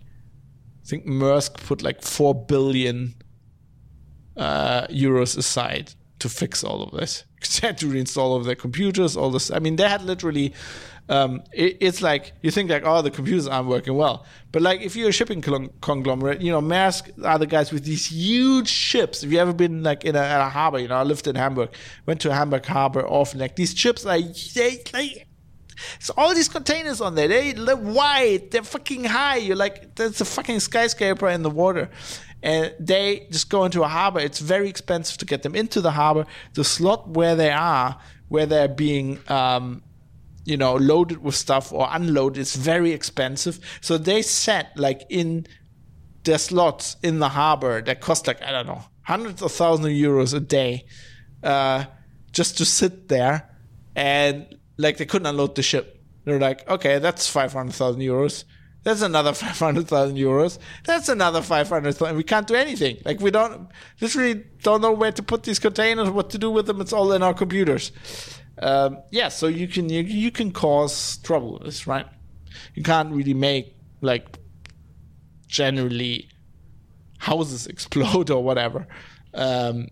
I 0.83 0.85
think 0.85 1.05
Maersk 1.05 1.53
put 1.65 1.81
like 1.81 2.01
four 2.01 2.35
billion 2.35 3.15
uh, 4.35 4.85
euros 4.87 5.37
aside 5.37 5.93
to 6.19 6.29
fix 6.29 6.63
all 6.63 6.83
of 6.83 6.91
this. 6.91 7.23
They 7.61 7.67
had 7.67 7.77
to 7.79 7.87
reinstall 7.87 8.17
all 8.17 8.35
of 8.35 8.45
their 8.45 8.55
computers, 8.55 9.17
all 9.17 9.31
this. 9.31 9.49
I 9.49 9.59
mean, 9.59 9.77
they 9.77 9.89
had 9.89 10.03
literally 10.03 10.53
um, 11.09 11.43
it, 11.51 11.77
it's 11.81 12.01
like 12.01 12.33
you 12.41 12.51
think 12.51 12.69
like, 12.69 12.83
oh, 12.85 13.01
the 13.01 13.11
computers 13.11 13.47
aren't 13.47 13.67
working 13.67 13.95
well. 13.95 14.25
But 14.51 14.61
like, 14.61 14.81
if 14.81 14.95
you're 14.95 15.09
a 15.09 15.11
shipping 15.11 15.41
conglomerate, 15.81 16.41
you 16.41 16.51
know, 16.51 16.61
Maersk 16.61 17.23
are 17.25 17.37
the 17.37 17.47
guys 17.47 17.71
with 17.71 17.83
these 17.83 18.07
huge 18.07 18.67
ships. 18.67 19.21
Have 19.21 19.31
you 19.31 19.39
ever 19.39 19.53
been 19.53 19.83
like 19.83 20.05
in 20.05 20.15
a, 20.15 20.19
a 20.19 20.49
harbor? 20.49 20.79
You 20.79 20.87
know, 20.87 20.95
I 20.95 21.03
lived 21.03 21.27
in 21.27 21.35
Hamburg, 21.35 21.69
went 22.05 22.21
to 22.21 22.33
Hamburg 22.33 22.65
harbor 22.65 23.05
often. 23.05 23.39
Like 23.39 23.55
these 23.55 23.77
ships 23.77 24.05
are 24.05 24.19
they 24.19 24.83
like. 24.93 25.27
So 25.99 26.13
all 26.15 26.35
these 26.35 26.49
containers 26.49 27.01
on 27.01 27.15
there, 27.15 27.27
they, 27.27 27.53
they're 27.53 27.75
wide, 27.75 28.51
they're 28.51 28.61
fucking 28.61 29.05
high. 29.05 29.37
You're 29.37 29.55
like, 29.55 29.95
there's 29.95 30.21
a 30.21 30.25
fucking 30.25 30.59
skyscraper 30.59 31.27
in 31.27 31.41
the 31.41 31.49
water 31.49 31.89
and 32.43 32.73
they 32.79 33.27
just 33.31 33.49
go 33.49 33.65
into 33.65 33.83
a 33.83 33.87
harbor. 33.87 34.19
It's 34.19 34.39
very 34.39 34.69
expensive 34.69 35.17
to 35.17 35.25
get 35.25 35.43
them 35.43 35.55
into 35.55 35.81
the 35.81 35.91
harbor. 35.91 36.25
The 36.53 36.63
slot 36.63 37.09
where 37.09 37.35
they 37.35 37.51
are, 37.51 37.97
where 38.29 38.45
they're 38.45 38.67
being 38.67 39.19
um, 39.27 39.83
you 40.45 40.57
know 40.57 40.75
loaded 40.75 41.23
with 41.23 41.35
stuff 41.35 41.71
or 41.71 41.87
unloaded 41.91 42.39
is 42.39 42.55
very 42.55 42.91
expensive 42.91 43.59
so 43.81 43.97
they 43.97 44.21
set 44.21 44.71
like 44.75 45.03
in 45.09 45.45
their 46.23 46.37
slots 46.37 46.95
in 47.03 47.19
the 47.19 47.29
harbor 47.29 47.81
that 47.81 48.01
cost 48.01 48.27
like 48.27 48.41
i 48.41 48.51
don't 48.51 48.67
know 48.67 48.81
hundreds 49.03 49.41
of 49.41 49.51
thousands 49.51 49.87
of 49.87 49.93
euros 49.93 50.33
a 50.33 50.39
day 50.39 50.85
uh, 51.43 51.83
just 52.31 52.57
to 52.57 52.65
sit 52.65 53.07
there 53.07 53.49
and 53.95 54.55
like 54.77 54.97
they 54.97 55.05
couldn't 55.05 55.25
unload 55.25 55.55
the 55.55 55.63
ship 55.63 56.03
they're 56.25 56.39
like 56.39 56.67
okay 56.69 56.99
that's 56.99 57.27
500000 57.27 58.01
euros 58.01 58.43
that's 58.83 59.03
another 59.03 59.33
500,000 59.35 60.17
euros. 60.17 60.57
That's 60.85 61.07
another 61.07 61.43
500,000. 61.43 62.15
We 62.17 62.23
can't 62.23 62.47
do 62.47 62.55
anything. 62.55 62.97
Like, 63.05 63.19
we 63.19 63.29
don't, 63.29 63.69
literally 63.99 64.43
don't 64.63 64.81
know 64.81 64.91
where 64.91 65.11
to 65.11 65.21
put 65.21 65.43
these 65.43 65.59
containers, 65.59 66.09
what 66.09 66.31
to 66.31 66.39
do 66.39 66.49
with 66.49 66.65
them. 66.65 66.81
It's 66.81 66.91
all 66.91 67.11
in 67.11 67.21
our 67.21 67.35
computers 67.35 67.91
um, 68.59 68.99
yeah, 69.11 69.29
so 69.29 69.47
you 69.47 69.67
can 69.67 69.89
you, 69.89 70.01
you 70.01 70.31
can 70.31 70.51
cause 70.51 71.17
trouble 71.17 71.53
with 71.53 71.63
this, 71.63 71.87
right? 71.87 72.05
You 72.75 72.83
can't 72.83 73.11
really 73.13 73.33
make 73.33 73.75
like 74.01 74.37
generally 75.47 76.29
houses 77.17 77.67
explode 77.67 78.29
or 78.29 78.43
whatever, 78.43 78.87
um, 79.33 79.87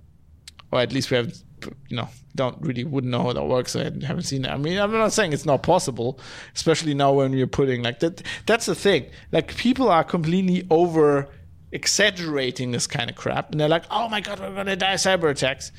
or 0.72 0.80
at 0.80 0.92
least 0.94 1.12
we 1.12 1.18
have 1.18 1.34
you 1.90 1.98
know 1.98 2.08
don't 2.36 2.62
really 2.62 2.84
wouldn't 2.84 3.12
know 3.12 3.24
how 3.24 3.34
that 3.34 3.46
works. 3.46 3.76
I 3.76 3.84
haven't 3.84 4.24
seen 4.24 4.46
it. 4.46 4.50
I 4.50 4.58
mean, 4.58 4.78
I'm 4.78 4.92
not 4.92 5.12
saying 5.12 5.34
it's 5.34 5.46
not 5.46 5.64
possible, 5.64 6.20
especially 6.56 6.94
now 6.94 7.14
when 7.14 7.34
you're 7.34 7.48
putting 7.48 7.84
like 7.84 8.00
that. 8.00 8.22
That's 8.46 8.66
the 8.66 8.76
thing. 8.76 9.08
Like 9.32 9.56
people 9.56 9.90
are 9.90 10.04
completely 10.04 10.66
over 10.70 11.28
exaggerating 11.72 12.72
this 12.72 12.88
kind 12.88 13.10
of 13.10 13.16
crap, 13.16 13.52
and 13.52 13.60
they're 13.60 13.70
like, 13.70 13.86
"Oh 13.90 14.10
my 14.10 14.22
god, 14.22 14.40
we're 14.40 14.54
gonna 14.54 14.76
die 14.76 14.96
cyber 14.96 15.30
attacks," 15.30 15.72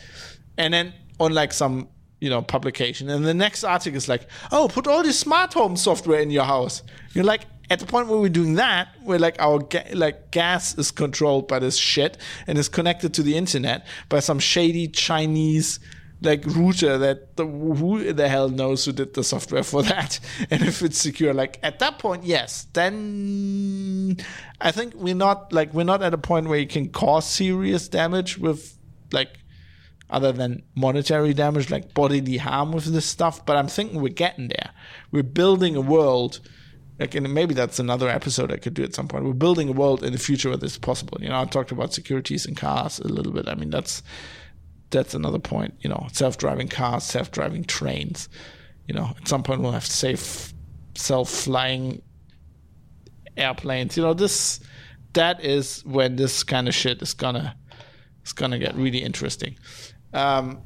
and 0.58 0.74
then 0.74 0.92
on 1.18 1.32
like 1.32 1.52
some 1.52 1.88
you 2.20 2.30
know 2.30 2.42
publication. 2.42 3.08
And 3.08 3.24
the 3.24 3.34
next 3.34 3.64
article 3.64 3.96
is 3.96 4.08
like 4.08 4.28
oh 4.52 4.68
put 4.68 4.86
all 4.86 5.02
this 5.02 5.18
smart 5.18 5.52
home 5.54 5.76
software 5.76 6.20
in 6.20 6.30
your 6.30 6.44
house. 6.44 6.82
You're 7.12 7.24
like 7.24 7.42
at 7.70 7.78
the 7.78 7.86
point 7.86 8.08
where 8.08 8.18
we're 8.18 8.28
doing 8.28 8.54
that 8.54 8.88
where 9.04 9.18
like 9.18 9.36
our 9.38 9.60
ga- 9.60 9.94
like 9.94 10.30
gas 10.30 10.76
is 10.76 10.90
controlled 10.90 11.46
by 11.48 11.58
this 11.58 11.76
shit 11.76 12.18
and 12.46 12.58
is 12.58 12.68
connected 12.68 13.14
to 13.14 13.22
the 13.22 13.36
internet 13.36 13.86
by 14.08 14.18
some 14.18 14.40
shady 14.40 14.88
chinese 14.88 15.78
like 16.22 16.44
router 16.46 16.98
that 16.98 17.36
the, 17.36 17.46
who 17.46 18.12
the 18.12 18.28
hell 18.28 18.48
knows 18.48 18.84
who 18.84 18.92
did 18.92 19.14
the 19.14 19.24
software 19.24 19.62
for 19.62 19.82
that. 19.82 20.20
And 20.50 20.62
if 20.62 20.82
it's 20.82 20.98
secure 20.98 21.32
like 21.32 21.58
at 21.62 21.78
that 21.78 21.98
point 21.98 22.24
yes. 22.24 22.66
Then 22.72 24.18
i 24.60 24.70
think 24.70 24.94
we're 24.94 25.14
not 25.14 25.52
like 25.52 25.72
we're 25.72 25.84
not 25.84 26.02
at 26.02 26.12
a 26.12 26.18
point 26.18 26.48
where 26.48 26.58
you 26.58 26.66
can 26.66 26.88
cause 26.88 27.26
serious 27.26 27.88
damage 27.88 28.36
with 28.36 28.76
like 29.12 29.38
other 30.10 30.32
than 30.32 30.62
monetary 30.74 31.32
damage, 31.32 31.70
like 31.70 31.94
bodily 31.94 32.36
harm 32.36 32.72
with 32.72 32.84
this 32.86 33.06
stuff. 33.06 33.44
But 33.46 33.56
I'm 33.56 33.68
thinking 33.68 34.00
we're 34.00 34.08
getting 34.08 34.48
there. 34.48 34.70
We're 35.10 35.22
building 35.22 35.76
a 35.76 35.80
world. 35.80 36.40
Like, 36.98 37.14
and 37.14 37.32
maybe 37.32 37.54
that's 37.54 37.78
another 37.78 38.10
episode 38.10 38.52
I 38.52 38.58
could 38.58 38.74
do 38.74 38.84
at 38.84 38.94
some 38.94 39.08
point. 39.08 39.24
We're 39.24 39.32
building 39.32 39.70
a 39.70 39.72
world 39.72 40.04
in 40.04 40.12
the 40.12 40.18
future 40.18 40.50
where 40.50 40.58
this 40.58 40.72
is 40.72 40.78
possible. 40.78 41.16
You 41.20 41.30
know, 41.30 41.40
I 41.40 41.44
talked 41.46 41.72
about 41.72 41.94
securities 41.94 42.44
in 42.44 42.54
cars 42.54 42.98
a 42.98 43.08
little 43.08 43.32
bit. 43.32 43.48
I 43.48 43.54
mean, 43.54 43.70
that's 43.70 44.02
that's 44.90 45.14
another 45.14 45.38
point. 45.38 45.74
You 45.80 45.88
know, 45.88 46.08
self-driving 46.12 46.68
cars, 46.68 47.04
self-driving 47.04 47.64
trains. 47.64 48.28
You 48.86 48.94
know, 48.94 49.14
at 49.16 49.28
some 49.28 49.42
point 49.42 49.62
we'll 49.62 49.72
have 49.72 49.86
safe, 49.86 50.52
self-flying 50.94 52.02
airplanes. 53.36 53.96
You 53.96 54.02
know, 54.02 54.14
this 54.14 54.60
that 55.14 55.42
is 55.44 55.84
when 55.84 56.16
this 56.16 56.42
kind 56.42 56.68
of 56.68 56.74
shit 56.74 57.00
is 57.02 57.14
gonna 57.14 57.56
it's 58.22 58.32
gonna 58.32 58.58
get 58.58 58.74
really 58.76 59.02
interesting. 59.02 59.56
Um, 60.12 60.60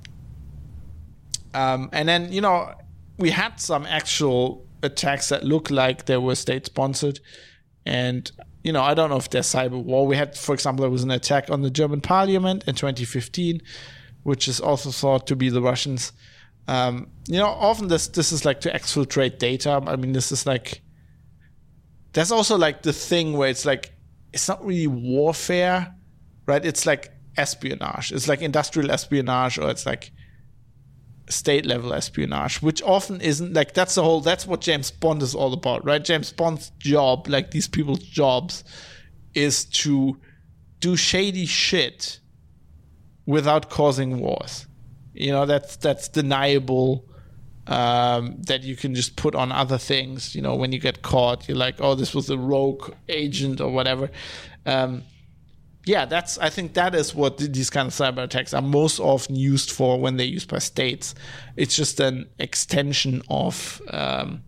um, 1.52 1.88
and 1.92 2.08
then, 2.08 2.32
you 2.32 2.40
know, 2.40 2.74
we 3.18 3.30
had 3.30 3.60
some 3.60 3.86
actual 3.86 4.66
attacks 4.82 5.28
that 5.28 5.44
looked 5.44 5.70
like 5.70 6.06
they 6.06 6.16
were 6.16 6.34
state 6.34 6.66
sponsored. 6.66 7.20
And, 7.86 8.30
you 8.62 8.72
know, 8.72 8.82
I 8.82 8.94
don't 8.94 9.10
know 9.10 9.16
if 9.16 9.30
they're 9.30 9.42
cyber 9.42 9.82
war. 9.82 10.06
We 10.06 10.16
had, 10.16 10.36
for 10.36 10.54
example, 10.54 10.82
there 10.82 10.90
was 10.90 11.02
an 11.02 11.10
attack 11.10 11.50
on 11.50 11.62
the 11.62 11.70
German 11.70 12.00
parliament 12.00 12.64
in 12.66 12.74
2015, 12.74 13.60
which 14.22 14.48
is 14.48 14.60
also 14.60 14.90
thought 14.90 15.26
to 15.28 15.36
be 15.36 15.48
the 15.48 15.62
Russians. 15.62 16.12
Um, 16.66 17.10
you 17.28 17.38
know, 17.38 17.46
often 17.46 17.88
this 17.88 18.08
this 18.08 18.32
is 18.32 18.44
like 18.46 18.60
to 18.62 18.72
exfiltrate 18.72 19.38
data. 19.38 19.82
I 19.86 19.96
mean, 19.96 20.12
this 20.12 20.32
is 20.32 20.46
like 20.46 20.80
there's 22.14 22.32
also 22.32 22.56
like 22.56 22.82
the 22.82 22.92
thing 22.92 23.34
where 23.34 23.50
it's 23.50 23.66
like 23.66 23.92
it's 24.32 24.48
not 24.48 24.64
really 24.64 24.86
warfare, 24.86 25.94
right? 26.46 26.64
It's 26.64 26.86
like 26.86 27.12
espionage. 27.36 28.12
It's 28.12 28.28
like 28.28 28.42
industrial 28.42 28.90
espionage 28.90 29.58
or 29.58 29.70
it's 29.70 29.86
like 29.86 30.12
state 31.28 31.64
level 31.66 31.92
espionage, 31.92 32.60
which 32.60 32.82
often 32.82 33.20
isn't 33.20 33.54
like 33.54 33.74
that's 33.74 33.94
the 33.94 34.02
whole 34.02 34.20
that's 34.20 34.46
what 34.46 34.60
James 34.60 34.90
Bond 34.90 35.22
is 35.22 35.34
all 35.34 35.52
about, 35.52 35.84
right? 35.84 36.04
James 36.04 36.32
Bond's 36.32 36.70
job, 36.78 37.28
like 37.28 37.50
these 37.50 37.68
people's 37.68 38.00
jobs, 38.00 38.64
is 39.34 39.64
to 39.66 40.18
do 40.80 40.96
shady 40.96 41.46
shit 41.46 42.20
without 43.26 43.70
causing 43.70 44.20
wars. 44.20 44.66
You 45.14 45.32
know, 45.32 45.46
that's 45.46 45.76
that's 45.76 46.08
deniable. 46.08 47.08
Um, 47.66 48.42
that 48.42 48.62
you 48.62 48.76
can 48.76 48.94
just 48.94 49.16
put 49.16 49.34
on 49.34 49.50
other 49.50 49.78
things. 49.78 50.34
You 50.34 50.42
know, 50.42 50.54
when 50.54 50.72
you 50.72 50.78
get 50.78 51.00
caught, 51.00 51.48
you're 51.48 51.56
like, 51.56 51.76
oh, 51.78 51.94
this 51.94 52.14
was 52.14 52.28
a 52.28 52.36
rogue 52.36 52.92
agent 53.08 53.58
or 53.58 53.72
whatever. 53.72 54.10
Um, 54.66 55.02
yeah, 55.86 56.06
that's 56.06 56.38
I 56.38 56.48
think 56.48 56.74
that 56.74 56.94
is 56.94 57.14
what 57.14 57.38
these 57.38 57.68
kind 57.68 57.86
of 57.86 57.92
cyber 57.92 58.22
attacks 58.22 58.54
are 58.54 58.62
most 58.62 58.98
often 58.98 59.36
used 59.36 59.70
for 59.70 60.00
when 60.00 60.16
they're 60.16 60.26
used 60.26 60.48
by 60.48 60.58
states. 60.58 61.14
It's 61.56 61.76
just 61.76 62.00
an 62.00 62.28
extension 62.38 63.22
of 63.28 63.82
um, 63.90 64.42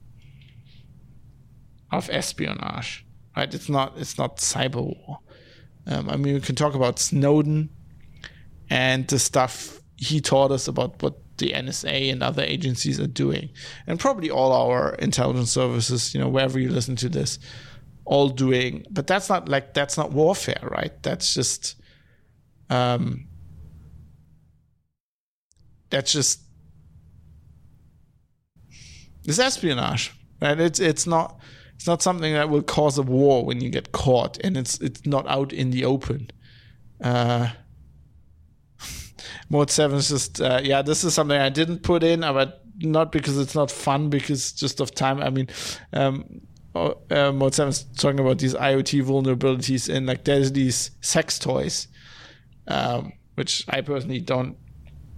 of 1.92 2.08
espionage, 2.10 3.04
right? 3.36 3.52
It's 3.52 3.68
not 3.68 3.98
it's 3.98 4.16
not 4.16 4.38
cyber 4.38 4.82
war. 4.82 5.18
Um, 5.86 6.08
I 6.08 6.16
mean, 6.16 6.34
we 6.34 6.40
can 6.40 6.56
talk 6.56 6.74
about 6.74 6.98
Snowden 6.98 7.68
and 8.70 9.06
the 9.06 9.18
stuff 9.18 9.80
he 9.96 10.20
taught 10.20 10.50
us 10.50 10.66
about 10.66 11.00
what 11.02 11.18
the 11.38 11.52
NSA 11.52 12.10
and 12.10 12.22
other 12.22 12.42
agencies 12.42 12.98
are 12.98 13.06
doing, 13.06 13.50
and 13.86 14.00
probably 14.00 14.30
all 14.30 14.52
our 14.52 14.94
intelligence 14.94 15.52
services, 15.52 16.14
you 16.14 16.20
know, 16.20 16.28
wherever 16.28 16.58
you 16.58 16.70
listen 16.70 16.96
to 16.96 17.10
this, 17.10 17.38
all 18.06 18.28
doing. 18.28 18.84
But 18.90 19.06
that's 19.06 19.28
not 19.28 19.48
like 19.48 19.74
that's 19.74 19.96
not 19.96 20.12
warfare, 20.12 20.62
right? 20.62 20.92
That's 21.02 21.34
just, 21.34 21.76
um, 22.70 23.28
that's 25.90 26.12
just 26.12 26.40
it's 29.24 29.38
espionage, 29.38 30.12
right? 30.40 30.58
It's 30.58 30.80
it's 30.80 31.06
not 31.06 31.38
it's 31.74 31.86
not 31.86 32.02
something 32.02 32.32
that 32.32 32.48
will 32.48 32.62
cause 32.62 32.96
a 32.96 33.02
war 33.02 33.44
when 33.44 33.60
you 33.60 33.68
get 33.70 33.92
caught, 33.92 34.38
and 34.42 34.56
it's 34.56 34.80
it's 34.80 35.04
not 35.04 35.26
out 35.28 35.52
in 35.52 35.70
the 35.70 35.84
open. 35.84 36.30
Uh, 37.02 37.50
Mode 39.50 39.70
7 39.70 39.98
is 39.98 40.08
just, 40.08 40.40
uh, 40.40 40.60
yeah, 40.62 40.82
this 40.82 41.04
is 41.04 41.14
something 41.14 41.38
I 41.38 41.50
didn't 41.50 41.82
put 41.82 42.02
in, 42.02 42.20
but 42.20 42.62
not 42.78 43.12
because 43.12 43.38
it's 43.38 43.54
not 43.54 43.70
fun, 43.70 44.08
because 44.08 44.52
just 44.52 44.80
of 44.80 44.94
time. 44.94 45.20
I 45.20 45.30
mean, 45.30 45.48
um, 45.92 46.40
uh, 47.10 47.32
Mode 47.32 47.54
7 47.54 47.70
is 47.70 47.84
talking 47.96 48.20
about 48.20 48.38
these 48.38 48.54
IoT 48.54 49.02
vulnerabilities, 49.04 49.92
and 49.92 50.06
like 50.06 50.24
there's 50.24 50.52
these 50.52 50.90
sex 51.00 51.38
toys, 51.38 51.88
um, 52.68 53.12
which 53.34 53.64
I 53.68 53.80
personally 53.80 54.20
don't. 54.20 54.56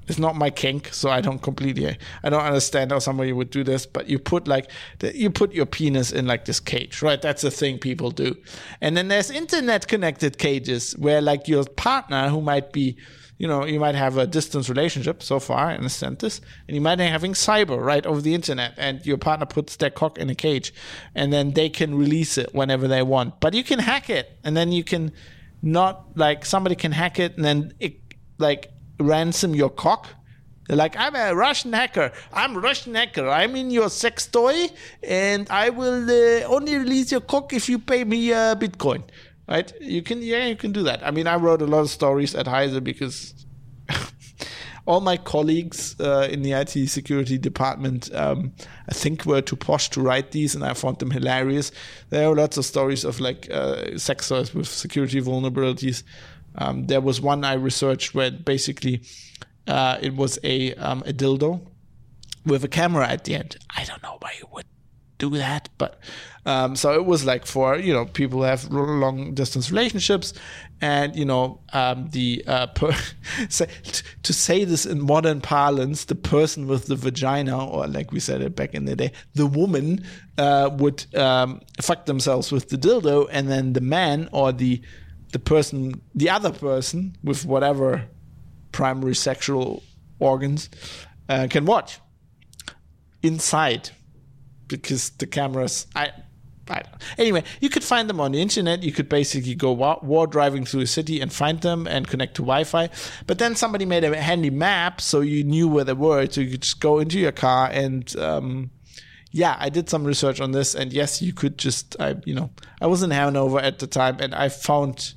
It's 0.06 0.18
not 0.18 0.36
my 0.36 0.48
kink, 0.48 0.88
so 0.94 1.10
I 1.10 1.20
don't 1.20 1.40
completely. 1.40 1.98
I 2.22 2.30
don't 2.30 2.42
understand 2.42 2.92
how 2.92 2.98
somebody 2.98 3.30
would 3.34 3.50
do 3.50 3.62
this. 3.62 3.84
But 3.84 4.08
you 4.08 4.18
put 4.18 4.48
like 4.48 4.70
the, 5.00 5.14
you 5.14 5.30
put 5.30 5.52
your 5.52 5.66
penis 5.66 6.12
in 6.12 6.26
like 6.26 6.46
this 6.46 6.60
cage, 6.60 7.02
right? 7.02 7.20
That's 7.20 7.44
a 7.44 7.50
thing 7.50 7.78
people 7.78 8.10
do. 8.10 8.34
And 8.80 8.96
then 8.96 9.08
there's 9.08 9.30
internet 9.30 9.86
connected 9.86 10.38
cages 10.38 10.96
where 10.96 11.20
like 11.20 11.46
your 11.46 11.64
partner, 11.64 12.30
who 12.30 12.40
might 12.40 12.72
be 12.72 12.96
you 13.38 13.46
know, 13.46 13.64
you 13.64 13.78
might 13.78 13.94
have 13.94 14.18
a 14.18 14.26
distance 14.26 14.68
relationship. 14.68 15.22
So 15.22 15.38
far, 15.38 15.68
I 15.68 15.74
understand 15.74 16.18
this, 16.18 16.40
and 16.66 16.74
you 16.74 16.80
might 16.80 16.96
be 16.96 17.04
having 17.04 17.32
cyber 17.32 17.82
right 17.82 18.04
over 18.04 18.20
the 18.20 18.34
internet, 18.34 18.74
and 18.76 19.04
your 19.06 19.16
partner 19.16 19.46
puts 19.46 19.76
their 19.76 19.90
cock 19.90 20.18
in 20.18 20.28
a 20.28 20.34
cage, 20.34 20.74
and 21.14 21.32
then 21.32 21.52
they 21.52 21.68
can 21.68 21.96
release 21.96 22.36
it 22.36 22.52
whenever 22.52 22.88
they 22.88 23.02
want. 23.02 23.40
But 23.40 23.54
you 23.54 23.62
can 23.62 23.78
hack 23.78 24.10
it, 24.10 24.36
and 24.42 24.56
then 24.56 24.72
you 24.72 24.82
can 24.82 25.12
not 25.62 26.16
like 26.16 26.44
somebody 26.44 26.74
can 26.74 26.92
hack 26.92 27.18
it, 27.18 27.36
and 27.36 27.44
then 27.44 27.72
it 27.78 28.00
like 28.38 28.72
ransom 28.98 29.54
your 29.54 29.70
cock. 29.70 30.08
They're 30.66 30.76
like, 30.76 30.96
I'm 30.98 31.16
a 31.16 31.34
Russian 31.34 31.72
hacker. 31.72 32.12
I'm 32.30 32.54
Russian 32.54 32.94
hacker. 32.94 33.26
I'm 33.26 33.56
in 33.56 33.70
your 33.70 33.88
sex 33.88 34.26
toy, 34.26 34.68
and 35.02 35.48
I 35.48 35.70
will 35.70 36.10
uh, 36.10 36.44
only 36.46 36.76
release 36.76 37.10
your 37.10 37.22
cock 37.22 37.54
if 37.54 37.70
you 37.70 37.78
pay 37.78 38.04
me 38.04 38.32
uh, 38.32 38.54
Bitcoin 38.54 39.04
right? 39.48 39.72
You 39.80 40.02
can, 40.02 40.22
yeah, 40.22 40.46
you 40.46 40.56
can 40.56 40.72
do 40.72 40.82
that. 40.84 41.06
I 41.06 41.10
mean, 41.10 41.26
I 41.26 41.36
wrote 41.36 41.62
a 41.62 41.66
lot 41.66 41.80
of 41.80 41.90
stories 41.90 42.34
at 42.34 42.46
Heise 42.46 42.78
because 42.80 43.34
all 44.86 45.00
my 45.00 45.16
colleagues 45.16 45.98
uh, 46.00 46.28
in 46.30 46.42
the 46.42 46.52
IT 46.52 46.88
security 46.88 47.38
department, 47.38 48.14
um, 48.14 48.52
I 48.88 48.94
think, 48.94 49.26
were 49.26 49.40
too 49.40 49.56
posh 49.56 49.90
to 49.90 50.00
write 50.00 50.32
these, 50.32 50.54
and 50.54 50.64
I 50.64 50.74
found 50.74 50.98
them 50.98 51.10
hilarious. 51.10 51.72
There 52.10 52.28
are 52.28 52.34
lots 52.34 52.56
of 52.56 52.64
stories 52.64 53.04
of 53.04 53.20
like 53.20 53.50
uh, 53.50 53.98
sex 53.98 54.28
toys 54.28 54.54
with 54.54 54.68
security 54.68 55.20
vulnerabilities. 55.20 56.02
Um, 56.54 56.86
there 56.86 57.00
was 57.00 57.20
one 57.20 57.44
I 57.44 57.54
researched 57.54 58.14
where 58.14 58.30
basically 58.30 59.02
uh, 59.66 59.98
it 60.00 60.14
was 60.14 60.38
a 60.42 60.74
um, 60.74 61.02
a 61.06 61.12
dildo 61.12 61.66
with 62.46 62.64
a 62.64 62.68
camera 62.68 63.06
at 63.06 63.24
the 63.24 63.34
end. 63.34 63.56
I 63.76 63.84
don't 63.84 64.02
know 64.02 64.16
why 64.20 64.32
you 64.38 64.46
would 64.52 64.66
do 65.18 65.30
that, 65.30 65.68
but 65.78 66.00
um, 66.48 66.76
so 66.76 66.94
it 66.94 67.04
was 67.04 67.26
like 67.26 67.44
for 67.44 67.76
you 67.76 67.92
know 67.92 68.06
people 68.06 68.38
who 68.38 68.44
have 68.44 68.70
long 68.72 69.34
distance 69.34 69.70
relationships, 69.70 70.32
and 70.80 71.14
you 71.14 71.26
know 71.26 71.60
um, 71.74 72.08
the 72.12 72.42
uh, 72.46 72.68
per- 72.68 72.96
to 74.22 74.32
say 74.32 74.64
this 74.64 74.86
in 74.86 74.98
modern 74.98 75.42
parlance, 75.42 76.06
the 76.06 76.14
person 76.14 76.66
with 76.66 76.86
the 76.86 76.96
vagina, 76.96 77.68
or 77.68 77.86
like 77.86 78.12
we 78.12 78.18
said 78.18 78.40
it 78.40 78.56
back 78.56 78.72
in 78.72 78.86
the 78.86 78.96
day, 78.96 79.12
the 79.34 79.44
woman 79.44 80.02
uh, 80.38 80.70
would 80.72 81.04
um, 81.14 81.60
fuck 81.82 82.06
themselves 82.06 82.50
with 82.50 82.70
the 82.70 82.78
dildo, 82.78 83.28
and 83.30 83.50
then 83.50 83.74
the 83.74 83.82
man 83.82 84.26
or 84.32 84.50
the 84.50 84.80
the 85.32 85.38
person, 85.38 86.00
the 86.14 86.30
other 86.30 86.50
person 86.50 87.14
with 87.22 87.44
whatever 87.44 88.06
primary 88.72 89.14
sexual 89.14 89.82
organs 90.18 90.70
uh, 91.28 91.46
can 91.50 91.66
watch 91.66 92.00
inside 93.22 93.90
because 94.66 95.10
the 95.10 95.26
cameras 95.26 95.86
I. 95.94 96.10
Anyway, 97.16 97.44
you 97.60 97.68
could 97.68 97.84
find 97.84 98.08
them 98.08 98.20
on 98.20 98.32
the 98.32 98.40
internet. 98.40 98.82
You 98.82 98.92
could 98.92 99.08
basically 99.08 99.54
go 99.54 99.72
war, 99.72 99.98
war, 100.02 100.26
driving 100.26 100.64
through 100.64 100.82
a 100.82 100.86
city 100.86 101.20
and 101.20 101.32
find 101.32 101.60
them 101.60 101.86
and 101.86 102.06
connect 102.06 102.34
to 102.36 102.42
Wi-Fi. 102.42 102.90
But 103.26 103.38
then 103.38 103.56
somebody 103.56 103.84
made 103.84 104.04
a 104.04 104.20
handy 104.20 104.50
map 104.50 105.00
so 105.00 105.20
you 105.20 105.44
knew 105.44 105.68
where 105.68 105.84
they 105.84 105.92
were. 105.92 106.26
So 106.30 106.40
you 106.40 106.50
could 106.52 106.62
just 106.62 106.80
go 106.80 106.98
into 106.98 107.18
your 107.18 107.32
car 107.32 107.68
and, 107.72 108.14
um, 108.16 108.70
yeah, 109.30 109.56
I 109.58 109.68
did 109.68 109.90
some 109.90 110.04
research 110.04 110.40
on 110.40 110.52
this. 110.52 110.74
And 110.74 110.92
yes, 110.92 111.20
you 111.20 111.32
could 111.32 111.58
just, 111.58 111.96
I, 112.00 112.16
you 112.24 112.34
know, 112.34 112.50
I 112.80 112.86
was 112.86 113.02
in 113.02 113.10
Hanover 113.10 113.58
at 113.58 113.78
the 113.78 113.86
time 113.86 114.18
and 114.20 114.34
I 114.34 114.48
found 114.48 115.14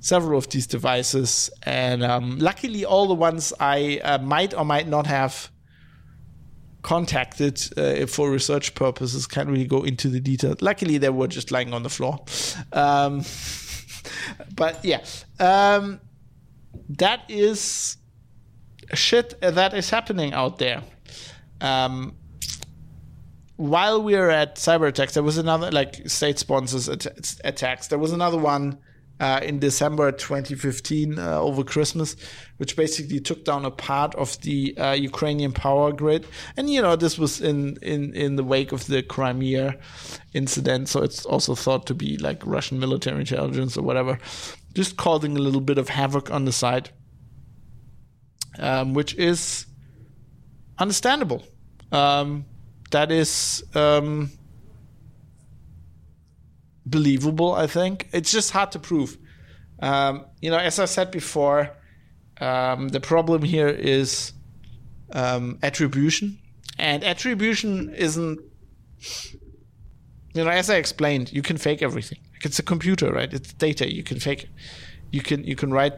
several 0.00 0.38
of 0.38 0.48
these 0.50 0.66
devices. 0.66 1.50
And 1.62 2.02
um, 2.02 2.38
luckily, 2.38 2.84
all 2.84 3.06
the 3.06 3.14
ones 3.14 3.52
I 3.58 4.00
uh, 4.04 4.18
might 4.18 4.52
or 4.54 4.64
might 4.64 4.88
not 4.88 5.06
have 5.06 5.50
contacted 6.84 7.60
uh, 7.76 8.06
for 8.06 8.30
research 8.30 8.74
purposes. 8.76 9.26
Can't 9.26 9.48
really 9.48 9.66
go 9.66 9.82
into 9.82 10.08
the 10.08 10.20
details. 10.20 10.60
Luckily, 10.60 10.98
they 10.98 11.08
were 11.08 11.26
just 11.26 11.50
lying 11.50 11.72
on 11.72 11.82
the 11.82 11.88
floor. 11.88 12.24
Um, 12.72 13.24
but 14.54 14.84
yeah, 14.84 15.02
um, 15.40 16.00
that 16.90 17.22
is 17.28 17.96
shit 18.92 19.40
that 19.40 19.74
is 19.74 19.90
happening 19.90 20.34
out 20.34 20.58
there. 20.58 20.82
Um, 21.60 22.16
while 23.56 24.02
we 24.02 24.14
are 24.14 24.30
at 24.30 24.56
cyber 24.56 24.88
attacks, 24.88 25.14
there 25.14 25.22
was 25.22 25.38
another 25.38 25.70
like 25.70 26.08
state 26.08 26.38
sponsors 26.38 26.88
at- 26.88 27.36
attacks. 27.44 27.88
There 27.88 27.98
was 27.98 28.12
another 28.12 28.38
one 28.38 28.78
uh, 29.20 29.40
in 29.42 29.58
December 29.58 30.10
2015 30.10 31.18
uh, 31.18 31.40
over 31.40 31.62
Christmas, 31.62 32.16
which 32.56 32.76
basically 32.76 33.20
took 33.20 33.44
down 33.44 33.64
a 33.64 33.70
part 33.70 34.14
of 34.16 34.40
the 34.40 34.76
uh, 34.76 34.92
Ukrainian 34.92 35.52
power 35.52 35.92
grid. 35.92 36.26
And 36.56 36.68
you 36.68 36.82
know, 36.82 36.96
this 36.96 37.18
was 37.18 37.40
in 37.40 37.76
in 37.82 38.12
in 38.14 38.36
the 38.36 38.44
wake 38.44 38.72
of 38.72 38.86
the 38.86 39.02
Crimea 39.02 39.78
incident, 40.32 40.88
so 40.88 41.02
it's 41.02 41.24
also 41.24 41.54
thought 41.54 41.86
to 41.86 41.94
be 41.94 42.16
like 42.18 42.44
Russian 42.44 42.78
military 42.78 43.20
intelligence 43.20 43.76
or 43.76 43.82
whatever, 43.82 44.18
just 44.74 44.96
causing 44.96 45.36
a 45.36 45.40
little 45.40 45.60
bit 45.60 45.78
of 45.78 45.88
havoc 45.88 46.30
on 46.30 46.44
the 46.44 46.52
side, 46.52 46.90
um, 48.58 48.94
which 48.94 49.14
is 49.14 49.66
understandable. 50.78 51.42
Um, 51.92 52.46
that 52.90 53.12
is. 53.12 53.62
Um, 53.74 54.30
believable. 56.86 57.52
I 57.52 57.66
think 57.66 58.08
it's 58.12 58.32
just 58.32 58.50
hard 58.50 58.72
to 58.72 58.78
prove. 58.78 59.16
Um, 59.80 60.26
you 60.40 60.50
know, 60.50 60.58
as 60.58 60.78
I 60.78 60.84
said 60.84 61.10
before, 61.10 61.70
um, 62.40 62.88
the 62.88 63.00
problem 63.00 63.42
here 63.42 63.68
is 63.68 64.32
um, 65.12 65.58
attribution, 65.62 66.38
and 66.78 67.04
attribution 67.04 67.94
isn't. 67.94 68.40
You 70.34 70.44
know, 70.44 70.50
as 70.50 70.68
I 70.68 70.76
explained, 70.76 71.32
you 71.32 71.42
can 71.42 71.56
fake 71.56 71.82
everything. 71.82 72.18
It's 72.42 72.58
a 72.58 72.62
computer, 72.62 73.12
right? 73.12 73.32
It's 73.32 73.52
data. 73.54 73.92
You 73.92 74.02
can 74.02 74.18
fake 74.20 74.44
it. 74.44 74.50
You 75.10 75.22
can 75.22 75.44
you 75.44 75.56
can 75.56 75.72
write. 75.72 75.94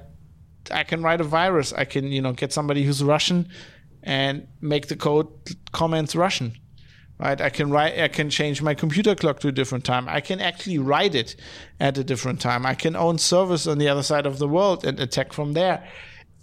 I 0.71 0.85
can 0.85 1.03
write 1.03 1.21
a 1.21 1.25
virus. 1.25 1.73
I 1.73 1.85
can 1.85 2.07
you 2.13 2.21
know 2.21 2.33
get 2.33 2.53
somebody 2.53 2.85
who's 2.85 3.03
Russian, 3.03 3.49
and 4.03 4.47
make 4.61 4.89
the 4.89 4.97
code 4.97 5.29
comments 5.73 6.15
Russian 6.15 6.57
right? 7.18 7.40
I 7.40 7.48
can 7.51 7.70
write 7.70 7.98
i 7.98 8.09
can 8.09 8.30
change 8.30 8.62
my 8.62 8.74
computer 8.74 9.14
clock 9.14 9.40
to 9.40 9.48
a 9.48 9.52
different 9.52 9.84
time. 9.84 10.09
I 10.09 10.20
can 10.20 10.40
actually 10.40 10.78
write 10.78 11.14
it 11.14 11.36
at 11.80 11.98
a 11.98 12.05
different 12.05 12.40
time. 12.40 12.66
I 12.66 12.74
can 12.74 12.97
own 12.97 13.18
servers 13.18 13.66
on 13.66 13.78
the 13.78 13.88
other 13.88 14.02
side 14.02 14.26
of 14.26 14.38
the 14.38 14.48
world 14.48 14.84
and 14.84 14.98
attack 15.01 15.32
from 15.32 15.52
there. 15.55 15.86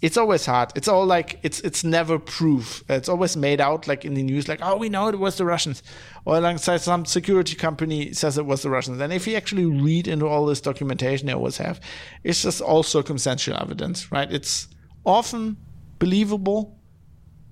It's 0.02 0.18
always 0.18 0.46
hard. 0.46 0.74
It's 0.76 0.90
all 0.90 1.06
like 1.06 1.40
it's 1.44 1.62
it's 1.62 1.84
never 1.84 2.20
proof. 2.20 2.84
It's 2.90 3.08
always 3.08 3.38
made 3.38 3.62
out 3.62 3.88
like 3.88 4.04
in 4.04 4.16
the 4.16 4.24
news 4.24 4.50
like 4.50 4.60
oh 4.62 4.76
we 4.76 4.90
know 4.90 5.08
it 5.08 5.18
was 5.18 5.38
the 5.38 5.46
russians. 5.46 5.82
Or 6.26 6.38
alongside 6.38 6.82
some 6.82 7.06
security 7.06 7.56
company 7.56 8.12
says 8.12 8.38
it 8.38 8.46
was 8.46 8.64
the 8.64 8.70
russians. 8.70 9.00
And 9.00 9.14
if 9.14 9.28
you 9.28 9.36
actually 9.36 9.66
read 9.66 10.08
into 10.08 10.28
all 10.28 10.46
this 10.46 10.60
documentation 10.60 11.28
they 11.28 11.34
always 11.34 11.58
have 11.58 11.80
it's 12.24 12.42
just 12.44 12.60
all 12.60 12.84
circumstantial 12.84 13.56
evidence 13.56 14.12
right? 14.12 14.30
It's 14.30 14.68
often 15.06 15.56
believable 16.00 16.78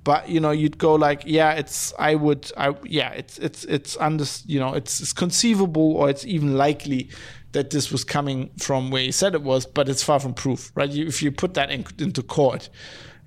but 0.04 0.28
you 0.30 0.40
know 0.40 0.52
you'd 0.52 0.78
go 0.78 0.96
like 0.96 1.22
yeah 1.26 1.52
it's 1.54 1.94
i 2.00 2.16
would 2.16 2.52
i 2.58 2.74
yeah 2.84 3.12
it's 3.12 3.38
it's 3.38 3.64
it's 3.66 3.96
under 3.98 4.26
you 4.46 4.60
know 4.60 4.74
it's, 4.74 5.00
it's 5.00 5.14
conceivable 5.14 5.96
or 5.96 6.10
it's 6.10 6.26
even 6.26 6.58
likely 6.58 7.10
that 7.52 7.70
this 7.70 7.92
was 7.92 8.04
coming 8.04 8.50
from 8.58 8.92
where 8.92 9.02
he 9.02 9.12
said 9.12 9.36
it 9.36 9.42
was, 9.42 9.66
but 9.66 9.90
it's 9.90 10.04
far 10.04 10.20
from 10.20 10.34
proof, 10.34 10.72
right? 10.76 10.90
You, 10.90 11.06
if 11.08 11.22
you 11.22 11.32
put 11.32 11.54
that 11.56 11.70
in, 11.70 11.86
into 12.00 12.24
court, 12.24 12.70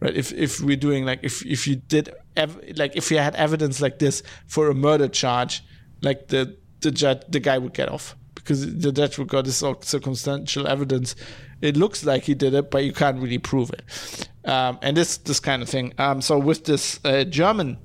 right? 0.00 0.14
If 0.14 0.32
if 0.32 0.60
we're 0.60 0.76
doing 0.76 1.04
like 1.04 1.20
if 1.22 1.44
if 1.44 1.66
you 1.66 1.76
did 1.76 2.10
ev- 2.36 2.60
like 2.76 2.96
if 2.96 3.10
you 3.10 3.18
had 3.18 3.34
evidence 3.36 3.80
like 3.80 3.98
this 3.98 4.22
for 4.46 4.68
a 4.68 4.74
murder 4.74 5.08
charge, 5.08 5.62
like 6.02 6.28
the 6.28 6.56
the 6.80 6.90
judge 6.90 7.22
the 7.28 7.40
guy 7.40 7.58
would 7.58 7.74
get 7.74 7.88
off 7.88 8.16
because 8.34 8.74
the 8.78 8.92
judge 8.92 9.18
would 9.18 9.28
go 9.28 9.42
this 9.42 9.62
is 9.62 9.74
circumstantial 9.82 10.66
evidence. 10.66 11.14
It 11.60 11.76
looks 11.76 12.04
like 12.04 12.24
he 12.24 12.34
did 12.34 12.54
it, 12.54 12.70
but 12.70 12.84
you 12.84 12.92
can't 12.92 13.20
really 13.20 13.38
prove 13.38 13.70
it. 13.70 14.28
Um, 14.44 14.78
and 14.82 14.96
this 14.96 15.16
this 15.18 15.40
kind 15.40 15.62
of 15.62 15.68
thing. 15.68 15.94
Um, 15.98 16.20
so 16.20 16.38
with 16.38 16.64
this 16.64 17.00
uh, 17.04 17.24
German 17.24 17.78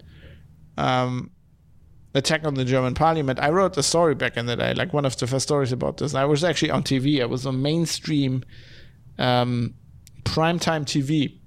um, 0.77 1.31
attack 2.13 2.45
on 2.45 2.55
the 2.55 2.65
German 2.65 2.95
parliament, 2.95 3.39
I 3.39 3.49
wrote 3.49 3.77
a 3.77 3.83
story 3.83 4.15
back 4.15 4.35
in 4.35 4.45
the 4.45 4.55
day, 4.55 4.73
like 4.73 4.93
one 4.93 5.05
of 5.05 5.15
the 5.17 5.27
first 5.27 5.43
stories 5.43 5.71
about 5.71 5.97
this. 5.97 6.13
I 6.15 6.25
was 6.25 6.43
actually 6.43 6.71
on 6.71 6.83
TV. 6.83 7.21
I 7.21 7.25
was 7.25 7.45
on 7.45 7.61
mainstream 7.61 8.43
um, 9.17 9.75
primetime 10.23 10.83
TV. 10.85 11.39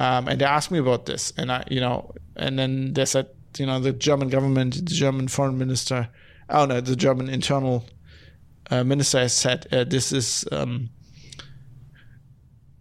Um, 0.00 0.28
and 0.28 0.40
they 0.40 0.44
asked 0.44 0.70
me 0.70 0.78
about 0.78 1.06
this, 1.06 1.32
and 1.36 1.50
I, 1.50 1.64
you 1.68 1.80
know, 1.80 2.12
and 2.36 2.56
then 2.56 2.92
they 2.92 3.04
said, 3.04 3.26
you 3.58 3.66
know, 3.66 3.80
the 3.80 3.92
German 3.92 4.28
government, 4.28 4.74
the 4.74 4.94
German 4.94 5.26
foreign 5.26 5.58
minister, 5.58 6.08
oh 6.48 6.66
no, 6.66 6.80
the 6.80 6.94
German 6.94 7.28
internal 7.28 7.84
uh, 8.70 8.84
minister 8.84 9.28
said 9.28 9.66
uh, 9.72 9.84
this 9.84 10.12
is 10.12 10.44
um, 10.52 10.90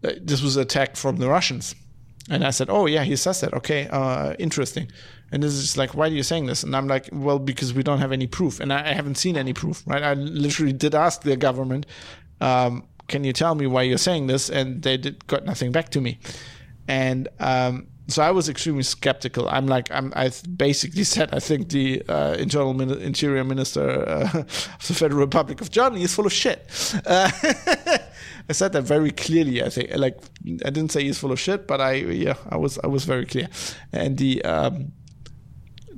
this 0.01 0.41
was 0.41 0.57
attack 0.57 0.95
from 0.95 1.17
the 1.17 1.27
Russians, 1.27 1.75
and 2.29 2.43
I 2.43 2.51
said, 2.51 2.69
oh 2.69 2.85
yeah, 2.85 3.03
he 3.03 3.15
says 3.15 3.41
that. 3.41 3.53
Okay, 3.53 3.87
uh, 3.87 4.33
interesting. 4.39 4.91
And 5.31 5.43
this 5.43 5.53
is 5.53 5.77
like, 5.77 5.93
why 5.93 6.05
are 6.05 6.11
you 6.11 6.23
saying 6.23 6.45
this? 6.45 6.63
And 6.63 6.73
I'm 6.73 6.87
like, 6.87 7.09
well, 7.11 7.37
because 7.37 7.73
we 7.73 7.83
don't 7.83 7.99
have 7.99 8.13
any 8.13 8.27
proof, 8.27 8.59
and 8.59 8.71
I, 8.71 8.91
I 8.91 8.93
haven't 8.93 9.15
seen 9.15 9.35
any 9.37 9.53
proof, 9.53 9.83
right? 9.85 10.03
I 10.03 10.13
literally 10.13 10.73
did 10.73 10.95
ask 10.95 11.21
the 11.21 11.35
government, 11.35 11.85
um, 12.39 12.85
can 13.07 13.23
you 13.23 13.33
tell 13.33 13.55
me 13.55 13.67
why 13.67 13.83
you're 13.83 13.97
saying 13.97 14.27
this? 14.27 14.49
And 14.49 14.83
they 14.83 14.97
did 14.97 15.27
got 15.27 15.45
nothing 15.45 15.71
back 15.71 15.89
to 15.89 16.01
me 16.01 16.19
and 16.87 17.27
um, 17.39 17.87
so 18.07 18.23
I 18.23 18.31
was 18.31 18.47
extremely 18.47 18.83
skeptical. 18.83 19.49
I'm 19.49 19.67
like, 19.67 19.91
I'm, 19.91 20.13
I 20.15 20.31
basically 20.55 21.03
said, 21.03 21.33
I 21.33 21.39
think 21.39 21.69
the 21.69 22.01
uh, 22.07 22.35
internal 22.39 22.73
min- 22.73 23.01
interior 23.01 23.43
minister 23.43 24.07
uh, 24.07 24.29
of 24.33 24.87
the 24.87 24.93
Federal 24.93 25.19
Republic 25.19 25.59
of 25.61 25.69
Germany 25.69 26.03
is 26.03 26.15
full 26.15 26.25
of 26.25 26.33
shit. 26.33 26.65
Uh, 27.05 27.29
I 28.49 28.53
said 28.53 28.73
that 28.73 28.83
very 28.83 29.11
clearly. 29.11 29.63
I 29.63 29.69
think, 29.69 29.95
like, 29.95 30.17
I 30.65 30.69
didn't 30.69 30.91
say 30.91 31.03
he's 31.03 31.19
full 31.19 31.31
of 31.31 31.39
shit, 31.39 31.67
but 31.67 31.81
I, 31.81 31.93
yeah, 31.93 32.35
I 32.49 32.57
was, 32.57 32.79
I 32.83 32.87
was 32.87 33.03
very 33.03 33.25
clear. 33.25 33.49
And 33.91 34.17
the, 34.17 34.43
um, 34.43 34.93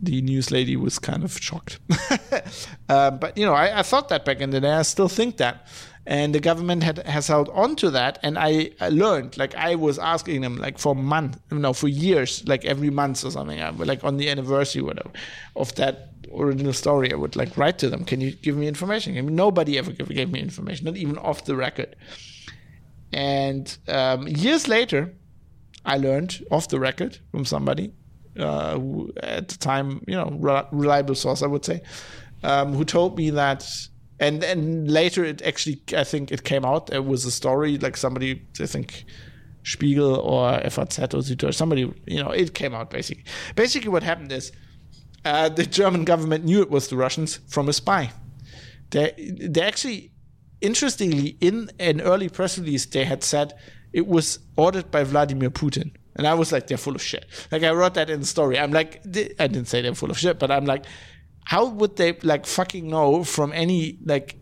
the 0.02 0.22
news 0.22 0.50
lady 0.50 0.76
was 0.76 0.98
kind 0.98 1.24
of 1.24 1.38
shocked. 1.38 1.80
um, 2.90 3.20
but 3.20 3.38
you 3.38 3.46
know, 3.46 3.54
I, 3.54 3.80
I, 3.80 3.84
thought 3.84 4.10
that 4.10 4.24
back 4.24 4.40
in 4.40 4.50
the 4.50 4.62
day. 4.62 4.72
I 4.72 4.84
still 4.84 5.10
think 5.10 5.38
that 5.38 5.68
and 6.10 6.34
the 6.34 6.40
government 6.40 6.82
had, 6.82 6.98
has 7.06 7.28
held 7.28 7.50
on 7.50 7.76
to 7.78 7.92
that 7.92 8.18
and 8.24 8.38
I, 8.38 8.72
I 8.82 8.90
learned 8.90 9.38
like 9.38 9.54
i 9.56 9.76
was 9.76 10.00
asking 10.00 10.42
them 10.42 10.58
like 10.58 10.78
for 10.80 10.96
months 10.96 11.38
you 11.52 11.60
know 11.60 11.72
for 11.72 11.88
years 11.88 12.46
like 12.48 12.66
every 12.66 12.90
month 12.90 13.24
or 13.24 13.32
something 13.32 13.62
I, 13.62 13.70
like 13.70 14.04
on 14.04 14.18
the 14.18 14.30
anniversary 14.30 14.82
whatever 14.82 15.12
of 15.56 15.74
that 15.76 16.10
original 16.34 16.74
story 16.74 17.14
i 17.14 17.16
would 17.16 17.36
like 17.36 17.56
write 17.58 17.78
to 17.80 17.90
them 17.90 18.06
can 18.06 18.22
you 18.22 18.32
give 18.32 18.58
me 18.58 18.68
information 18.68 19.18
I 19.18 19.22
mean, 19.22 19.36
nobody 19.36 19.78
ever 19.78 19.92
gave 19.92 20.32
me 20.32 20.40
information 20.40 20.86
not 20.86 20.98
even 20.98 21.18
off 21.18 21.46
the 21.46 21.56
record 21.56 21.96
and 23.14 23.77
um, 23.88 24.27
years 24.27 24.68
later 24.68 25.14
i 25.86 25.98
learned 25.98 26.44
off 26.52 26.68
the 26.68 26.80
record 26.80 27.18
from 27.31 27.45
somebody 27.45 27.91
uh, 28.40 28.77
who 28.77 29.11
at 29.23 29.48
the 29.48 29.57
time 29.57 30.03
you 30.07 30.15
know 30.15 30.68
reliable 30.72 31.15
source 31.15 31.41
i 31.44 31.48
would 31.48 31.65
say 31.65 31.81
um, 32.44 32.73
who 32.73 32.86
told 32.86 33.18
me 33.18 33.30
that 33.30 33.65
and 34.19 34.41
then 34.41 34.86
later 34.86 35.23
it 35.23 35.41
actually 35.41 35.81
I 35.95 36.03
think 36.03 36.31
it 36.31 36.44
came 36.44 36.65
out. 36.65 36.91
It 36.94 37.06
was 37.06 37.26
a 37.26 37.31
story 37.31 37.77
like 37.77 37.95
somebody 37.98 38.45
I 38.60 38.65
think 38.65 39.06
Spiegel 39.64 40.15
or 40.15 40.60
FAZ 40.69 41.44
or 41.44 41.52
somebody 41.52 41.91
you 42.06 42.22
know 42.23 42.31
it 42.31 42.53
came 42.53 42.73
out 42.73 42.90
basically. 42.90 43.23
Basically, 43.56 43.90
what 43.90 44.03
happened 44.03 44.31
is 44.31 44.52
uh, 45.26 45.49
the 45.49 45.65
German 45.65 46.03
government 46.03 46.44
knew 46.44 46.61
it 46.61 46.69
was 46.69 46.90
the 46.90 46.98
Russians 46.98 47.40
from 47.48 47.69
a 47.69 47.73
spy. 47.73 48.11
They 48.90 49.14
they 49.41 49.61
actually 49.61 50.11
interestingly 50.61 51.38
in 51.41 51.69
an 51.80 52.02
early 52.02 52.30
press 52.30 52.57
release 52.57 52.86
they 52.86 53.06
had 53.06 53.23
said 53.23 53.53
it 53.94 54.07
was 54.07 54.40
ordered 54.56 54.91
by 54.91 55.03
Vladimir 55.03 55.49
Putin. 55.49 55.91
And 56.15 56.27
I 56.27 56.34
was 56.34 56.52
like, 56.52 56.68
they're 56.68 56.77
full 56.77 56.95
of 56.95 57.02
shit. 57.02 57.26
Like 57.52 57.64
I 57.64 57.72
wrote 57.72 57.94
that 57.94 58.10
in 58.10 58.19
the 58.19 58.26
story. 58.26 58.60
I'm 58.60 58.72
like, 58.72 59.02
I 59.06 59.48
didn't 59.48 59.65
say 59.65 59.81
they're 59.81 59.95
full 59.95 60.11
of 60.11 60.19
shit, 60.19 60.38
but 60.38 60.52
I'm 60.52 60.65
like, 60.65 60.86
how 61.49 61.65
would 61.65 61.95
they 61.95 62.14
like 62.22 62.45
fucking 62.45 62.88
know 62.88 63.23
from 63.23 63.52
any 63.53 63.98
like 64.06 64.36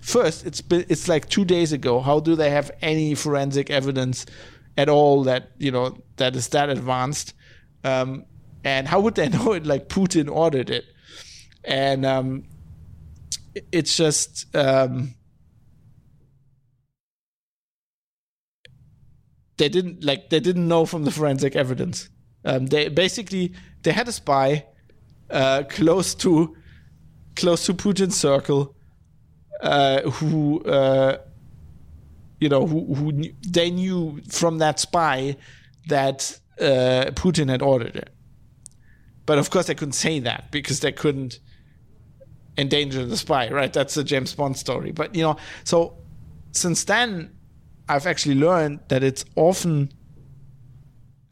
first 0.00 0.46
it's 0.46 0.60
been 0.60 0.84
it's 0.88 1.08
like 1.08 1.28
two 1.28 1.44
days 1.44 1.72
ago 1.72 2.00
how 2.00 2.20
do 2.20 2.36
they 2.36 2.48
have 2.50 2.70
any 2.80 3.12
forensic 3.16 3.70
evidence 3.70 4.24
at 4.76 4.88
all 4.88 5.24
that 5.24 5.50
you 5.58 5.72
know 5.72 5.98
that 6.16 6.36
is 6.36 6.46
that 6.50 6.70
advanced 6.70 7.34
um, 7.82 8.24
and 8.62 8.86
how 8.86 9.00
would 9.00 9.16
they 9.16 9.28
know 9.36 9.52
it 9.52 9.66
like 9.66 9.88
putin 9.88 10.30
ordered 10.30 10.70
it 10.70 10.84
and 11.64 12.06
um, 12.06 12.44
it's 13.72 13.96
just 13.96 14.46
um, 14.54 15.16
they 19.58 19.68
didn't 19.68 20.02
like 20.02 20.30
they 20.30 20.40
didn't 20.40 20.66
know 20.66 20.86
from 20.86 21.04
the 21.04 21.10
forensic 21.10 21.54
evidence 21.54 22.08
um, 22.44 22.66
they 22.66 22.88
basically 22.88 23.52
they 23.82 23.92
had 23.92 24.08
a 24.08 24.12
spy 24.12 24.64
uh, 25.30 25.62
close 25.68 26.14
to 26.14 26.56
close 27.38 27.64
to 27.66 27.74
Putin's 27.74 28.16
circle, 28.16 28.74
uh, 29.62 30.02
who 30.02 30.60
uh, 30.62 31.18
you 32.40 32.48
know 32.48 32.66
who, 32.66 32.94
who 32.94 33.12
knew, 33.12 33.34
they 33.48 33.70
knew 33.70 34.20
from 34.28 34.58
that 34.58 34.80
spy 34.80 35.36
that 35.88 36.38
uh, 36.60 37.12
Putin 37.14 37.48
had 37.48 37.62
ordered 37.62 37.96
it. 37.96 38.10
But 39.26 39.38
of 39.38 39.50
course, 39.50 39.66
they 39.66 39.74
couldn't 39.74 39.92
say 39.92 40.20
that 40.20 40.50
because 40.50 40.80
they 40.80 40.92
couldn't 40.92 41.38
endanger 42.56 43.04
the 43.04 43.16
spy, 43.16 43.50
right? 43.50 43.72
That's 43.72 43.96
a 43.96 44.04
James 44.04 44.34
Bond 44.34 44.56
story. 44.56 44.90
But 44.90 45.14
you 45.14 45.22
know, 45.22 45.36
so 45.64 45.98
since 46.52 46.84
then, 46.84 47.37
I've 47.88 48.06
actually 48.06 48.34
learned 48.36 48.80
that 48.88 49.02
it's 49.02 49.24
often 49.36 49.92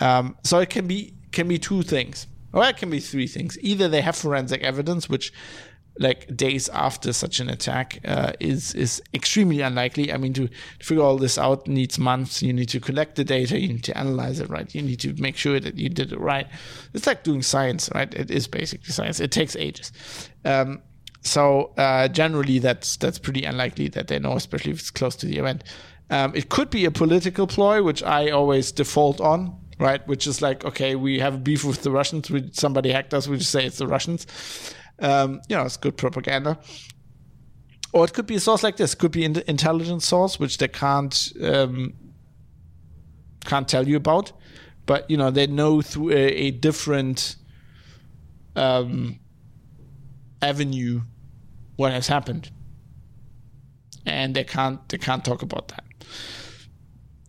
um, 0.00 0.36
so 0.44 0.58
it 0.58 0.70
can 0.70 0.86
be 0.86 1.14
can 1.32 1.48
be 1.48 1.58
two 1.58 1.82
things 1.82 2.26
or 2.52 2.64
it 2.64 2.76
can 2.76 2.90
be 2.90 3.00
three 3.00 3.26
things. 3.26 3.58
Either 3.60 3.88
they 3.88 4.00
have 4.00 4.16
forensic 4.16 4.62
evidence, 4.62 5.08
which 5.08 5.32
like 5.98 6.34
days 6.36 6.68
after 6.70 7.12
such 7.12 7.40
an 7.40 7.48
attack 7.48 8.00
uh, 8.04 8.32
is 8.40 8.74
is 8.74 9.02
extremely 9.14 9.60
unlikely. 9.60 10.12
I 10.12 10.18
mean, 10.18 10.32
to, 10.34 10.48
figure 10.80 11.02
all 11.02 11.16
this 11.16 11.38
out 11.38 11.66
needs 11.66 11.98
months. 11.98 12.42
You 12.42 12.52
need 12.52 12.68
to 12.70 12.80
collect 12.80 13.16
the 13.16 13.24
data. 13.24 13.58
You 13.58 13.68
need 13.68 13.84
to 13.84 13.96
analyze 13.96 14.40
it 14.40 14.48
right. 14.50 14.72
You 14.74 14.82
need 14.82 15.00
to 15.00 15.14
make 15.14 15.36
sure 15.36 15.58
that 15.58 15.76
you 15.76 15.88
did 15.88 16.12
it 16.12 16.20
right. 16.20 16.46
It's 16.92 17.06
like 17.06 17.24
doing 17.24 17.42
science, 17.42 17.90
right? 17.94 18.12
It 18.12 18.30
is 18.30 18.46
basically 18.46 18.90
science. 18.90 19.20
It 19.20 19.30
takes 19.30 19.56
ages. 19.56 19.92
Um, 20.44 20.82
so 21.22 21.72
uh, 21.76 22.08
generally, 22.08 22.58
that's 22.58 22.96
that's 22.98 23.18
pretty 23.18 23.44
unlikely 23.44 23.88
that 23.88 24.08
they 24.08 24.18
know, 24.18 24.34
especially 24.34 24.72
if 24.72 24.80
it's 24.80 24.90
close 24.90 25.16
to 25.16 25.26
the 25.26 25.38
event. 25.38 25.64
Um, 26.08 26.34
it 26.34 26.48
could 26.48 26.70
be 26.70 26.84
a 26.84 26.90
political 26.90 27.46
ploy, 27.46 27.82
which 27.82 28.02
I 28.02 28.30
always 28.30 28.72
default 28.72 29.20
on 29.20 29.56
right? 29.78 30.06
Which 30.06 30.26
is 30.26 30.42
like, 30.42 30.64
okay, 30.64 30.94
we 30.94 31.18
have 31.18 31.34
a 31.34 31.38
beef 31.38 31.64
with 31.64 31.82
the 31.82 31.90
Russians. 31.90 32.30
We, 32.30 32.50
somebody 32.52 32.92
hacked 32.92 33.12
us. 33.14 33.28
We 33.28 33.38
just 33.38 33.50
say 33.50 33.66
it's 33.66 33.78
the 33.78 33.86
Russians. 33.86 34.26
Um, 34.98 35.40
you 35.48 35.56
know, 35.56 35.62
it's 35.62 35.76
good 35.76 35.96
propaganda. 35.96 36.58
Or 37.92 38.04
it 38.04 38.12
could 38.12 38.26
be 38.26 38.36
a 38.36 38.40
source 38.40 38.62
like 38.62 38.76
this. 38.76 38.94
It 38.94 38.98
could 38.98 39.12
be 39.12 39.24
an 39.24 39.42
intelligence 39.46 40.06
source, 40.06 40.38
which 40.38 40.58
they 40.58 40.68
can't 40.68 41.32
um, 41.42 41.94
can't 43.44 43.68
tell 43.68 43.86
you 43.86 43.96
about, 43.96 44.32
but 44.86 45.08
you 45.10 45.16
know 45.16 45.30
they 45.30 45.46
know 45.46 45.80
through 45.80 46.10
a, 46.10 46.26
a 46.26 46.50
different 46.50 47.36
um, 48.54 49.18
avenue 50.42 51.02
what 51.76 51.92
has 51.92 52.08
happened, 52.08 52.50
and 54.04 54.34
they 54.34 54.44
can't 54.44 54.86
they 54.88 54.98
can't 54.98 55.24
talk 55.24 55.42
about 55.42 55.68
that 55.68 55.85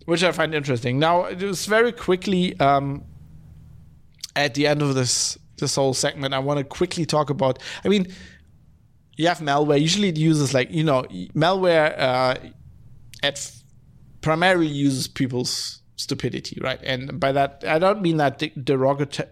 which 0.05 0.23
I 0.23 0.31
find 0.31 0.55
interesting. 0.55 0.99
Now, 0.99 1.25
it 1.25 1.41
was 1.41 1.65
very 1.65 1.91
quickly 1.91 2.57
um, 2.59 3.03
at 4.35 4.53
the 4.53 4.67
end 4.67 4.81
of 4.81 4.95
this 4.95 5.37
this 5.57 5.75
whole 5.75 5.93
segment. 5.93 6.33
I 6.33 6.39
want 6.39 6.59
to 6.59 6.63
quickly 6.63 7.05
talk 7.05 7.29
about. 7.29 7.59
I 7.83 7.89
mean, 7.89 8.07
you 9.17 9.27
have 9.27 9.39
malware. 9.39 9.81
Usually, 9.81 10.09
it 10.09 10.17
uses 10.17 10.53
like 10.53 10.71
you 10.71 10.83
know 10.83 11.03
malware 11.35 11.93
uh, 11.99 12.35
at 13.23 13.33
f- 13.33 13.63
primarily 14.21 14.67
uses 14.67 15.07
people's 15.07 15.81
stupidity, 15.97 16.57
right? 16.61 16.79
And 16.83 17.19
by 17.19 17.31
that, 17.33 17.63
I 17.67 17.79
don't 17.79 18.01
mean 18.01 18.17
that 18.17 18.39
derogatory 18.63 19.29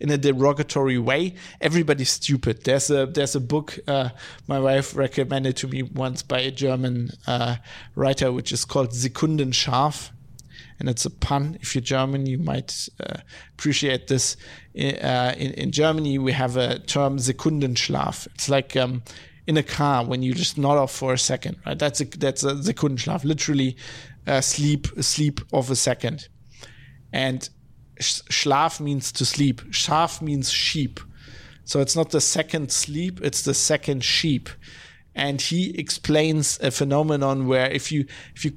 in 0.00 0.10
a 0.10 0.18
derogatory 0.18 0.98
way. 0.98 1.34
Everybody's 1.60 2.10
stupid. 2.10 2.64
There's 2.64 2.90
a 2.90 3.06
there's 3.06 3.34
a 3.34 3.40
book 3.40 3.78
uh, 3.86 4.10
my 4.46 4.58
wife 4.58 4.96
recommended 4.96 5.56
to 5.58 5.68
me 5.68 5.82
once 5.82 6.22
by 6.22 6.40
a 6.40 6.50
German 6.50 7.10
uh, 7.26 7.56
writer, 7.94 8.32
which 8.32 8.52
is 8.52 8.64
called 8.64 8.90
Sekundenschaf. 8.90 10.10
And 10.78 10.90
it's 10.90 11.06
a 11.06 11.10
pun. 11.10 11.56
If 11.62 11.74
you're 11.74 11.82
German, 11.82 12.26
you 12.26 12.36
might 12.36 12.88
uh, 13.00 13.20
appreciate 13.54 14.08
this. 14.08 14.36
Uh, 14.78 15.32
in, 15.38 15.52
in 15.52 15.70
Germany, 15.72 16.18
we 16.18 16.32
have 16.32 16.58
a 16.58 16.78
term 16.80 17.16
Sekundenschlaf. 17.16 18.26
It's 18.34 18.50
like 18.50 18.76
um, 18.76 19.02
in 19.46 19.56
a 19.56 19.62
car 19.62 20.04
when 20.04 20.22
you 20.22 20.34
just 20.34 20.58
nod 20.58 20.76
off 20.76 20.92
for 20.92 21.14
a 21.14 21.18
second, 21.18 21.56
right? 21.64 21.78
That's 21.78 22.02
a, 22.02 22.04
that's 22.04 22.44
a 22.44 22.54
Sekundenschlaf, 22.54 23.24
literally 23.24 23.76
uh, 24.26 24.40
sleep 24.40 24.88
sleep 25.00 25.40
of 25.52 25.70
a 25.70 25.76
second. 25.76 26.28
And 27.12 27.48
Schlaf 28.00 28.80
means 28.80 29.12
to 29.12 29.24
sleep. 29.24 29.60
Schaf 29.70 30.20
means 30.20 30.50
sheep. 30.50 31.00
So 31.64 31.80
it's 31.80 31.96
not 31.96 32.10
the 32.10 32.20
second 32.20 32.70
sleep, 32.70 33.20
it's 33.22 33.42
the 33.42 33.54
second 33.54 34.04
sheep. 34.04 34.48
And 35.14 35.40
he 35.40 35.76
explains 35.78 36.60
a 36.60 36.70
phenomenon 36.70 37.46
where 37.46 37.68
if 37.70 37.90
you 37.90 38.06
if 38.34 38.44
you 38.44 38.52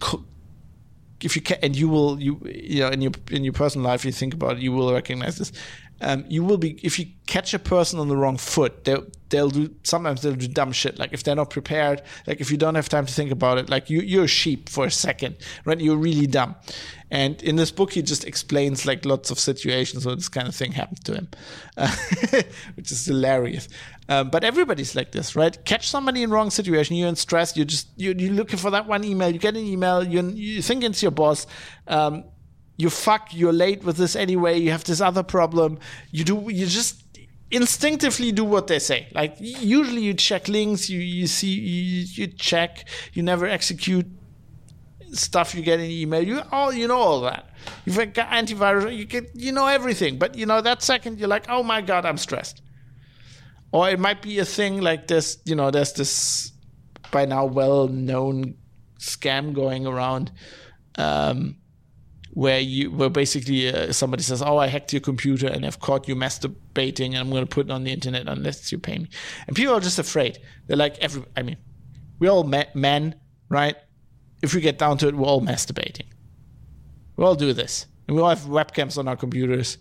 if 1.22 1.36
you 1.36 1.42
can, 1.42 1.58
and 1.64 1.76
you 1.76 1.90
will 1.90 2.22
you 2.22 2.40
you 2.46 2.82
know 2.82 2.90
in 2.90 3.02
your 3.02 3.12
in 3.32 3.44
your 3.44 3.54
personal 3.54 3.88
life 3.88 4.06
you 4.06 4.12
think 4.12 4.34
about 4.34 4.58
it, 4.58 4.60
you 4.60 4.72
will 4.72 4.94
recognize 4.94 5.38
this 5.38 5.52
um, 6.02 6.26
you 6.28 6.44
will 6.44 6.58
be 6.58 6.80
if 6.84 7.00
you 7.00 7.08
catch 7.26 7.54
a 7.54 7.60
person 7.60 8.00
on 8.00 8.08
the 8.08 8.18
wrong 8.18 8.38
foot 8.38 8.84
they'll 8.86 9.06
they'll 9.30 9.50
do 9.50 9.74
sometimes 9.84 10.22
they'll 10.22 10.36
do 10.36 10.48
dumb 10.48 10.72
shit. 10.72 10.98
Like 10.98 11.14
if 11.14 11.24
they're 11.24 11.36
not 11.36 11.50
prepared 11.50 12.02
like 12.28 12.42
if 12.42 12.52
you 12.52 12.58
don't 12.58 12.76
have 12.76 12.90
time 12.90 13.06
to 13.06 13.14
think 13.14 13.32
about 13.32 13.58
it 13.58 13.70
like 13.70 13.90
you 13.90 14.02
you're 14.02 14.24
a 14.24 14.28
sheep 14.28 14.70
for 14.70 14.86
a 14.86 14.92
second 14.92 15.36
right? 15.66 15.80
You're 15.80 15.98
really 15.98 16.28
dumb. 16.28 16.56
And 17.12 17.42
in 17.42 17.56
this 17.56 17.72
book 17.72 17.94
he 17.94 18.02
just 18.02 18.26
explains 18.26 18.86
like 18.86 19.06
lots 19.06 19.32
of 19.32 19.40
situations 19.40 20.06
where 20.06 20.16
this 20.16 20.30
kind 20.30 20.48
of 20.48 20.56
thing 20.56 20.72
happened 20.72 21.04
to 21.06 21.14
him 21.16 21.28
uh, 21.78 21.96
which 22.76 22.92
is 22.92 23.06
hilarious. 23.06 23.70
Um, 24.08 24.30
but 24.30 24.44
everybody's 24.44 24.96
like 24.96 25.12
this 25.12 25.36
right? 25.36 25.64
Catch 25.66 25.90
somebody 25.90 26.24
in 26.24 26.32
wrong 26.32 26.50
situation 26.50 26.96
you're 26.96 27.10
in 27.10 27.16
stress 27.16 27.56
you're 27.56 27.66
just 27.66 27.90
you're, 27.96 28.16
you're 28.16 28.34
looking 28.34 28.58
for 28.58 28.72
that 28.72 28.88
one 28.88 29.04
email 29.04 29.30
you 29.30 29.40
get 29.40 29.56
an 29.56 29.66
email 29.66 30.04
you 30.04 30.22
you 30.30 30.62
think 30.62 30.84
it's 30.84 31.02
your 31.02 31.12
boss 31.12 31.46
um, 31.88 32.24
you 32.80 32.90
fuck, 32.90 33.34
you're 33.34 33.52
late 33.52 33.84
with 33.84 33.98
this 33.98 34.16
anyway, 34.16 34.58
you 34.58 34.72
have 34.72 34.86
this 34.86 35.02
other 35.02 35.22
problem. 35.22 35.80
You 36.12 36.24
do, 36.24 36.46
you 36.48 36.66
just 36.66 37.04
instinctively 37.52 38.32
do 38.32 38.46
what 38.46 38.68
they 38.68 38.80
say. 38.80 39.08
Like 39.14 39.36
usually 39.38 40.02
you 40.02 40.14
check 40.14 40.48
links, 40.48 40.90
you, 40.90 41.00
you 41.00 41.28
see, 41.28 41.50
you, 41.50 42.06
you 42.10 42.28
check, 42.28 42.86
you 43.12 43.22
never 43.22 43.46
execute 43.46 44.08
stuff 45.12 45.54
you 45.54 45.62
get 45.62 45.82
in 45.82 45.92
email. 45.92 46.24
You 46.24 46.42
all, 46.54 46.72
you 46.72 46.88
know 46.88 46.98
all 46.98 47.22
that. 47.22 47.50
You've 47.84 47.98
got 48.14 48.30
antivirus, 48.30 48.96
you 48.96 49.04
get, 49.04 49.30
you 49.36 49.52
know 49.52 49.68
everything. 49.68 50.18
But 50.18 50.36
you 50.36 50.46
know, 50.46 50.62
that 50.62 50.82
second 50.82 51.20
you're 51.20 51.28
like, 51.28 51.48
oh 51.50 51.64
my 51.64 51.82
God, 51.82 52.06
I'm 52.06 52.18
stressed. 52.18 52.62
Or 53.74 53.90
it 53.90 54.00
might 54.00 54.22
be 54.22 54.40
a 54.40 54.46
thing 54.46 54.80
like 54.80 55.08
this, 55.08 55.38
you 55.44 55.54
know, 55.54 55.70
there's 55.70 55.92
this 55.92 56.54
by 57.12 57.26
now 57.26 57.44
well 57.44 57.90
known 57.90 58.56
scam 59.00 59.52
going 59.52 59.86
around. 59.86 60.32
Um, 60.98 61.58
where 62.32 62.60
you 62.60 62.92
where 62.92 63.10
basically 63.10 63.74
uh, 63.74 63.92
somebody 63.92 64.24
says, 64.24 64.42
"Oh, 64.42 64.58
I 64.58 64.68
hacked 64.68 64.94
your 64.94 65.02
computer 65.02 65.48
and 65.48 65.66
I've 65.66 65.80
caught 65.80 66.08
you 66.08 66.16
masturbating, 66.16 67.08
and 67.08 67.18
I'm 67.18 67.30
going 67.30 67.46
to 67.46 67.50
put 67.50 67.68
it 67.68 67.72
on 67.72 67.84
the 67.84 67.92
internet 67.92 68.28
unless 68.28 68.72
you 68.72 68.80
pay 68.80 69.00
me." 69.00 69.10
And 69.48 69.56
people 69.56 69.74
are 69.74 69.80
just 69.80 70.00
afraid. 70.00 70.40
They're 70.68 70.78
like, 70.78 70.98
"Every, 71.00 71.24
I 71.36 71.42
mean, 71.42 71.58
we 72.20 72.28
all 72.28 72.44
men, 72.44 73.16
right? 73.50 73.76
If 74.42 74.54
we 74.54 74.62
get 74.62 74.78
down 74.78 74.98
to 75.00 75.08
it, 75.08 75.16
we're 75.16 75.28
all 75.28 75.42
masturbating. 75.42 76.08
We 77.18 77.26
all 77.26 77.36
do 77.36 77.52
this, 77.54 77.88
and 78.08 78.16
we 78.16 78.22
all 78.24 78.30
have 78.30 78.42
webcams 78.42 78.98
on 78.98 79.08
our 79.08 79.18
computers. 79.18 79.78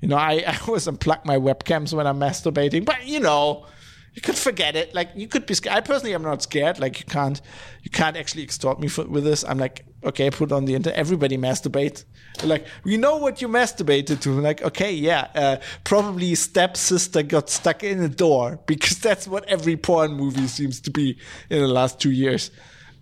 You 0.00 0.08
know, 0.08 0.16
I, 0.16 0.32
I 0.46 0.58
always 0.66 0.86
unplug 0.86 1.24
my 1.24 1.36
webcams 1.36 1.92
when 1.92 2.06
I'm 2.06 2.18
masturbating, 2.18 2.84
but 2.84 3.06
you 3.06 3.20
know." 3.20 3.66
you 4.14 4.22
could 4.22 4.36
forget 4.36 4.76
it. 4.76 4.94
Like 4.94 5.10
you 5.16 5.26
could 5.26 5.44
be 5.44 5.54
scared. 5.54 5.76
I 5.76 5.80
personally 5.80 6.14
am 6.14 6.22
not 6.22 6.40
scared. 6.40 6.78
Like 6.78 7.00
you 7.00 7.04
can't, 7.04 7.40
you 7.82 7.90
can't 7.90 8.16
actually 8.16 8.44
extort 8.44 8.78
me 8.78 8.86
for, 8.86 9.04
with 9.04 9.24
this. 9.24 9.44
I'm 9.44 9.58
like, 9.58 9.84
okay, 10.04 10.30
put 10.30 10.52
on 10.52 10.64
the 10.64 10.74
internet. 10.74 10.98
Everybody 10.98 11.36
masturbate. 11.36 12.04
Like, 12.42 12.66
we 12.84 12.96
know 12.96 13.16
what 13.16 13.40
you 13.40 13.48
masturbated 13.48 14.20
to. 14.22 14.40
Like, 14.40 14.62
okay, 14.62 14.92
yeah, 14.92 15.28
uh, 15.34 15.56
probably 15.84 16.34
stepsister 16.34 17.22
got 17.22 17.48
stuck 17.48 17.82
in 17.82 18.02
a 18.02 18.08
door 18.08 18.60
because 18.66 18.98
that's 18.98 19.26
what 19.26 19.44
every 19.48 19.76
porn 19.76 20.12
movie 20.12 20.46
seems 20.46 20.80
to 20.82 20.90
be 20.90 21.18
in 21.50 21.60
the 21.60 21.68
last 21.68 22.00
two 22.00 22.10
years. 22.10 22.50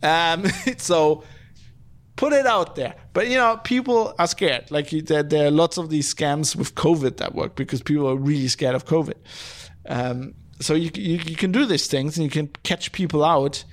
Um, 0.03 0.45
so 0.77 1.25
put 2.17 2.33
it 2.33 2.47
out 2.47 2.77
there. 2.77 2.95
But 3.13 3.29
you 3.29 3.37
know, 3.37 3.59
people 3.65 4.15
are 4.19 4.27
scared. 4.27 4.71
Like 4.71 4.91
there, 4.91 5.23
there 5.23 5.47
are 5.47 5.51
lots 5.51 5.79
of 5.79 5.91
these 5.91 6.13
scams 6.13 6.55
with 6.55 6.75
COVID 6.75 7.17
that 7.19 7.35
work 7.35 7.57
because 7.57 7.83
people 7.83 8.09
are 8.09 8.17
really 8.17 8.49
scared 8.49 8.75
of 8.75 8.85
COVID. 8.85 9.17
Um, 9.87 10.35
so 10.61 10.75
you, 10.75 10.91
you, 10.95 11.17
you 11.17 11.37
can 11.37 11.51
do 11.51 11.67
these 11.67 11.87
things 11.89 12.17
and 12.17 12.25
you 12.25 12.31
can 12.31 12.49
catch 12.63 12.93
people 12.93 13.25
out, 13.25 13.65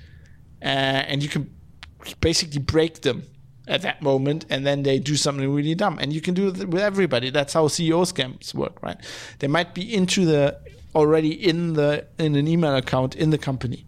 uh, 0.62 0.64
and 0.64 1.22
you 1.22 1.28
can 1.28 1.54
basically 2.20 2.60
break 2.60 3.02
them 3.02 3.24
at 3.68 3.82
that 3.82 4.02
moment, 4.02 4.46
and 4.50 4.66
then 4.66 4.82
they 4.82 4.98
do 4.98 5.16
something 5.16 5.52
really 5.52 5.74
dumb. 5.74 5.98
And 5.98 6.12
you 6.12 6.20
can 6.20 6.34
do 6.34 6.48
it 6.48 6.68
with 6.68 6.82
everybody. 6.82 7.30
That's 7.30 7.52
how 7.52 7.68
CEO 7.68 8.04
scams 8.04 8.54
work, 8.54 8.82
right? 8.82 8.98
They 9.38 9.46
might 9.46 9.74
be 9.74 9.94
into 9.94 10.24
the 10.24 10.58
already 10.94 11.30
in 11.30 11.74
the 11.74 12.06
in 12.18 12.34
an 12.34 12.48
email 12.48 12.74
account 12.74 13.14
in 13.14 13.30
the 13.30 13.38
company, 13.38 13.86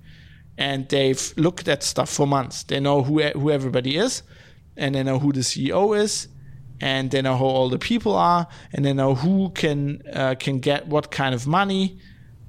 and 0.56 0.88
they've 0.88 1.34
looked 1.36 1.68
at 1.68 1.82
stuff 1.82 2.10
for 2.10 2.26
months. 2.26 2.62
They 2.62 2.80
know 2.80 3.02
who 3.02 3.22
who 3.22 3.50
everybody 3.50 3.96
is, 3.96 4.22
and 4.76 4.94
they 4.94 5.02
know 5.02 5.18
who 5.18 5.32
the 5.32 5.40
CEO 5.40 5.98
is, 5.98 6.28
and 6.80 7.10
they 7.10 7.22
know 7.22 7.36
who 7.36 7.44
all 7.44 7.68
the 7.68 7.78
people 7.78 8.14
are, 8.14 8.46
and 8.72 8.84
they 8.84 8.92
know 8.92 9.14
who 9.14 9.50
can 9.50 10.02
uh, 10.12 10.36
can 10.38 10.60
get 10.60 10.86
what 10.86 11.10
kind 11.10 11.34
of 11.34 11.46
money 11.46 11.98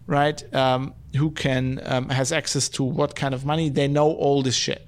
right? 0.07 0.53
Um, 0.53 0.93
who 1.15 1.31
can 1.31 1.79
um, 1.83 2.09
has 2.09 2.31
access 2.31 2.69
to 2.69 2.83
what 2.83 3.15
kind 3.15 3.33
of 3.33 3.45
money? 3.45 3.69
They 3.69 3.87
know 3.87 4.11
all 4.11 4.41
this 4.41 4.55
shit, 4.55 4.85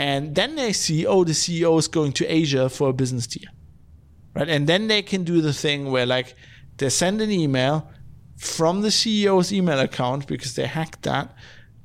and 0.00 0.34
then 0.34 0.56
they 0.56 0.72
see, 0.72 1.06
oh, 1.06 1.24
the 1.24 1.32
CEO 1.32 1.78
is 1.78 1.86
going 1.86 2.12
to 2.12 2.26
Asia 2.26 2.70
for 2.70 2.88
a 2.88 2.92
business 2.94 3.26
deal, 3.26 3.50
right? 4.34 4.48
And 4.48 4.66
then 4.66 4.88
they 4.88 5.02
can 5.02 5.24
do 5.24 5.42
the 5.42 5.52
thing 5.52 5.90
where 5.90 6.06
like 6.06 6.34
they 6.78 6.88
send 6.88 7.20
an 7.20 7.30
email 7.30 7.86
from 8.38 8.80
the 8.80 8.88
CEO's 8.88 9.52
email 9.52 9.78
account 9.78 10.26
because 10.26 10.54
they 10.54 10.66
hacked 10.66 11.02
that 11.02 11.34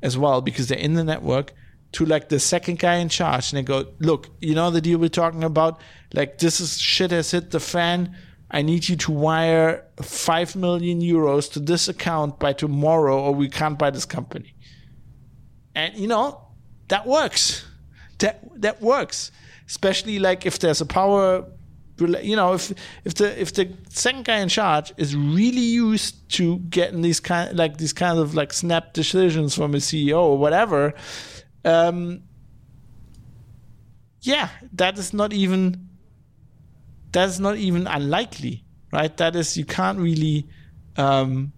as 0.01 0.17
well 0.17 0.39
because 0.39 0.69
they're 0.69 0.77
in 0.77 0.93
the 0.93 1.03
network 1.03 1.51
to 1.91 2.05
like 2.05 2.29
the 2.29 2.39
second 2.39 2.79
guy 2.79 2.95
in 2.95 3.09
charge 3.09 3.51
and 3.51 3.57
they 3.57 3.63
go, 3.63 3.91
look, 3.99 4.29
you 4.39 4.55
know 4.55 4.71
the 4.71 4.79
deal 4.79 4.97
we're 4.97 5.09
talking 5.09 5.43
about? 5.43 5.81
Like 6.13 6.37
this 6.37 6.61
is 6.61 6.79
shit 6.79 7.11
has 7.11 7.31
hit 7.31 7.51
the 7.51 7.59
fan 7.59 8.15
I 8.49 8.61
need 8.61 8.87
you 8.87 8.95
to 8.95 9.11
wire 9.11 9.83
5 10.01 10.55
million 10.55 11.01
euros 11.01 11.51
to 11.53 11.59
this 11.59 11.89
account 11.89 12.39
by 12.39 12.53
tomorrow, 12.53 13.19
or 13.19 13.33
we 13.33 13.49
can't 13.49 13.77
buy 13.77 13.89
this 13.89 14.05
company. 14.05 14.53
And, 15.73 15.95
you 15.95 16.07
know, 16.07 16.47
that 16.87 17.05
works. 17.07 17.65
That, 18.19 18.61
that 18.61 18.81
works. 18.81 19.31
Especially 19.67 20.19
like 20.19 20.45
if 20.45 20.59
there's 20.59 20.81
a 20.81 20.85
power 20.85 21.45
you 21.97 22.35
know, 22.35 22.53
if 22.53 22.73
if 23.05 23.13
the 23.15 23.41
if 23.41 23.53
the 23.53 23.73
second 23.87 24.25
guy 24.25 24.39
in 24.39 24.49
charge 24.49 24.91
is 24.97 25.15
really 25.15 25.61
used 25.61 26.29
to 26.33 26.59
getting 26.59 27.01
these 27.01 27.21
kind 27.21 27.55
like 27.55 27.77
these 27.77 27.93
kind 27.93 28.19
of 28.19 28.35
like 28.35 28.51
snap 28.51 28.91
decisions 28.91 29.55
from 29.55 29.73
a 29.73 29.77
CEO 29.77 30.17
or 30.17 30.37
whatever, 30.37 30.93
um, 31.63 32.21
yeah, 34.19 34.49
that 34.73 34.97
is 34.97 35.13
not 35.13 35.31
even 35.31 35.87
that's 37.15 37.39
not 37.39 37.55
even 37.55 37.87
unlikely, 37.87 38.65
right? 38.91 39.15
That 39.17 39.35
is, 39.37 39.55
you 39.55 39.63
can't 39.63 39.97
really, 39.97 40.49
um, 40.97 41.53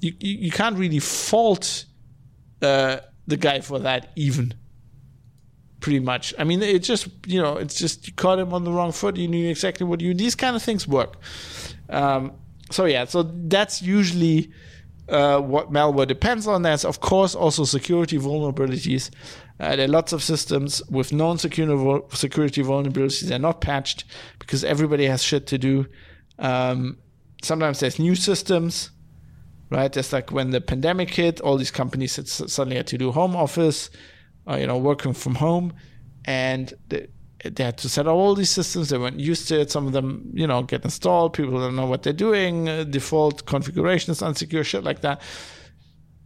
you, 0.00 0.12
you, 0.20 0.36
you 0.38 0.50
can't 0.52 0.78
really 0.78 1.00
fault 1.00 1.86
uh, 2.62 2.98
the 3.26 3.36
guy 3.36 3.60
for 3.60 3.80
that 3.80 4.12
even. 4.14 4.54
Pretty 5.86 6.00
much. 6.00 6.34
I 6.36 6.42
mean, 6.42 6.64
it 6.64 6.80
just 6.80 7.06
you 7.28 7.40
know, 7.40 7.58
it's 7.58 7.76
just 7.76 8.08
you 8.08 8.12
caught 8.14 8.40
him 8.40 8.52
on 8.52 8.64
the 8.64 8.72
wrong 8.72 8.90
foot. 8.90 9.16
You 9.16 9.28
knew 9.28 9.48
exactly 9.48 9.86
what 9.86 10.00
you. 10.00 10.14
These 10.14 10.34
kind 10.34 10.56
of 10.56 10.62
things 10.64 10.88
work. 10.88 11.14
Um, 11.88 12.32
so 12.72 12.86
yeah, 12.86 13.04
so 13.04 13.22
that's 13.22 13.82
usually 13.82 14.50
uh, 15.08 15.38
what 15.38 15.70
malware 15.70 16.08
depends 16.08 16.48
on. 16.48 16.62
There's 16.62 16.84
of 16.84 16.98
course 16.98 17.36
also 17.36 17.62
security 17.62 18.18
vulnerabilities. 18.18 19.10
Uh, 19.60 19.76
there 19.76 19.84
are 19.84 19.88
lots 19.88 20.12
of 20.12 20.24
systems 20.24 20.82
with 20.90 21.12
known 21.12 21.38
security, 21.38 22.04
security 22.16 22.64
vulnerabilities. 22.64 23.20
They're 23.20 23.38
not 23.38 23.60
patched 23.60 24.06
because 24.40 24.64
everybody 24.64 25.06
has 25.06 25.22
shit 25.22 25.46
to 25.46 25.56
do. 25.56 25.86
Um, 26.40 26.98
sometimes 27.44 27.78
there's 27.78 28.00
new 28.00 28.16
systems, 28.16 28.90
right? 29.70 29.92
There's 29.92 30.12
like 30.12 30.32
when 30.32 30.50
the 30.50 30.60
pandemic 30.60 31.10
hit, 31.10 31.40
all 31.42 31.56
these 31.56 31.70
companies 31.70 32.18
suddenly 32.28 32.74
had 32.74 32.88
to 32.88 32.98
do 32.98 33.12
home 33.12 33.36
office, 33.36 33.88
uh, 34.48 34.56
you 34.56 34.66
know, 34.66 34.78
working 34.78 35.12
from 35.12 35.34
home, 35.34 35.72
and 36.24 36.72
they, 36.88 37.08
they 37.44 37.64
had 37.64 37.78
to 37.78 37.88
set 37.88 38.06
up 38.06 38.14
all 38.14 38.34
these 38.34 38.50
systems. 38.50 38.90
They 38.90 38.98
weren't 38.98 39.20
used 39.20 39.48
to 39.48 39.60
it. 39.60 39.70
Some 39.70 39.86
of 39.86 39.92
them, 39.92 40.30
you 40.34 40.46
know, 40.46 40.62
get 40.62 40.84
installed. 40.84 41.32
People 41.32 41.58
don't 41.58 41.76
know 41.76 41.86
what 41.86 42.02
they're 42.02 42.12
doing. 42.12 42.68
Uh, 42.68 42.84
default 42.84 43.46
configuration 43.46 44.10
is 44.12 44.20
unsecure, 44.20 44.64
shit 44.64 44.84
like 44.84 45.00
that. 45.00 45.20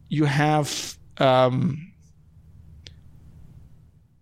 You 0.09 0.25
have 0.25 0.97
um, 1.19 1.91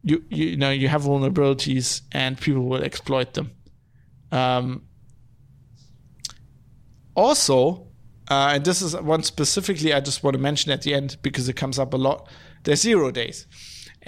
you, 0.03 0.25
you 0.31 0.57
know 0.57 0.71
you 0.71 0.89
have 0.89 1.03
vulnerabilities 1.03 2.03
and 2.13 2.41
people 2.41 2.65
will 2.65 2.83
exploit 2.83 3.35
them. 3.35 3.53
Um, 4.31 4.83
also, 7.15 7.89
uh, 8.31 8.53
and 8.55 8.65
this 8.65 8.83
is 8.83 8.97
one 8.97 9.23
specifically 9.23 9.93
I 9.93 10.01
just 10.01 10.23
want 10.23 10.35
to 10.35 10.41
mention 10.41 10.71
at 10.73 10.83
the 10.83 10.95
end 10.95 11.17
because 11.23 11.49
it 11.49 11.57
comes 11.57 11.79
up 11.79 11.95
a 11.95 11.97
lot. 11.97 12.29
There's 12.65 12.83
zero 12.83 13.11
days. 13.11 13.47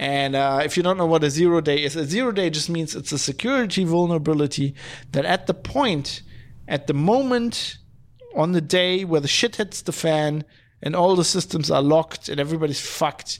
And 0.01 0.35
uh, 0.35 0.61
if 0.65 0.77
you 0.77 0.81
don't 0.81 0.97
know 0.97 1.05
what 1.05 1.23
a 1.23 1.29
zero 1.29 1.61
day 1.61 1.83
is, 1.83 1.95
a 1.95 2.05
zero 2.05 2.31
day 2.31 2.49
just 2.49 2.71
means 2.71 2.95
it's 2.95 3.11
a 3.11 3.19
security 3.19 3.83
vulnerability 3.83 4.73
that 5.11 5.25
at 5.25 5.45
the 5.45 5.53
point, 5.53 6.23
at 6.67 6.87
the 6.87 6.95
moment 6.95 7.77
on 8.35 8.53
the 8.53 8.61
day 8.61 9.05
where 9.05 9.21
the 9.21 9.27
shit 9.27 9.57
hits 9.57 9.83
the 9.83 9.91
fan, 9.91 10.43
and 10.81 10.95
all 10.95 11.15
the 11.15 11.23
systems 11.23 11.69
are 11.69 11.83
locked 11.83 12.29
and 12.29 12.39
everybody's 12.39 12.81
fucked, 12.81 13.39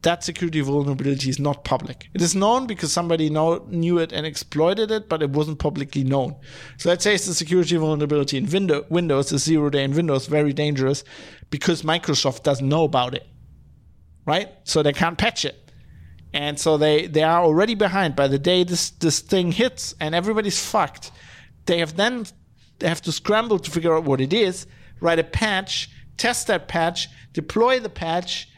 that 0.00 0.24
security 0.24 0.60
vulnerability 0.60 1.28
is 1.28 1.38
not 1.38 1.64
public. 1.64 2.08
It 2.14 2.22
is 2.22 2.34
known 2.34 2.66
because 2.66 2.90
somebody 2.90 3.28
know, 3.28 3.66
knew 3.68 3.98
it 3.98 4.12
and 4.12 4.24
exploited 4.24 4.90
it, 4.90 5.10
but 5.10 5.22
it 5.22 5.30
wasn't 5.30 5.58
publicly 5.58 6.04
known. 6.04 6.36
So 6.78 6.88
let's 6.88 7.04
say 7.04 7.14
it's 7.14 7.26
a 7.26 7.34
security 7.34 7.76
vulnerability 7.76 8.38
in 8.38 8.46
window, 8.46 8.86
Windows, 8.88 9.30
a 9.32 9.38
zero 9.38 9.68
day 9.68 9.84
in 9.84 9.92
Windows, 9.92 10.26
very 10.26 10.54
dangerous 10.54 11.04
because 11.50 11.82
Microsoft 11.82 12.42
doesn't 12.42 12.68
know 12.68 12.84
about 12.84 13.14
it, 13.14 13.26
right? 14.26 14.50
So 14.64 14.82
they 14.82 14.92
can't 14.92 15.18
patch 15.18 15.44
it. 15.44 15.70
And 16.32 16.58
so 16.58 16.76
they, 16.76 17.06
they 17.06 17.22
are 17.22 17.42
already 17.42 17.74
behind 17.74 18.16
by 18.16 18.26
the 18.28 18.38
day 18.38 18.64
this, 18.64 18.90
this 18.90 19.20
thing 19.20 19.52
hits 19.52 19.94
and 20.00 20.14
everybody's 20.14 20.64
fucked. 20.64 21.12
They 21.66 21.78
have 21.78 21.96
then 21.96 22.26
they 22.80 22.88
have 22.88 23.02
to 23.02 23.12
scramble 23.12 23.58
to 23.60 23.70
figure 23.70 23.96
out 23.96 24.04
what 24.04 24.20
it 24.20 24.32
is, 24.32 24.66
write 25.00 25.20
a 25.20 25.24
patch, 25.24 25.88
test 26.16 26.48
that 26.48 26.66
patch, 26.66 27.08
deploy 27.32 27.78
the 27.78 27.88
patch, 27.88 28.48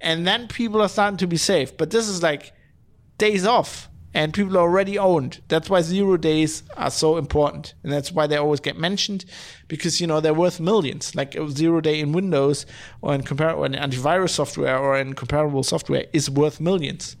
and 0.00 0.26
then 0.26 0.48
people 0.48 0.80
are 0.80 0.88
starting 0.88 1.18
to 1.18 1.26
be 1.26 1.36
safe. 1.36 1.76
But 1.76 1.90
this 1.90 2.08
is 2.08 2.22
like 2.22 2.52
days 3.18 3.44
off, 3.46 3.88
and 4.16 4.32
people 4.32 4.56
are 4.56 4.62
already 4.62 4.98
owned. 4.98 5.42
That's 5.48 5.68
why 5.68 5.82
zero 5.82 6.16
days 6.16 6.62
are 6.74 6.90
so 6.90 7.18
important, 7.18 7.74
and 7.82 7.92
that's 7.92 8.10
why 8.10 8.26
they 8.26 8.38
always 8.38 8.60
get 8.60 8.78
mentioned 8.78 9.26
because 9.68 10.00
you 10.00 10.06
know 10.06 10.20
they're 10.20 10.32
worth 10.32 10.58
millions. 10.58 11.14
Like 11.14 11.34
a 11.34 11.46
zero 11.50 11.82
day 11.82 12.00
in 12.00 12.12
Windows 12.12 12.64
or 13.02 13.14
in 13.14 13.20
compar- 13.22 13.54
or 13.54 13.66
in 13.66 13.72
antivirus 13.74 14.30
software 14.30 14.78
or 14.78 14.96
in 14.96 15.12
comparable 15.12 15.62
software 15.62 16.06
is 16.14 16.30
worth 16.30 16.60
millions, 16.60 17.14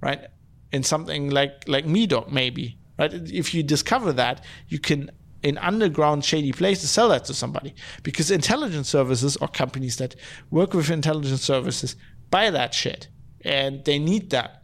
right? 0.00 0.28
In 0.72 0.82
something 0.82 1.28
like 1.28 1.68
like 1.68 1.84
Medoc 1.84 2.32
maybe, 2.32 2.78
right? 2.98 3.12
If 3.12 3.52
you 3.52 3.62
discover 3.62 4.10
that, 4.14 4.42
you 4.68 4.78
can 4.78 5.10
in 5.42 5.58
underground 5.58 6.24
shady 6.24 6.52
places 6.52 6.90
sell 6.90 7.10
that 7.10 7.26
to 7.26 7.34
somebody 7.34 7.74
because 8.02 8.30
intelligence 8.30 8.88
services 8.88 9.36
or 9.42 9.48
companies 9.48 9.96
that 9.98 10.16
work 10.50 10.72
with 10.72 10.88
intelligence 10.88 11.42
services 11.42 11.96
buy 12.30 12.48
that 12.50 12.72
shit 12.72 13.08
and 13.42 13.84
they 13.84 13.98
need 13.98 14.30
that 14.30 14.59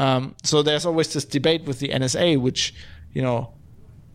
um, 0.00 0.34
so 0.42 0.62
there's 0.62 0.86
always 0.86 1.12
this 1.12 1.24
debate 1.24 1.64
with 1.64 1.78
the 1.78 1.88
nsa 1.88 2.40
which 2.40 2.74
you 3.12 3.22
know 3.22 3.52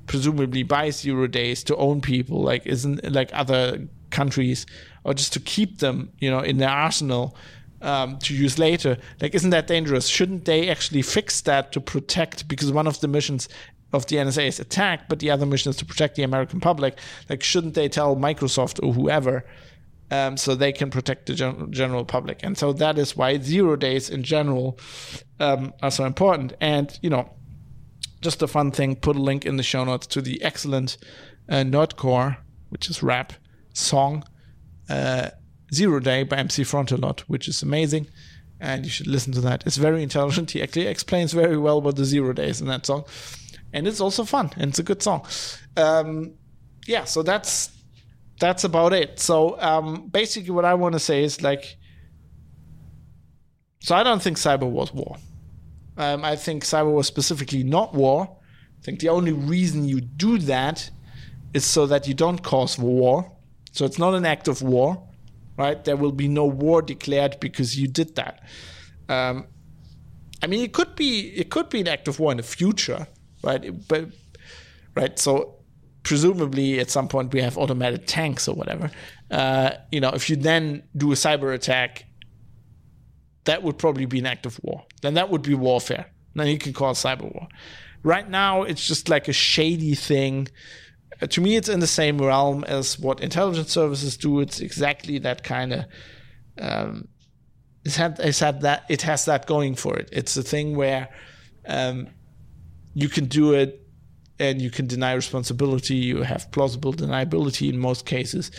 presumably 0.07 0.63
buys 0.63 0.99
zero 0.99 1.27
days 1.27 1.63
to 1.63 1.75
own 1.77 2.01
people 2.01 2.41
like 2.41 2.65
isn't 2.65 3.11
like 3.11 3.29
other 3.33 3.87
countries 4.09 4.65
or 5.03 5.13
just 5.13 5.33
to 5.33 5.39
keep 5.39 5.79
them 5.79 6.11
you 6.19 6.29
know 6.29 6.39
in 6.39 6.57
their 6.57 6.69
arsenal 6.69 7.35
um, 7.81 8.17
to 8.19 8.33
use 8.33 8.57
later 8.57 8.97
like 9.21 9.35
isn't 9.35 9.51
that 9.51 9.67
dangerous 9.67 10.07
shouldn't 10.07 10.45
they 10.45 10.69
actually 10.69 11.01
fix 11.01 11.41
that 11.41 11.71
to 11.71 11.79
protect 11.79 12.47
because 12.47 12.71
one 12.71 12.87
of 12.87 12.99
the 13.01 13.07
missions 13.07 13.47
of 13.93 14.05
the 14.07 14.17
NSA 14.17 14.47
is 14.47 14.59
attack, 14.59 15.07
but 15.07 15.19
the 15.19 15.31
other 15.31 15.45
mission 15.45 15.69
is 15.69 15.77
to 15.77 15.85
protect 15.85 16.15
the 16.15 16.23
American 16.23 16.59
public. 16.59 16.99
Like, 17.29 17.41
shouldn't 17.41 17.73
they 17.73 17.87
tell 17.87 18.15
Microsoft 18.15 18.83
or 18.85 18.93
whoever 18.93 19.45
um, 20.11 20.37
so 20.37 20.55
they 20.55 20.71
can 20.71 20.89
protect 20.89 21.25
the 21.27 21.33
gen- 21.33 21.71
general 21.71 22.05
public? 22.05 22.41
And 22.43 22.57
so 22.57 22.73
that 22.73 22.97
is 22.97 23.15
why 23.15 23.39
zero 23.39 23.75
days 23.75 24.09
in 24.09 24.23
general 24.23 24.79
um, 25.39 25.73
are 25.81 25.91
so 25.91 26.05
important. 26.05 26.53
And, 26.59 26.97
you 27.01 27.09
know, 27.09 27.33
just 28.21 28.41
a 28.41 28.47
fun 28.47 28.71
thing, 28.71 28.95
put 28.95 29.15
a 29.15 29.21
link 29.21 29.45
in 29.45 29.57
the 29.57 29.63
show 29.63 29.83
notes 29.83 30.07
to 30.07 30.21
the 30.21 30.41
excellent 30.41 30.97
uh, 31.49 31.63
Nerdcore, 31.63 32.37
which 32.69 32.89
is 32.89 33.03
rap, 33.03 33.33
song, 33.73 34.23
uh, 34.89 35.29
Zero 35.73 35.99
Day 35.99 36.23
by 36.23 36.37
MC 36.37 36.63
Frontalot, 36.63 37.21
which 37.21 37.47
is 37.47 37.61
amazing. 37.61 38.07
And 38.59 38.85
you 38.85 38.91
should 38.91 39.07
listen 39.07 39.33
to 39.33 39.41
that. 39.41 39.65
It's 39.65 39.77
very 39.77 40.01
intelligent. 40.01 40.51
He 40.53 40.61
actually 40.61 40.87
explains 40.87 41.33
very 41.33 41.57
well 41.57 41.81
what 41.81 41.97
the 41.97 42.05
zero 42.05 42.31
days 42.33 42.61
in 42.61 42.67
that 42.67 42.85
song 42.85 43.03
and 43.75 43.87
it's 43.87 43.99
also 43.99 44.23
fun 44.23 44.49
and 44.55 44.69
it's 44.69 44.79
a 44.79 44.83
good 44.83 45.03
song. 45.03 45.27
Um, 45.75 46.33
yeah, 46.87 47.03
so 47.03 47.21
that's 47.21 47.69
that's 48.39 48.63
about 48.63 48.93
it. 48.93 49.19
So 49.19 49.59
um, 49.61 50.07
basically, 50.07 50.51
what 50.51 50.65
I 50.65 50.73
want 50.73 50.93
to 50.93 50.99
say 50.99 51.23
is 51.23 51.41
like, 51.41 51.77
so 53.79 53.95
I 53.95 54.03
don't 54.03 54.21
think 54.21 54.37
cyber 54.37 54.69
was 54.69 54.93
war. 54.93 55.17
Um, 55.97 56.25
I 56.25 56.35
think 56.35 56.63
cyber 56.63 56.93
was 56.93 57.07
specifically 57.07 57.63
not 57.63 57.93
war. 57.93 58.37
I 58.79 58.81
think 58.83 58.99
the 58.99 59.09
only 59.09 59.31
reason 59.31 59.85
you 59.85 60.01
do 60.01 60.37
that 60.39 60.89
is 61.53 61.63
so 61.63 61.85
that 61.87 62.07
you 62.07 62.13
don't 62.13 62.43
cause 62.43 62.77
war. 62.77 63.31
So 63.71 63.85
it's 63.85 63.97
not 63.97 64.13
an 64.13 64.25
act 64.25 64.47
of 64.47 64.61
war, 64.61 65.07
right? 65.57 65.81
There 65.83 65.95
will 65.95 66.11
be 66.11 66.27
no 66.27 66.45
war 66.45 66.81
declared 66.81 67.39
because 67.39 67.79
you 67.79 67.87
did 67.87 68.15
that. 68.15 68.43
Um, 69.07 69.47
I 70.43 70.47
mean, 70.47 70.63
it 70.63 70.73
could 70.73 70.95
be 70.95 71.29
it 71.29 71.49
could 71.49 71.69
be 71.69 71.81
an 71.81 71.87
act 71.87 72.07
of 72.07 72.19
war 72.19 72.31
in 72.31 72.37
the 72.37 72.43
future, 72.43 73.07
right? 73.43 73.87
But 73.87 74.09
right, 74.95 75.17
so 75.17 75.54
presumably 76.05 76.79
at 76.79 76.89
some 76.89 77.07
point 77.07 77.33
we 77.33 77.41
have 77.41 77.57
automated 77.57 78.07
tanks 78.07 78.47
or 78.47 78.55
whatever. 78.55 78.89
Uh, 79.31 79.71
you 79.91 79.99
know, 79.99 80.09
if 80.09 80.29
you 80.29 80.35
then 80.35 80.83
do 80.95 81.11
a 81.11 81.15
cyber 81.15 81.53
attack, 81.53 82.05
that 83.45 83.63
would 83.63 83.77
probably 83.77 84.05
be 84.05 84.19
an 84.19 84.27
act 84.27 84.45
of 84.45 84.59
war. 84.63 84.85
Then 85.01 85.15
that 85.15 85.29
would 85.29 85.41
be 85.41 85.55
warfare. 85.55 86.05
Then 86.35 86.47
you 86.47 86.59
can 86.59 86.73
call 86.73 86.91
it 86.91 86.95
cyber 86.95 87.23
war. 87.23 87.47
Right 88.03 88.29
now, 88.29 88.63
it's 88.63 88.87
just 88.87 89.09
like 89.09 89.27
a 89.27 89.33
shady 89.33 89.95
thing. 89.95 90.47
Uh, 91.21 91.27
to 91.27 91.41
me, 91.41 91.55
it's 91.55 91.69
in 91.69 91.79
the 91.79 91.87
same 91.87 92.19
realm 92.19 92.63
as 92.65 92.99
what 92.99 93.19
intelligence 93.21 93.71
services 93.71 94.15
do. 94.15 94.41
It's 94.41 94.59
exactly 94.59 95.17
that 95.19 95.43
kind 95.43 95.73
of. 95.73 95.85
Um, 96.59 97.07
it's 97.83 97.95
had, 97.95 98.19
it's 98.19 98.39
had 98.39 98.61
that 98.61 98.85
it 98.89 99.01
has 99.03 99.25
that 99.25 99.47
going 99.47 99.75
for 99.75 99.95
it. 99.97 100.09
It's 100.11 100.37
a 100.37 100.43
thing 100.43 100.75
where 100.75 101.09
um, 101.67 102.07
you 102.93 103.09
can 103.09 103.25
do 103.25 103.53
it 103.53 103.84
and 104.39 104.61
you 104.61 104.69
can 104.69 104.87
deny 104.87 105.13
responsibility. 105.13 105.95
You 105.95 106.23
have 106.23 106.51
plausible 106.51 106.93
deniability 106.93 107.69
in 107.69 107.79
most 107.79 108.05
cases. 108.05 108.51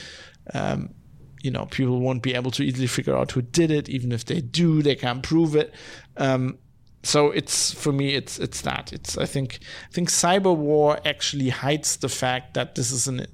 Um, 0.55 0.95
you 1.43 1.51
know, 1.51 1.67
people 1.67 2.01
won't 2.01 2.23
be 2.23 2.35
able 2.35 2.51
to 2.53 2.63
easily 2.63 2.87
figure 2.87 3.17
out 3.17 3.33
who 3.33 3.43
did 3.43 3.71
it. 3.71 3.89
Even 3.89 4.13
if 4.13 4.25
they 4.25 4.41
do, 4.41 4.83
they 4.83 4.95
can't 4.95 5.23
prove 5.23 5.55
it. 5.55 5.73
Um, 6.17 6.59
so 7.03 7.31
it's 7.31 7.73
for 7.73 7.93
me, 7.93 8.15
it's 8.15 8.39
it's 8.39 8.63
that. 8.63 8.93
It's 8.93 9.17
I 9.17 9.27
think 9.27 9.61
I 9.89 9.93
think 9.93 10.11
cyber 10.11 10.57
war 10.57 10.99
actually 11.05 11.51
hides 11.51 11.99
the 11.99 12.09
fact 12.09 12.55
that 12.55 12.75
this 12.75 12.91
is 12.91 13.07
an 13.07 13.27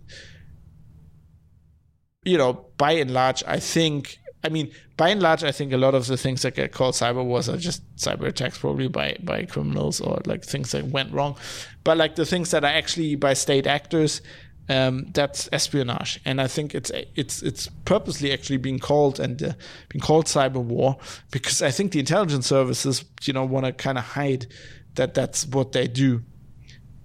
you 2.24 2.38
know, 2.38 2.66
by 2.76 2.92
and 2.92 3.10
large, 3.10 3.42
I 3.46 3.58
think 3.58 4.18
I 4.44 4.48
mean, 4.48 4.72
by 4.96 5.10
and 5.10 5.22
large, 5.22 5.44
I 5.44 5.52
think 5.52 5.72
a 5.72 5.76
lot 5.76 5.94
of 5.94 6.06
the 6.06 6.16
things 6.16 6.42
that 6.42 6.54
get 6.54 6.72
called 6.72 6.94
cyber 6.94 7.24
wars 7.24 7.48
are 7.48 7.56
just 7.56 7.82
cyber 7.96 8.26
attacks, 8.26 8.58
probably 8.58 8.88
by 8.88 9.16
by 9.22 9.44
criminals 9.44 10.00
or 10.00 10.20
like 10.26 10.44
things 10.44 10.72
that 10.72 10.86
went 10.86 11.12
wrong. 11.12 11.36
But 11.84 11.96
like 11.96 12.16
the 12.16 12.26
things 12.26 12.50
that 12.50 12.64
are 12.64 12.72
actually 12.72 13.14
by 13.14 13.34
state 13.34 13.66
actors, 13.66 14.20
um, 14.68 15.06
that's 15.12 15.48
espionage, 15.52 16.20
and 16.24 16.40
I 16.40 16.48
think 16.48 16.74
it's 16.74 16.90
it's 17.14 17.42
it's 17.42 17.68
purposely 17.84 18.32
actually 18.32 18.56
being 18.56 18.80
called 18.80 19.20
and 19.20 19.40
uh, 19.42 19.52
being 19.88 20.00
called 20.00 20.26
cyber 20.26 20.62
war 20.62 20.96
because 21.30 21.62
I 21.62 21.70
think 21.70 21.92
the 21.92 22.00
intelligence 22.00 22.46
services, 22.46 23.04
you 23.22 23.32
know, 23.32 23.44
want 23.44 23.66
to 23.66 23.72
kind 23.72 23.96
of 23.96 24.04
hide 24.04 24.46
that 24.94 25.14
that's 25.14 25.46
what 25.46 25.72
they 25.72 25.86
do. 25.86 26.22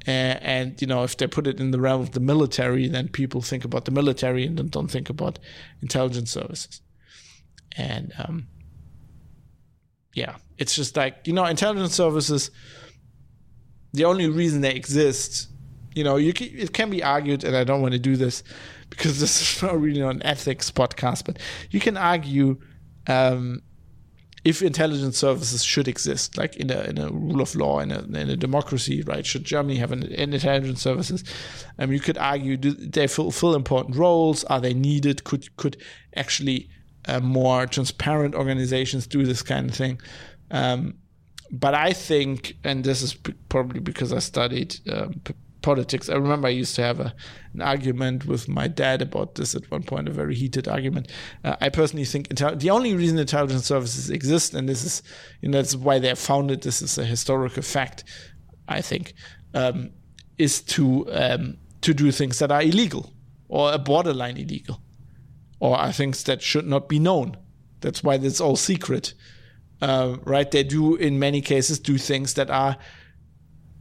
And 0.07 0.81
you 0.81 0.88
know, 0.88 1.03
if 1.03 1.18
they 1.18 1.27
put 1.27 1.47
it 1.47 1.59
in 1.59 1.72
the 1.72 1.81
realm 1.81 2.01
of 2.01 2.14
the 2.14 2.22
military, 2.22 2.88
then 2.88 3.09
people 3.09 3.41
think 3.41 3.65
about 3.65 3.84
the 3.85 3.91
military 3.91 4.45
and 4.45 4.72
don't 4.72 4.89
think 4.89 5.09
about 5.09 5.38
intelligence 5.81 6.31
services 6.31 6.81
and 7.77 8.13
um, 8.17 8.47
yeah, 10.13 10.35
it's 10.57 10.75
just 10.75 10.97
like 10.97 11.25
you 11.25 11.33
know, 11.33 11.45
intelligence 11.45 11.93
services. 11.93 12.51
The 13.93 14.05
only 14.05 14.27
reason 14.29 14.61
they 14.61 14.73
exist, 14.73 15.49
you 15.95 16.03
know, 16.03 16.17
you 16.17 16.33
can, 16.33 16.47
it 16.51 16.73
can 16.73 16.89
be 16.89 17.03
argued, 17.03 17.43
and 17.43 17.55
I 17.55 17.63
don't 17.63 17.81
want 17.81 17.93
to 17.93 17.99
do 17.99 18.15
this 18.15 18.43
because 18.89 19.19
this 19.19 19.41
is 19.41 19.61
not 19.63 19.79
really 19.79 20.01
an 20.01 20.21
ethics 20.23 20.71
podcast, 20.71 21.25
but 21.25 21.39
you 21.71 21.79
can 21.79 21.97
argue 21.97 22.57
um, 23.07 23.61
if 24.43 24.61
intelligence 24.61 25.17
services 25.17 25.63
should 25.63 25.87
exist, 25.87 26.37
like 26.37 26.55
in 26.55 26.71
a 26.71 26.81
in 26.81 26.97
a 26.97 27.11
rule 27.11 27.41
of 27.41 27.53
law 27.55 27.79
in 27.79 27.91
a, 27.91 27.99
in 27.99 28.29
a 28.29 28.37
democracy, 28.37 29.03
right? 29.03 29.25
Should 29.25 29.43
Germany 29.43 29.75
have 29.75 29.91
an, 29.91 30.03
an 30.03 30.33
intelligence 30.33 30.81
services? 30.81 31.23
Um, 31.79 31.91
you 31.91 31.99
could 31.99 32.17
argue 32.17 32.57
do 32.57 32.71
they 32.71 33.07
fulfill 33.07 33.55
important 33.55 33.95
roles? 33.95 34.43
Are 34.45 34.61
they 34.61 34.73
needed? 34.73 35.23
Could 35.23 35.55
could 35.57 35.77
actually 36.15 36.69
uh, 37.07 37.19
more 37.19 37.65
transparent 37.65 38.35
organizations 38.35 39.07
do 39.07 39.25
this 39.25 39.41
kind 39.41 39.69
of 39.69 39.75
thing. 39.75 39.99
Um, 40.51 40.95
but 41.51 41.73
I 41.73 41.93
think, 41.93 42.57
and 42.63 42.84
this 42.84 43.01
is 43.01 43.15
probably 43.49 43.79
because 43.79 44.11
I 44.11 44.19
studied 44.19 44.77
um, 44.91 45.21
p- 45.23 45.34
politics. 45.61 46.09
I 46.09 46.15
remember 46.15 46.47
I 46.47 46.51
used 46.51 46.75
to 46.75 46.84
have 46.84 46.99
a, 46.99 47.13
an 47.53 47.61
argument 47.61 48.25
with 48.25 48.47
my 48.47 48.67
dad 48.67 49.01
about 49.01 49.35
this 49.35 49.55
at 49.55 49.69
one 49.71 49.84
point, 49.84 50.09
a 50.09 50.11
very 50.11 50.35
heated 50.35 50.67
argument. 50.67 51.11
Uh, 51.43 51.55
I 51.61 51.69
personally 51.69 52.05
think 52.05 52.27
intel- 52.29 52.59
the 52.59 52.69
only 52.69 52.93
reason 52.93 53.17
intelligence 53.17 53.65
services 53.65 54.09
exist, 54.09 54.53
and 54.53 54.67
this 54.67 54.84
is, 54.84 55.03
you 55.41 55.49
know, 55.49 55.57
that's 55.57 55.75
why 55.75 55.99
they're 55.99 56.15
founded. 56.15 56.63
This 56.63 56.81
is 56.81 56.97
a 56.97 57.05
historical 57.05 57.63
fact, 57.63 58.03
I 58.67 58.81
think, 58.81 59.13
um, 59.53 59.91
is 60.38 60.61
to 60.63 61.07
um, 61.11 61.57
to 61.81 61.93
do 61.93 62.11
things 62.11 62.39
that 62.39 62.51
are 62.51 62.61
illegal 62.61 63.13
or 63.47 63.77
borderline 63.77 64.38
illegal 64.38 64.81
or 65.59 65.91
things 65.91 66.23
that 66.23 66.41
should 66.41 66.67
not 66.67 66.88
be 66.88 66.99
known. 66.99 67.38
That's 67.81 68.03
why 68.03 68.15
it's 68.15 68.41
all 68.41 68.55
secret, 68.55 69.13
uh, 69.81 70.17
right? 70.23 70.49
They 70.49 70.63
do 70.63 70.95
in 70.95 71.19
many 71.19 71.41
cases 71.41 71.79
do 71.79 71.97
things 71.97 72.34
that 72.35 72.49
are 72.49 72.77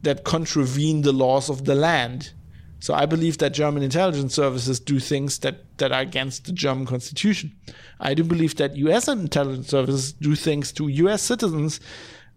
that 0.02 0.24
contravene 0.24 1.02
the 1.02 1.12
laws 1.12 1.50
of 1.50 1.64
the 1.64 1.74
land. 1.74 2.32
So 2.78 2.94
I 2.94 3.06
believe 3.06 3.38
that 3.38 3.50
German 3.50 3.82
intelligence 3.82 4.34
services 4.34 4.78
do 4.78 5.00
things 5.00 5.38
that, 5.40 5.78
that 5.78 5.90
are 5.90 6.00
against 6.00 6.44
the 6.44 6.52
German 6.52 6.86
constitution. 6.86 7.52
I 7.98 8.14
do 8.14 8.22
believe 8.22 8.54
that 8.56 8.76
US 8.76 9.08
intelligence 9.08 9.68
services 9.68 10.12
do 10.12 10.36
things 10.36 10.72
to 10.72 10.86
US 10.88 11.22
citizens 11.22 11.80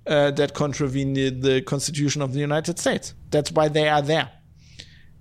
uh, 0.07 0.31
that 0.31 0.53
contravene 0.53 1.13
the, 1.13 1.29
the 1.29 1.61
constitution 1.61 2.21
of 2.21 2.33
the 2.33 2.39
United 2.39 2.79
States. 2.79 3.13
That's 3.29 3.51
why 3.51 3.67
they 3.67 3.87
are 3.87 4.01
there. 4.01 4.31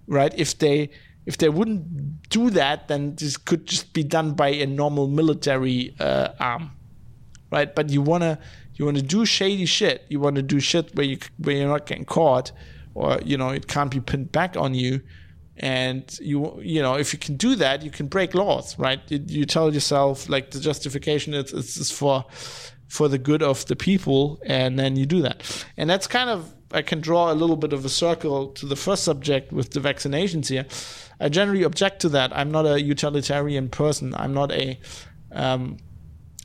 Right? 0.07 0.32
If 0.39 0.59
they 0.59 0.90
if 1.29 1.37
they 1.37 1.51
wouldn't 1.51 2.31
do 2.31 2.49
that, 2.49 2.89
then 2.89 3.15
this 3.17 3.37
could 3.37 3.67
just 3.67 3.93
be 3.93 4.03
done 4.03 4.33
by 4.33 4.49
a 4.49 4.67
normal 4.67 5.09
military 5.09 5.95
uh, 6.01 6.31
arm, 6.41 6.71
right? 7.53 7.75
But 7.75 7.91
you 7.91 8.01
wanna 8.01 8.39
you 8.77 8.87
wanna 8.87 9.03
do 9.03 9.27
shady 9.27 9.67
shit. 9.67 10.07
You 10.09 10.21
wanna 10.21 10.41
do 10.41 10.59
shit 10.59 10.97
where 10.97 11.05
you 11.05 11.19
where 11.37 11.55
you're 11.55 11.69
not 11.69 11.85
getting 11.85 12.07
caught, 12.07 12.51
or 12.95 13.19
you 13.23 13.37
know 13.37 13.51
it 13.51 13.69
can't 13.69 13.91
be 13.91 14.01
pinned 14.01 14.33
back 14.33 14.57
on 14.57 14.73
you. 14.73 15.03
And 15.59 16.05
you 16.19 16.59
you 16.63 16.81
know 16.81 16.95
if 16.95 17.13
you 17.13 17.19
can 17.19 17.37
do 17.37 17.57
that, 17.57 17.83
you 17.83 17.91
can 17.91 18.07
break 18.07 18.33
laws, 18.33 18.79
right? 18.79 19.01
You, 19.09 19.23
you 19.27 19.45
tell 19.45 19.75
yourself 19.75 20.31
like 20.31 20.53
the 20.53 20.61
justification 20.61 21.35
is 21.35 21.53
it's 21.53 21.91
for 21.91 22.25
for 22.89 23.07
the 23.07 23.19
good 23.19 23.43
of 23.43 23.67
the 23.67 23.77
people, 23.77 24.41
and 24.47 24.79
then 24.79 24.97
you 24.97 25.05
do 25.05 25.21
that. 25.21 25.67
And 25.77 25.91
that's 25.91 26.07
kind 26.07 26.31
of 26.31 26.55
I 26.73 26.81
can 26.81 27.01
draw 27.01 27.31
a 27.31 27.35
little 27.35 27.57
bit 27.57 27.75
of 27.75 27.85
a 27.85 27.89
circle 27.89 28.49
to 28.49 28.65
the 28.65 28.77
first 28.77 29.05
subject 29.05 29.53
with 29.53 29.73
the 29.73 29.81
vaccinations 29.81 30.49
here. 30.49 30.65
I 31.20 31.28
generally 31.28 31.62
object 31.62 32.01
to 32.03 32.09
that. 32.11 32.36
I'm 32.36 32.51
not 32.51 32.66
a 32.66 32.81
utilitarian 32.81 33.69
person. 33.69 34.15
I'm 34.15 34.35
not 34.35 34.53
a. 34.53 34.78
Um, 35.32 35.78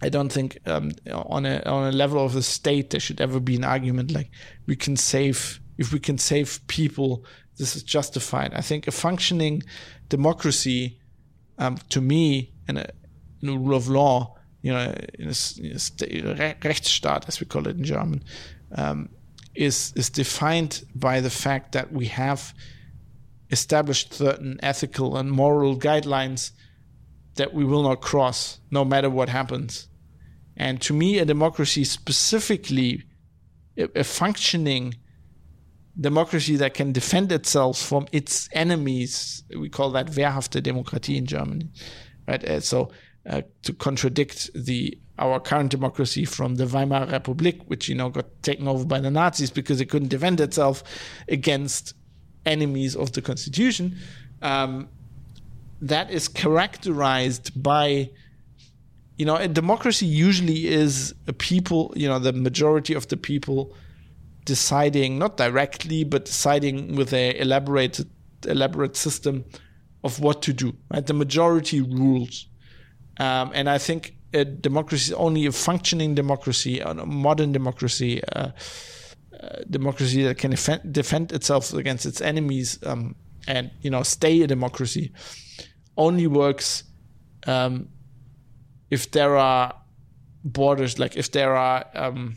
I 0.02 0.10
don't 0.10 0.32
think 0.32 0.58
um, 0.66 0.92
on 1.12 1.46
a 1.46 1.62
on 1.66 1.88
a 1.88 1.92
level 1.92 2.24
of 2.24 2.34
the 2.34 2.44
state 2.44 2.90
there 2.90 3.00
should 3.00 3.22
ever 3.22 3.40
be 3.40 3.56
an 3.56 3.64
argument 3.64 4.12
like 4.12 4.32
we 4.66 4.76
can 4.76 4.98
save 4.98 5.62
if 5.78 5.94
we 5.94 6.00
can 6.00 6.18
save 6.18 6.60
people. 6.68 7.24
This 7.58 7.76
is 7.76 7.84
justified. 7.84 8.54
I 8.54 8.62
think 8.62 8.88
a 8.88 8.92
functioning 8.92 9.64
democracy, 10.10 11.00
um, 11.60 11.78
to 11.90 12.02
me, 12.02 12.52
and 12.68 12.80
a, 12.80 12.90
in 13.42 13.50
a 13.50 13.58
rule 13.58 13.76
of 13.76 13.88
law, 13.88 14.36
you 14.64 14.74
know, 14.74 14.94
in 15.20 15.30
a, 15.30 15.62
in 15.62 15.72
a 15.76 15.80
state, 15.80 16.24
Rechtsstaat, 16.24 17.28
as 17.28 17.40
we 17.40 17.46
call 17.46 17.68
it 17.68 17.78
in 17.78 17.84
German, 17.84 18.24
um, 18.76 19.10
is 19.56 19.94
is 19.96 20.10
defined 20.10 20.84
by 20.96 21.22
the 21.22 21.30
fact 21.30 21.74
that 21.74 21.92
we 21.92 22.08
have 22.08 22.54
established 23.54 24.14
certain 24.14 24.60
ethical 24.62 25.16
and 25.16 25.32
moral 25.32 25.78
guidelines 25.78 26.52
that 27.36 27.54
we 27.54 27.64
will 27.64 27.84
not 27.84 28.02
cross 28.02 28.60
no 28.70 28.84
matter 28.84 29.10
what 29.10 29.30
happens. 29.30 29.88
And 30.58 30.82
to 30.82 30.94
me, 30.94 31.20
a 31.20 31.26
democracy, 31.26 31.84
specifically 31.84 33.04
a, 33.78 34.04
functioning 34.04 34.96
democracy 36.00 36.56
that 36.58 36.74
can 36.74 36.92
defend 36.92 37.32
itself 37.32 37.80
from 37.80 38.08
its 38.12 38.50
enemies, 38.52 39.44
we 39.58 39.70
call 39.70 39.92
that 39.92 40.08
wehrhafte 40.08 40.62
Demokratie 40.62 41.16
in 41.16 41.26
Germany, 41.26 41.70
right? 42.28 42.44
Uh, 42.44 42.60
so 42.60 42.92
uh, 43.30 43.42
to 43.64 43.74
contradict 43.74 44.50
the 44.54 44.98
our 45.20 45.40
current 45.40 45.70
democracy 45.70 46.26
from 46.26 46.56
the 46.56 46.66
Weimar 46.66 47.06
Republic, 47.06 47.62
which 47.68 47.88
you 47.88 47.96
know 47.96 48.10
got 48.10 48.26
taken 48.42 48.68
over 48.68 48.86
by 48.86 49.00
the 49.00 49.12
Nazis 49.12 49.52
because 49.52 49.80
it 49.80 49.90
couldn't 49.90 50.10
defend 50.10 50.42
itself 50.42 50.84
against 51.28 51.94
enemies 52.46 52.96
of 52.96 53.12
the 53.14 53.22
constitution, 53.22 53.98
um, 54.42 54.90
that 55.82 56.10
is 56.10 56.28
characterized 56.28 57.62
by 57.62 58.10
you 59.18 59.26
know 59.26 59.36
a 59.36 59.48
democracy 59.48 60.06
usually 60.06 60.68
is 60.68 61.14
a 61.28 61.34
people 61.34 61.94
you 61.96 62.08
know 62.08 62.20
the 62.20 62.34
majority 62.34 62.94
of 62.94 63.08
the 63.10 63.18
people 63.18 63.76
deciding 64.46 65.20
not 65.20 65.38
directly 65.38 66.04
but 66.04 66.26
deciding 66.26 66.96
with 66.96 67.14
a 67.14 67.40
elaborated 67.40 68.10
elaborate 68.48 68.96
system 68.96 69.46
of 70.04 70.20
what 70.20 70.42
to 70.42 70.52
do 70.52 70.76
right? 70.92 71.06
The 71.06 71.14
majority 71.14 71.82
rules. 71.82 72.48
Um, 73.20 73.52
and 73.54 73.70
i 73.70 73.78
think 73.78 74.16
a 74.34 74.44
democracy 74.44 75.12
is 75.12 75.14
only 75.14 75.46
a 75.46 75.52
functioning 75.52 76.16
democracy 76.16 76.80
a 76.80 76.94
modern 77.06 77.52
democracy 77.52 78.24
uh, 78.36 78.50
democracy 79.70 80.24
that 80.24 80.38
can 80.38 80.52
defend, 80.52 80.94
defend 80.94 81.32
itself 81.32 81.74
against 81.74 82.06
its 82.06 82.22
enemies 82.22 82.80
um, 82.84 83.16
and 83.48 83.72
you 83.82 83.90
know 83.90 84.04
stay 84.04 84.42
a 84.42 84.48
democracy 84.48 85.12
only 85.98 86.28
works 86.28 86.84
um, 87.48 87.90
if 88.90 89.12
there 89.12 89.36
are 89.38 89.74
borders 90.44 91.00
like 91.00 91.16
if 91.18 91.32
there 91.32 91.56
are 91.56 91.86
um, 91.94 92.36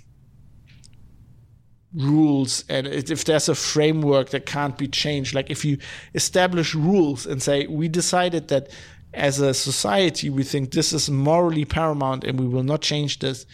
rules 1.96 2.64
and 2.68 2.86
if 2.86 3.24
there's 3.24 3.48
a 3.48 3.54
framework 3.54 4.30
that 4.30 4.46
can't 4.46 4.76
be 4.76 4.86
changed. 4.86 5.34
Like 5.34 5.50
if 5.50 5.64
you 5.64 5.78
establish 6.14 6.74
rules 6.74 7.26
and 7.26 7.42
say 7.42 7.66
we 7.66 7.88
decided 7.88 8.48
that 8.48 8.68
as 9.14 9.40
a 9.40 9.54
society 9.54 10.28
we 10.28 10.42
think 10.42 10.72
this 10.72 10.92
is 10.92 11.08
morally 11.08 11.64
paramount 11.64 12.22
and 12.24 12.38
we 12.38 12.46
will 12.46 12.62
not 12.62 12.82
change 12.82 13.20
this 13.20 13.46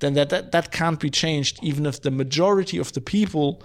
then 0.00 0.14
that, 0.14 0.30
that, 0.30 0.52
that 0.52 0.72
can't 0.72 0.98
be 0.98 1.10
changed, 1.10 1.58
even 1.62 1.86
if 1.86 2.02
the 2.02 2.10
majority 2.10 2.78
of 2.78 2.92
the 2.92 3.00
people 3.00 3.62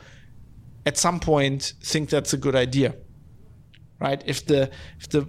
at 0.85 0.97
some 0.97 1.19
point 1.19 1.73
think 1.81 2.09
that's 2.09 2.33
a 2.33 2.37
good 2.37 2.55
idea. 2.55 2.95
Right? 3.99 4.21
If 4.25 4.45
the 4.45 4.69
if 4.99 5.09
the 5.09 5.27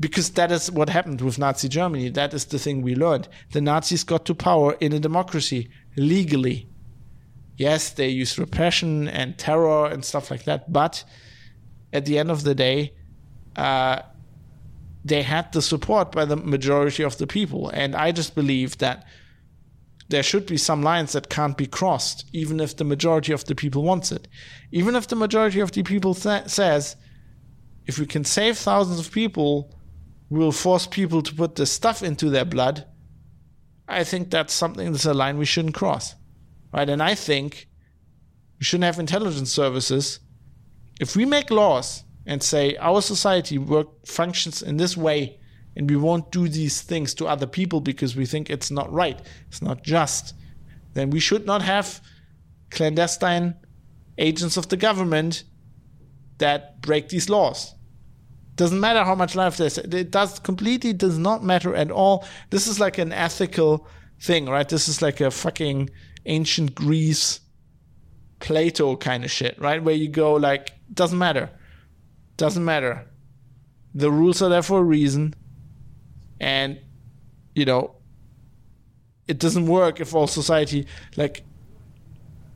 because 0.00 0.30
that 0.30 0.50
is 0.50 0.70
what 0.70 0.88
happened 0.88 1.20
with 1.20 1.38
Nazi 1.38 1.68
Germany. 1.68 2.08
That 2.08 2.34
is 2.34 2.46
the 2.46 2.58
thing 2.58 2.82
we 2.82 2.94
learned. 2.94 3.28
The 3.52 3.60
Nazis 3.60 4.02
got 4.02 4.24
to 4.26 4.34
power 4.34 4.72
in 4.80 4.92
a 4.92 4.98
democracy 4.98 5.70
legally. 5.96 6.68
Yes, 7.56 7.90
they 7.90 8.08
used 8.08 8.38
repression 8.38 9.06
and 9.08 9.38
terror 9.38 9.86
and 9.86 10.04
stuff 10.04 10.30
like 10.30 10.44
that, 10.44 10.72
but 10.72 11.04
at 11.92 12.04
the 12.04 12.18
end 12.18 12.30
of 12.30 12.42
the 12.42 12.54
day, 12.54 12.92
uh, 13.54 14.00
they 15.04 15.22
had 15.22 15.52
the 15.52 15.62
support 15.62 16.10
by 16.10 16.24
the 16.24 16.36
majority 16.36 17.04
of 17.04 17.18
the 17.18 17.26
people. 17.28 17.68
And 17.68 17.94
I 17.94 18.10
just 18.10 18.34
believe 18.34 18.78
that 18.78 19.06
there 20.08 20.22
should 20.22 20.46
be 20.46 20.56
some 20.56 20.82
lines 20.82 21.12
that 21.12 21.30
can't 21.30 21.56
be 21.56 21.66
crossed, 21.66 22.26
even 22.32 22.60
if 22.60 22.76
the 22.76 22.84
majority 22.84 23.32
of 23.32 23.44
the 23.46 23.54
people 23.54 23.82
wants 23.82 24.12
it. 24.12 24.28
Even 24.70 24.94
if 24.94 25.08
the 25.08 25.16
majority 25.16 25.60
of 25.60 25.72
the 25.72 25.82
people 25.82 26.14
says, 26.14 26.96
if 27.86 27.98
we 27.98 28.06
can 28.06 28.24
save 28.24 28.58
thousands 28.58 29.00
of 29.00 29.12
people, 29.12 29.74
we'll 30.28 30.52
force 30.52 30.86
people 30.86 31.22
to 31.22 31.34
put 31.34 31.54
this 31.54 31.72
stuff 31.72 32.02
into 32.02 32.28
their 32.30 32.44
blood. 32.44 32.86
I 33.88 34.04
think 34.04 34.30
that's 34.30 34.52
something 34.52 34.92
that's 34.92 35.04
a 35.04 35.14
line 35.14 35.38
we 35.38 35.44
shouldn't 35.44 35.74
cross, 35.74 36.14
right? 36.72 36.88
And 36.88 37.02
I 37.02 37.14
think 37.14 37.68
we 38.58 38.64
shouldn't 38.64 38.84
have 38.84 38.98
intelligence 38.98 39.52
services. 39.52 40.20
If 41.00 41.16
we 41.16 41.24
make 41.24 41.50
laws 41.50 42.04
and 42.26 42.42
say 42.42 42.76
our 42.76 43.02
society 43.02 43.58
work 43.58 44.06
functions 44.06 44.62
in 44.62 44.76
this 44.76 44.96
way, 44.96 45.38
and 45.76 45.90
we 45.90 45.96
won't 45.96 46.30
do 46.30 46.48
these 46.48 46.82
things 46.82 47.14
to 47.14 47.26
other 47.26 47.46
people 47.46 47.80
because 47.80 48.16
we 48.16 48.26
think 48.26 48.50
it's 48.50 48.70
not 48.70 48.92
right, 48.92 49.20
it's 49.48 49.62
not 49.62 49.82
just, 49.82 50.34
then 50.94 51.10
we 51.10 51.20
should 51.20 51.46
not 51.46 51.62
have 51.62 52.00
clandestine 52.70 53.54
agents 54.18 54.56
of 54.56 54.68
the 54.68 54.76
government 54.76 55.44
that 56.38 56.80
break 56.80 57.08
these 57.08 57.28
laws. 57.28 57.74
Doesn't 58.56 58.80
matter 58.80 59.02
how 59.02 59.16
much 59.16 59.34
life 59.34 59.56
there's. 59.56 59.78
It 59.78 60.10
does 60.12 60.38
completely 60.38 60.92
does 60.92 61.18
not 61.18 61.42
matter 61.42 61.74
at 61.74 61.90
all. 61.90 62.24
This 62.50 62.68
is 62.68 62.78
like 62.78 62.98
an 62.98 63.12
ethical 63.12 63.88
thing, 64.20 64.46
right? 64.46 64.68
This 64.68 64.88
is 64.88 65.02
like 65.02 65.20
a 65.20 65.30
fucking 65.30 65.90
ancient 66.26 66.74
Greece, 66.74 67.40
Plato 68.38 68.96
kind 68.96 69.24
of 69.24 69.30
shit, 69.30 69.58
right? 69.60 69.82
Where 69.82 69.94
you 69.94 70.08
go 70.08 70.34
like, 70.34 70.72
doesn't 70.92 71.18
matter, 71.18 71.50
doesn't 72.36 72.64
matter. 72.64 73.10
The 73.94 74.10
rules 74.10 74.42
are 74.42 74.48
there 74.48 74.62
for 74.62 74.80
a 74.80 74.84
reason 74.84 75.34
and 76.40 76.78
you 77.54 77.64
know 77.64 77.94
it 79.26 79.38
doesn't 79.38 79.66
work 79.66 80.00
if 80.00 80.14
all 80.14 80.26
society 80.26 80.86
like 81.16 81.44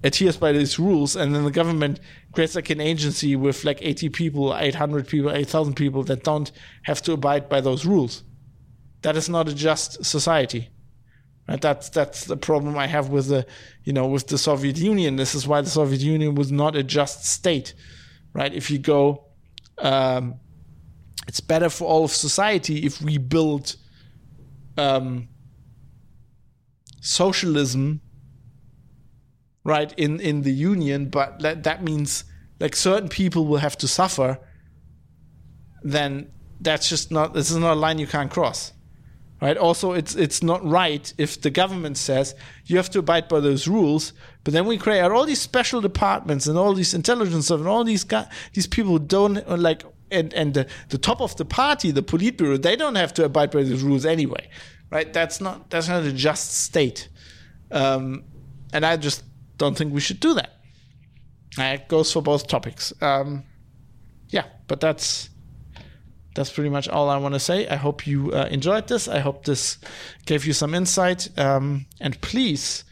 adheres 0.05 0.37
by 0.37 0.53
these 0.53 0.79
rules 0.79 1.17
and 1.17 1.35
then 1.35 1.45
the 1.45 1.51
government 1.51 1.99
creates 2.33 2.55
like 2.55 2.71
an 2.71 2.81
agency 2.81 3.35
with 3.35 3.65
like 3.65 3.79
80 3.83 4.09
people 4.11 4.57
800 4.57 5.09
people 5.09 5.31
8000 5.31 5.75
people 5.75 6.05
that 6.05 6.23
don't 6.23 6.53
have 6.85 7.03
to 7.03 7.13
abide 7.13 7.49
by 7.49 7.61
those 7.61 7.85
rules. 7.85 8.23
That 9.03 9.17
is 9.17 9.29
not 9.29 9.49
a 9.49 9.55
just 9.55 10.05
society. 10.05 10.71
Right? 11.49 11.61
That's 11.61 11.89
that's 11.89 12.27
the 12.27 12.37
problem 12.37 12.77
i 12.77 12.87
have 12.87 13.09
with 13.09 13.29
the 13.29 13.47
you 13.83 13.93
know 13.93 14.07
with 14.07 14.27
the 14.29 14.39
soviet 14.39 14.77
union. 14.77 15.17
This 15.17 15.35
is 15.35 15.49
why 15.49 15.63
the 15.63 15.71
soviet 15.71 16.01
union 16.01 16.35
was 16.35 16.53
not 16.53 16.77
a 16.77 16.83
just 16.83 17.25
state. 17.25 17.75
Right? 18.35 18.53
If 18.53 18.71
you 18.71 18.79
go 18.79 19.25
um, 19.79 20.35
it's 21.27 21.41
better 21.41 21.69
for 21.69 21.87
all 21.87 22.05
of 22.05 22.13
society 22.13 22.85
if 22.85 23.03
we 23.03 23.19
build 23.19 23.77
um, 24.77 25.29
socialism 27.01 28.01
right 29.65 29.93
in 29.99 30.21
in 30.21 30.43
the 30.43 30.53
union 30.53 31.09
but 31.09 31.41
that, 31.41 31.63
that 31.65 31.83
means 31.83 32.25
like 32.61 32.75
certain 32.75 33.09
people 33.09 33.47
will 33.47 33.59
have 33.59 33.77
to 33.77 33.89
suffer 33.89 34.39
then 35.83 36.31
that's 36.61 36.89
just 36.89 37.11
not 37.11 37.35
this 37.35 37.51
is 37.51 37.57
not 37.57 37.73
a 37.73 37.81
line 37.81 37.99
you 37.99 38.07
can't 38.07 38.31
cross 38.31 38.73
right? 39.41 39.57
Also, 39.57 39.93
it's 39.93 40.15
it's 40.15 40.43
not 40.43 40.65
right 40.65 41.13
if 41.19 41.41
the 41.41 41.51
government 41.51 41.97
says 41.97 42.35
you 42.67 42.77
have 42.77 42.91
to 42.91 42.99
abide 42.99 43.29
by 43.29 43.41
those 43.41 43.69
rules, 43.69 44.13
but 44.45 44.53
then 44.53 44.67
we 44.67 44.79
create 44.79 45.03
all 45.03 45.25
these 45.25 45.41
special 45.41 45.81
departments 45.81 46.47
and 46.47 46.59
all 46.59 46.75
these 46.75 46.95
intelligence 46.95 47.51
and 47.51 47.67
all 47.67 47.85
these 47.85 48.05
guys, 48.05 48.27
these 48.53 48.67
people 48.67 48.93
who 48.93 48.99
don't 48.99 49.49
like 49.59 49.85
and 50.11 50.33
and 50.35 50.55
the, 50.55 50.67
the 50.89 50.99
top 50.99 51.21
of 51.21 51.37
the 51.37 51.45
party, 51.45 51.91
the 51.91 52.03
Politburo, 52.03 52.61
they 52.61 52.77
don't 52.77 52.97
have 52.97 53.13
to 53.15 53.25
abide 53.25 53.51
by 53.51 53.63
these 53.63 53.83
rules 53.83 54.05
anyway, 54.07 54.49
right? 54.91 55.13
That's 55.13 55.41
not 55.41 55.71
that's 55.71 55.89
not 55.89 56.05
a 56.05 56.13
just 56.13 56.53
state, 56.53 57.09
um, 57.71 58.25
and 58.73 58.85
I 58.85 58.97
just 58.97 59.25
don't 59.57 59.77
think 59.77 59.93
we 59.93 60.01
should 60.01 60.21
do 60.21 60.35
that. 60.35 60.55
And 61.59 61.81
it 61.81 61.89
goes 61.89 62.13
for 62.13 62.23
both 62.23 62.47
topics. 62.47 62.93
Um, 63.03 63.45
yeah, 64.29 64.45
but 64.67 64.81
that's 64.81 65.31
that's 66.35 66.53
pretty 66.53 66.71
much 66.71 66.89
all 66.89 67.11
I 67.11 67.17
want 67.17 67.35
to 67.35 67.41
say. 67.41 67.67
I 67.67 67.77
hope 67.77 68.07
you 68.07 68.33
uh, 68.33 68.47
enjoyed 68.51 68.87
this. 68.87 69.09
I 69.09 69.19
hope 69.19 69.45
this 69.45 69.79
gave 70.25 70.47
you 70.47 70.53
some 70.53 70.75
insight. 70.75 71.29
Um, 71.37 71.87
and 72.01 72.21
please, 72.21 72.85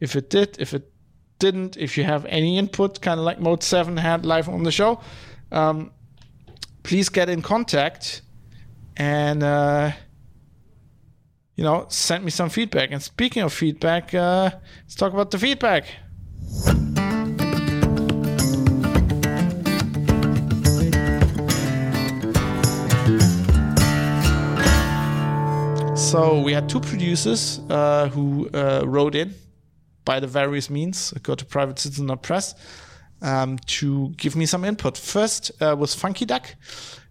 if 0.00 0.16
it 0.16 0.28
did, 0.28 0.56
if 0.58 0.74
it 0.74 0.92
didn't, 1.38 1.76
if 1.76 1.96
you 1.96 2.04
have 2.04 2.26
any 2.26 2.58
input, 2.58 3.00
kind 3.00 3.18
of 3.18 3.24
like 3.24 3.40
Mode 3.40 3.62
7 3.62 3.96
had 3.96 4.26
live 4.26 4.48
on 4.48 4.64
the 4.64 4.70
show, 4.70 5.00
um, 5.50 5.92
please 6.82 7.08
get 7.08 7.28
in 7.28 7.42
contact 7.42 8.22
and, 8.96 9.42
uh, 9.42 9.92
you 11.56 11.64
know, 11.64 11.86
send 11.88 12.24
me 12.24 12.30
some 12.30 12.48
feedback. 12.48 12.90
And 12.92 13.02
speaking 13.02 13.42
of 13.42 13.52
feedback, 13.52 14.14
uh, 14.14 14.50
let's 14.82 14.94
talk 14.94 15.12
about 15.12 15.30
the 15.30 15.38
feedback. 15.38 15.86
So 26.10 26.40
we 26.40 26.52
had 26.52 26.68
two 26.68 26.80
producers 26.80 27.60
uh, 27.70 28.08
who 28.08 28.50
uh, 28.52 28.82
wrote 28.84 29.14
in 29.14 29.32
by 30.04 30.18
the 30.18 30.26
various 30.26 30.68
means, 30.68 31.12
go 31.22 31.36
to 31.36 31.44
Private 31.44 31.78
Citizen 31.78 32.08
Press, 32.18 32.54
um, 33.22 33.58
to 33.66 34.10
give 34.16 34.36
me 34.36 34.46
some 34.46 34.64
input. 34.64 34.96
First 34.96 35.50
uh, 35.60 35.76
was 35.78 35.94
Funky 35.94 36.24
Duck, 36.24 36.54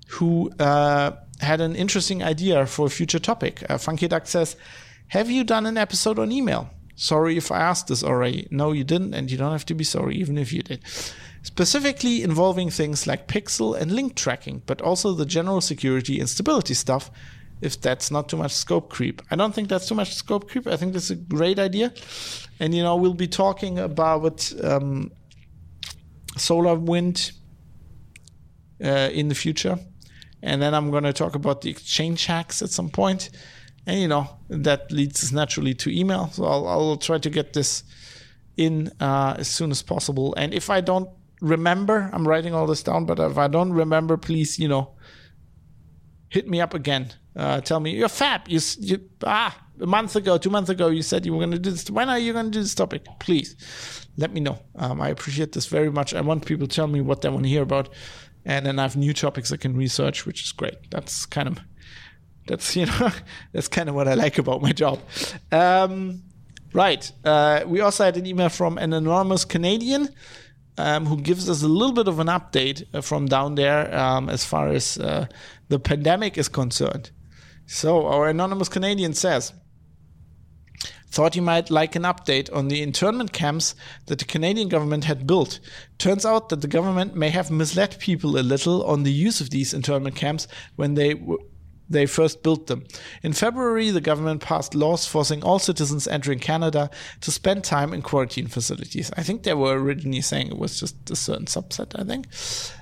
who 0.10 0.52
uh, 0.60 1.11
had 1.40 1.61
an 1.61 1.76
interesting 1.76 2.23
idea 2.23 2.65
for 2.65 2.88
a 2.88 2.90
future 2.90 3.19
topic. 3.19 3.64
Uh, 3.69 3.77
Funky 3.77 4.07
Duck 4.07 4.27
says, 4.27 4.56
Have 5.10 5.30
you 5.30 5.44
done 5.44 5.65
an 5.65 5.77
episode 5.77 6.19
on 6.19 6.31
email? 6.31 6.69
Sorry 6.95 7.38
if 7.38 7.52
I 7.52 7.60
asked 7.61 7.88
this 7.88 8.03
already. 8.03 8.48
No, 8.52 8.73
you 8.73 8.84
didn't, 8.84 9.14
and 9.14 9.31
you 9.31 9.38
don't 9.38 9.53
have 9.53 9.65
to 9.68 9.73
be 9.73 9.86
sorry, 9.86 10.15
even 10.18 10.38
if 10.38 10.52
you 10.52 10.61
did. 10.61 10.81
Specifically 11.44 12.23
involving 12.23 12.69
things 12.69 13.07
like 13.07 13.27
pixel 13.27 13.80
and 13.80 13.91
link 13.91 14.15
tracking, 14.15 14.61
but 14.65 14.81
also 14.81 15.14
the 15.14 15.26
general 15.26 15.61
security 15.61 16.19
and 16.19 16.30
stability 16.30 16.73
stuff 16.73 17.10
if 17.61 17.80
that's 17.81 18.10
not 18.10 18.30
too 18.30 18.38
much 18.38 18.53
scope 18.53 18.90
creep. 18.90 19.22
I 19.31 19.36
don't 19.36 19.53
think 19.53 19.69
that's 19.69 19.88
too 19.88 19.95
much 19.95 20.14
scope 20.15 20.49
creep. 20.49 20.68
I 20.68 20.77
think 20.77 20.94
that's 20.94 21.10
a 21.10 21.15
great 21.15 21.60
idea. 21.60 21.94
And, 22.60 22.73
you 22.73 22.84
know, 22.84 22.95
we'll 22.95 23.14
be 23.14 23.27
talking 23.27 23.80
about 23.80 24.52
um, 24.64 25.11
SolarWind 26.35 27.31
uh, 28.84 29.10
in 29.11 29.27
the 29.30 29.35
future. 29.35 29.77
And 30.41 30.61
then 30.61 30.73
I'm 30.73 30.89
going 30.91 31.03
to 31.03 31.14
talk 31.14 31.35
about 31.35 31.61
the 31.61 31.69
exchange 31.69 32.26
hacks 32.26 32.61
at 32.61 32.69
some 32.69 32.89
point. 32.89 33.30
And, 33.85 33.99
you 33.99 34.07
know, 34.07 34.30
that 34.49 34.91
leads 34.91 35.23
us 35.23 35.31
naturally 35.31 35.73
to 35.76 35.89
email. 35.89 36.30
So 36.30 36.45
I'll, 36.45 36.68
I'll 36.68 36.97
try 36.97 37.18
to 37.18 37.30
get 37.30 37.53
this 37.53 37.84
in 38.56 38.91
uh, 38.99 39.35
as 39.38 39.49
soon 39.49 39.72
as 39.72 39.81
possible. 39.81 40.34
And 40.35 40.53
if 40.53 40.69
I 40.69 40.81
don't 40.81 41.10
remember, 41.41 42.10
I'm 42.14 42.27
writing 42.27 42.53
all 42.53 42.68
this 42.68 42.84
down, 42.84 43.06
but 43.06 43.19
if 43.19 43.38
I 43.38 43.47
don't 43.47 43.73
remember, 43.73 44.18
please, 44.18 44.60
you 44.60 44.68
know, 44.68 44.91
hit 46.30 46.47
me 46.47 46.61
up 46.61 46.73
again 46.73 47.14
uh, 47.39 47.61
tell 47.61 47.80
me 47.80 47.91
you're 47.91 48.10
fab. 48.10 48.47
You, 48.47 48.60
you 48.80 49.10
ah 49.23 49.57
a 49.80 49.85
month 49.85 50.15
ago, 50.15 50.38
two 50.38 50.49
months 50.49 50.69
ago, 50.69 50.89
you 50.89 51.01
said 51.01 51.26
you 51.26 51.31
were 51.31 51.39
going 51.39 51.51
to 51.51 51.60
do 51.60 51.72
this. 51.72 51.89
When 51.89 52.10
are 52.10 52.19
you 52.19 52.34
going 52.34 52.45
to 52.45 52.51
do 52.51 52.61
this 52.61 52.76
topic? 52.76 53.06
Please 53.19 53.56
let 54.20 54.34
me 54.34 54.41
know. 54.41 54.60
Um, 54.76 55.02
I 55.02 55.10
appreciate 55.10 55.54
this 55.54 55.66
very 55.66 55.90
much. 55.90 56.14
I 56.14 56.22
want 56.22 56.46
people 56.46 56.68
to 56.68 56.76
tell 56.76 56.88
me 56.88 57.02
what 57.02 57.22
they 57.22 57.30
want 57.30 57.44
to 57.44 57.50
hear 57.50 57.64
about, 57.64 57.90
and 58.46 58.66
then 58.66 58.78
I 58.78 58.84
have 58.84 58.98
new 58.98 59.14
topics 59.14 59.52
I 59.52 59.58
can 59.58 59.76
research, 59.76 60.26
which 60.26 60.44
is 60.44 60.52
great. 60.52 60.91
That's 60.91 61.26
kind 61.26 61.48
of 61.48 61.60
that's 62.48 62.76
you 62.80 62.86
know 62.86 63.12
that's 63.54 63.68
kind 63.68 63.90
of 63.90 63.96
what 63.96 64.08
I 64.08 64.16
like 64.16 64.38
about 64.38 64.62
my 64.62 64.74
job. 64.74 65.00
Um, 65.52 66.24
right. 66.74 67.10
Uh, 67.24 67.64
we 67.66 67.82
also 67.82 68.04
had 68.04 68.18
an 68.18 68.26
email 68.26 68.50
from 68.50 68.78
an 68.78 68.94
anonymous 68.94 69.46
Canadian. 69.46 70.10
Um, 70.78 71.06
who 71.08 71.18
gives 71.18 71.50
us 71.50 71.62
a 71.62 71.68
little 71.68 71.91
bit 71.91 72.08
of 72.08 72.20
an 72.20 72.28
update 72.28 72.86
uh, 72.94 73.02
from 73.02 73.26
down 73.26 73.56
there 73.56 73.94
um, 73.94 74.30
as 74.30 74.46
far 74.46 74.70
as 74.70 74.98
uh, 74.98 75.26
the 75.68 75.78
pandemic 75.78 76.38
is 76.38 76.48
concerned. 76.48 77.12
So, 77.66 78.06
our 78.06 78.30
anonymous 78.30 78.70
Canadian 78.70 79.14
says, 79.14 79.52
Thought 81.11 81.36
you 81.36 81.41
might 81.41 81.72
like 81.72 81.95
an 81.95 82.03
update 82.03 82.53
on 82.56 82.68
the 82.68 82.81
internment 82.81 83.34
camps 83.34 83.76
that 84.06 84.19
the 84.19 84.26
Canadian 84.26 84.69
government 84.69 85.06
had 85.06 85.26
built. 85.26 85.60
Turns 85.98 86.26
out 86.26 86.49
that 86.49 86.61
the 86.61 86.68
government 86.68 87.15
may 87.15 87.30
have 87.30 87.49
misled 87.49 87.99
people 87.99 88.38
a 88.38 88.41
little 88.41 88.84
on 88.84 89.03
the 89.03 89.11
use 89.11 89.41
of 89.41 89.49
these 89.49 89.73
internment 89.73 90.15
camps 90.15 90.48
when 90.76 90.94
they 90.94 91.19
they 91.90 92.06
first 92.06 92.44
built 92.44 92.68
them. 92.68 92.86
In 93.24 93.34
February, 93.34 93.90
the 93.90 94.02
government 94.02 94.41
passed 94.41 94.76
laws 94.76 95.06
forcing 95.06 95.44
all 95.44 95.60
citizens 95.60 96.07
entering 96.07 96.40
Canada 96.40 96.90
to 97.22 97.32
spend 97.32 97.64
time 97.64 97.94
in 97.94 98.02
quarantine 98.02 98.48
facilities. 98.48 99.11
I 99.18 99.24
think 99.24 99.44
they 99.44 99.53
were 99.53 99.80
originally 99.80 100.22
saying 100.22 100.48
it 100.48 100.57
was 100.57 100.80
just 100.80 101.10
a 101.10 101.16
certain 101.16 101.45
subset, 101.45 101.99
I 101.99 102.03
think. 102.03 102.28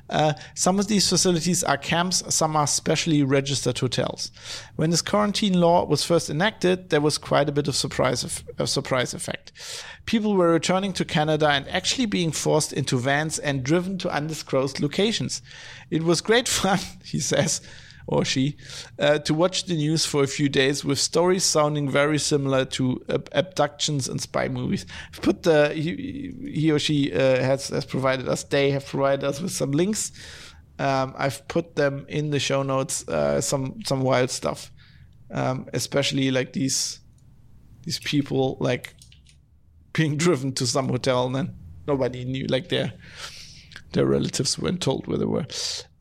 Uh, 0.09 0.33
some 0.55 0.79
of 0.79 0.87
these 0.87 1.09
facilities 1.09 1.63
are 1.63 1.77
camps, 1.77 2.23
some 2.33 2.55
are 2.55 2.67
specially 2.67 3.23
registered 3.23 3.77
hotels. 3.77 4.31
When 4.75 4.89
this 4.89 5.01
quarantine 5.01 5.59
law 5.59 5.85
was 5.85 6.03
first 6.03 6.29
enacted, 6.29 6.89
there 6.89 7.01
was 7.01 7.17
quite 7.17 7.49
a 7.49 7.51
bit 7.51 7.67
of 7.67 7.75
surprise, 7.75 8.23
of 8.57 8.69
surprise 8.69 9.13
effect. 9.13 9.51
People 10.05 10.35
were 10.35 10.51
returning 10.51 10.93
to 10.93 11.03
Canada 11.03 11.49
and 11.49 11.67
actually 11.67 12.05
being 12.05 12.31
forced 12.31 12.71
into 12.71 12.97
vans 12.97 13.37
and 13.37 13.63
driven 13.63 13.97
to 13.99 14.09
undisclosed 14.09 14.79
locations. 14.79 15.41
It 15.91 16.03
was 16.03 16.21
great 16.21 16.47
fun, 16.47 16.79
he 17.03 17.19
says 17.19 17.61
or 18.07 18.23
she, 18.23 18.55
uh, 18.99 19.19
to 19.19 19.33
watch 19.33 19.65
the 19.65 19.75
news 19.75 20.05
for 20.05 20.23
a 20.23 20.27
few 20.27 20.47
days 20.47 20.85
with 20.85 20.97
stories 20.97 21.43
sounding 21.43 21.89
very 21.89 22.17
similar 22.17 22.63
to 22.63 23.03
ab- 23.09 23.29
abductions 23.33 24.07
and 24.07 24.21
spy 24.21 24.47
movies. 24.47 24.85
Put 25.21 25.43
the 25.43 25.73
he, 25.73 26.33
he 26.53 26.71
or 26.71 26.79
she 26.79 27.13
uh, 27.13 27.41
has 27.41 27.67
has 27.67 27.85
provided 27.85 28.27
us. 28.27 28.43
They 28.43 28.71
have 28.71 28.85
provided 28.85 29.25
us 29.25 29.41
with 29.41 29.51
some 29.51 29.71
links. 29.71 30.11
Um, 30.79 31.13
I've 31.17 31.47
put 31.47 31.75
them 31.75 32.05
in 32.07 32.29
the 32.29 32.39
show 32.39 32.63
notes. 32.63 33.07
Uh, 33.07 33.41
some 33.41 33.81
some 33.85 34.01
wild 34.01 34.29
stuff, 34.29 34.71
um, 35.31 35.67
especially 35.73 36.31
like 36.31 36.53
these 36.53 36.99
these 37.83 37.99
people 37.99 38.57
like 38.61 38.95
being 39.91 40.15
driven 40.25 40.53
to 40.53 40.65
some 40.65 40.87
hotel 40.87 41.25
and 41.25 41.35
then 41.35 41.55
nobody 41.87 42.23
knew 42.25 42.45
like 42.47 42.69
they're 42.69 42.93
their 43.93 44.05
relatives 44.05 44.59
weren't 44.59 44.81
told 44.81 45.07
where 45.07 45.17
they 45.17 45.25
were. 45.25 45.45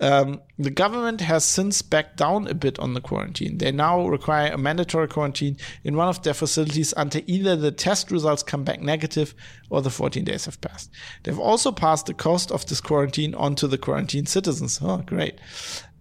Um, 0.01 0.43
the 0.59 0.71
government 0.71 1.21
has 1.21 1.45
since 1.45 1.83
backed 1.83 2.17
down 2.17 2.47
a 2.49 2.55
bit 2.55 2.79
on 2.79 2.95
the 2.95 3.01
quarantine. 3.01 3.59
They 3.59 3.73
now 3.73 4.07
require 4.09 4.53
a 4.53 4.59
mandatory 4.59 5.09
quarantine 5.09 5.57
in 5.85 5.97
one 5.97 6.09
of 6.09 6.23
their 6.23 6.35
facilities 6.35 6.93
until 6.97 7.23
either 7.27 7.57
the 7.57 7.73
test 7.73 8.11
results 8.11 8.43
come 8.43 8.65
back 8.65 8.81
negative 8.81 9.35
or 9.71 9.83
the 9.83 9.91
14 9.91 10.25
days 10.25 10.45
have 10.45 10.61
passed. 10.61 10.91
They've 11.23 11.39
also 11.39 11.73
passed 11.73 12.07
the 12.07 12.15
cost 12.15 12.51
of 12.51 12.67
this 12.67 12.81
quarantine 12.81 13.35
onto 13.35 13.67
the 13.67 13.79
quarantine 13.79 14.27
citizens. 14.27 14.81
Oh, 14.83 14.99
great. 14.99 15.41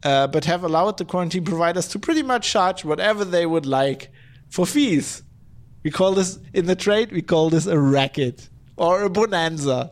Uh, 0.03 0.27
but 0.27 0.45
have 0.45 0.63
allowed 0.63 0.97
the 0.97 1.05
quarantine 1.05 1.45
providers 1.45 1.87
to 1.89 1.99
pretty 1.99 2.23
much 2.23 2.49
charge 2.49 2.83
whatever 2.83 3.23
they 3.23 3.45
would 3.45 3.65
like 3.65 4.11
for 4.49 4.65
fees. 4.65 5.23
We 5.83 5.91
call 5.91 6.13
this 6.13 6.39
in 6.53 6.65
the 6.65 6.75
trade, 6.75 7.11
we 7.11 7.21
call 7.21 7.49
this 7.49 7.67
a 7.67 7.79
racket 7.79 8.49
or 8.75 9.03
a 9.03 9.09
bonanza. 9.09 9.91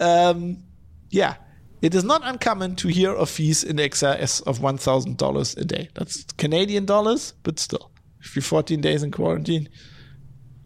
Um, 0.00 0.62
yeah, 1.10 1.36
it 1.80 1.94
is 1.94 2.04
not 2.04 2.22
uncommon 2.24 2.76
to 2.76 2.88
hear 2.88 3.12
of 3.14 3.30
fees 3.30 3.62
in 3.62 3.78
excess 3.78 4.40
of 4.40 4.58
$1,000 4.58 5.56
a 5.56 5.64
day. 5.64 5.88
That's 5.94 6.24
Canadian 6.36 6.86
dollars, 6.86 7.34
but 7.42 7.58
still. 7.58 7.90
If 8.20 8.34
you're 8.34 8.42
14 8.42 8.80
days 8.80 9.02
in 9.02 9.12
quarantine, 9.12 9.68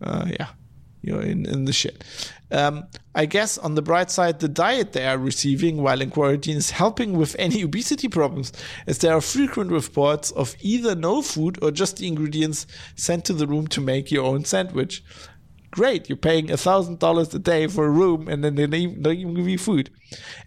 uh, 0.00 0.26
yeah, 0.30 0.48
you're 1.02 1.22
in, 1.22 1.44
in 1.44 1.66
the 1.66 1.72
shit. 1.72 2.02
Um, 2.50 2.84
I 3.14 3.26
guess 3.26 3.58
on 3.58 3.74
the 3.74 3.82
bright 3.82 4.10
side, 4.10 4.40
the 4.40 4.48
diet 4.48 4.92
they 4.92 5.06
are 5.06 5.18
receiving 5.18 5.82
while 5.82 6.00
in 6.00 6.10
quarantine 6.10 6.56
is 6.56 6.70
helping 6.70 7.16
with 7.16 7.36
any 7.38 7.62
obesity 7.62 8.08
problems, 8.08 8.52
as 8.86 8.98
there 8.98 9.14
are 9.14 9.20
frequent 9.20 9.70
reports 9.70 10.30
of 10.30 10.56
either 10.60 10.94
no 10.94 11.20
food 11.22 11.58
or 11.62 11.70
just 11.70 11.98
the 11.98 12.08
ingredients 12.08 12.66
sent 12.94 13.24
to 13.26 13.32
the 13.32 13.46
room 13.46 13.66
to 13.68 13.80
make 13.80 14.10
your 14.10 14.24
own 14.24 14.44
sandwich 14.44 15.02
great. 15.72 16.08
You're 16.08 16.16
paying 16.16 16.46
$1,000 16.46 17.34
a 17.34 17.38
day 17.40 17.66
for 17.66 17.84
a 17.86 17.90
room 17.90 18.28
and 18.28 18.44
then 18.44 18.54
they 18.54 18.66
don't 18.66 19.16
even 19.16 19.34
give 19.34 19.48
you 19.48 19.58
food. 19.58 19.90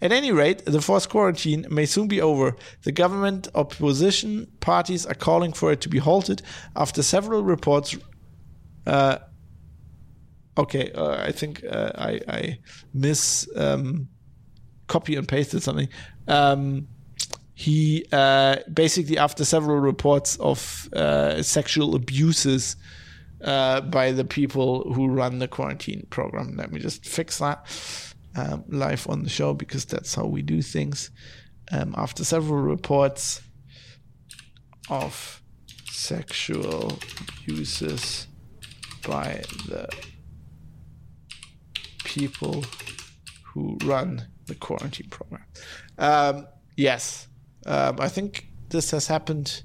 At 0.00 0.12
any 0.12 0.32
rate, 0.32 0.64
the 0.64 0.80
forced 0.80 1.10
quarantine 1.10 1.66
may 1.68 1.84
soon 1.84 2.08
be 2.08 2.22
over. 2.22 2.56
The 2.84 2.92
government 2.92 3.48
opposition 3.54 4.46
parties 4.60 5.04
are 5.04 5.14
calling 5.14 5.52
for 5.52 5.70
it 5.72 5.82
to 5.82 5.90
be 5.90 5.98
halted 5.98 6.40
after 6.74 7.02
several 7.02 7.42
reports. 7.42 7.96
Uh, 8.86 9.18
okay, 10.56 10.92
uh, 10.92 11.22
I 11.22 11.32
think 11.32 11.62
uh, 11.64 11.90
I, 11.96 12.20
I 12.28 12.58
miss 12.94 13.48
um, 13.56 14.08
copy 14.86 15.16
and 15.16 15.26
pasted 15.28 15.62
something. 15.62 15.88
Um, 16.28 16.86
he 17.54 18.04
uh, 18.12 18.56
basically, 18.72 19.18
after 19.18 19.44
several 19.44 19.78
reports 19.78 20.36
of 20.36 20.88
uh, 20.92 21.42
sexual 21.42 21.96
abuses 21.96 22.76
uh, 23.46 23.80
by 23.80 24.12
the 24.12 24.24
people 24.24 24.92
who 24.92 25.08
run 25.08 25.38
the 25.38 25.48
quarantine 25.48 26.06
program, 26.10 26.56
let 26.56 26.72
me 26.72 26.80
just 26.80 27.06
fix 27.06 27.38
that 27.38 27.66
um, 28.36 28.64
live 28.68 29.08
on 29.08 29.22
the 29.22 29.28
show 29.28 29.54
because 29.54 29.84
that's 29.84 30.14
how 30.14 30.26
we 30.26 30.42
do 30.42 30.60
things. 30.62 31.10
Um, 31.72 31.94
after 31.96 32.24
several 32.24 32.60
reports 32.60 33.40
of 34.88 35.42
sexual 35.90 36.98
abuses 37.20 38.26
by 39.06 39.42
the 39.66 39.88
people 42.04 42.64
who 43.44 43.78
run 43.84 44.26
the 44.46 44.54
quarantine 44.54 45.08
program. 45.08 45.44
Um, 45.98 46.46
yes, 46.76 47.28
um, 47.64 47.96
I 48.00 48.08
think 48.08 48.48
this 48.68 48.90
has 48.90 49.08
happened 49.08 49.62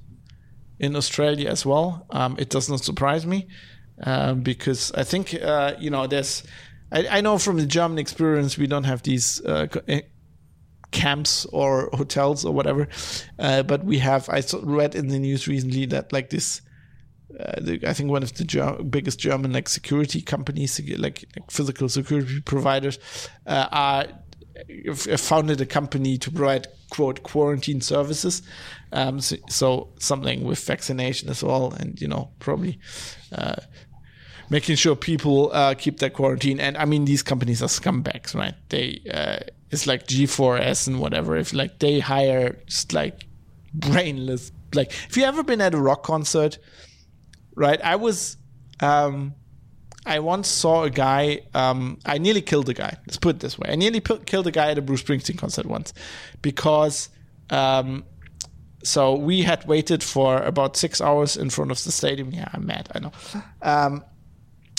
in 0.80 0.96
Australia 0.96 1.50
as 1.50 1.66
well. 1.66 2.08
Um, 2.10 2.36
it 2.40 2.50
does 2.50 2.70
not 2.70 2.82
surprise 2.82 3.26
me 3.26 3.48
um, 4.04 4.42
because 4.42 4.92
I 4.94 5.04
think 5.04 5.34
uh, 5.34 5.76
you 5.80 5.90
know 5.90 6.08
there's. 6.08 6.44
I, 6.92 7.08
I, 7.08 7.22
know 7.22 7.38
from 7.38 7.58
the 7.58 7.66
German 7.66 8.00
experience 8.00 8.58
we 8.58 8.68
don't 8.68 8.84
have 8.84 9.02
these 9.04 9.40
uh, 9.46 9.68
eh, 9.88 10.02
camps 10.92 11.46
or 11.54 11.90
hotels 11.94 12.44
or 12.44 12.54
whatever, 12.54 12.90
uh, 13.40 13.64
but 13.64 13.86
we 13.86 14.00
have. 14.00 14.30
I 14.30 14.44
read 14.64 14.96
in 14.96 15.08
the 15.08 15.20
news 15.20 15.48
recently 15.48 15.86
that 15.88 16.12
like 16.12 16.30
this. 16.30 16.62
Uh, 17.40 17.62
the, 17.62 17.80
I 17.88 17.94
think 17.94 18.10
one 18.10 18.24
of 18.24 18.34
the 18.34 18.44
Ger- 18.44 18.84
biggest 18.84 19.18
German 19.18 19.54
like 19.54 19.70
security 19.70 20.22
companies, 20.22 20.82
like, 20.98 21.24
like 21.34 21.50
physical 21.50 21.88
security 21.88 22.42
providers, 22.42 23.00
uh, 23.48 23.70
are 23.72 24.06
founded 25.18 25.62
a 25.62 25.66
company 25.66 26.18
to 26.18 26.32
provide 26.32 26.68
quote 26.90 27.24
quarantine 27.24 27.82
services. 27.82 28.42
Um, 28.92 29.20
so, 29.22 29.38
so, 29.50 29.90
something 30.00 30.44
with 30.44 30.60
vaccination 30.60 31.30
as 31.30 31.44
well, 31.44 31.72
and 31.72 32.00
you 32.02 32.08
know 32.08 32.32
probably 32.40 32.80
uh, 33.32 33.56
making 34.52 34.76
sure 34.76 34.98
people 34.98 35.50
uh, 35.54 35.74
keep 35.74 36.00
their 36.00 36.10
quarantine. 36.10 36.60
And 36.60 36.78
I 36.78 36.86
mean 36.86 37.06
these 37.06 37.24
companies 37.24 37.64
are 37.64 37.70
scumbags, 37.70 38.36
right? 38.36 38.54
They 38.70 39.02
uh, 39.12 39.40
it's 39.72 39.88
like 39.88 40.06
G4S 40.06 40.88
and 40.88 41.00
whatever. 41.00 41.38
If 41.38 41.54
like 41.54 41.80
they 41.80 42.00
hire 42.00 42.60
just 42.68 42.94
like 42.94 43.26
brainless, 43.74 44.52
like 44.76 44.92
if 45.10 45.16
you 45.16 45.24
ever 45.24 45.42
been 45.42 45.62
at 45.62 45.74
a 45.74 45.80
rock 45.80 46.04
concert, 46.04 46.60
right? 47.56 47.82
I 47.82 47.96
was. 47.96 48.38
Um, 48.82 49.36
I 50.04 50.18
once 50.18 50.48
saw 50.48 50.84
a 50.84 50.90
guy. 50.90 51.42
Um, 51.54 52.00
I 52.08 52.18
nearly 52.18 52.42
killed 52.42 52.68
a 52.70 52.74
guy. 52.74 52.98
Let's 53.06 53.18
put 53.18 53.36
it 53.36 53.40
this 53.40 53.58
way: 53.60 53.70
I 53.72 53.76
nearly 53.76 54.00
p- 54.00 54.18
killed 54.26 54.48
a 54.48 54.52
guy 54.52 54.72
at 54.72 54.78
a 54.80 54.82
Bruce 54.82 55.04
Springsteen 55.04 55.38
concert 55.38 55.68
once, 55.68 55.94
because 56.42 57.10
um, 57.52 58.04
so 58.84 59.16
we 59.16 59.44
had 59.44 59.68
waited 59.68 60.04
for 60.04 60.38
about 60.38 60.76
six 60.76 61.02
hours 61.02 61.38
in 61.38 61.52
front 61.52 61.70
of 61.70 61.84
the 61.84 61.92
stadium. 61.92 62.32
Yeah, 62.32 62.48
I'm 62.52 62.66
mad. 62.66 62.90
I 62.96 63.00
know. 63.00 63.12
Um, 63.62 64.04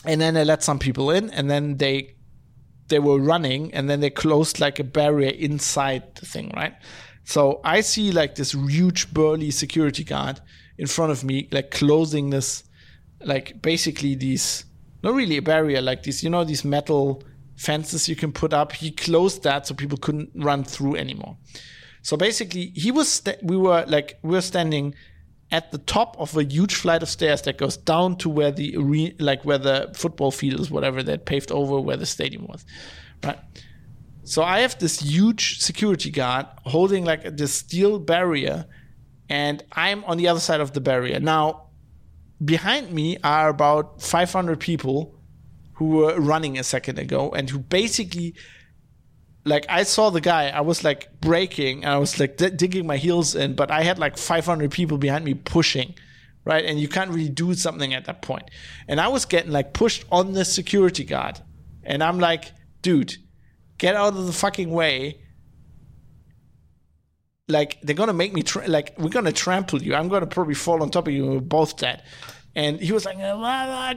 and 0.05 0.21
then 0.21 0.35
they 0.35 0.45
let 0.45 0.63
some 0.63 0.79
people 0.79 1.11
in, 1.11 1.31
and 1.31 1.51
then 1.51 1.77
they 1.77 2.17
they 2.89 2.99
were 2.99 3.19
running, 3.19 3.73
and 3.73 3.89
then 3.89 4.01
they 4.01 4.11
closed 4.11 4.61
like 4.61 4.79
a 4.79 4.85
barrier 4.85 5.31
inside 5.31 6.15
the 6.17 6.27
thing, 6.27 6.53
right? 6.55 6.75
So 7.25 7.61
I 7.65 7.81
see 7.81 8.13
like 8.13 8.35
this 8.35 8.53
huge 8.53 9.13
burly 9.15 9.51
security 9.51 10.05
guard 10.05 10.41
in 10.79 10.87
front 10.87 11.13
of 11.13 11.25
me, 11.25 11.49
like 11.53 11.71
closing 11.71 12.31
this, 12.31 12.65
like 13.25 13.63
basically 13.63 14.15
these 14.15 14.65
not 15.03 15.15
really 15.15 15.37
a 15.37 15.43
barrier 15.43 15.81
like 15.81 16.03
these 16.03 16.23
you 16.23 16.31
know, 16.31 16.45
these 16.45 16.65
metal 16.65 17.23
fences 17.57 18.09
you 18.09 18.17
can 18.17 18.33
put 18.33 18.53
up. 18.53 18.73
He 18.73 18.91
closed 18.91 19.43
that 19.45 19.67
so 19.67 19.75
people 19.75 19.99
couldn't 19.99 20.31
run 20.35 20.65
through 20.65 20.97
anymore. 20.97 21.37
So 22.03 22.17
basically, 22.17 22.73
he 22.75 22.91
was 22.91 23.09
st- 23.09 23.43
we 23.43 23.57
were 23.57 23.85
like 23.87 24.19
we 24.23 24.31
were 24.31 24.41
standing 24.43 24.95
at 25.53 25.71
the 25.71 25.79
top 25.79 26.17
of 26.19 26.37
a 26.37 26.43
huge 26.43 26.75
flight 26.75 27.03
of 27.03 27.09
stairs 27.09 27.43
that 27.43 27.59
goes 27.59 27.77
down 27.77 28.17
to 28.17 28.29
where 28.29 28.51
the 28.51 29.15
like 29.21 29.45
where 29.45 29.59
the 29.59 29.93
football 29.95 30.31
field 30.31 30.61
is, 30.61 30.71
whatever 30.71 31.03
that 31.03 31.27
paved 31.27 31.53
over 31.53 31.79
where 31.79 31.99
the 31.99 32.07
stadium 32.07 32.47
was, 32.47 32.65
right? 33.23 33.39
So 34.25 34.43
I 34.43 34.61
have 34.61 34.79
this 34.79 35.01
huge 35.01 35.61
security 35.61 36.11
guard 36.11 36.47
holding 36.65 37.05
like 37.05 37.37
this 37.37 37.53
steel 37.53 37.99
barrier, 37.99 38.67
and 39.29 39.63
I'm 39.73 40.03
on 40.05 40.17
the 40.17 40.27
other 40.27 40.41
side 40.41 40.61
of 40.61 40.73
the 40.73 40.81
barrier. 40.81 41.21
Now 41.21 41.69
behind 42.43 42.93
me 42.93 43.19
are 43.23 43.49
about 43.49 44.03
500 44.03 44.59
people 44.59 45.15
who 45.75 45.89
were 45.99 46.19
running 46.19 46.59
a 46.59 46.65
second 46.65 46.99
ago 46.99 47.31
and 47.31 47.49
who 47.51 47.59
basically 47.59 48.35
like 49.45 49.67
I 49.69 49.83
saw 49.83 50.11
the 50.11 50.21
guy, 50.21 50.49
I 50.49 50.61
was 50.61 50.85
like 50.85 51.21
braking 51.21 51.85
and 51.85 51.93
I 51.93 51.99
was 51.99 52.21
like 52.21 52.37
d- 52.37 52.51
digging 52.51 52.87
my 52.87 52.97
heels 52.97 53.35
in, 53.35 53.55
but 53.55 53.71
I 53.71 53.83
had 53.83 53.99
like 53.99 54.17
500 54.17 54.71
people 54.71 54.99
behind 54.99 55.25
me 55.25 55.35
pushing, 55.35 55.95
right? 56.45 56.65
And 56.65 56.79
you 56.79 56.89
can't 56.89 57.11
really 57.11 57.29
do 57.29 57.55
something 57.55 57.93
at 57.93 58.05
that 58.05 58.23
point. 58.23 58.45
And 58.87 59.01
I 59.01 59.09
was 59.09 59.25
getting 59.25 59.51
like 59.51 59.73
pushed 59.73 60.05
on 60.13 60.33
the 60.33 60.45
security 60.45 61.05
guard. 61.05 61.41
And 61.83 62.03
I'm 62.05 62.21
like, 62.21 62.53
dude, 62.83 63.15
get 63.79 63.97
out 63.97 64.15
of 64.15 64.27
the 64.27 64.33
fucking 64.33 64.71
way. 64.71 65.21
Like 67.49 67.79
they're 67.83 67.97
gonna 67.97 68.13
make 68.13 68.33
me 68.33 68.43
tra- 68.43 68.69
like 68.69 68.95
we're 68.97 69.09
gonna 69.09 69.33
trample 69.33 69.83
you. 69.83 69.95
I'm 69.95 70.09
gonna 70.09 70.29
probably 70.29 70.55
fall 70.55 70.83
on 70.83 70.91
top 70.91 71.09
of 71.09 71.13
you. 71.13 71.27
We're 71.27 71.41
both 71.41 71.77
dead. 71.77 72.03
And 72.55 72.79
he 72.79 72.93
was 72.93 73.07
like, 73.07 73.17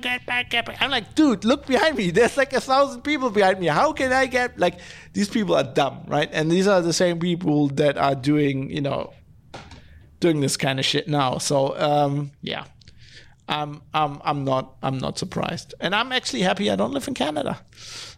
get 0.02 0.26
back, 0.26 0.50
get 0.50 0.66
back. 0.66 0.82
I'm 0.82 0.90
like, 0.90 1.14
dude, 1.14 1.44
look 1.44 1.66
behind 1.66 1.98
me. 1.98 2.12
There's 2.12 2.38
like 2.38 2.54
a 2.54 2.62
thousand 2.62 3.02
people 3.02 3.30
behind 3.30 3.60
me. 3.60 3.68
How 3.68 3.92
can 3.92 4.14
I 4.14 4.28
get 4.28 4.58
like 4.58 4.80
these 5.14 5.28
people 5.28 5.56
are 5.56 5.64
dumb, 5.64 6.04
right? 6.08 6.30
And 6.32 6.50
these 6.50 6.66
are 6.68 6.82
the 6.82 6.94
same 6.94 7.20
people 7.20 7.68
that 7.70 7.98
are 7.98 8.16
doing, 8.16 8.70
you 8.70 8.82
know, 8.82 9.14
doing 10.22 10.40
this 10.40 10.56
kind 10.56 10.80
of 10.80 10.86
shit 10.86 11.08
now. 11.08 11.38
So 11.38 11.78
um, 11.78 12.32
yeah. 12.42 12.66
I'm 13.48 13.82
I'm 13.94 14.20
I'm 14.24 14.44
not 14.44 14.76
I'm 14.82 14.98
not 14.98 15.20
surprised. 15.20 15.76
And 15.80 15.94
I'm 15.94 16.12
actually 16.12 16.42
happy 16.42 16.72
I 16.72 16.76
don't 16.76 16.92
live 16.92 17.08
in 17.08 17.14
Canada. 17.14 17.60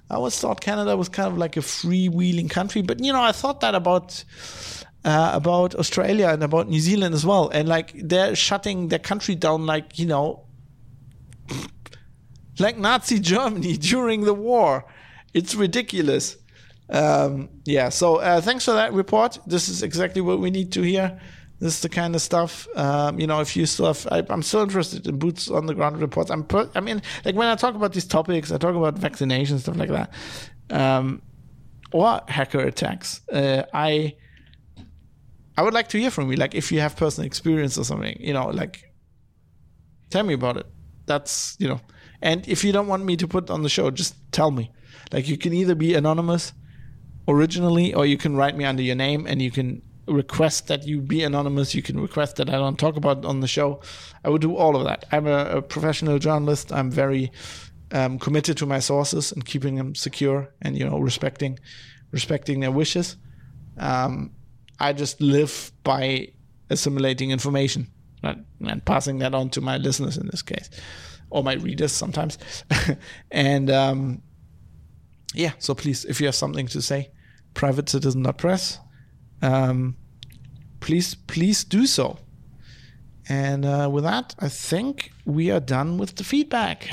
I 0.09 0.15
always 0.15 0.39
thought 0.39 0.61
Canada 0.61 0.95
was 0.95 1.09
kind 1.09 1.29
of 1.29 1.37
like 1.37 1.57
a 1.57 1.59
freewheeling 1.59 2.49
country, 2.49 2.81
but 2.81 3.03
you 3.03 3.11
know, 3.11 3.21
I 3.21 3.33
thought 3.33 3.59
that 3.59 3.75
about 3.75 4.23
uh, 5.05 5.31
about 5.33 5.75
Australia 5.75 6.29
and 6.29 6.43
about 6.43 6.67
New 6.69 6.79
Zealand 6.79 7.13
as 7.15 7.25
well. 7.25 7.49
And 7.49 7.67
like 7.67 7.93
they're 7.95 8.35
shutting 8.35 8.89
their 8.89 8.99
country 8.99 9.35
down, 9.35 9.65
like, 9.65 9.97
you 9.99 10.05
know, 10.05 10.45
like 12.59 12.77
Nazi 12.77 13.19
Germany 13.19 13.77
during 13.91 14.21
the 14.21 14.33
war. 14.33 14.85
It's 15.33 15.55
ridiculous. 15.55 16.37
Um, 16.89 17.49
yeah, 17.65 17.89
so 17.89 18.17
uh, 18.17 18.41
thanks 18.41 18.65
for 18.65 18.71
that 18.73 18.93
report. 18.93 19.39
This 19.45 19.69
is 19.69 19.83
exactly 19.83 20.21
what 20.21 20.39
we 20.39 20.49
need 20.49 20.71
to 20.73 20.81
hear. 20.81 21.19
This 21.59 21.75
is 21.75 21.81
the 21.81 21.89
kind 21.89 22.13
of 22.13 22.21
stuff, 22.21 22.67
um, 22.75 23.19
you 23.19 23.25
know, 23.25 23.41
if 23.41 23.57
you 23.57 23.65
still 23.65 23.87
have, 23.87 24.07
I, 24.11 24.23
am 24.29 24.43
still 24.43 24.61
interested 24.61 25.07
in 25.07 25.17
boots 25.17 25.49
on 25.49 25.65
the 25.65 25.73
ground 25.73 25.99
reports. 25.99 26.29
I'm, 26.29 26.43
per, 26.43 26.69
I 26.75 26.81
mean, 26.81 27.01
like 27.25 27.33
when 27.35 27.47
I 27.47 27.55
talk 27.55 27.73
about 27.73 27.93
these 27.93 28.05
topics, 28.05 28.51
I 28.51 28.59
talk 28.59 28.75
about 28.75 28.95
vaccination, 28.99 29.57
stuff 29.57 29.75
like 29.75 29.89
that, 29.89 30.13
um, 30.69 31.23
or 31.91 32.21
hacker 32.27 32.59
attacks. 32.59 33.21
Uh, 33.29 33.63
I, 33.73 34.15
I 35.57 35.63
would 35.63 35.73
like 35.73 35.89
to 35.89 35.99
hear 35.99 36.11
from 36.11 36.31
you. 36.31 36.37
Like 36.37 36.53
if 36.53 36.71
you 36.71 36.79
have 36.79 36.95
personal 36.95 37.25
experience 37.25 37.77
or 37.77 37.83
something, 37.83 38.15
you 38.19 38.31
know, 38.31 38.47
like 38.47 38.93
tell 40.11 40.23
me 40.23 40.35
about 40.35 40.57
it. 40.57 40.67
That's 41.07 41.55
you 41.59 41.67
know. 41.67 41.81
And 42.21 42.47
if 42.47 42.63
you 42.63 42.71
don't 42.71 42.87
want 42.87 43.03
me 43.05 43.17
to 43.17 43.27
put 43.27 43.49
on 43.49 43.63
the 43.63 43.69
show, 43.69 43.89
just 43.91 44.15
tell 44.31 44.51
me. 44.51 44.71
Like 45.11 45.27
you 45.27 45.37
can 45.37 45.53
either 45.53 45.75
be 45.75 45.95
anonymous 45.95 46.53
originally, 47.27 47.93
or 47.93 48.05
you 48.05 48.17
can 48.17 48.35
write 48.35 48.55
me 48.55 48.65
under 48.65 48.83
your 48.83 48.95
name, 48.95 49.25
and 49.25 49.41
you 49.41 49.51
can 49.51 49.81
request 50.07 50.67
that 50.67 50.87
you 50.87 51.01
be 51.01 51.23
anonymous. 51.23 51.75
You 51.75 51.81
can 51.81 51.99
request 51.99 52.37
that 52.37 52.49
I 52.49 52.53
don't 52.53 52.77
talk 52.77 52.95
about 52.95 53.25
on 53.25 53.39
the 53.39 53.47
show. 53.47 53.81
I 54.23 54.29
would 54.29 54.41
do 54.41 54.55
all 54.55 54.75
of 54.75 54.83
that. 54.85 55.05
I'm 55.11 55.27
a, 55.27 55.45
a 55.57 55.61
professional 55.61 56.19
journalist. 56.19 56.71
I'm 56.71 56.91
very 56.91 57.31
um, 57.91 58.19
committed 58.19 58.57
to 58.57 58.65
my 58.65 58.79
sources 58.79 59.31
and 59.31 59.45
keeping 59.45 59.75
them 59.75 59.95
secure, 59.95 60.53
and 60.61 60.77
you 60.77 60.85
know, 60.87 60.99
respecting 60.99 61.59
respecting 62.11 62.59
their 62.59 62.71
wishes. 62.71 63.17
Um, 63.77 64.31
I 64.79 64.93
just 64.93 65.21
live 65.21 65.71
by 65.83 66.29
assimilating 66.69 67.31
information 67.31 67.87
right? 68.23 68.37
and 68.65 68.83
passing 68.85 69.19
that 69.19 69.33
on 69.33 69.49
to 69.51 69.61
my 69.61 69.77
listeners 69.77 70.17
in 70.17 70.27
this 70.27 70.41
case, 70.41 70.69
or 71.29 71.43
my 71.43 71.53
readers 71.53 71.91
sometimes. 71.91 72.37
and 73.31 73.69
um, 73.69 74.21
yeah, 75.33 75.51
so 75.59 75.75
please, 75.75 76.05
if 76.05 76.19
you 76.19 76.27
have 76.27 76.35
something 76.35 76.67
to 76.67 76.81
say, 76.81 77.11
private 77.53 77.89
citizen, 77.89 78.23
privatecitizen.press, 78.23 78.79
um, 79.41 79.97
please, 80.79 81.15
please 81.15 81.63
do 81.63 81.85
so. 81.85 82.17
And 83.29 83.65
uh, 83.65 83.89
with 83.91 84.05
that, 84.05 84.35
I 84.39 84.47
think 84.47 85.11
we 85.25 85.51
are 85.51 85.59
done 85.59 85.97
with 85.97 86.15
the 86.15 86.23
feedback. 86.23 86.87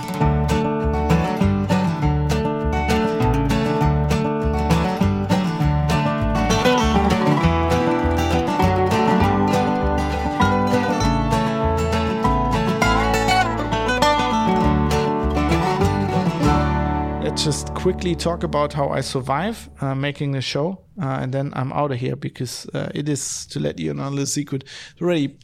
Just 17.45 17.75
quickly 17.75 18.15
talk 18.15 18.43
about 18.43 18.73
how 18.73 18.89
I 18.89 19.03
survive 19.03 19.69
uh, 19.83 19.95
making 19.95 20.33
the 20.33 20.41
show, 20.41 20.81
uh, 21.03 21.19
and 21.21 21.31
then 21.31 21.53
I'm 21.55 21.75
out 21.75 21.93
of 21.93 21.99
here 21.99 22.17
because 22.17 22.67
uh, 22.73 22.91
it 22.95 23.07
is 23.07 23.45
to 23.49 23.61
let 23.61 23.79
you 23.79 23.93
know 23.93 24.09
a 24.09 24.09
little 24.09 24.25
secret. 24.25 24.65
It's 24.93 25.03
already 25.03 25.37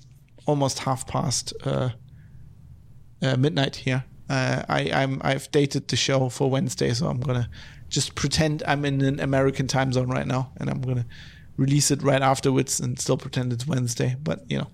almost 0.47 0.79
half 0.79 1.07
past 1.07 1.53
uh, 1.63 1.91
uh, 3.21 3.37
midnight 3.37 3.77
here. 3.77 4.03
Uh, 4.31 4.63
I, 4.67 4.91
I'm 4.91 5.21
I've 5.23 5.51
dated 5.51 5.89
the 5.89 5.97
show 5.97 6.31
for 6.31 6.49
Wednesday, 6.49 6.95
so 6.95 7.07
I'm 7.07 7.21
gonna 7.21 7.51
just 7.91 8.15
pretend 8.15 8.63
I'm 8.67 8.87
in 8.87 9.03
an 9.03 9.21
American 9.21 9.67
time 9.67 9.93
zone 9.93 10.09
right 10.09 10.27
now, 10.27 10.53
and 10.57 10.71
I'm 10.71 10.81
gonna 10.81 11.05
release 11.59 11.91
it 11.91 12.03
right 12.03 12.23
afterwards 12.23 12.81
and 12.81 12.99
still 12.99 13.19
pretend 13.19 13.53
it's 13.53 13.67
Wednesday. 13.67 14.17
But 14.23 14.51
you 14.51 14.57
know, 14.57 14.69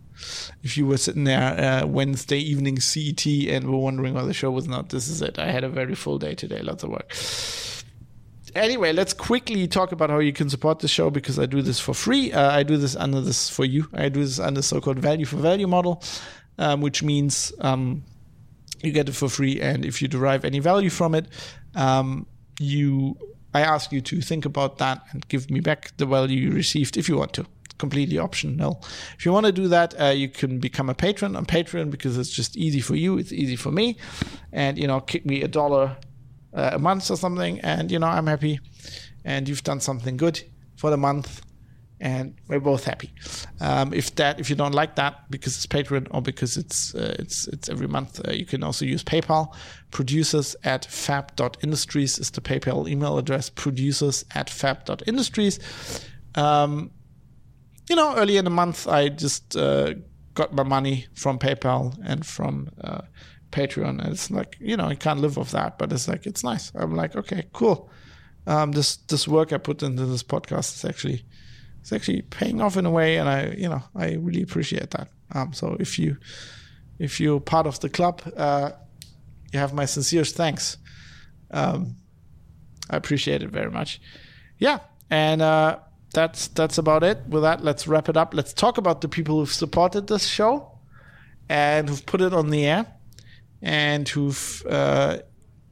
if 0.62 0.76
you 0.76 0.86
were 0.86 0.96
sitting 0.96 1.24
there 1.24 1.82
uh, 1.82 1.86
Wednesday 1.86 2.38
evening 2.38 2.80
CET 2.80 3.26
and 3.26 3.70
were 3.70 3.78
wondering 3.78 4.14
why 4.14 4.22
the 4.22 4.34
show 4.34 4.50
was 4.50 4.66
not, 4.66 4.88
this 4.90 5.08
is 5.08 5.22
it. 5.22 5.38
I 5.38 5.50
had 5.50 5.64
a 5.64 5.68
very 5.68 5.94
full 5.94 6.18
day 6.18 6.34
today, 6.34 6.60
lots 6.62 6.82
of 6.82 6.90
work. 6.90 7.12
Anyway, 8.54 8.92
let's 8.92 9.12
quickly 9.12 9.68
talk 9.68 9.92
about 9.92 10.08
how 10.08 10.18
you 10.18 10.32
can 10.32 10.48
support 10.48 10.78
the 10.78 10.88
show 10.88 11.10
because 11.10 11.38
I 11.38 11.44
do 11.44 11.60
this 11.60 11.78
for 11.78 11.92
free. 11.92 12.32
Uh, 12.32 12.50
I 12.50 12.62
do 12.62 12.78
this 12.78 12.96
under 12.96 13.20
this 13.20 13.50
for 13.50 13.66
you. 13.66 13.86
I 13.92 14.08
do 14.08 14.24
this 14.24 14.40
under 14.40 14.62
so-called 14.62 14.98
value 14.98 15.26
for 15.26 15.36
value 15.36 15.66
model, 15.66 16.02
um, 16.56 16.80
which 16.80 17.02
means 17.02 17.52
um, 17.60 18.02
you 18.82 18.92
get 18.92 19.08
it 19.08 19.14
for 19.14 19.28
free, 19.28 19.60
and 19.60 19.84
if 19.84 20.00
you 20.00 20.08
derive 20.08 20.44
any 20.44 20.58
value 20.58 20.90
from 20.90 21.14
it, 21.14 21.26
um, 21.74 22.26
you 22.58 23.18
I 23.56 23.60
ask 23.60 23.90
you 23.90 24.02
to 24.02 24.20
think 24.20 24.44
about 24.44 24.78
that 24.78 25.02
and 25.12 25.26
give 25.28 25.50
me 25.50 25.60
back 25.60 25.92
the 25.96 26.04
value 26.04 26.38
you 26.38 26.50
received 26.52 26.96
if 26.96 27.08
you 27.08 27.16
want 27.16 27.32
to. 27.34 27.46
Completely 27.78 28.18
optional. 28.18 28.82
If 29.18 29.26
you 29.26 29.32
want 29.32 29.46
to 29.46 29.52
do 29.52 29.68
that, 29.68 30.00
uh, 30.00 30.06
you 30.06 30.28
can 30.28 30.58
become 30.58 30.88
a 30.88 30.94
patron 30.94 31.36
on 31.36 31.44
Patreon 31.44 31.90
because 31.90 32.16
it's 32.16 32.30
just 32.30 32.56
easy 32.56 32.80
for 32.80 32.94
you. 32.94 33.18
It's 33.18 33.32
easy 33.32 33.56
for 33.56 33.70
me, 33.70 33.98
and 34.52 34.78
you 34.78 34.86
know, 34.86 35.00
kick 35.00 35.26
me 35.26 35.42
a 35.42 35.48
dollar 35.48 35.96
uh, 36.54 36.70
a 36.72 36.78
month 36.78 37.10
or 37.10 37.16
something, 37.16 37.60
and 37.60 37.90
you 37.90 37.98
know, 37.98 38.06
I'm 38.06 38.26
happy. 38.26 38.60
And 39.24 39.48
you've 39.48 39.64
done 39.64 39.80
something 39.80 40.16
good 40.16 40.42
for 40.76 40.90
the 40.90 40.96
month, 40.96 41.42
and 42.00 42.34
we're 42.48 42.60
both 42.60 42.84
happy. 42.84 43.12
Um, 43.60 43.92
if 43.92 44.14
that, 44.16 44.38
if 44.38 44.50
you 44.50 44.56
don't 44.56 44.74
like 44.74 44.96
that 44.96 45.30
because 45.30 45.56
it's 45.56 45.66
Patreon 45.66 46.08
or 46.10 46.22
because 46.22 46.56
it's 46.56 46.94
uh, 46.94 47.16
it's 47.18 47.46
it's 47.48 47.68
every 47.68 47.88
month, 47.88 48.26
uh, 48.26 48.32
you 48.32 48.46
can 48.46 48.62
also 48.62 48.84
use 48.84 49.02
PayPal. 49.02 49.54
Producers 49.90 50.56
at 50.64 50.84
fab.industries 50.84 52.18
is 52.18 52.30
the 52.30 52.40
PayPal 52.40 52.88
email 52.88 53.18
address. 53.18 53.50
Producers 53.50 54.24
at 54.34 54.50
fab.industries. 54.50 55.58
Um, 56.34 56.90
you 57.88 57.96
know, 57.96 58.16
early 58.16 58.36
in 58.36 58.44
the 58.44 58.50
month, 58.50 58.88
I 58.88 59.08
just 59.08 59.56
uh, 59.56 59.94
got 60.34 60.52
my 60.52 60.62
money 60.62 61.06
from 61.14 61.38
PayPal 61.38 61.96
and 62.04 62.24
from 62.24 62.68
uh, 62.82 63.02
Patreon, 63.52 64.02
and 64.02 64.12
it's 64.12 64.30
like 64.30 64.56
you 64.60 64.76
know, 64.76 64.86
I 64.86 64.94
can't 64.94 65.20
live 65.20 65.38
off 65.38 65.52
that, 65.52 65.78
but 65.78 65.92
it's 65.92 66.08
like 66.08 66.26
it's 66.26 66.44
nice. 66.44 66.72
I'm 66.74 66.94
like, 66.94 67.16
okay, 67.16 67.44
cool. 67.52 67.90
Um, 68.46 68.72
this 68.72 68.96
this 68.96 69.26
work 69.26 69.52
I 69.52 69.58
put 69.58 69.82
into 69.82 70.06
this 70.06 70.22
podcast 70.22 70.74
is 70.76 70.84
actually 70.84 71.24
it's 71.80 71.92
actually 71.92 72.22
paying 72.22 72.60
off 72.60 72.76
in 72.76 72.86
a 72.86 72.90
way, 72.90 73.16
and 73.16 73.28
I 73.28 73.50
you 73.56 73.68
know 73.68 73.82
I 73.94 74.14
really 74.14 74.42
appreciate 74.42 74.90
that. 74.90 75.08
Um, 75.32 75.52
so 75.52 75.76
if 75.80 75.98
you 75.98 76.16
if 76.98 77.20
you're 77.20 77.40
part 77.40 77.66
of 77.66 77.80
the 77.80 77.88
club, 77.88 78.22
uh, 78.36 78.72
you 79.52 79.58
have 79.58 79.72
my 79.72 79.84
sincerest 79.84 80.36
thanks. 80.36 80.76
Um, 81.50 81.96
I 82.90 82.96
appreciate 82.96 83.42
it 83.42 83.50
very 83.50 83.70
much. 83.70 84.00
Yeah, 84.58 84.80
and 85.10 85.42
uh, 85.42 85.78
that's 86.12 86.48
that's 86.48 86.78
about 86.78 87.02
it. 87.02 87.18
With 87.28 87.42
that, 87.42 87.62
let's 87.62 87.86
wrap 87.86 88.08
it 88.08 88.16
up. 88.16 88.34
Let's 88.34 88.52
talk 88.52 88.78
about 88.78 89.00
the 89.00 89.08
people 89.08 89.38
who've 89.38 89.52
supported 89.52 90.06
this 90.06 90.26
show 90.26 90.78
and 91.48 91.88
who've 91.88 92.04
put 92.06 92.20
it 92.20 92.32
on 92.32 92.50
the 92.50 92.66
air 92.66 92.86
and 93.62 94.08
who've 94.08 94.64
uh, 94.68 95.18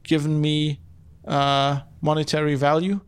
given 0.03 0.39
me 0.39 0.81
uh, 1.27 1.81
monetary 2.01 2.55
value 2.55 3.01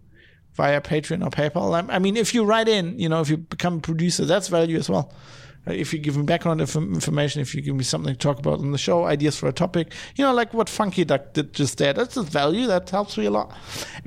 via 0.53 0.81
Patreon 0.81 1.25
or 1.25 1.29
PayPal. 1.29 1.89
I, 1.89 1.95
I 1.95 1.99
mean, 1.99 2.17
if 2.17 2.33
you 2.33 2.43
write 2.43 2.67
in, 2.67 2.99
you 2.99 3.09
know, 3.09 3.21
if 3.21 3.29
you 3.29 3.37
become 3.37 3.77
a 3.77 3.81
producer, 3.81 4.25
that's 4.25 4.47
value 4.47 4.77
as 4.77 4.89
well. 4.89 5.13
If 5.69 5.93
you 5.93 5.99
give 5.99 6.17
me 6.17 6.23
background 6.23 6.61
inf- 6.61 6.75
information, 6.75 7.41
if 7.41 7.53
you 7.53 7.61
give 7.61 7.75
me 7.75 7.83
something 7.83 8.13
to 8.13 8.17
talk 8.17 8.39
about 8.39 8.59
on 8.59 8.71
the 8.71 8.77
show, 8.77 9.05
ideas 9.05 9.37
for 9.37 9.47
a 9.47 9.53
topic, 9.53 9.93
you 10.15 10.23
know, 10.23 10.33
like 10.33 10.53
what 10.53 10.69
Funky 10.69 11.03
Duck 11.03 11.33
did 11.33 11.53
just 11.53 11.77
there, 11.77 11.93
that's 11.93 12.15
just 12.15 12.29
value. 12.29 12.67
That 12.67 12.89
helps 12.89 13.17
me 13.17 13.25
a 13.25 13.31
lot. 13.31 13.55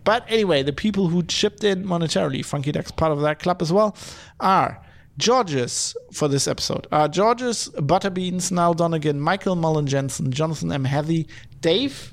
But 0.05 0.25
anyway, 0.29 0.63
the 0.63 0.73
people 0.73 1.09
who 1.09 1.23
chipped 1.23 1.65
in 1.65 1.85
monetarily, 1.85 2.45
Funky 2.45 2.73
Duck's 2.73 2.91
part 2.91 3.13
of 3.13 3.21
that 3.21 3.39
club 3.39 3.63
as 3.63 3.73
well, 3.73 3.97
are 4.39 4.83
Georges 5.19 5.95
for 6.13 6.29
this 6.29 6.49
episode. 6.49 6.87
Uh, 6.91 7.09
Georges, 7.09 7.69
Butterbeans, 7.77 8.51
Niall 8.51 8.75
Donegan, 8.75 9.21
Michael 9.21 9.57
Mullen 9.57 9.87
Jensen, 9.87 10.33
Jonathan 10.33 10.73
M. 10.73 10.85
Heathy, 10.85 11.29
Dave, 11.61 12.13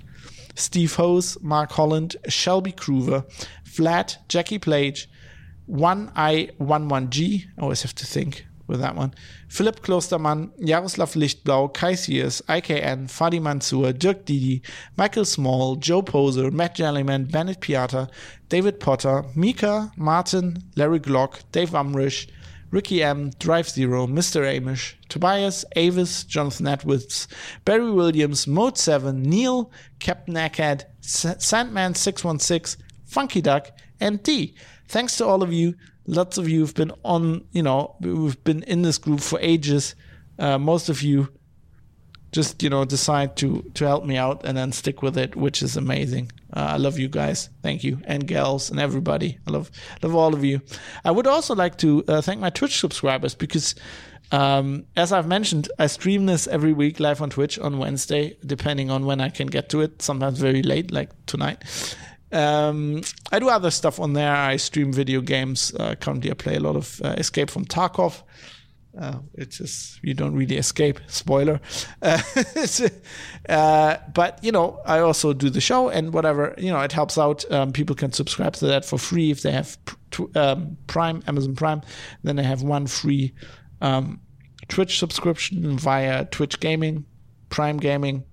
Steve 0.56 0.96
Hose, 0.96 1.38
Mark 1.42 1.72
Holland, 1.72 2.18
Shelby 2.28 2.74
Groover, 2.74 3.24
Flat, 3.64 4.18
Jackie 4.28 4.60
Plage, 4.60 5.08
1I11G, 5.70 7.46
I 7.58 7.62
always 7.62 7.82
have 7.84 7.94
to 7.96 8.06
think 8.06 8.46
with 8.68 8.80
that 8.82 8.96
one, 8.96 9.14
Philipp 9.48 9.82
Klostermann, 9.82 10.52
Jaroslav 10.60 11.16
Lichtblau, 11.16 11.74
Kai 11.74 11.96
Sears, 11.96 12.42
IKN, 12.50 13.08
Fadi 13.08 13.42
Mansour, 13.42 13.94
Dirk 13.94 14.26
Didi, 14.26 14.62
Michael 14.98 15.26
Small, 15.26 15.76
Joe 15.78 16.02
Poser, 16.02 16.52
Matt 16.52 16.76
Jellyman, 16.76 17.26
Bennett 17.26 17.62
Piata, 17.62 18.10
David 18.50 18.80
Potter, 18.80 19.24
Mika, 19.36 19.92
Martin, 19.96 20.64
Larry 20.76 21.00
Glock, 21.00 21.42
Dave 21.52 21.72
Umrish, 21.72 22.28
Ricky 22.70 23.02
M, 23.02 23.32
Drive 23.40 23.70
Zero, 23.70 24.08
Mr. 24.08 24.42
Amish, 24.42 24.96
Tobias, 25.08 25.64
Avis, 25.78 26.26
Jonathan 26.26 26.68
Edwards, 26.68 27.28
Barry 27.64 27.90
Williams, 27.92 28.46
Mode 28.46 28.78
7, 28.78 29.24
Neil, 29.24 29.72
Captain 30.00 30.36
Eckhead, 30.36 30.84
S- 31.02 31.26
Sandman616, 31.26 32.76
Funky 33.06 33.42
Duck, 33.42 33.70
and 34.02 34.22
D. 34.22 34.54
Thanks 34.90 35.16
to 35.18 35.26
all 35.26 35.44
of 35.44 35.54
you. 35.54 35.76
Lots 36.08 36.38
of 36.38 36.48
you 36.48 36.62
have 36.62 36.74
been 36.74 36.92
on, 37.04 37.46
you 37.52 37.62
know, 37.62 37.96
we've 38.00 38.42
been 38.44 38.64
in 38.64 38.82
this 38.82 38.98
group 38.98 39.20
for 39.20 39.40
ages. 39.42 39.94
Uh, 40.40 40.58
most 40.58 40.90
of 40.90 41.02
you 41.02 41.30
just, 42.32 42.64
you 42.64 42.70
know, 42.70 42.86
decide 42.86 43.36
to 43.38 43.70
to 43.74 43.86
help 43.86 44.06
me 44.06 44.18
out 44.18 44.46
and 44.46 44.58
then 44.58 44.72
stick 44.72 45.02
with 45.02 45.18
it, 45.18 45.36
which 45.36 45.62
is 45.62 45.76
amazing. 45.78 46.32
Uh, 46.54 46.72
I 46.74 46.78
love 46.78 46.98
you 46.98 47.08
guys. 47.08 47.50
Thank 47.62 47.84
you. 47.84 48.00
And 48.06 48.28
gals 48.28 48.70
and 48.70 48.80
everybody. 48.80 49.38
I 49.48 49.52
love 49.52 49.70
love 50.02 50.16
all 50.16 50.34
of 50.34 50.44
you. 50.44 50.62
I 51.04 51.12
would 51.12 51.28
also 51.28 51.56
like 51.56 51.78
to 51.80 52.04
uh, 52.08 52.22
thank 52.22 52.40
my 52.40 52.50
Twitch 52.50 52.80
subscribers 52.80 53.36
because 53.36 53.76
um, 54.32 54.86
as 54.96 55.12
I've 55.12 55.28
mentioned, 55.28 55.70
I 55.80 55.88
stream 55.88 56.26
this 56.26 56.48
every 56.48 56.74
week 56.74 57.00
live 57.00 57.22
on 57.22 57.30
Twitch 57.30 57.58
on 57.60 57.78
Wednesday, 57.78 58.38
depending 58.46 58.92
on 58.92 59.06
when 59.06 59.22
I 59.22 59.30
can 59.30 59.48
get 59.48 59.70
to 59.70 59.82
it. 59.82 60.02
Sometimes 60.02 60.40
very 60.40 60.62
late, 60.62 60.92
like 60.92 61.12
tonight. 61.26 61.64
Um, 62.32 63.02
I 63.32 63.40
do 63.40 63.50
other 63.50 63.72
stuff 63.72 64.00
on 64.00 64.14
there. 64.14 64.36
I 64.36 64.58
stream 64.58 64.92
video 64.92 65.22
games. 65.22 65.74
Uh, 65.80 65.96
currently, 65.96 66.32
I 66.32 66.34
play 66.34 66.56
a 66.56 66.60
lot 66.60 66.76
of 66.76 67.02
uh, 67.04 67.16
Escape 67.18 67.50
from 67.50 67.66
Tarkov. 67.66 68.24
Uh, 69.00 69.20
it's 69.36 69.60
just 69.60 70.04
you 70.04 70.14
don't 70.14 70.34
really 70.34 70.58
escape. 70.58 71.00
Spoiler. 71.08 71.60
Uh, 72.02 72.22
uh, 73.50 73.98
but 74.14 74.44
you 74.44 74.52
know, 74.52 74.82
I 74.86 75.00
also 75.00 75.34
do 75.34 75.50
the 75.50 75.62
show 75.62 75.90
and 75.90 76.14
whatever. 76.14 76.56
You 76.58 76.72
know, 76.72 76.80
it 76.82 76.92
helps 76.92 77.18
out. 77.18 77.50
Um, 77.52 77.72
people 77.72 77.96
can 77.96 78.12
subscribe 78.12 78.54
to 78.54 78.68
that 78.68 78.86
for 78.86 78.98
free 78.98 79.30
if 79.30 79.44
they 79.44 79.52
have 79.52 79.78
um, 80.36 80.78
Prime, 80.88 81.22
Amazon 81.28 81.56
Prime. 81.56 81.82
Then 82.24 82.38
they 82.38 82.44
have 82.44 82.64
one 82.64 82.88
free 82.88 83.34
um, 83.82 84.20
Twitch 84.68 84.98
subscription 84.98 85.78
via 85.78 86.26
Twitch 86.26 86.60
Gaming, 86.60 87.06
Prime 87.50 87.78
Gaming, 87.78 88.24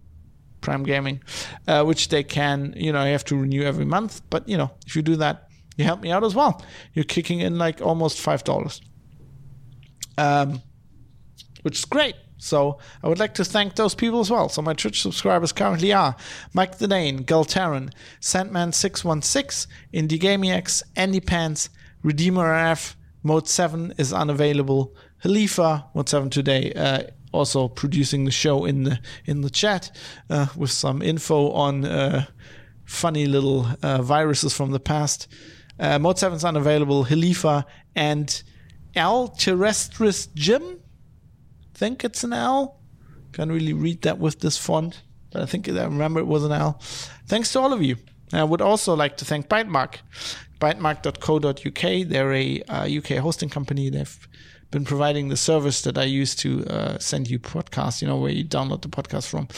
Prime 0.65 0.83
Gaming, 0.83 1.21
uh, 1.69 1.85
which 1.85 2.09
they 2.09 2.25
can, 2.25 2.75
you 2.77 2.93
know, 2.93 3.05
you 3.05 3.13
have 3.13 3.25
to 3.27 3.37
renew 3.37 3.63
every 3.63 3.85
month. 3.85 4.23
But, 4.31 4.49
you 4.49 4.57
know, 4.57 4.71
if 4.87 4.97
you 4.97 5.03
do 5.03 5.17
that, 5.17 5.49
you 5.77 5.85
help 5.85 6.01
me 6.01 6.11
out 6.11 6.25
as 6.25 6.35
well. 6.35 6.65
You're 6.95 7.05
kicking 7.05 7.41
in 7.41 7.59
like 7.59 7.81
almost 7.81 8.19
$5, 8.19 8.81
um, 10.19 10.63
which 11.63 11.79
is 11.79 11.85
great. 11.85 12.17
So 12.39 12.79
I 13.03 13.09
would 13.09 13.19
like 13.19 13.35
to 13.35 13.45
thank 13.45 13.75
those 13.75 13.95
people 13.95 14.21
as 14.21 14.31
well. 14.31 14.49
So 14.49 14.63
my 14.63 14.75
Twitch 14.75 15.03
subscribers 15.03 15.53
currently 15.53 15.93
are 15.93 16.17
Mike 16.53 16.79
the 16.79 16.89
Dane, 16.89 17.25
Galtaran, 17.25 17.93
Sandman616, 18.21 19.67
Indie 19.93 20.21
Gamiacs, 20.21 20.83
Andy 20.97 21.21
Pants, 21.21 21.71
Redeemer 22.03 22.45
RF, 22.45 22.97
Mode 23.23 23.49
7 23.49 23.95
is 23.97 24.13
unavailable, 24.13 24.95
Halifa, 25.25 25.87
Mode 25.95 26.09
7 26.09 26.29
today, 26.29 26.73
uh, 26.75 27.05
also 27.35 27.69
producing 27.69 28.25
the 28.25 28.31
show 28.31 28.65
in 28.65 28.85
the 28.85 28.99
in 29.27 29.43
the 29.43 29.51
chat 29.51 29.91
uh, 30.31 30.47
with 30.57 30.71
some 30.71 31.03
info 31.03 31.51
on 31.51 31.85
uh, 31.85 32.25
funny 32.85 33.27
little 33.27 33.67
uh, 33.83 34.01
viruses 34.03 34.55
from 34.55 34.71
the 34.71 34.81
past. 34.81 35.29
Uh, 35.79 35.99
Mode 35.99 36.19
7 36.19 36.37
is 36.37 36.45
unavailable, 36.45 37.05
Halifa, 37.05 37.65
and 37.97 38.43
Al 38.95 39.29
Terrestris 39.29 40.33
Jim. 40.35 40.81
think 41.75 42.05
it's 42.05 42.23
an 42.23 42.33
L. 42.33 42.81
Can't 43.33 43.51
really 43.51 43.73
read 43.73 44.03
that 44.03 44.19
with 44.19 44.39
this 44.39 44.57
font, 44.57 45.03
but 45.33 45.43
I 45.43 45.47
think 45.47 45.69
I 45.69 45.85
remember 45.85 46.21
it 46.21 46.27
was 46.27 46.45
an 46.45 46.53
L. 46.53 46.81
Thanks 47.27 47.53
to 47.53 47.61
all 47.61 47.73
of 47.73 47.83
you. 47.83 47.97
I 48.33 48.45
would 48.45 48.61
also 48.61 48.95
like 48.95 49.17
to 49.19 49.25
thank 49.25 49.49
Bytemark, 49.49 49.97
bytemark.co.uk. 50.61 52.09
They're 52.09 52.33
a 52.33 52.63
uh, 52.63 52.89
UK 52.99 53.19
hosting 53.19 53.49
company. 53.49 53.91
They've 53.91 54.29
been 54.75 54.85
providing 54.85 55.29
the 55.29 55.37
service 55.37 55.83
that 55.83 55.97
I 55.97 56.05
use 56.05 56.35
to 56.37 56.67
uh, 56.67 56.99
send 56.99 57.31
you 57.31 57.39
podcasts, 57.39 58.03
you 58.03 58.09
know, 58.09 58.19
where 58.19 58.33
you 58.33 58.45
download 58.45 58.83
the 58.83 58.89
podcast 58.89 59.29
from 59.29 59.49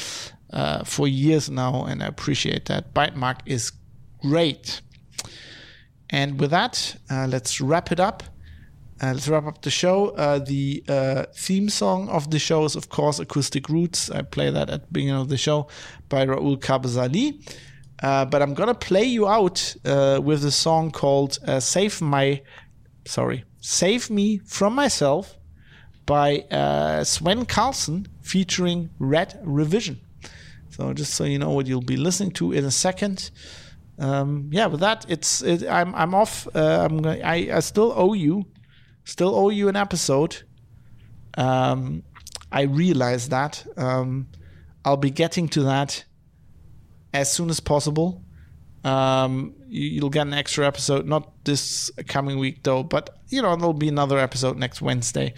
uh, 0.52 0.84
for 0.84 1.08
years 1.08 1.48
now, 1.50 1.84
and 1.86 2.02
I 2.02 2.06
appreciate 2.06 2.66
that. 2.66 2.94
Bytemark 2.94 3.38
is 3.46 3.72
Great. 4.20 4.80
And 6.10 6.40
with 6.40 6.50
that, 6.50 6.96
uh, 7.10 7.26
let's 7.28 7.60
wrap 7.60 7.92
it 7.92 8.00
up. 8.00 8.22
Uh, 9.02 9.12
let's 9.14 9.28
wrap 9.28 9.46
up 9.46 9.62
the 9.62 9.70
show. 9.70 10.08
Uh, 10.10 10.38
the 10.38 10.84
uh, 10.88 11.24
theme 11.34 11.68
song 11.68 12.08
of 12.08 12.30
the 12.30 12.38
show 12.38 12.64
is, 12.64 12.76
of 12.76 12.88
course, 12.88 13.18
Acoustic 13.18 13.68
Roots. 13.68 14.10
I 14.10 14.22
play 14.22 14.50
that 14.50 14.70
at 14.70 14.80
the 14.82 14.92
beginning 14.92 15.20
of 15.20 15.28
the 15.28 15.36
show 15.36 15.68
by 16.08 16.24
Raoul 16.24 16.56
Kabazali. 16.56 17.26
Uh, 18.02 18.24
but 18.24 18.42
I'm 18.42 18.54
going 18.54 18.68
to 18.68 18.74
play 18.74 19.04
you 19.04 19.28
out 19.28 19.74
uh, 19.84 20.20
with 20.22 20.44
a 20.44 20.50
song 20.50 20.90
called 20.90 21.38
uh, 21.46 21.60
Save 21.60 22.00
My, 22.00 22.42
sorry, 23.06 23.44
Save 23.66 24.10
Me 24.10 24.38
From 24.38 24.76
Myself 24.76 25.36
by 26.06 26.38
uh, 26.52 27.02
Sven 27.02 27.44
Carlson 27.46 28.06
featuring 28.20 28.90
Red 29.00 29.40
Revision. 29.42 30.00
So 30.70 30.92
just 30.92 31.14
so 31.14 31.24
you 31.24 31.40
know 31.40 31.50
what 31.50 31.66
you'll 31.66 31.80
be 31.80 31.96
listening 31.96 32.30
to 32.34 32.52
in 32.52 32.64
a 32.64 32.70
second. 32.70 33.32
Um, 33.98 34.50
yeah, 34.52 34.66
with 34.66 34.78
that, 34.80 35.04
it's 35.08 35.42
it, 35.42 35.66
I'm 35.66 35.96
I'm 35.96 36.14
off. 36.14 36.46
Uh, 36.54 36.86
I'm 36.88 37.02
gonna, 37.02 37.20
I 37.24 37.48
I 37.54 37.58
still 37.58 37.92
owe 37.96 38.12
you, 38.12 38.46
still 39.02 39.34
owe 39.34 39.50
you 39.50 39.68
an 39.68 39.74
episode. 39.74 40.44
Um, 41.36 42.04
I 42.52 42.62
realize 42.62 43.30
that. 43.30 43.66
Um, 43.76 44.28
I'll 44.84 44.96
be 44.96 45.10
getting 45.10 45.48
to 45.48 45.64
that 45.64 46.04
as 47.12 47.32
soon 47.32 47.50
as 47.50 47.58
possible. 47.58 48.22
Um, 48.84 49.54
you'll 49.76 50.10
get 50.10 50.26
an 50.26 50.34
extra 50.34 50.66
episode, 50.66 51.06
not 51.06 51.44
this 51.44 51.90
coming 52.06 52.38
week 52.38 52.62
though, 52.62 52.82
but 52.82 53.18
you 53.28 53.42
know 53.42 53.54
there'll 53.56 53.72
be 53.72 53.88
another 53.88 54.18
episode 54.18 54.56
next 54.56 54.80
Wednesday, 54.82 55.34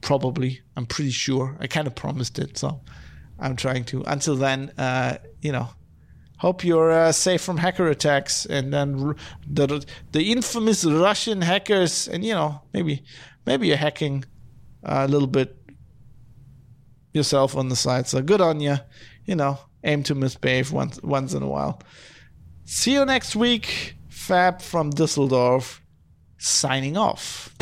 probably. 0.00 0.60
I'm 0.76 0.86
pretty 0.86 1.10
sure. 1.10 1.56
I 1.60 1.66
kind 1.66 1.86
of 1.86 1.94
promised 1.94 2.38
it, 2.38 2.58
so 2.58 2.80
I'm 3.38 3.56
trying 3.56 3.84
to. 3.86 4.02
Until 4.06 4.36
then, 4.36 4.72
uh, 4.78 5.18
you 5.40 5.52
know, 5.52 5.68
hope 6.38 6.64
you're 6.64 6.90
uh, 6.90 7.12
safe 7.12 7.42
from 7.42 7.58
hacker 7.58 7.88
attacks 7.88 8.46
and 8.46 8.72
then 8.72 9.14
the 9.46 9.84
the 10.12 10.32
infamous 10.32 10.84
Russian 10.84 11.42
hackers, 11.42 12.08
and 12.08 12.24
you 12.24 12.34
know 12.34 12.62
maybe 12.72 13.02
maybe 13.46 13.68
you're 13.68 13.76
hacking 13.76 14.24
a 14.82 15.08
little 15.08 15.28
bit 15.28 15.56
yourself 17.12 17.56
on 17.56 17.68
the 17.68 17.76
side. 17.76 18.06
So 18.06 18.22
good 18.22 18.40
on 18.40 18.60
you. 18.60 18.76
You 19.26 19.36
know, 19.36 19.58
aim 19.84 20.02
to 20.04 20.14
misbehave 20.14 20.72
once 20.72 21.02
once 21.02 21.34
in 21.34 21.42
a 21.42 21.48
while. 21.48 21.82
See 22.72 22.92
you 22.92 23.04
next 23.04 23.34
week. 23.34 23.96
Fab 24.08 24.62
from 24.62 24.92
Düsseldorf 24.92 25.80
signing 26.38 26.96
off. 26.96 27.52